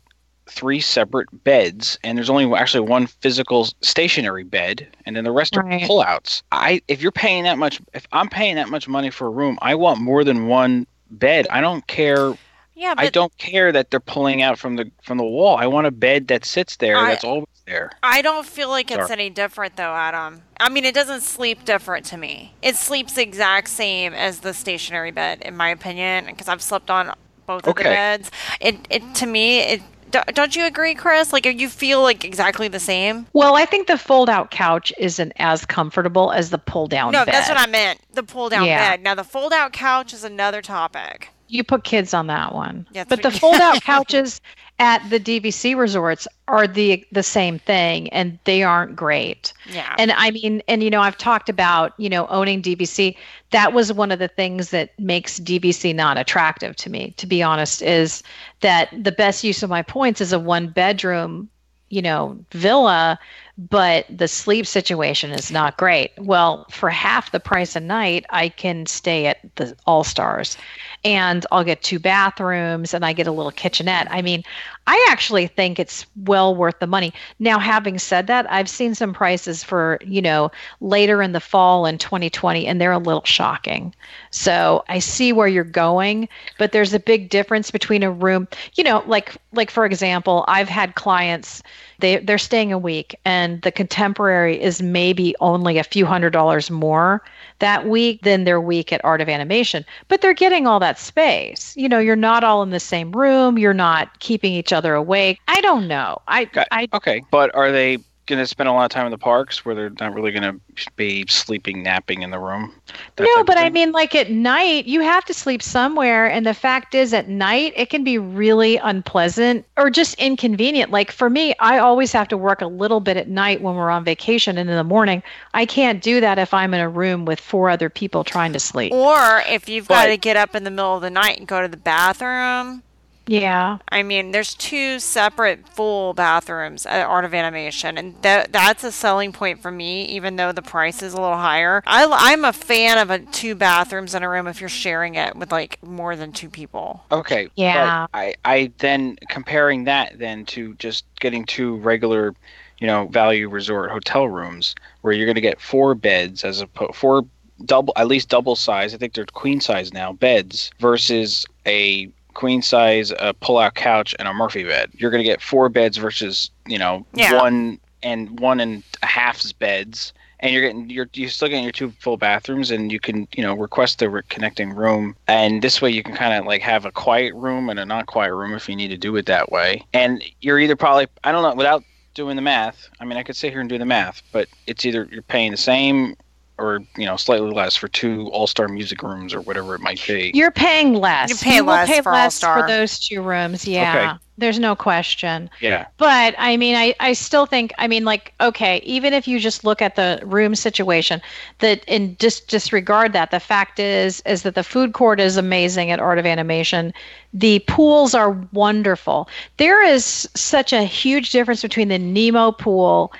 three 0.48 0.80
separate 0.80 1.28
beds, 1.44 1.98
and 2.04 2.18
there's 2.18 2.30
only 2.30 2.52
actually 2.54 2.88
one 2.88 3.08
physical 3.08 3.68
stationary 3.82 4.44
bed, 4.44 4.88
and 5.06 5.16
then 5.16 5.24
the 5.24 5.32
rest 5.32 5.56
Right. 5.56 5.84
are 5.84 5.88
pullouts. 5.88 6.44
I 6.52 6.82
if 6.88 7.02
you're 7.02 7.12
paying 7.12 7.44
that 7.46 7.58
much, 7.58 7.82
if 7.94 8.06
I'm 8.12 8.30
paying 8.30 8.56
that 8.56 8.70
much 8.70 8.88
money 8.88 9.10
for 9.10 9.28
a 9.28 9.32
room, 9.32 9.58
I 9.62 9.76
want 9.76 10.00
more 10.00 10.24
than 10.24 10.48
one 10.48 10.86
bed. 11.12 11.48
I 11.50 11.62
don't 11.62 11.86
care 11.88 12.34
Yeah, 12.76 12.94
but 12.96 13.06
I 13.06 13.10
don't 13.10 13.36
care 13.38 13.72
that 13.72 13.90
they're 13.90 14.00
pulling 14.00 14.42
out 14.42 14.60
from 14.60 14.76
the 14.76 14.92
from 15.04 15.18
the 15.18 15.24
wall. 15.24 15.56
I 15.58 15.66
want 15.68 15.88
a 15.88 15.92
bed 15.92 16.28
that 16.28 16.46
sits 16.46 16.76
there 16.78 16.98
I- 16.98 17.10
that's 17.10 17.24
always 17.24 17.48
there. 17.66 17.90
I 18.04 18.22
don't 18.22 18.46
feel 18.46 18.70
like 18.70 18.92
it's 18.92 19.10
any 19.10 19.30
different 19.32 19.76
though, 19.78 19.94
Adam. 19.96 20.44
I 20.60 20.70
mean, 20.70 20.86
it 20.86 20.94
doesn't 20.94 21.22
sleep 21.22 21.66
different 21.66 22.06
to 22.08 22.18
me. 22.18 22.54
It 22.62 22.76
sleeps 22.76 23.18
exact 23.18 23.70
same 23.70 24.14
as 24.14 24.42
the 24.42 24.54
stationary 24.54 25.10
bed, 25.12 25.42
in 25.42 25.58
my 25.58 25.70
opinion, 25.70 26.26
because 26.26 26.48
I've 26.48 26.62
slept 26.62 26.92
on 26.92 27.14
both 27.48 27.66
of 27.68 27.76
the 27.76 27.82
Okay. 27.82 27.90
beds. 27.90 28.30
It, 28.60 28.78
it 28.90 29.16
to 29.16 29.26
me, 29.26 29.60
it 29.62 29.82
don't- 30.12 30.34
don't 30.36 30.56
you 30.56 30.66
agree, 30.66 30.94
Chris? 30.96 31.34
Like, 31.34 31.46
you 31.46 31.70
feel 31.70 32.02
like 32.02 32.24
exactly 32.24 32.68
the 32.68 32.80
same? 32.80 33.28
Well, 33.34 33.56
I 33.56 33.66
think 33.66 33.88
the 33.88 33.98
fold 33.98 34.30
out 34.30 34.52
couch 34.52 34.94
isn't 34.98 35.34
as 35.38 35.66
comfortable 35.66 36.32
as 36.32 36.50
the 36.50 36.58
pull 36.58 36.88
down 36.88 37.12
no, 37.12 37.26
bed. 37.26 37.34
that's 37.34 37.50
what 37.50 37.58
I 37.60 37.66
meant. 37.68 38.00
The 38.14 38.24
pull 38.24 38.50
down 38.50 38.66
Yeah. 38.66 38.92
bed. 38.92 39.04
Now, 39.04 39.16
the 39.16 39.24
fold 39.24 39.54
out 39.54 39.74
couch 39.74 40.14
is 40.14 40.24
another 40.24 40.62
topic. 40.62 41.30
You 41.48 41.64
put 41.64 41.84
kids 41.84 42.14
on 42.14 42.28
that 42.28 42.54
one. 42.56 42.88
Yeah, 42.92 43.04
but 43.08 43.22
the 43.22 43.30
fold 43.40 43.56
out 43.62 43.82
couches 43.84 44.42
at 44.80 45.10
the 45.10 45.20
DVC 45.20 45.76
resorts 45.76 46.28
are 46.48 46.68
the 46.68 47.06
the 47.12 47.24
same 47.24 47.60
thing 47.60 48.10
and 48.10 48.38
they 48.44 48.62
aren't 48.62 48.96
great. 48.96 49.54
Yeah. 49.72 49.96
And 49.98 50.12
I 50.12 50.32
mean 50.32 50.62
and 50.68 50.84
you 50.84 50.90
know 50.90 51.02
I've 51.02 51.18
talked 51.18 51.50
about, 51.50 51.94
you 51.98 52.10
know, 52.10 52.28
owning 52.28 52.62
DVC. 52.62 53.16
That 53.52 53.74
was 53.74 53.94
one 53.94 54.12
of 54.12 54.20
the 54.20 54.28
things 54.28 54.72
that 54.72 54.98
makes 55.00 55.40
DVC 55.40 55.96
not 55.96 56.18
attractive 56.18 56.76
to 56.78 56.90
me, 56.90 57.14
to 57.18 57.26
be 57.26 57.42
honest, 57.42 57.82
is 57.82 58.22
that 58.62 58.90
the 58.92 59.14
best 59.14 59.44
use 59.44 59.64
of 59.64 59.70
my 59.70 59.82
points 59.82 60.20
is 60.20 60.34
a 60.34 60.40
one 60.40 60.68
bedroom, 60.68 61.50
you 61.90 62.02
know, 62.02 62.38
villa 62.52 63.18
but 63.58 64.06
the 64.10 64.28
sleep 64.28 64.66
situation 64.66 65.32
is 65.32 65.52
not 65.52 65.78
great. 65.78 66.12
Well, 66.18 66.66
for 66.70 66.90
half 66.90 67.32
the 67.32 67.40
price 67.40 67.76
a 67.76 67.80
night, 67.80 68.26
I 68.30 68.50
can 68.50 68.86
stay 68.86 69.28
at 69.28 69.38
the 69.56 69.76
All 69.86 70.04
Stars 70.04 70.58
and 71.06 71.46
I'll 71.52 71.64
get 71.64 71.84
two 71.84 72.00
bathrooms 72.00 72.94
and 72.94 73.06
I 73.06 73.14
get 73.14 73.28
a 73.28 73.32
little 73.32 73.52
kitchenette. 73.52 74.08
I 74.10 74.24
mean, 74.24 74.44
I 74.88 75.08
actually 75.10 75.48
think 75.48 75.80
it's 75.80 76.06
well 76.26 76.56
worth 76.56 76.80
the 76.80 76.88
money. 76.88 77.12
Now, 77.40 77.58
having 77.58 77.98
said 77.98 78.28
that, 78.28 78.50
I've 78.52 78.70
seen 78.70 78.94
some 78.94 79.14
prices 79.14 79.64
for, 79.64 79.98
you 80.06 80.22
know, 80.22 80.52
later 80.80 81.22
in 81.22 81.32
the 81.32 81.40
fall 81.40 81.86
in 81.86 81.98
2020 81.98 82.68
and 82.68 82.80
they're 82.80 82.92
a 82.92 83.00
little 83.00 83.24
shocking. 83.24 83.96
So 84.30 84.84
I 84.88 85.00
see 85.00 85.34
where 85.34 85.48
you're 85.48 85.64
going, 85.64 86.30
but 86.60 86.72
there's 86.72 86.94
a 86.94 87.00
big 87.00 87.30
difference 87.30 87.72
between 87.72 88.04
a 88.04 88.12
room, 88.12 88.48
you 88.76 88.84
know, 88.84 89.04
like 89.08 89.36
like 89.54 89.72
for 89.72 89.86
example, 89.86 90.46
I've 90.48 90.70
had 90.70 90.96
clients 90.96 91.64
they 92.00 92.18
they're 92.18 92.38
staying 92.38 92.72
a 92.72 92.78
week 92.78 93.16
and 93.26 93.62
the 93.62 93.72
contemporary 93.72 94.62
is 94.62 94.82
maybe 94.82 95.36
only 95.40 95.78
a 95.78 95.84
few 95.84 96.06
hundred 96.06 96.32
dollars 96.32 96.70
more 96.70 97.24
that 97.60 97.88
week 97.88 98.22
than 98.24 98.44
their 98.44 98.60
week 98.60 98.92
at 98.92 99.04
art 99.04 99.22
of 99.22 99.30
animation 99.30 99.86
but 100.08 100.22
they're 100.22 100.34
getting 100.34 100.68
all 100.68 100.80
that 100.80 101.00
space 101.00 101.74
you 101.78 101.88
know 101.88 102.00
you're 102.00 102.16
not 102.16 102.44
all 102.44 102.62
in 102.64 102.70
the 102.70 102.80
same 102.80 103.12
room 103.12 103.58
you're 103.58 103.74
not 103.74 104.20
keeping 104.20 104.54
each 104.54 104.74
other 104.76 104.94
awake 104.94 105.40
i 105.48 105.60
don't 105.62 105.88
know 105.88 106.22
i 106.28 106.44
okay. 106.44 106.66
i 106.72 106.88
okay 106.94 107.24
but 107.32 107.54
are 107.56 107.72
they 107.72 107.98
going 108.26 108.40
to 108.40 108.48
spend 108.48 108.68
a 108.68 108.72
lot 108.72 108.86
of 108.86 108.90
time 108.90 109.06
in 109.06 109.12
the 109.12 109.18
parks 109.18 109.64
where 109.64 109.76
they're 109.76 109.92
not 110.00 110.14
really 110.14 110.32
going 110.32 110.44
to 110.44 110.60
be 110.96 111.26
sleeping, 111.28 111.84
napping 111.84 112.24
in 112.24 112.32
the 112.32 112.40
room. 112.40 112.74
No, 113.20 113.44
but 113.44 113.58
I 113.58 113.70
mean, 113.70 113.92
like 113.92 114.16
at 114.16 114.32
night, 114.32 114.86
you 114.86 115.02
have 115.02 115.26
to 115.26 115.34
sleep 115.34 115.62
somewhere. 115.62 116.26
And 116.30 116.46
the 116.46 116.54
fact 116.54 116.96
is, 116.96 117.14
at 117.14 117.30
night, 117.30 117.74
it 117.76 117.90
can 117.90 118.04
be 118.04 118.18
really 118.18 118.78
unpleasant 118.78 119.66
or 119.78 119.90
just 119.90 120.16
inconvenient. 120.16 120.92
Like 120.92 121.12
for 121.12 121.30
me, 121.30 121.54
I 121.60 121.78
always 121.78 122.12
have 122.14 122.28
to 122.30 122.38
work 122.38 122.62
a 122.62 122.68
little 122.68 123.00
bit 123.00 123.18
at 123.18 123.28
night 123.28 123.62
when 123.62 123.76
we're 123.76 123.92
on 123.92 124.04
vacation. 124.04 124.58
And 124.58 124.70
in 124.70 124.76
the 124.76 124.84
morning, 124.84 125.22
I 125.54 125.66
can't 125.66 126.02
do 126.02 126.20
that 126.22 126.40
if 126.40 126.54
I'm 126.54 126.74
in 126.74 126.82
a 126.82 126.90
room 126.90 127.26
with 127.26 127.40
four 127.40 127.70
other 127.70 127.90
people 127.90 128.24
trying 128.24 128.54
to 128.54 128.60
sleep. 128.60 128.92
Or 128.92 129.44
if 129.48 129.70
you've 129.70 129.88
but, 129.88 129.96
got 129.96 130.06
to 130.08 130.18
get 130.18 130.36
up 130.36 130.56
in 130.56 130.64
the 130.64 130.72
middle 130.72 130.96
of 130.96 131.02
the 131.02 131.12
night 131.12 131.38
and 131.38 131.48
go 131.48 131.62
to 131.62 131.68
the 131.68 131.78
bathroom. 131.78 132.82
Yeah. 133.28 133.80
I 133.90 134.04
mean, 134.04 134.32
there's 134.32 134.54
two 134.54 135.00
separate 135.00 135.68
full 135.68 136.14
bathrooms 136.14 136.86
at 136.86 137.06
Art 137.06 137.26
of 137.26 137.34
Animation, 137.34 137.98
and 137.98 138.16
that 138.22 138.52
that's 138.52 138.84
a 138.84 138.92
selling 138.92 139.32
point 139.32 139.62
for 139.62 139.72
me, 139.72 140.06
even 140.06 140.36
though 140.36 140.52
the 140.52 140.62
price 140.62 141.02
is 141.02 141.14
a 141.14 141.22
little 141.22 141.38
higher. 141.38 141.82
I, 141.86 142.08
I'm 142.12 142.46
a 142.46 142.54
fan 142.54 142.98
of 142.98 143.10
a 143.10 143.20
two 143.20 143.56
bathrooms 143.56 144.16
in 144.16 144.24
a 144.24 144.30
room 144.30 144.48
if 144.48 144.60
you're 144.60 144.70
sharing 144.70 145.16
it 145.16 145.36
with 145.36 145.52
like 145.52 145.82
more 145.84 146.16
than 146.16 146.32
two 146.32 146.50
people. 146.50 147.04
Okay. 147.12 147.50
Yeah. 147.56 148.08
I, 148.14 148.36
I 148.46 148.72
then 148.78 149.18
comparing 149.30 149.86
that 149.86 150.20
then 150.20 150.46
to 150.48 150.76
just 150.76 151.06
getting 151.20 151.46
two 151.46 151.78
regular, 151.78 152.34
you 152.80 152.88
know, 152.88 153.08
value 153.08 153.50
resort 153.50 153.92
hotel 153.92 154.28
rooms 154.28 154.76
where 155.02 155.14
you're 155.14 155.26
going 155.26 155.36
to 155.36 155.42
get 155.42 155.60
four 155.60 155.96
beds 155.96 156.44
as 156.44 156.62
a 156.62 156.68
four 156.94 157.26
double 157.64 157.94
at 157.96 158.08
least 158.08 158.30
double 158.30 158.56
size. 158.56 158.94
I 158.94 158.98
think 158.98 159.14
they're 159.14 159.26
queen 159.26 159.62
size 159.62 159.94
now 159.94 160.14
beds 160.14 160.72
versus 160.80 161.46
a 161.66 162.10
queen 162.36 162.62
size 162.62 163.12
a 163.20 163.34
pull-out 163.34 163.74
couch 163.74 164.14
and 164.20 164.28
a 164.28 164.34
Murphy 164.34 164.64
bed. 164.64 164.92
You're 164.94 165.10
going 165.10 165.24
to 165.24 165.28
get 165.28 165.42
four 165.42 165.70
beds 165.70 165.98
versus 165.98 166.52
you 166.68 166.78
know 166.78 167.04
yeah. 167.14 167.42
one 167.42 167.80
and 168.04 168.40
one 168.40 168.60
and 168.60 168.84
a 169.02 169.08
half's 169.08 169.52
beds, 169.52 170.14
and 170.40 170.54
you're 170.54 170.62
getting 170.62 170.88
you're 170.90 171.10
you're 171.14 171.30
still 171.30 171.48
getting 171.48 171.64
your 171.64 171.72
two 171.72 171.92
full 172.00 172.18
bathrooms, 172.18 172.70
and 172.70 172.92
you 172.92 173.00
can 173.00 173.28
you 173.36 173.42
know 173.42 173.56
request 173.56 174.02
a 174.04 174.24
connecting 174.30 174.70
room, 174.76 175.16
and 175.28 175.64
this 175.64 175.82
way 175.82 175.90
you 175.90 176.04
can 176.04 176.16
kind 176.16 176.38
of 176.38 176.46
like 176.46 176.62
have 176.62 176.86
a 176.86 176.92
quiet 176.92 177.34
room 177.34 177.70
and 177.70 177.80
a 177.80 177.86
not 177.86 178.06
quiet 178.06 178.36
room 178.36 178.54
if 178.54 178.70
you 178.70 178.76
need 178.76 178.90
to 178.90 178.98
do 178.98 179.16
it 179.16 179.26
that 179.26 179.52
way. 179.52 179.84
And 179.94 180.24
you're 180.42 180.60
either 180.60 180.76
probably 180.76 181.08
I 181.24 181.32
don't 181.32 181.42
know 181.42 181.56
without 181.56 181.84
doing 182.14 182.36
the 182.36 182.42
math. 182.42 182.90
I 183.00 183.06
mean, 183.06 183.18
I 183.18 183.24
could 183.24 183.36
sit 183.36 183.52
here 183.52 183.60
and 183.60 183.70
do 183.70 183.78
the 183.78 183.86
math, 183.86 184.22
but 184.32 184.48
it's 184.68 184.86
either 184.86 185.08
you're 185.12 185.22
paying 185.22 185.52
the 185.52 185.58
same 185.58 186.16
or 186.58 186.80
you 186.98 187.06
know 187.06 187.18
slightly 187.18 187.52
less 187.52 187.76
for 187.76 187.88
two 187.88 188.30
all-star 188.32 188.68
music 188.68 189.04
rooms 189.04 189.34
or 189.34 189.42
whatever 189.42 189.76
it 189.76 189.82
might 189.82 190.02
be. 190.08 190.32
You're 190.34 190.52
paying 190.52 190.94
less. 190.94 191.30
You 191.30 191.36
pay 191.38 191.56
you 191.58 191.64
less 191.64 191.90
pay 191.90 192.02
for 192.02 192.12
less 192.12 192.44
all-star. 192.44 192.62
for 192.62 192.68
those 192.68 193.00
two 193.00 193.22
rooms 193.22 193.68
yeah. 193.68 194.12
Okay. 194.12 194.20
there's 194.38 194.60
no 194.60 194.76
question. 194.76 195.50
Yeah. 195.60 195.88
But 195.98 196.36
i 196.38 196.56
mean 196.56 196.76
i 196.76 196.96
i 197.00 197.14
still 197.14 197.46
think 197.46 197.74
i 197.78 197.88
mean 197.88 198.06
like 198.06 198.34
okay 198.40 198.82
even 198.84 199.14
if 199.14 199.28
you 199.28 199.40
just 199.40 199.64
look 199.64 199.82
at 199.82 199.96
the 199.96 200.22
room 200.24 200.56
situation 200.56 201.22
that 201.60 201.84
in 201.86 202.16
just 202.20 202.48
disregard 202.48 203.14
that 203.14 203.32
the 203.32 203.40
fact 203.40 203.80
is 203.80 204.22
is 204.26 204.44
that 204.44 204.56
the 204.56 204.64
food 204.64 204.94
court 204.94 205.20
is 205.20 205.38
amazing 205.38 205.92
at 205.92 206.00
art 206.00 206.20
of 206.20 206.26
animation. 206.26 206.94
The 207.34 207.60
pools 207.68 208.16
are 208.16 208.32
wonderful. 208.54 209.28
There 209.58 209.84
is 209.84 210.30
such 210.36 210.72
a 210.72 210.84
huge 210.84 211.32
difference 211.32 211.62
between 211.62 211.90
the 211.90 212.00
nemo 212.00 212.54
pool 212.54 213.12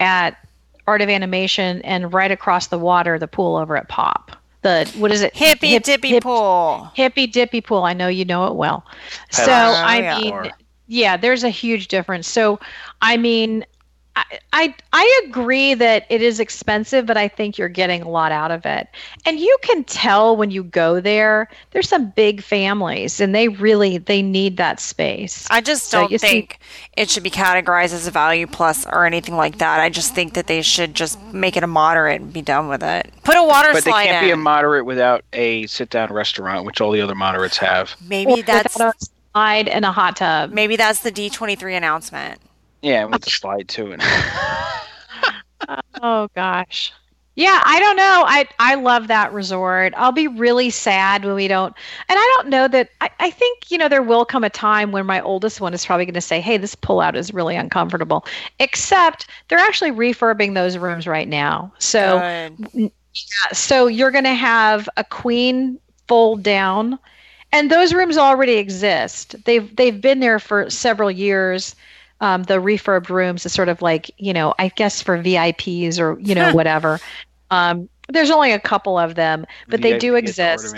at 0.00 0.36
Art 0.90 1.02
of 1.02 1.08
Animation, 1.08 1.80
and 1.82 2.12
right 2.12 2.32
across 2.32 2.66
the 2.66 2.78
water, 2.78 3.16
the 3.16 3.28
pool 3.28 3.54
over 3.54 3.76
at 3.76 3.88
Pop. 3.88 4.32
The 4.62 4.92
what 4.98 5.12
is 5.12 5.22
it? 5.22 5.36
Hippy 5.36 5.68
hip, 5.68 5.84
dippy 5.84 6.08
hip, 6.08 6.24
pool. 6.24 6.90
Hippy 6.94 7.28
dippy 7.28 7.60
pool. 7.60 7.84
I 7.84 7.92
know 7.94 8.08
you 8.08 8.24
know 8.24 8.48
it 8.48 8.56
well. 8.56 8.84
So 9.30 9.44
oh, 9.44 9.46
I 9.46 10.00
yeah. 10.00 10.18
mean, 10.18 10.52
yeah, 10.88 11.16
there's 11.16 11.44
a 11.44 11.48
huge 11.48 11.86
difference. 11.86 12.26
So 12.26 12.58
I 13.00 13.16
mean, 13.16 13.64
I, 14.52 14.74
I 14.92 15.22
agree 15.26 15.74
that 15.74 16.06
it 16.10 16.22
is 16.22 16.40
expensive, 16.40 17.06
but 17.06 17.16
I 17.16 17.28
think 17.28 17.56
you're 17.56 17.68
getting 17.68 18.02
a 18.02 18.08
lot 18.08 18.32
out 18.32 18.50
of 18.50 18.66
it. 18.66 18.88
And 19.24 19.38
you 19.38 19.56
can 19.62 19.84
tell 19.84 20.36
when 20.36 20.50
you 20.50 20.64
go 20.64 21.00
there, 21.00 21.48
there's 21.70 21.88
some 21.88 22.10
big 22.10 22.42
families 22.42 23.20
and 23.20 23.34
they 23.34 23.48
really 23.48 23.98
they 23.98 24.22
need 24.22 24.56
that 24.58 24.80
space. 24.80 25.46
I 25.50 25.60
just 25.60 25.90
don't 25.90 26.10
think 26.20 26.58
see, 26.60 26.92
it 26.96 27.10
should 27.10 27.22
be 27.22 27.30
categorized 27.30 27.94
as 27.94 28.06
a 28.06 28.10
value 28.10 28.46
plus 28.46 28.84
or 28.86 29.06
anything 29.06 29.36
like 29.36 29.58
that. 29.58 29.80
I 29.80 29.88
just 29.88 30.14
think 30.14 30.34
that 30.34 30.46
they 30.46 30.62
should 30.62 30.94
just 30.94 31.20
make 31.32 31.56
it 31.56 31.62
a 31.62 31.68
moderate 31.68 32.20
and 32.20 32.32
be 32.32 32.42
done 32.42 32.68
with 32.68 32.82
it. 32.82 33.12
Put 33.24 33.36
a 33.36 33.44
water 33.44 33.70
but 33.72 33.84
slide 33.84 33.92
But 33.92 33.98
they 34.02 34.06
can't 34.08 34.24
in. 34.24 34.28
be 34.28 34.32
a 34.32 34.36
moderate 34.36 34.84
without 34.84 35.24
a 35.32 35.66
sit 35.68 35.90
down 35.90 36.12
restaurant, 36.12 36.66
which 36.66 36.80
all 36.80 36.90
the 36.90 37.00
other 37.00 37.14
moderates 37.14 37.56
have. 37.58 37.94
Maybe 38.06 38.42
that's 38.42 38.78
a 38.78 38.92
slide 39.32 39.68
and 39.68 39.84
a 39.84 39.92
hot 39.92 40.16
tub. 40.16 40.52
Maybe 40.52 40.76
that's 40.76 41.00
the 41.00 41.12
D23 41.12 41.76
announcement. 41.76 42.40
Yeah, 42.82 43.04
with 43.04 43.22
the 43.22 43.30
slide 43.30 43.68
too. 43.68 43.96
oh 46.02 46.28
gosh. 46.34 46.92
Yeah, 47.36 47.62
I 47.64 47.78
don't 47.78 47.96
know. 47.96 48.24
I 48.26 48.46
I 48.58 48.74
love 48.74 49.06
that 49.08 49.32
resort. 49.32 49.94
I'll 49.96 50.12
be 50.12 50.26
really 50.26 50.68
sad 50.68 51.24
when 51.24 51.34
we 51.34 51.48
don't. 51.48 51.74
And 52.08 52.18
I 52.18 52.34
don't 52.36 52.48
know 52.48 52.68
that. 52.68 52.90
I, 53.00 53.08
I 53.20 53.30
think 53.30 53.70
you 53.70 53.78
know 53.78 53.88
there 53.88 54.02
will 54.02 54.24
come 54.24 54.44
a 54.44 54.50
time 54.50 54.92
when 54.92 55.06
my 55.06 55.20
oldest 55.20 55.60
one 55.60 55.72
is 55.72 55.86
probably 55.86 56.04
going 56.04 56.14
to 56.14 56.20
say, 56.20 56.40
"Hey, 56.40 56.56
this 56.56 56.74
pullout 56.74 57.14
is 57.14 57.32
really 57.32 57.56
uncomfortable." 57.56 58.26
Except 58.58 59.26
they're 59.48 59.58
actually 59.58 59.92
refurbing 59.92 60.54
those 60.54 60.76
rooms 60.76 61.06
right 61.06 61.28
now. 61.28 61.72
So 61.78 62.16
yeah, 62.74 62.88
so 63.52 63.86
you're 63.86 64.10
going 64.10 64.24
to 64.24 64.34
have 64.34 64.88
a 64.96 65.04
queen 65.04 65.78
fold 66.08 66.42
down, 66.42 66.98
and 67.52 67.70
those 67.70 67.94
rooms 67.94 68.18
already 68.18 68.54
exist. 68.54 69.36
They've 69.44 69.74
they've 69.76 70.00
been 70.00 70.20
there 70.20 70.40
for 70.40 70.68
several 70.68 71.10
years 71.10 71.76
um, 72.20 72.44
the 72.44 72.54
refurbed 72.54 73.08
rooms 73.08 73.46
is 73.46 73.52
sort 73.52 73.68
of 73.68 73.82
like 73.82 74.10
you 74.18 74.32
know 74.32 74.54
I 74.58 74.68
guess 74.68 75.02
for 75.02 75.18
VIPs 75.18 75.98
or 75.98 76.18
you 76.20 76.34
know 76.34 76.52
whatever. 76.54 77.00
Um, 77.50 77.88
there's 78.08 78.30
only 78.30 78.52
a 78.52 78.58
couple 78.58 78.98
of 78.98 79.14
them, 79.14 79.46
but 79.68 79.80
VIP 79.80 79.82
they 79.82 79.98
do 79.98 80.16
exist. 80.16 80.74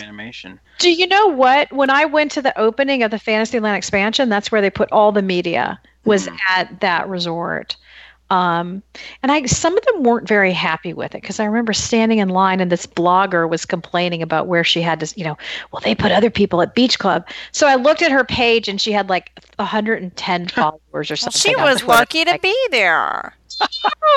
Do 0.78 0.92
you 0.92 1.06
know 1.06 1.28
what? 1.28 1.72
When 1.72 1.90
I 1.90 2.04
went 2.04 2.30
to 2.32 2.42
the 2.42 2.58
opening 2.58 3.02
of 3.02 3.10
the 3.10 3.18
Fantasyland 3.18 3.76
expansion, 3.76 4.28
that's 4.28 4.52
where 4.52 4.60
they 4.60 4.70
put 4.70 4.90
all 4.92 5.12
the 5.12 5.22
media 5.22 5.80
was 6.04 6.28
mm. 6.28 6.36
at 6.50 6.80
that 6.80 7.08
resort. 7.08 7.76
Um, 8.32 8.82
and 9.22 9.30
I 9.30 9.44
some 9.44 9.76
of 9.76 9.84
them 9.84 10.04
weren't 10.04 10.26
very 10.26 10.54
happy 10.54 10.94
with 10.94 11.14
it 11.14 11.20
because 11.20 11.38
I 11.38 11.44
remember 11.44 11.74
standing 11.74 12.18
in 12.18 12.30
line 12.30 12.60
and 12.60 12.72
this 12.72 12.86
blogger 12.86 13.46
was 13.46 13.66
complaining 13.66 14.22
about 14.22 14.46
where 14.46 14.64
she 14.64 14.80
had 14.80 15.00
to, 15.00 15.18
you 15.18 15.24
know, 15.24 15.36
well 15.70 15.80
they 15.80 15.94
put 15.94 16.12
other 16.12 16.30
people 16.30 16.62
at 16.62 16.74
Beach 16.74 16.98
Club. 16.98 17.28
So 17.52 17.66
I 17.66 17.74
looked 17.74 18.00
at 18.00 18.10
her 18.10 18.24
page 18.24 18.68
and 18.68 18.80
she 18.80 18.90
had 18.90 19.10
like 19.10 19.38
110 19.56 20.48
followers 20.48 21.10
or 21.10 21.16
something. 21.16 21.38
She 21.38 21.54
was 21.56 21.84
lucky 21.84 22.24
to 22.24 22.38
be 22.38 22.56
there. 22.70 23.36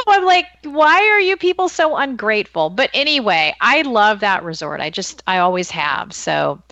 I'm 0.07 0.23
like, 0.23 0.45
why 0.63 1.01
are 1.09 1.19
you 1.19 1.35
people 1.35 1.67
so 1.67 1.97
ungrateful? 1.97 2.69
But 2.69 2.91
anyway, 2.93 3.53
I 3.59 3.81
love 3.81 4.21
that 4.21 4.45
resort. 4.45 4.79
I 4.79 4.91
just 4.91 5.23
I 5.27 5.39
always 5.39 5.69
have. 5.71 6.13
So 6.13 6.63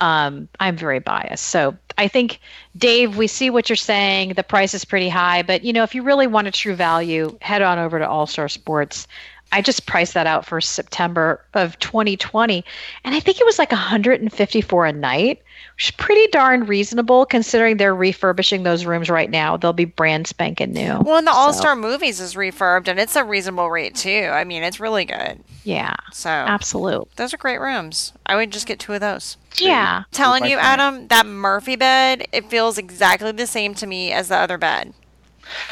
um, 0.00 0.48
I'm 0.58 0.76
very 0.76 0.98
biased. 0.98 1.44
So 1.44 1.76
I 2.00 2.08
think, 2.08 2.40
Dave, 2.78 3.18
we 3.18 3.26
see 3.26 3.50
what 3.50 3.68
you're 3.68 3.76
saying. 3.76 4.32
The 4.32 4.42
price 4.42 4.72
is 4.72 4.86
pretty 4.86 5.10
high, 5.10 5.42
but 5.42 5.64
you 5.64 5.74
know, 5.74 5.82
if 5.82 5.94
you 5.94 6.02
really 6.02 6.26
want 6.26 6.48
a 6.48 6.50
true 6.50 6.74
value, 6.74 7.36
head 7.42 7.60
on 7.60 7.78
over 7.78 7.98
to 7.98 8.08
All 8.08 8.26
Star 8.26 8.48
Sports. 8.48 9.06
I 9.52 9.62
just 9.62 9.86
priced 9.86 10.14
that 10.14 10.26
out 10.26 10.46
for 10.46 10.60
September 10.60 11.44
of 11.54 11.78
2020, 11.80 12.64
and 13.04 13.14
I 13.14 13.20
think 13.20 13.40
it 13.40 13.46
was 13.46 13.58
like 13.58 13.72
154 13.72 14.86
a 14.86 14.92
night, 14.92 15.42
which 15.74 15.86
is 15.86 15.90
pretty 15.92 16.26
darn 16.28 16.66
reasonable 16.66 17.26
considering 17.26 17.76
they're 17.76 17.94
refurbishing 17.94 18.62
those 18.62 18.84
rooms 18.84 19.10
right 19.10 19.30
now. 19.30 19.56
They'll 19.56 19.72
be 19.72 19.86
brand 19.86 20.26
spanking 20.28 20.72
new. 20.72 21.00
Well, 21.00 21.16
and 21.16 21.26
the 21.26 21.32
All 21.32 21.52
Star 21.52 21.74
Movies 21.74 22.20
is 22.20 22.34
refurbed, 22.34 22.86
and 22.86 23.00
it's 23.00 23.16
a 23.16 23.24
reasonable 23.24 23.70
rate 23.70 23.96
too. 23.96 24.30
I 24.32 24.44
mean, 24.44 24.62
it's 24.62 24.78
really 24.78 25.04
good. 25.04 25.40
Yeah, 25.64 25.94
So 26.12 26.30
absolute. 26.30 27.08
those 27.16 27.34
are 27.34 27.36
great 27.36 27.60
rooms. 27.60 28.12
I 28.24 28.36
would 28.36 28.50
just 28.50 28.66
get 28.66 28.78
two 28.78 28.94
of 28.94 29.00
those. 29.00 29.36
Yeah. 29.58 30.04
Telling 30.10 30.44
you. 30.46 30.58
Adam, 30.58 31.08
that 31.08 31.26
Murphy 31.26 31.76
bed, 31.76 32.26
it 32.32 32.48
feels 32.48 32.78
exactly 32.78 33.32
the 33.32 33.46
same 33.46 33.74
to 33.74 33.86
me 33.86 34.10
as 34.12 34.28
the 34.28 34.36
other 34.36 34.56
bed. 34.56 34.94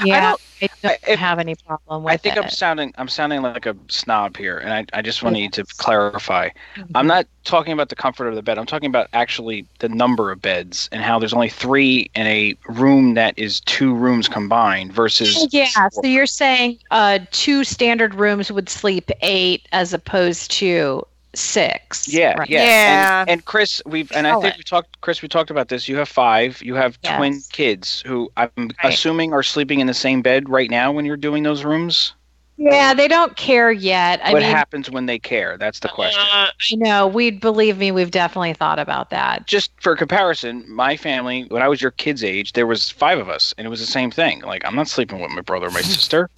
Yeah, 0.04 0.34
I 0.62 0.68
don't- 0.82 0.98
if- 1.06 1.18
have 1.18 1.38
any 1.38 1.54
problem 1.54 2.02
with 2.04 2.12
I 2.12 2.16
think 2.16 2.36
it. 2.36 2.44
I'm 2.44 2.50
sounding 2.50 2.92
I'm 2.98 3.08
sounding 3.08 3.42
like 3.42 3.66
a 3.66 3.76
snob 3.88 4.36
here, 4.36 4.58
and 4.58 4.72
I, 4.72 4.84
I 4.98 5.02
just 5.02 5.22
want 5.22 5.36
you 5.36 5.48
to 5.50 5.60
Yes. 5.62 5.72
clarify. 5.72 6.50
Mhm. 6.76 6.90
I'm 6.94 7.06
not 7.06 7.26
talking 7.44 7.72
about 7.72 7.88
the 7.88 7.96
comfort 7.96 8.26
of 8.28 8.34
the 8.34 8.42
bed. 8.42 8.58
I'm 8.58 8.66
talking 8.66 8.88
about 8.88 9.08
actually 9.12 9.66
the 9.78 9.88
number 9.88 10.30
of 10.30 10.40
beds 10.42 10.88
and 10.92 11.02
how 11.02 11.18
there's 11.18 11.32
only 11.32 11.48
three 11.48 12.10
in 12.14 12.26
a 12.26 12.54
room 12.68 13.14
that 13.14 13.34
is 13.38 13.60
two 13.60 13.94
rooms 13.94 14.28
combined 14.28 14.92
versus 14.92 15.48
Yeah, 15.52 15.66
so 15.90 16.02
you're 16.06 16.26
saying 16.26 16.78
uh, 16.90 17.20
two 17.30 17.64
standard 17.64 18.14
rooms 18.14 18.52
would 18.52 18.68
sleep 18.68 19.10
eight 19.22 19.66
as 19.72 19.92
opposed 19.94 20.50
to 20.52 21.06
six. 21.34 22.08
Yeah, 22.08 22.34
right? 22.38 22.48
yeah, 22.48 22.62
Yeah. 22.64 23.20
And, 23.22 23.30
and 23.30 23.44
Chris, 23.44 23.82
we've 23.86 24.10
and 24.12 24.26
I 24.26 24.32
think 24.32 24.42
Solid. 24.42 24.56
we 24.58 24.62
talked. 24.64 25.00
Chris, 25.00 25.22
we 25.22 25.28
talked 25.28 25.50
about 25.50 25.68
this. 25.68 25.88
You 25.88 25.96
have 25.96 26.08
five. 26.08 26.62
You 26.62 26.74
have 26.74 26.98
Yes. 27.02 27.16
twin 27.16 27.40
kids 27.52 28.02
who 28.06 28.30
I'm 28.36 28.50
Right. 28.56 28.72
assuming 28.84 29.32
are 29.32 29.42
sleeping 29.42 29.80
in 29.80 29.86
the 29.86 29.94
same 29.94 30.22
bed 30.22 30.48
right 30.48 30.70
now 30.70 30.92
when 30.92 31.04
you're 31.04 31.16
doing 31.16 31.42
those 31.42 31.64
rooms. 31.64 32.14
Yeah, 32.60 32.92
they 32.92 33.06
don't 33.06 33.36
care 33.36 33.70
yet. 33.70 34.20
I 34.24 34.32
what 34.32 34.42
mean, 34.42 34.50
happens 34.50 34.90
when 34.90 35.06
they 35.06 35.20
care? 35.20 35.56
That's 35.56 35.78
the 35.78 35.86
question. 35.88 36.20
uh, 36.20 36.48
I 36.48 36.74
know. 36.74 37.06
We 37.06 37.30
believe 37.30 37.78
me, 37.78 37.92
we've 37.92 38.10
definitely 38.10 38.52
thought 38.52 38.80
about 38.80 39.10
that. 39.10 39.46
Just 39.46 39.70
for 39.80 39.94
comparison, 39.94 40.64
my 40.68 40.96
family, 40.96 41.44
when 41.50 41.62
I 41.62 41.68
was 41.68 41.80
your 41.80 41.92
kids' 41.92 42.24
age, 42.24 42.54
there 42.54 42.66
was 42.66 42.90
five 42.90 43.20
of 43.20 43.28
us, 43.28 43.54
and 43.56 43.64
it 43.64 43.70
was 43.70 43.78
the 43.78 43.86
same 43.86 44.10
thing. 44.10 44.40
Like 44.40 44.64
I'm 44.66 44.74
not 44.74 44.88
sleeping 44.88 45.20
with 45.20 45.30
my 45.30 45.40
brother 45.42 45.68
or 45.68 45.70
my 45.70 45.82
sister, 45.82 46.30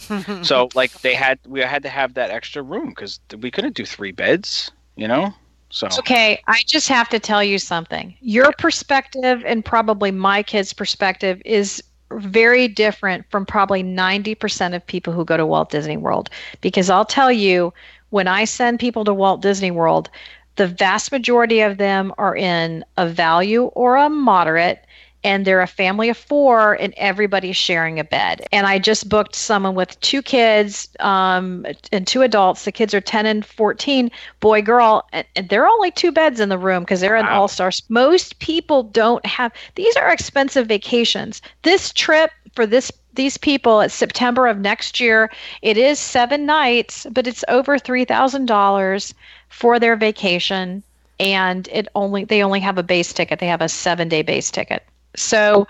so 0.43 0.69
like 0.75 0.93
they 1.01 1.15
had 1.15 1.39
we 1.47 1.61
had 1.61 1.83
to 1.85 1.89
have 1.89 2.13
that 2.15 2.31
extra 2.31 2.63
room 2.63 2.91
because 2.91 3.19
we 3.39 3.51
couldn't 3.51 3.75
do 3.75 3.87
three 3.87 4.13
beds, 4.13 4.71
you 5.01 5.09
know. 5.09 5.35
So 5.71 5.89
Okay, 5.99 6.43
I 6.47 6.63
just 6.67 6.89
have 6.89 7.09
to 7.11 7.19
tell 7.19 7.43
you 7.43 7.59
something. 7.59 8.15
Your 8.21 8.53
perspective 8.59 9.43
and 9.47 9.65
probably 9.65 10.11
my 10.11 10.43
kid's 10.43 10.73
perspective 10.73 11.41
is 11.45 11.83
very 12.13 12.67
different 12.67 13.25
from 13.31 13.47
probably 13.47 13.83
90% 13.85 14.75
of 14.75 14.85
people 14.87 15.13
who 15.13 15.25
go 15.25 15.37
to 15.37 15.47
Walt 15.47 15.71
Disney 15.71 15.97
World. 15.97 16.29
Because 16.61 16.91
I'll 16.91 17.05
tell 17.05 17.31
you, 17.31 17.73
when 18.11 18.27
I 18.27 18.45
send 18.45 18.81
people 18.81 19.05
to 19.05 19.15
Walt 19.15 19.43
Disney 19.43 19.71
World, 19.71 20.11
the 20.57 20.67
vast 20.67 21.13
majority 21.13 21.61
of 21.61 21.79
them 21.79 22.13
are 22.19 22.37
in 22.37 22.85
a 22.97 23.09
value 23.09 23.65
or 23.67 23.95
a 23.97 24.11
moderate, 24.11 24.85
and 25.23 25.45
they're 25.45 25.61
a 25.61 25.67
family 25.67 26.09
of 26.09 26.17
four, 26.17 26.75
and 26.75 26.95
everybody's 26.97 27.57
sharing 27.57 27.99
a 27.99 28.05
bed. 28.05 28.47
And 28.53 28.67
I 28.67 28.79
just 28.79 29.09
booked 29.09 29.35
someone 29.35 29.75
with 29.75 30.01
two 30.01 30.23
kids 30.23 30.89
um, 31.01 31.67
and 31.93 32.07
two 32.07 32.23
adults. 32.23 32.65
The 32.65 32.73
kids 32.73 32.95
are 32.95 33.01
10 33.01 33.27
and 33.27 33.45
14 33.45 34.11
boy 34.41 34.63
girl 34.63 35.07
and, 35.13 35.27
and 35.37 35.49
there 35.49 35.65
are 35.65 35.69
only 35.69 35.91
two 35.91 36.13
beds 36.13 36.41
in 36.41 36.49
the 36.49 36.59
room 36.59 36.83
because 36.83 37.01
they're 37.01 37.17
an 37.17 37.27
all 37.27 37.49
stars 37.49 37.83
most 37.89 38.39
people 38.39 38.83
don't 38.83 39.25
have 39.27 39.53
these 39.75 39.95
are 39.97 40.11
expensive 40.11 40.67
vacations. 40.67 41.43
This 41.63 41.93
trip 41.93 42.31
for 42.55 42.67
this 42.67 42.91
these 43.15 43.37
people 43.37 43.81
it's 43.81 43.95
september 43.95 44.47
of 44.47 44.59
next 44.59 45.01
year. 45.01 45.31
It 45.63 45.77
is 45.77 45.99
seven 45.99 46.47
nights 46.47 47.07
but 47.11 47.27
it's 47.27 47.45
over 47.49 47.79
$3000 47.79 49.15
for 49.49 49.79
their 49.79 49.97
vacation 49.97 50.83
and 51.19 51.69
it 51.71 51.89
only 51.95 52.25
they 52.25 52.43
only 52.43 52.61
have 52.61 52.79
a 52.79 52.83
base 52.83 53.13
ticket. 53.13 53.39
They 53.39 53.47
have 53.47 53.63
a 53.63 53.69
seven 53.69 54.09
day 54.09 54.23
base 54.23 54.51
ticket 54.51 54.85
so 55.17 55.67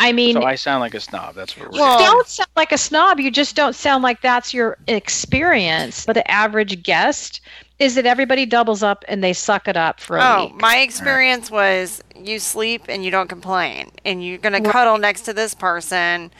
i 0.00 0.12
mean 0.12 0.34
so 0.34 0.42
I 0.42 0.56
sound 0.56 0.80
like 0.80 0.94
a 0.94 1.00
snob. 1.00 1.34
That's 1.36 1.56
what 1.56 1.70
we're 1.72 1.78
Well- 1.78 1.98
saying. 1.98 2.10
don't 2.10 2.26
sound 2.26 2.48
like 2.56 2.72
a 2.72 2.78
snob. 2.78 3.20
You 3.20 3.30
just 3.30 3.54
don't 3.54 3.74
sound 3.76 4.02
like 4.02 4.20
that's 4.22 4.52
your 4.52 4.76
experience. 4.88 6.04
But 6.04 6.14
the 6.14 6.28
average 6.30 6.82
guest 6.82 7.40
is 7.78 7.94
that 7.96 8.06
everybody 8.06 8.44
doubles 8.46 8.82
up 8.82 9.04
and 9.08 9.22
they 9.22 9.32
suck 9.32 9.66
it 9.68 9.76
up 9.76 10.00
for 10.00 10.16
a 10.16 10.22
Oh, 10.22 10.44
week. 10.46 10.60
my 10.60 10.78
experience 10.78 11.50
was 11.50 12.02
you 12.16 12.38
sleep 12.38 12.82
and 12.88 13.04
you 13.04 13.10
don't 13.10 13.28
complain, 13.28 13.90
and 14.04 14.24
you're 14.24 14.38
gonna 14.38 14.60
Right. 14.60 14.70
cuddle 14.72 14.98
next 14.98 15.22
to 15.22 15.32
this 15.32 15.54
person, 15.54 16.30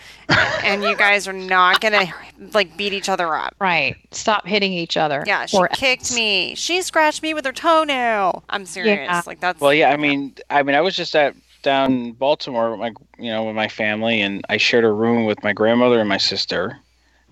and 0.62 0.83
you 0.85 0.97
guys 0.97 1.27
are 1.27 1.33
not 1.33 1.81
gonna 1.81 2.07
like 2.53 2.77
beat 2.77 2.93
each 2.93 3.09
other 3.09 3.35
up. 3.35 3.55
Right. 3.61 3.97
Stop 4.12 4.47
hitting 4.47 4.73
each 4.73 4.97
other. 4.97 5.25
Yeah, 5.27 5.47
she 5.47 5.57
Or 5.57 5.69
kicked 5.69 6.03
else. 6.11 6.15
me. 6.15 6.55
She 6.57 6.83
scratched 6.83 7.23
me 7.23 7.35
with 7.35 7.45
her 7.47 7.53
toenail. 7.53 8.45
I'm 8.51 8.66
serious. 8.66 8.99
Yeah. 8.99 9.23
Like 9.27 9.41
that's 9.41 9.61
Well, 9.61 9.75
yeah. 9.75 9.91
I 9.91 9.97
mean, 9.97 10.35
I 10.51 10.62
mean, 10.62 10.77
I 10.77 10.81
was 10.81 10.95
just 10.97 11.15
at 11.16 11.35
down 11.65 11.93
in 11.93 12.12
Baltimore 12.12 12.70
with 12.70 12.81
my, 12.81 12.93
you 13.19 13.31
know, 13.31 13.43
with 13.45 13.57
my 13.57 13.66
family, 13.66 14.20
and 14.20 14.45
I 14.49 14.57
shared 14.59 14.85
a 14.85 14.93
room 14.93 15.24
with 15.24 15.43
my 15.43 15.53
grandmother 15.53 15.99
and 15.99 16.09
my 16.09 16.19
sister, 16.19 16.78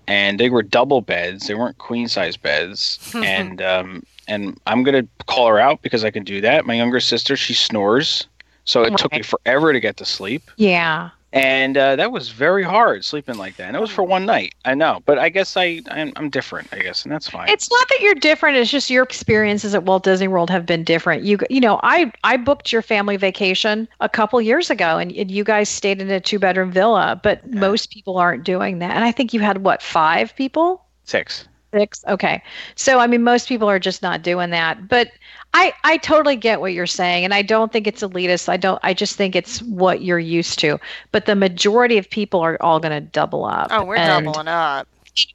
and 0.07 0.37
they 0.39 0.49
were 0.49 0.61
double 0.61 0.99
beds. 0.99 1.47
They 1.47 1.55
weren't 1.55 1.77
queen 1.77 2.09
size 2.09 2.35
beds, 2.35 2.99
and 3.15 3.61
um, 3.61 4.03
and 4.27 4.59
I'm 4.67 4.83
gonna 4.83 5.07
call 5.27 5.47
her 5.47 5.59
out 5.59 5.81
because 5.81 6.03
I 6.03 6.11
can 6.11 6.25
do 6.25 6.41
that. 6.41 6.65
My 6.65 6.73
younger 6.73 6.99
sister, 6.99 7.37
she 7.37 7.53
snores, 7.53 8.27
so 8.65 8.83
it 8.83 8.97
took 8.97 9.13
me 9.13 9.21
forever 9.21 9.71
to 9.71 9.79
get 9.79 9.95
to 9.97 10.05
sleep, 10.05 10.51
Yeah. 10.57 11.11
And 11.33 11.75
uh, 11.77 11.95
that 11.95 12.11
was 12.11 12.29
very 12.29 12.63
hard 12.63 13.03
sleeping 13.03 13.37
like 13.37 13.57
that. 13.57 13.67
And 13.67 13.75
it 13.75 13.79
was 13.79 13.89
for 13.89 14.03
one 14.03 14.25
night. 14.25 14.53
I 14.65 14.75
know, 14.75 15.01
but 15.05 15.17
I 15.17 15.29
guess 15.29 15.57
I 15.57 15.81
I'm, 15.89 16.13
I'm 16.15 16.29
different. 16.29 16.69
I 16.71 16.77
guess, 16.79 17.03
and 17.03 17.11
that's 17.11 17.27
fine. 17.27 17.49
It's 17.49 17.69
not 17.69 17.89
that 17.89 17.99
you're 18.01 18.13
different. 18.13 18.57
It's 18.57 18.69
just 18.69 18.89
your 18.89 19.03
experiences 19.03 19.73
at 19.73 19.83
Walt 19.83 20.03
Disney 20.03 20.27
World 20.27 20.51
have 20.51 20.65
been 20.65 20.83
different. 20.83 21.23
You 21.23 21.39
you 21.49 21.59
know, 21.59 21.79
I 21.81 22.13
I 22.23 22.37
booked 22.37 22.71
your 22.71 22.83
family 22.83 23.17
vacation 23.17 23.87
a 23.99 24.07
couple 24.07 24.39
years 24.41 24.69
ago, 24.69 24.99
and, 24.99 25.11
and 25.11 25.31
you 25.31 25.43
guys 25.43 25.69
stayed 25.69 26.01
in 26.01 26.11
a 26.11 26.19
two 26.19 26.37
bedroom 26.37 26.71
villa. 26.71 27.19
But 27.21 27.51
most 27.51 27.89
people 27.89 28.17
aren't 28.17 28.43
doing 28.43 28.79
that. 28.79 28.95
And 28.95 29.03
I 29.03 29.11
think 29.11 29.33
you 29.33 29.39
had 29.39 29.63
what 29.63 29.81
five 29.81 30.35
people? 30.35 30.85
Six. 31.03 31.47
Six. 31.73 32.03
Okay. 32.07 32.43
So 32.75 32.99
I 32.99 33.07
mean, 33.07 33.23
most 33.23 33.47
people 33.47 33.69
are 33.69 33.79
just 33.79 34.01
not 34.01 34.21
doing 34.21 34.51
that. 34.51 34.87
But 34.87 35.11
I 35.53 35.73
I 35.83 35.97
totally 35.97 36.35
get 36.35 36.61
what 36.61 36.73
you're 36.73 36.85
saying, 36.87 37.25
and 37.25 37.33
I 37.33 37.41
don't 37.41 37.71
think 37.71 37.87
it's 37.87 38.01
elitist. 38.03 38.47
I 38.49 38.57
don't. 38.57 38.79
I 38.83 38.93
just 38.93 39.15
think 39.15 39.35
it's 39.35 39.61
what 39.63 40.01
you're 40.03 40.19
used 40.19 40.59
to. 40.59 40.79
But 41.11 41.25
the 41.25 41.35
majority 41.35 41.97
of 41.97 42.09
people 42.09 42.39
are 42.41 42.57
all 42.61 42.79
going 42.79 42.91
to 42.93 43.01
double 43.01 43.45
up. 43.45 43.71
oh, 43.71 43.83
we're 43.85 43.97
And 43.97 44.25
doubling 44.25 44.47
up. 44.47 44.87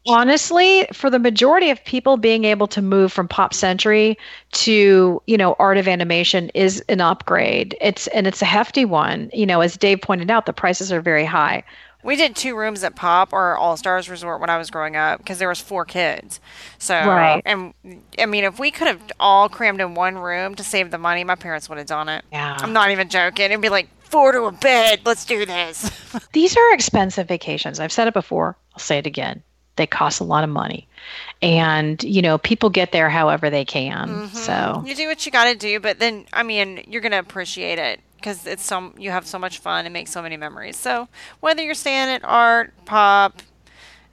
honestly, 0.06 0.86
for 0.92 1.10
the 1.10 1.18
majority 1.18 1.70
of 1.70 1.84
people, 1.84 2.16
being 2.16 2.44
able 2.44 2.66
to 2.68 2.82
move 2.82 3.12
from 3.12 3.28
Pop 3.28 3.54
Century 3.54 4.18
to 4.52 5.22
you 5.26 5.36
know 5.36 5.54
Art 5.58 5.78
of 5.78 5.88
Animation 5.88 6.50
is 6.54 6.82
an 6.88 7.00
upgrade. 7.00 7.76
It's 7.80 8.06
and 8.08 8.26
it's 8.26 8.42
a 8.42 8.46
hefty 8.46 8.84
one. 8.84 9.30
You 9.32 9.46
know, 9.46 9.60
as 9.60 9.76
Dave 9.76 10.00
pointed 10.00 10.30
out, 10.30 10.46
the 10.46 10.52
prices 10.52 10.92
are 10.92 11.00
very 11.00 11.24
high. 11.24 11.62
We 12.04 12.14
did 12.16 12.36
two 12.36 12.56
rooms 12.56 12.84
at 12.84 12.94
Pop 12.94 13.32
or 13.32 13.56
All 13.56 13.76
Stars 13.76 14.08
Resort 14.08 14.40
when 14.40 14.50
I 14.50 14.56
was 14.56 14.70
growing 14.70 14.94
up 14.96 15.18
because 15.18 15.38
there 15.38 15.48
was 15.48 15.60
four 15.60 15.84
kids. 15.84 16.40
So, 16.78 16.94
Right. 16.94 17.42
and 17.44 17.74
I 18.18 18.26
mean, 18.26 18.44
if 18.44 18.58
we 18.58 18.70
could 18.70 18.86
have 18.86 19.00
all 19.18 19.48
crammed 19.48 19.80
in 19.80 19.94
one 19.94 20.16
room 20.16 20.54
to 20.54 20.62
save 20.62 20.90
the 20.92 20.98
money, 20.98 21.24
my 21.24 21.34
parents 21.34 21.68
would 21.68 21.78
have 21.78 21.88
done 21.88 22.08
it. 22.08 22.24
Yeah. 22.30 22.56
I'm 22.60 22.72
not 22.72 22.90
even 22.90 23.08
joking. 23.08 23.46
It'd 23.46 23.60
be 23.60 23.68
like 23.68 23.88
four 24.04 24.30
to 24.32 24.42
a 24.44 24.52
bed. 24.52 25.00
Let's 25.04 25.24
do 25.24 25.44
this. 25.44 25.90
These 26.32 26.56
are 26.56 26.72
expensive 26.74 27.26
vacations. 27.26 27.80
I've 27.80 27.92
said 27.92 28.06
it 28.06 28.14
before. 28.14 28.56
I'll 28.74 28.78
say 28.78 28.98
it 28.98 29.06
again. 29.06 29.42
They 29.74 29.86
cost 29.86 30.20
a 30.20 30.24
lot 30.24 30.44
of 30.44 30.50
money. 30.50 30.88
And, 31.42 32.02
you 32.02 32.22
know, 32.22 32.38
people 32.38 32.70
get 32.70 32.90
there 32.92 33.10
however 33.10 33.50
they 33.50 33.64
can. 33.64 34.08
Mm-hmm. 34.08 34.36
So, 34.36 34.82
you 34.86 34.94
do 34.94 35.06
what 35.08 35.24
you 35.26 35.30
got 35.32 35.44
to 35.44 35.54
do, 35.56 35.78
but 35.80 35.98
then 35.98 36.26
I 36.32 36.42
mean, 36.42 36.84
you're 36.88 37.00
gonna 37.00 37.18
appreciate 37.18 37.78
it 37.78 38.00
because 38.18 38.46
it's 38.46 38.64
some 38.64 38.94
you 38.98 39.10
have 39.10 39.26
so 39.26 39.38
much 39.38 39.58
fun 39.58 39.86
and 39.86 39.92
make 39.92 40.08
so 40.08 40.20
many 40.20 40.36
memories. 40.36 40.76
So 40.76 41.08
whether 41.40 41.62
you're 41.62 41.74
staying 41.74 42.08
at 42.08 42.24
Art, 42.24 42.72
Pop, 42.84 43.42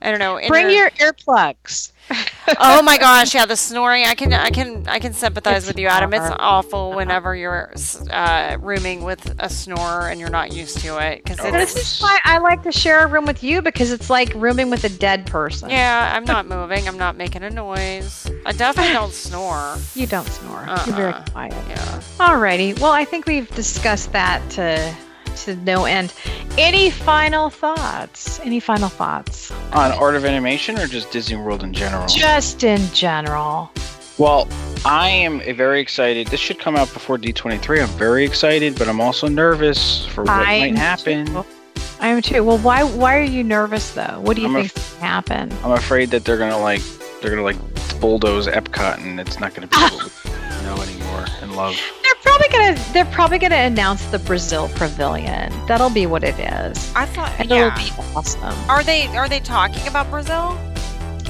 I 0.06 0.12
don't 0.12 0.20
know. 0.20 0.38
in 0.38 0.48
bring 0.50 0.70
your 0.70 0.90
earplugs. 0.92 1.92
oh 2.60 2.84
my 2.84 3.00
gosh, 3.00 3.34
yeah, 3.34 3.48
the 3.48 3.56
snoring. 3.56 4.06
I 4.06 4.14
can, 4.14 4.32
I 4.32 4.52
can, 4.52 4.88
I 4.88 5.00
can 5.00 5.14
sympathize 5.14 5.64
It's 5.64 5.68
with 5.70 5.80
you, 5.80 5.88
Adam. 5.88 6.14
It's 6.14 6.28
hard. 6.28 6.38
awful 6.40 6.94
whenever 6.94 7.36
you're 7.36 7.74
uh, 8.12 8.58
rooming 8.60 9.04
with 9.04 9.36
a 9.40 9.50
snorer 9.50 10.10
and 10.10 10.20
you're 10.20 10.30
not 10.30 10.54
used 10.54 10.78
to 10.82 11.00
it 11.04 11.24
because 11.24 11.40
Oh. 11.40 11.50
This 11.52 11.76
is 11.76 12.00
why 12.00 12.20
I 12.24 12.38
like 12.38 12.62
to 12.64 12.72
share 12.72 13.04
a 13.04 13.08
room 13.08 13.26
with 13.26 13.44
you 13.44 13.64
because 13.64 13.92
it's 13.92 14.12
like 14.12 14.32
rooming 14.36 14.70
with 14.70 14.84
a 14.84 14.90
dead 14.90 15.26
person. 15.26 15.72
Yeah, 15.72 16.14
I'm 16.16 16.26
not 16.26 16.46
moving. 16.48 16.88
I'm 16.88 17.00
not 17.00 17.16
making 17.18 17.42
a 17.42 17.50
noise. 17.50 18.30
I 18.46 18.52
definitely 18.52 18.94
don't 18.94 19.12
snore. 19.28 19.78
You 19.96 20.06
don't 20.06 20.28
snore. 20.28 20.66
You're 20.86 20.96
very 20.96 21.14
Uh-uh. 21.14 21.26
quiet. 21.32 21.54
Yeah. 21.68 22.02
Alrighty. 22.20 22.80
Well, 22.80 22.92
I 22.92 23.06
think 23.06 23.26
we've 23.26 23.50
discussed 23.56 24.12
that 24.12 24.48
to 24.52 24.96
to 25.36 25.56
no 25.58 25.86
end. 25.86 26.14
Any 26.58 26.90
final 26.90 27.50
thoughts? 27.50 28.40
Any 28.42 28.60
final 28.60 28.90
thoughts? 28.90 29.52
On 29.74 29.92
Art 29.92 30.16
of 30.16 30.26
Animation 30.26 30.78
or 30.80 30.88
just 30.88 31.12
Disney 31.12 31.38
World 31.38 31.64
in 31.64 31.74
general? 31.74 32.08
Just 32.08 32.64
in 32.64 32.82
general. 32.94 33.72
Well, 34.18 34.48
I 34.86 35.10
am 35.10 35.42
very 35.56 35.82
excited. 35.82 36.28
This 36.28 36.40
should 36.40 36.60
come 36.60 36.76
out 36.76 36.92
before 36.94 37.18
D23. 37.18 37.82
I'm 37.82 37.98
very 37.98 38.24
excited, 38.24 38.78
but 38.78 38.88
I'm 38.88 39.02
also 39.02 39.28
nervous 39.28 40.06
for 40.06 40.24
what 40.24 40.32
I 40.32 40.60
might 40.60 40.78
happen. 40.78 41.26
too. 41.28 41.46
I 42.00 42.08
am 42.10 42.22
too. 42.22 42.44
Well, 42.44 42.58
why 42.60 42.84
why 42.84 43.18
are 43.18 43.24
you 43.24 43.44
nervous 43.44 43.92
though? 43.92 44.20
What 44.22 44.36
do 44.36 44.42
you 44.42 44.48
I'm 44.48 44.54
think's 44.54 44.94
gonna 44.94 45.06
happen? 45.06 45.52
I'm 45.64 45.72
afraid 45.72 46.12
that 46.12 46.24
they're 46.24 46.38
gonna 46.38 46.60
like 46.60 46.82
they're 47.22 47.30
gonna 47.30 47.44
like 47.44 47.58
bulldoze 48.00 48.48
Epcot, 48.48 49.00
and 49.00 49.20
it's 49.20 49.40
not 49.40 49.54
going 49.56 49.68
to 49.68 49.76
be 49.76 49.82
what 49.82 50.14
we 50.26 50.66
know 50.66 50.82
anymore 50.82 51.05
and 51.42 51.56
love. 51.56 51.76
They're 52.04 52.16
probably 52.22 52.48
gonna 52.50 52.80
they're 52.94 53.06
probably 53.06 53.38
gonna 53.40 53.56
announce 53.56 54.06
the 54.08 54.20
Brazil 54.20 54.70
Pavilion. 54.76 55.52
That'll 55.68 55.90
be 55.90 56.06
what 56.06 56.24
it 56.24 56.38
is. 56.40 56.92
I 56.96 57.06
thought, 57.06 57.32
And 57.40 57.50
yeah. 57.50 57.68
it'll 57.68 57.78
be 58.06 58.16
awesome. 58.16 58.54
Are 58.70 58.84
they 58.84 59.08
are 59.16 59.30
they 59.30 59.40
talking 59.40 59.88
about 59.88 60.10
Brazil? 60.10 60.58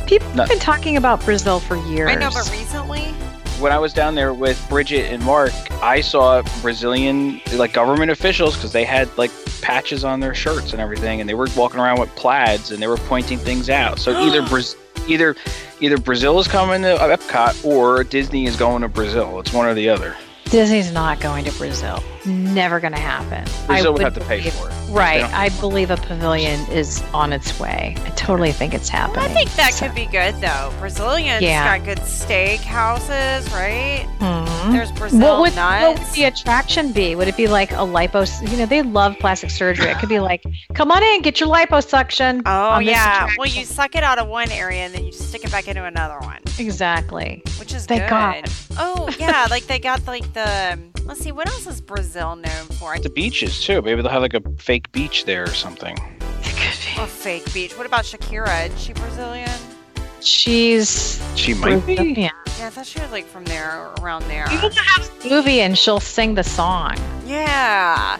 People 0.07 0.29
No. 0.35 0.43
have 0.43 0.49
been 0.49 0.59
talking 0.59 0.97
about 0.97 1.23
Brazil 1.25 1.59
for 1.59 1.75
years. 1.87 2.09
I 2.11 2.15
know, 2.15 2.29
but 2.31 2.49
recently. 2.51 3.01
When 3.59 3.71
I 3.71 3.79
was 3.79 3.93
down 3.93 4.15
there 4.15 4.33
with 4.33 4.63
Bridget 4.69 5.11
and 5.13 5.23
Mark, 5.23 5.53
I 5.81 6.01
saw 6.01 6.41
Brazilian 6.61 7.39
like 7.53 7.71
government 7.73 8.11
officials 8.11 8.55
because 8.55 8.71
they 8.73 8.83
had 8.83 9.09
like 9.17 9.31
patches 9.61 10.03
on 10.03 10.19
their 10.19 10.33
shirts 10.35 10.73
and 10.73 10.81
everything, 10.81 11.21
and 11.21 11.29
they 11.29 11.33
were 11.35 11.47
walking 11.55 11.79
around 11.79 11.99
with 11.99 12.13
plaids 12.15 12.71
and 12.71 12.81
they 12.81 12.87
were 12.87 12.97
pointing 12.97 13.37
things 13.39 13.69
out. 13.69 13.97
So 13.99 14.11
either 14.27 14.41
Braz- 14.41 14.75
either 15.07 15.35
either 15.79 15.97
Brazil 15.97 16.39
is 16.39 16.47
coming 16.47 16.81
to 16.81 16.95
Epcot 16.95 17.65
or 17.65 18.03
Disney 18.03 18.45
is 18.45 18.55
going 18.55 18.81
to 18.81 18.87
Brazil. 18.87 19.39
It's 19.39 19.53
one 19.53 19.65
or 19.65 19.73
the 19.73 19.89
other. 19.89 20.15
Disney's 20.45 20.91
not 20.91 21.19
going 21.19 21.45
to 21.45 21.51
Brazil. 21.53 22.03
Never 22.25 22.79
going 22.79 22.93
to 22.93 22.99
happen. 22.99 23.43
Brazil 23.67 23.87
I 23.87 23.89
would 23.89 24.01
have 24.01 24.13
to 24.15 24.19
pay 24.21 24.37
believe- 24.39 24.53
for 24.53 24.69
it. 24.69 24.73
Right. 24.89 25.23
I 25.25 25.49
believe 25.59 25.91
a 25.91 25.97
pavilion 25.97 26.59
is 26.71 27.03
on 27.13 27.33
its 27.33 27.59
way. 27.59 27.95
I 28.05 28.09
totally 28.11 28.51
think 28.51 28.73
it's 28.73 28.87
happening. 28.87 29.25
I 29.25 29.27
think 29.33 29.51
that 29.55 29.73
So- 29.73 29.87
could 29.87 29.95
be 29.95 30.05
good 30.05 30.39
though. 30.39 30.71
Brazilians 30.79 31.41
Yeah. 31.41 31.77
got 31.77 31.85
good 31.85 32.05
steak 32.07 32.61
houses, 32.61 33.51
right? 33.51 34.05
Mhm. 34.19 34.71
There's 34.71 34.91
Brazil 34.91 35.19
What 35.19 35.39
would, 35.41 35.55
what 35.55 35.99
would 35.99 36.07
the 36.13 36.23
attraction 36.25 36.91
be? 36.91 37.15
Would 37.15 37.27
it 37.27 37.35
be 37.35 37.47
like 37.47 37.71
a 37.71 37.75
lipos? 37.85 38.47
You 38.49 38.57
know, 38.57 38.65
they 38.65 38.81
love 38.83 39.17
plastic 39.19 39.49
surgery. 39.49 39.89
It 39.89 39.99
could 39.99 40.09
be 40.09 40.19
like, 40.19 40.43
come 40.75 40.91
on 40.91 41.03
in, 41.03 41.21
get 41.21 41.39
your 41.39 41.49
liposuction. 41.49 42.41
oh 42.45 42.69
on 42.69 42.85
this 42.85 42.91
yeah. 42.93 43.27
Well, 43.37 43.47
you 43.47 43.65
suck 43.65 43.95
it 43.95 44.03
out 44.03 44.17
of 44.17 44.27
one 44.27 44.51
area 44.51 44.85
and 44.85 44.93
then 44.93 45.03
you 45.05 45.11
stick 45.11 45.43
it 45.43 45.51
back 45.51 45.67
into 45.67 45.83
another 45.83 46.17
one, 46.19 46.39
exactly. 46.57 47.41
which 47.59 47.73
is 47.73 47.85
Thank 47.85 48.03
good. 48.03 48.09
God. 48.09 48.43
Oh 48.77 49.09
yeah, 49.19 49.47
like 49.49 49.67
they 49.67 49.79
got 49.79 50.05
like 50.07 50.31
the. 50.33 50.79
Let's 51.05 51.19
see, 51.21 51.31
what 51.31 51.47
else 51.47 51.67
is 51.67 51.81
Brazil 51.81 52.35
known 52.35 52.65
for? 52.79 52.97
The 52.99 53.09
beaches 53.09 53.63
too. 53.63 53.81
Maybe 53.81 54.01
they'll 54.01 54.11
have 54.11 54.21
like 54.23 54.33
a 54.33 54.41
fake 54.57 54.91
beach 54.91 55.25
there 55.25 55.43
or 55.43 55.53
something. 55.53 55.97
A 56.97 57.05
fake 57.05 57.51
beach. 57.53 57.77
What 57.77 57.85
about 57.85 58.05
Shakira? 58.05 58.69
Is 58.73 58.81
she 58.81 58.93
Brazilian? 58.93 59.49
She's 60.21 61.21
She 61.35 61.53
might 61.53 61.85
be. 61.85 61.93
Yeah. 61.93 62.29
Yeah, 62.57 62.67
I 62.67 62.69
thought 62.69 62.85
she 62.85 62.99
was 63.01 63.11
like 63.11 63.25
from 63.25 63.43
there, 63.45 63.69
or 63.69 63.93
around 64.01 64.23
there. 64.23 64.47
People 64.47 64.69
that 64.69 64.77
have 64.77 65.25
a 65.25 65.29
movie 65.29 65.59
and 65.61 65.77
she'll 65.77 65.99
sing 65.99 66.35
the 66.35 66.43
song. 66.43 66.95
Yeah. 67.25 68.17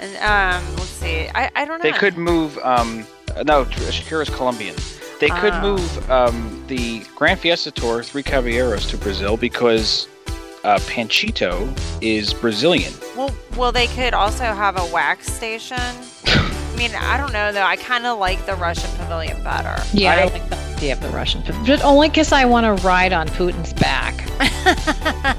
And 0.00 0.16
um, 0.16 0.74
let's 0.74 0.88
see. 0.88 1.28
I, 1.34 1.50
I 1.54 1.64
don't 1.64 1.82
know. 1.82 1.90
They 1.90 1.96
could 1.96 2.18
move. 2.18 2.58
Um, 2.58 3.06
no, 3.44 3.64
Shakira's 3.64 4.28
Colombian. 4.28 4.74
They 5.20 5.28
could 5.28 5.54
Oh. 5.54 5.60
move 5.62 6.10
um, 6.10 6.64
the 6.66 7.00
Grand 7.14 7.40
Fiesta 7.40 7.70
Tour 7.70 8.02
Three 8.02 8.22
Caballeros 8.22 8.86
to 8.88 8.98
Brazil 8.98 9.36
because 9.38 10.08
uh, 10.66 10.78
Panchito 10.80 11.66
is 12.02 12.34
Brazilian. 12.34 12.92
Well, 13.16 13.30
well, 13.56 13.72
they 13.72 13.86
could 13.86 14.12
also 14.14 14.44
have 14.44 14.76
a 14.78 14.84
wax 14.92 15.32
station. 15.32 15.78
I 16.26 16.74
mean, 16.76 16.94
I 16.94 17.16
don't 17.16 17.32
know 17.32 17.52
though. 17.52 17.62
I 17.62 17.76
kind 17.76 18.04
of 18.04 18.18
like 18.18 18.44
the 18.46 18.54
Russian 18.56 18.90
pavilion 18.98 19.42
better. 19.42 19.80
Yeah, 19.92 20.12
I, 20.14 20.20
I- 20.20 20.24
like 20.24 20.48
the 20.50 20.56
idea 20.76 20.92
of 20.92 21.00
the 21.00 21.08
Russian, 21.08 21.40
pavilion, 21.42 21.66
but 21.78 21.84
only 21.84 22.08
because 22.10 22.32
I 22.32 22.44
want 22.44 22.64
to 22.66 22.86
ride 22.86 23.12
on 23.14 23.28
Putin's 23.28 23.72
back. 23.72 24.14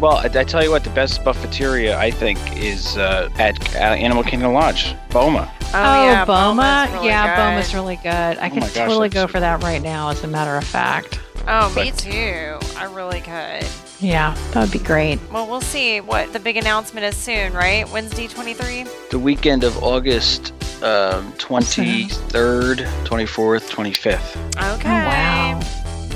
Well, 0.00 0.16
I, 0.16 0.24
I 0.34 0.44
tell 0.44 0.64
you 0.64 0.70
what, 0.70 0.82
the 0.82 0.88
best 0.90 1.22
buffeteria 1.24 1.94
I 1.98 2.10
think 2.10 2.38
is 2.56 2.96
uh, 2.96 3.28
at 3.38 3.74
uh, 3.76 3.78
Animal 3.80 4.22
Kingdom 4.24 4.54
Lodge, 4.54 4.94
Boma. 5.10 5.52
Oh, 5.60 6.04
yeah, 6.04 6.24
Boma. 6.24 6.86
Boma's 6.86 6.92
really 6.94 7.06
yeah, 7.06 7.36
good. 7.36 7.42
Boma's 7.52 7.74
really 7.74 7.96
good. 7.96 8.08
I 8.38 8.46
Oh 8.46 8.48
could 8.48 8.60
gosh, 8.62 8.72
totally 8.72 9.10
go 9.10 9.26
for 9.26 9.40
that 9.40 9.62
right 9.62 9.82
now, 9.82 10.08
as 10.08 10.24
a 10.24 10.26
matter 10.26 10.56
of 10.56 10.64
fact. 10.64 11.20
Oh, 11.46 11.70
me 11.74 11.90
too. 11.90 12.58
I 12.78 12.84
really 12.84 13.20
could. 13.20 13.66
Yeah, 14.00 14.34
that 14.52 14.62
would 14.62 14.70
be 14.72 14.78
great. 14.78 15.18
Well, 15.30 15.46
we'll 15.46 15.60
see 15.60 16.00
what 16.00 16.32
the 16.32 16.40
big 16.40 16.56
announcement 16.56 17.04
is 17.04 17.16
soon, 17.16 17.52
right? 17.52 17.88
Wednesday, 17.90 18.26
23. 18.28 18.86
The 19.10 19.18
weekend 19.18 19.62
of 19.64 19.82
August 19.82 20.52
um, 20.82 21.32
23rd, 21.34 22.86
24th, 23.04 23.68
25th. 23.70 24.36
Okay. 24.76 24.88
Oh, 24.88 24.92
wow. 24.92 25.60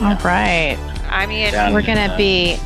All 0.00 0.16
right. 0.24 0.78
I 1.10 1.26
mean, 1.26 1.52
Down- 1.52 1.72
We're 1.74 1.82
going 1.82 1.98
to 1.98 2.12
uh, 2.14 2.16
be 2.16 2.58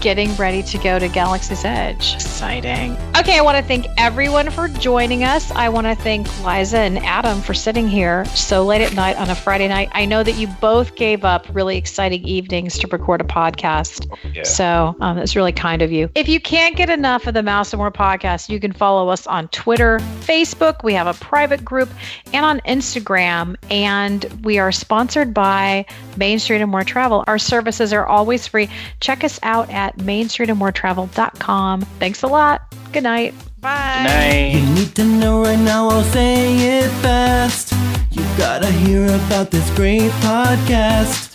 getting 0.00 0.34
ready 0.36 0.62
to 0.62 0.78
go 0.78 0.98
to 0.98 1.08
Galaxy's 1.08 1.64
Edge. 1.64 2.14
Exciting. 2.14 2.96
Okay, 3.16 3.38
I 3.38 3.42
want 3.42 3.56
to 3.56 3.62
thank 3.62 3.86
everyone 3.96 4.50
for 4.50 4.66
joining 4.66 5.22
us. 5.22 5.48
I 5.52 5.68
want 5.68 5.86
to 5.86 5.94
thank 5.94 6.26
Liza 6.44 6.78
and 6.78 6.98
Adam 6.98 7.40
for 7.40 7.54
sitting 7.54 7.86
here 7.86 8.24
so 8.24 8.64
late 8.64 8.82
at 8.82 8.92
night 8.92 9.16
on 9.16 9.30
a 9.30 9.36
Friday 9.36 9.68
night. 9.68 9.88
I 9.92 10.04
know 10.04 10.24
that 10.24 10.32
you 10.32 10.48
both 10.60 10.96
gave 10.96 11.24
up 11.24 11.46
really 11.52 11.76
exciting 11.76 12.24
evenings 12.24 12.76
to 12.80 12.88
record 12.88 13.20
a 13.20 13.24
podcast. 13.24 14.12
Yeah. 14.34 14.42
So 14.42 14.96
um, 15.00 15.16
that's 15.16 15.36
really 15.36 15.52
kind 15.52 15.80
of 15.80 15.92
you. 15.92 16.10
If 16.16 16.28
you 16.28 16.40
can't 16.40 16.76
get 16.76 16.90
enough 16.90 17.28
of 17.28 17.34
the 17.34 17.42
Mouse 17.44 17.72
and 17.72 17.78
More 17.78 17.92
podcast, 17.92 18.48
you 18.48 18.58
can 18.58 18.72
follow 18.72 19.08
us 19.08 19.28
on 19.28 19.46
Twitter, 19.48 20.00
Facebook. 20.22 20.82
We 20.82 20.92
have 20.94 21.06
a 21.06 21.14
private 21.14 21.64
group 21.64 21.90
and 22.32 22.44
on 22.44 22.60
Instagram. 22.66 23.54
And 23.70 24.24
we 24.42 24.58
are 24.58 24.72
sponsored 24.72 25.32
by 25.32 25.86
Main 26.16 26.40
Street 26.40 26.62
and 26.62 26.70
More 26.70 26.82
Travel. 26.82 27.22
Our 27.28 27.38
services 27.38 27.92
are 27.92 28.06
always 28.06 28.48
free. 28.48 28.68
Check 28.98 29.22
us 29.22 29.38
out 29.44 29.70
at 29.70 29.98
mainstreetandmoretravel.com. 29.98 31.80
Thanks 31.82 32.22
a 32.24 32.26
lot. 32.26 32.74
Good 32.94 33.02
night. 33.02 33.34
bye. 33.60 34.04
Good 34.04 34.14
night. 34.14 34.54
You 34.54 34.74
need 34.74 34.94
to 34.94 35.04
know 35.04 35.42
right 35.42 35.58
now, 35.58 35.88
I'll 35.88 36.04
say 36.14 36.78
it 36.78 36.88
fast. 37.02 37.72
You 38.12 38.22
gotta 38.38 38.70
hear 38.70 39.06
about 39.06 39.50
this 39.50 39.68
great 39.74 40.12
podcast. 40.22 41.34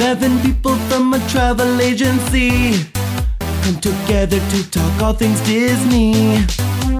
Seven 0.00 0.40
people 0.40 0.74
from 0.90 1.14
a 1.14 1.20
travel 1.28 1.80
agency 1.80 2.72
come 3.62 3.78
together 3.78 4.40
to 4.40 4.70
talk 4.72 5.00
all 5.00 5.12
things 5.12 5.40
Disney. 5.42 6.12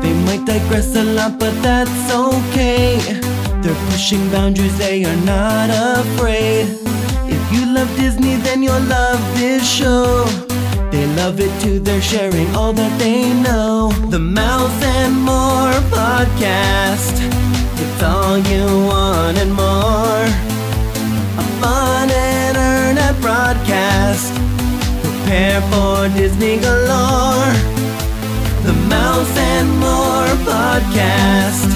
They 0.02 0.14
might 0.22 0.44
digress 0.46 0.94
a 0.94 1.02
lot, 1.02 1.40
but 1.40 1.60
that's 1.60 2.14
okay. 2.14 3.00
They're 3.60 3.82
pushing 3.90 4.22
boundaries, 4.30 4.78
they 4.78 5.04
are 5.04 5.20
not 5.26 5.68
afraid. 5.98 6.78
If 7.26 7.42
you 7.52 7.66
love 7.74 7.90
Disney, 7.96 8.36
then 8.36 8.62
you'll 8.62 8.86
love 8.86 9.20
this 9.36 9.68
show. 9.68 10.26
They 10.90 11.06
love 11.14 11.38
it 11.38 11.52
too, 11.62 11.78
they're 11.78 12.02
sharing 12.02 12.52
all 12.54 12.72
that 12.72 12.98
they 12.98 13.32
know. 13.42 13.92
The 14.10 14.18
Mouse 14.18 14.82
and 14.82 15.14
More 15.22 15.72
podcast. 15.94 17.14
It's 17.78 18.02
all 18.02 18.36
you 18.38 18.66
want 18.90 19.38
and 19.38 19.52
more. 19.54 20.26
A 21.38 21.46
fun 21.62 22.10
and 22.10 22.56
earn 22.56 23.20
broadcast. 23.20 24.34
Prepare 25.02 25.62
for 25.70 26.08
Disney 26.18 26.58
galore. 26.58 27.54
The 28.66 28.74
Mouse 28.90 29.36
and 29.38 29.68
More 29.78 30.30
podcast. 30.42 31.70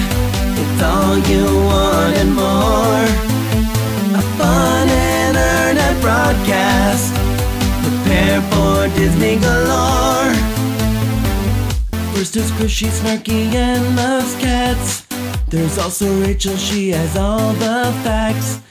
It's 0.59 0.81
all 0.83 1.17
you 1.31 1.45
want 1.71 2.15
and 2.19 2.33
more. 2.35 3.05
A 4.19 4.23
fun 4.37 4.89
and 4.89 5.37
earn 5.37 6.01
broadcast. 6.01 7.14
Prepare 8.25 8.41
for 8.49 8.95
Disney 8.97 9.35
galore. 9.35 10.33
First 12.15 12.35
is 12.35 12.49
Chris, 12.53 12.71
she's 12.71 12.99
snarky 12.99 13.53
and 13.53 13.95
loves 13.95 14.33
cats. 14.37 15.05
There's 15.47 15.77
also 15.77 16.07
Rachel, 16.21 16.55
she 16.55 16.89
has 16.89 17.15
all 17.15 17.53
the 17.53 17.93
facts. 18.03 18.61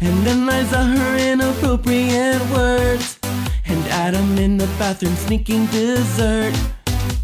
And 0.00 0.24
then 0.24 0.46
Liza, 0.46 0.84
her 0.84 1.16
inappropriate 1.16 2.40
words. 2.52 3.18
And 3.66 3.84
Adam 3.88 4.38
in 4.38 4.56
the 4.56 4.68
bathroom 4.78 5.16
sneaking 5.16 5.66
dessert. 5.66 6.54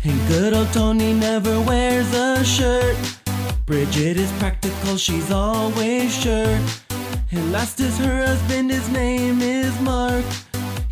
And 0.03 0.19
good 0.27 0.55
old 0.55 0.73
Tony 0.73 1.13
never 1.13 1.61
wears 1.61 2.13
a 2.13 2.45
shirt. 2.45 2.97
Bridget 3.65 4.17
is 4.17 4.33
practical, 4.41 4.97
she's 4.97 5.31
always 5.31 6.13
sure. 6.13 6.59
And 7.31 7.53
last 7.53 7.79
is 7.79 7.97
her 7.99 8.27
husband, 8.27 8.73
his 8.73 8.89
name 8.89 9.41
is 9.41 9.79
Mark. 9.83 10.25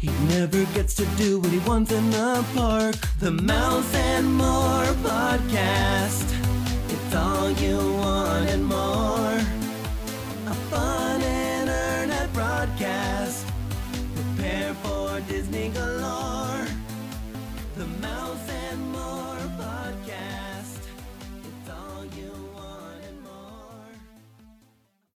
He 0.05 0.10
never 0.26 0.66
gets 0.74 0.93
to 0.97 1.06
do 1.16 1.40
what 1.40 1.51
he 1.51 1.60
wants 1.60 1.90
in 1.90 2.10
the 2.10 2.44
park. 2.55 2.94
The 3.20 3.31
Mouse 3.31 3.94
and 3.94 4.35
More 4.35 4.85
podcast. 5.02 6.28
It's 6.90 7.14
all 7.14 7.51
you 7.52 7.78
want 7.78 8.51
and 8.51 8.66
more. 8.66 9.39
A 10.47 10.55
fun 10.68 11.22
a 11.22 12.28
broadcast. 12.35 13.47
Prepare 14.14 14.74
for 14.74 15.20
Disney 15.20 15.70
galore. 15.70 16.73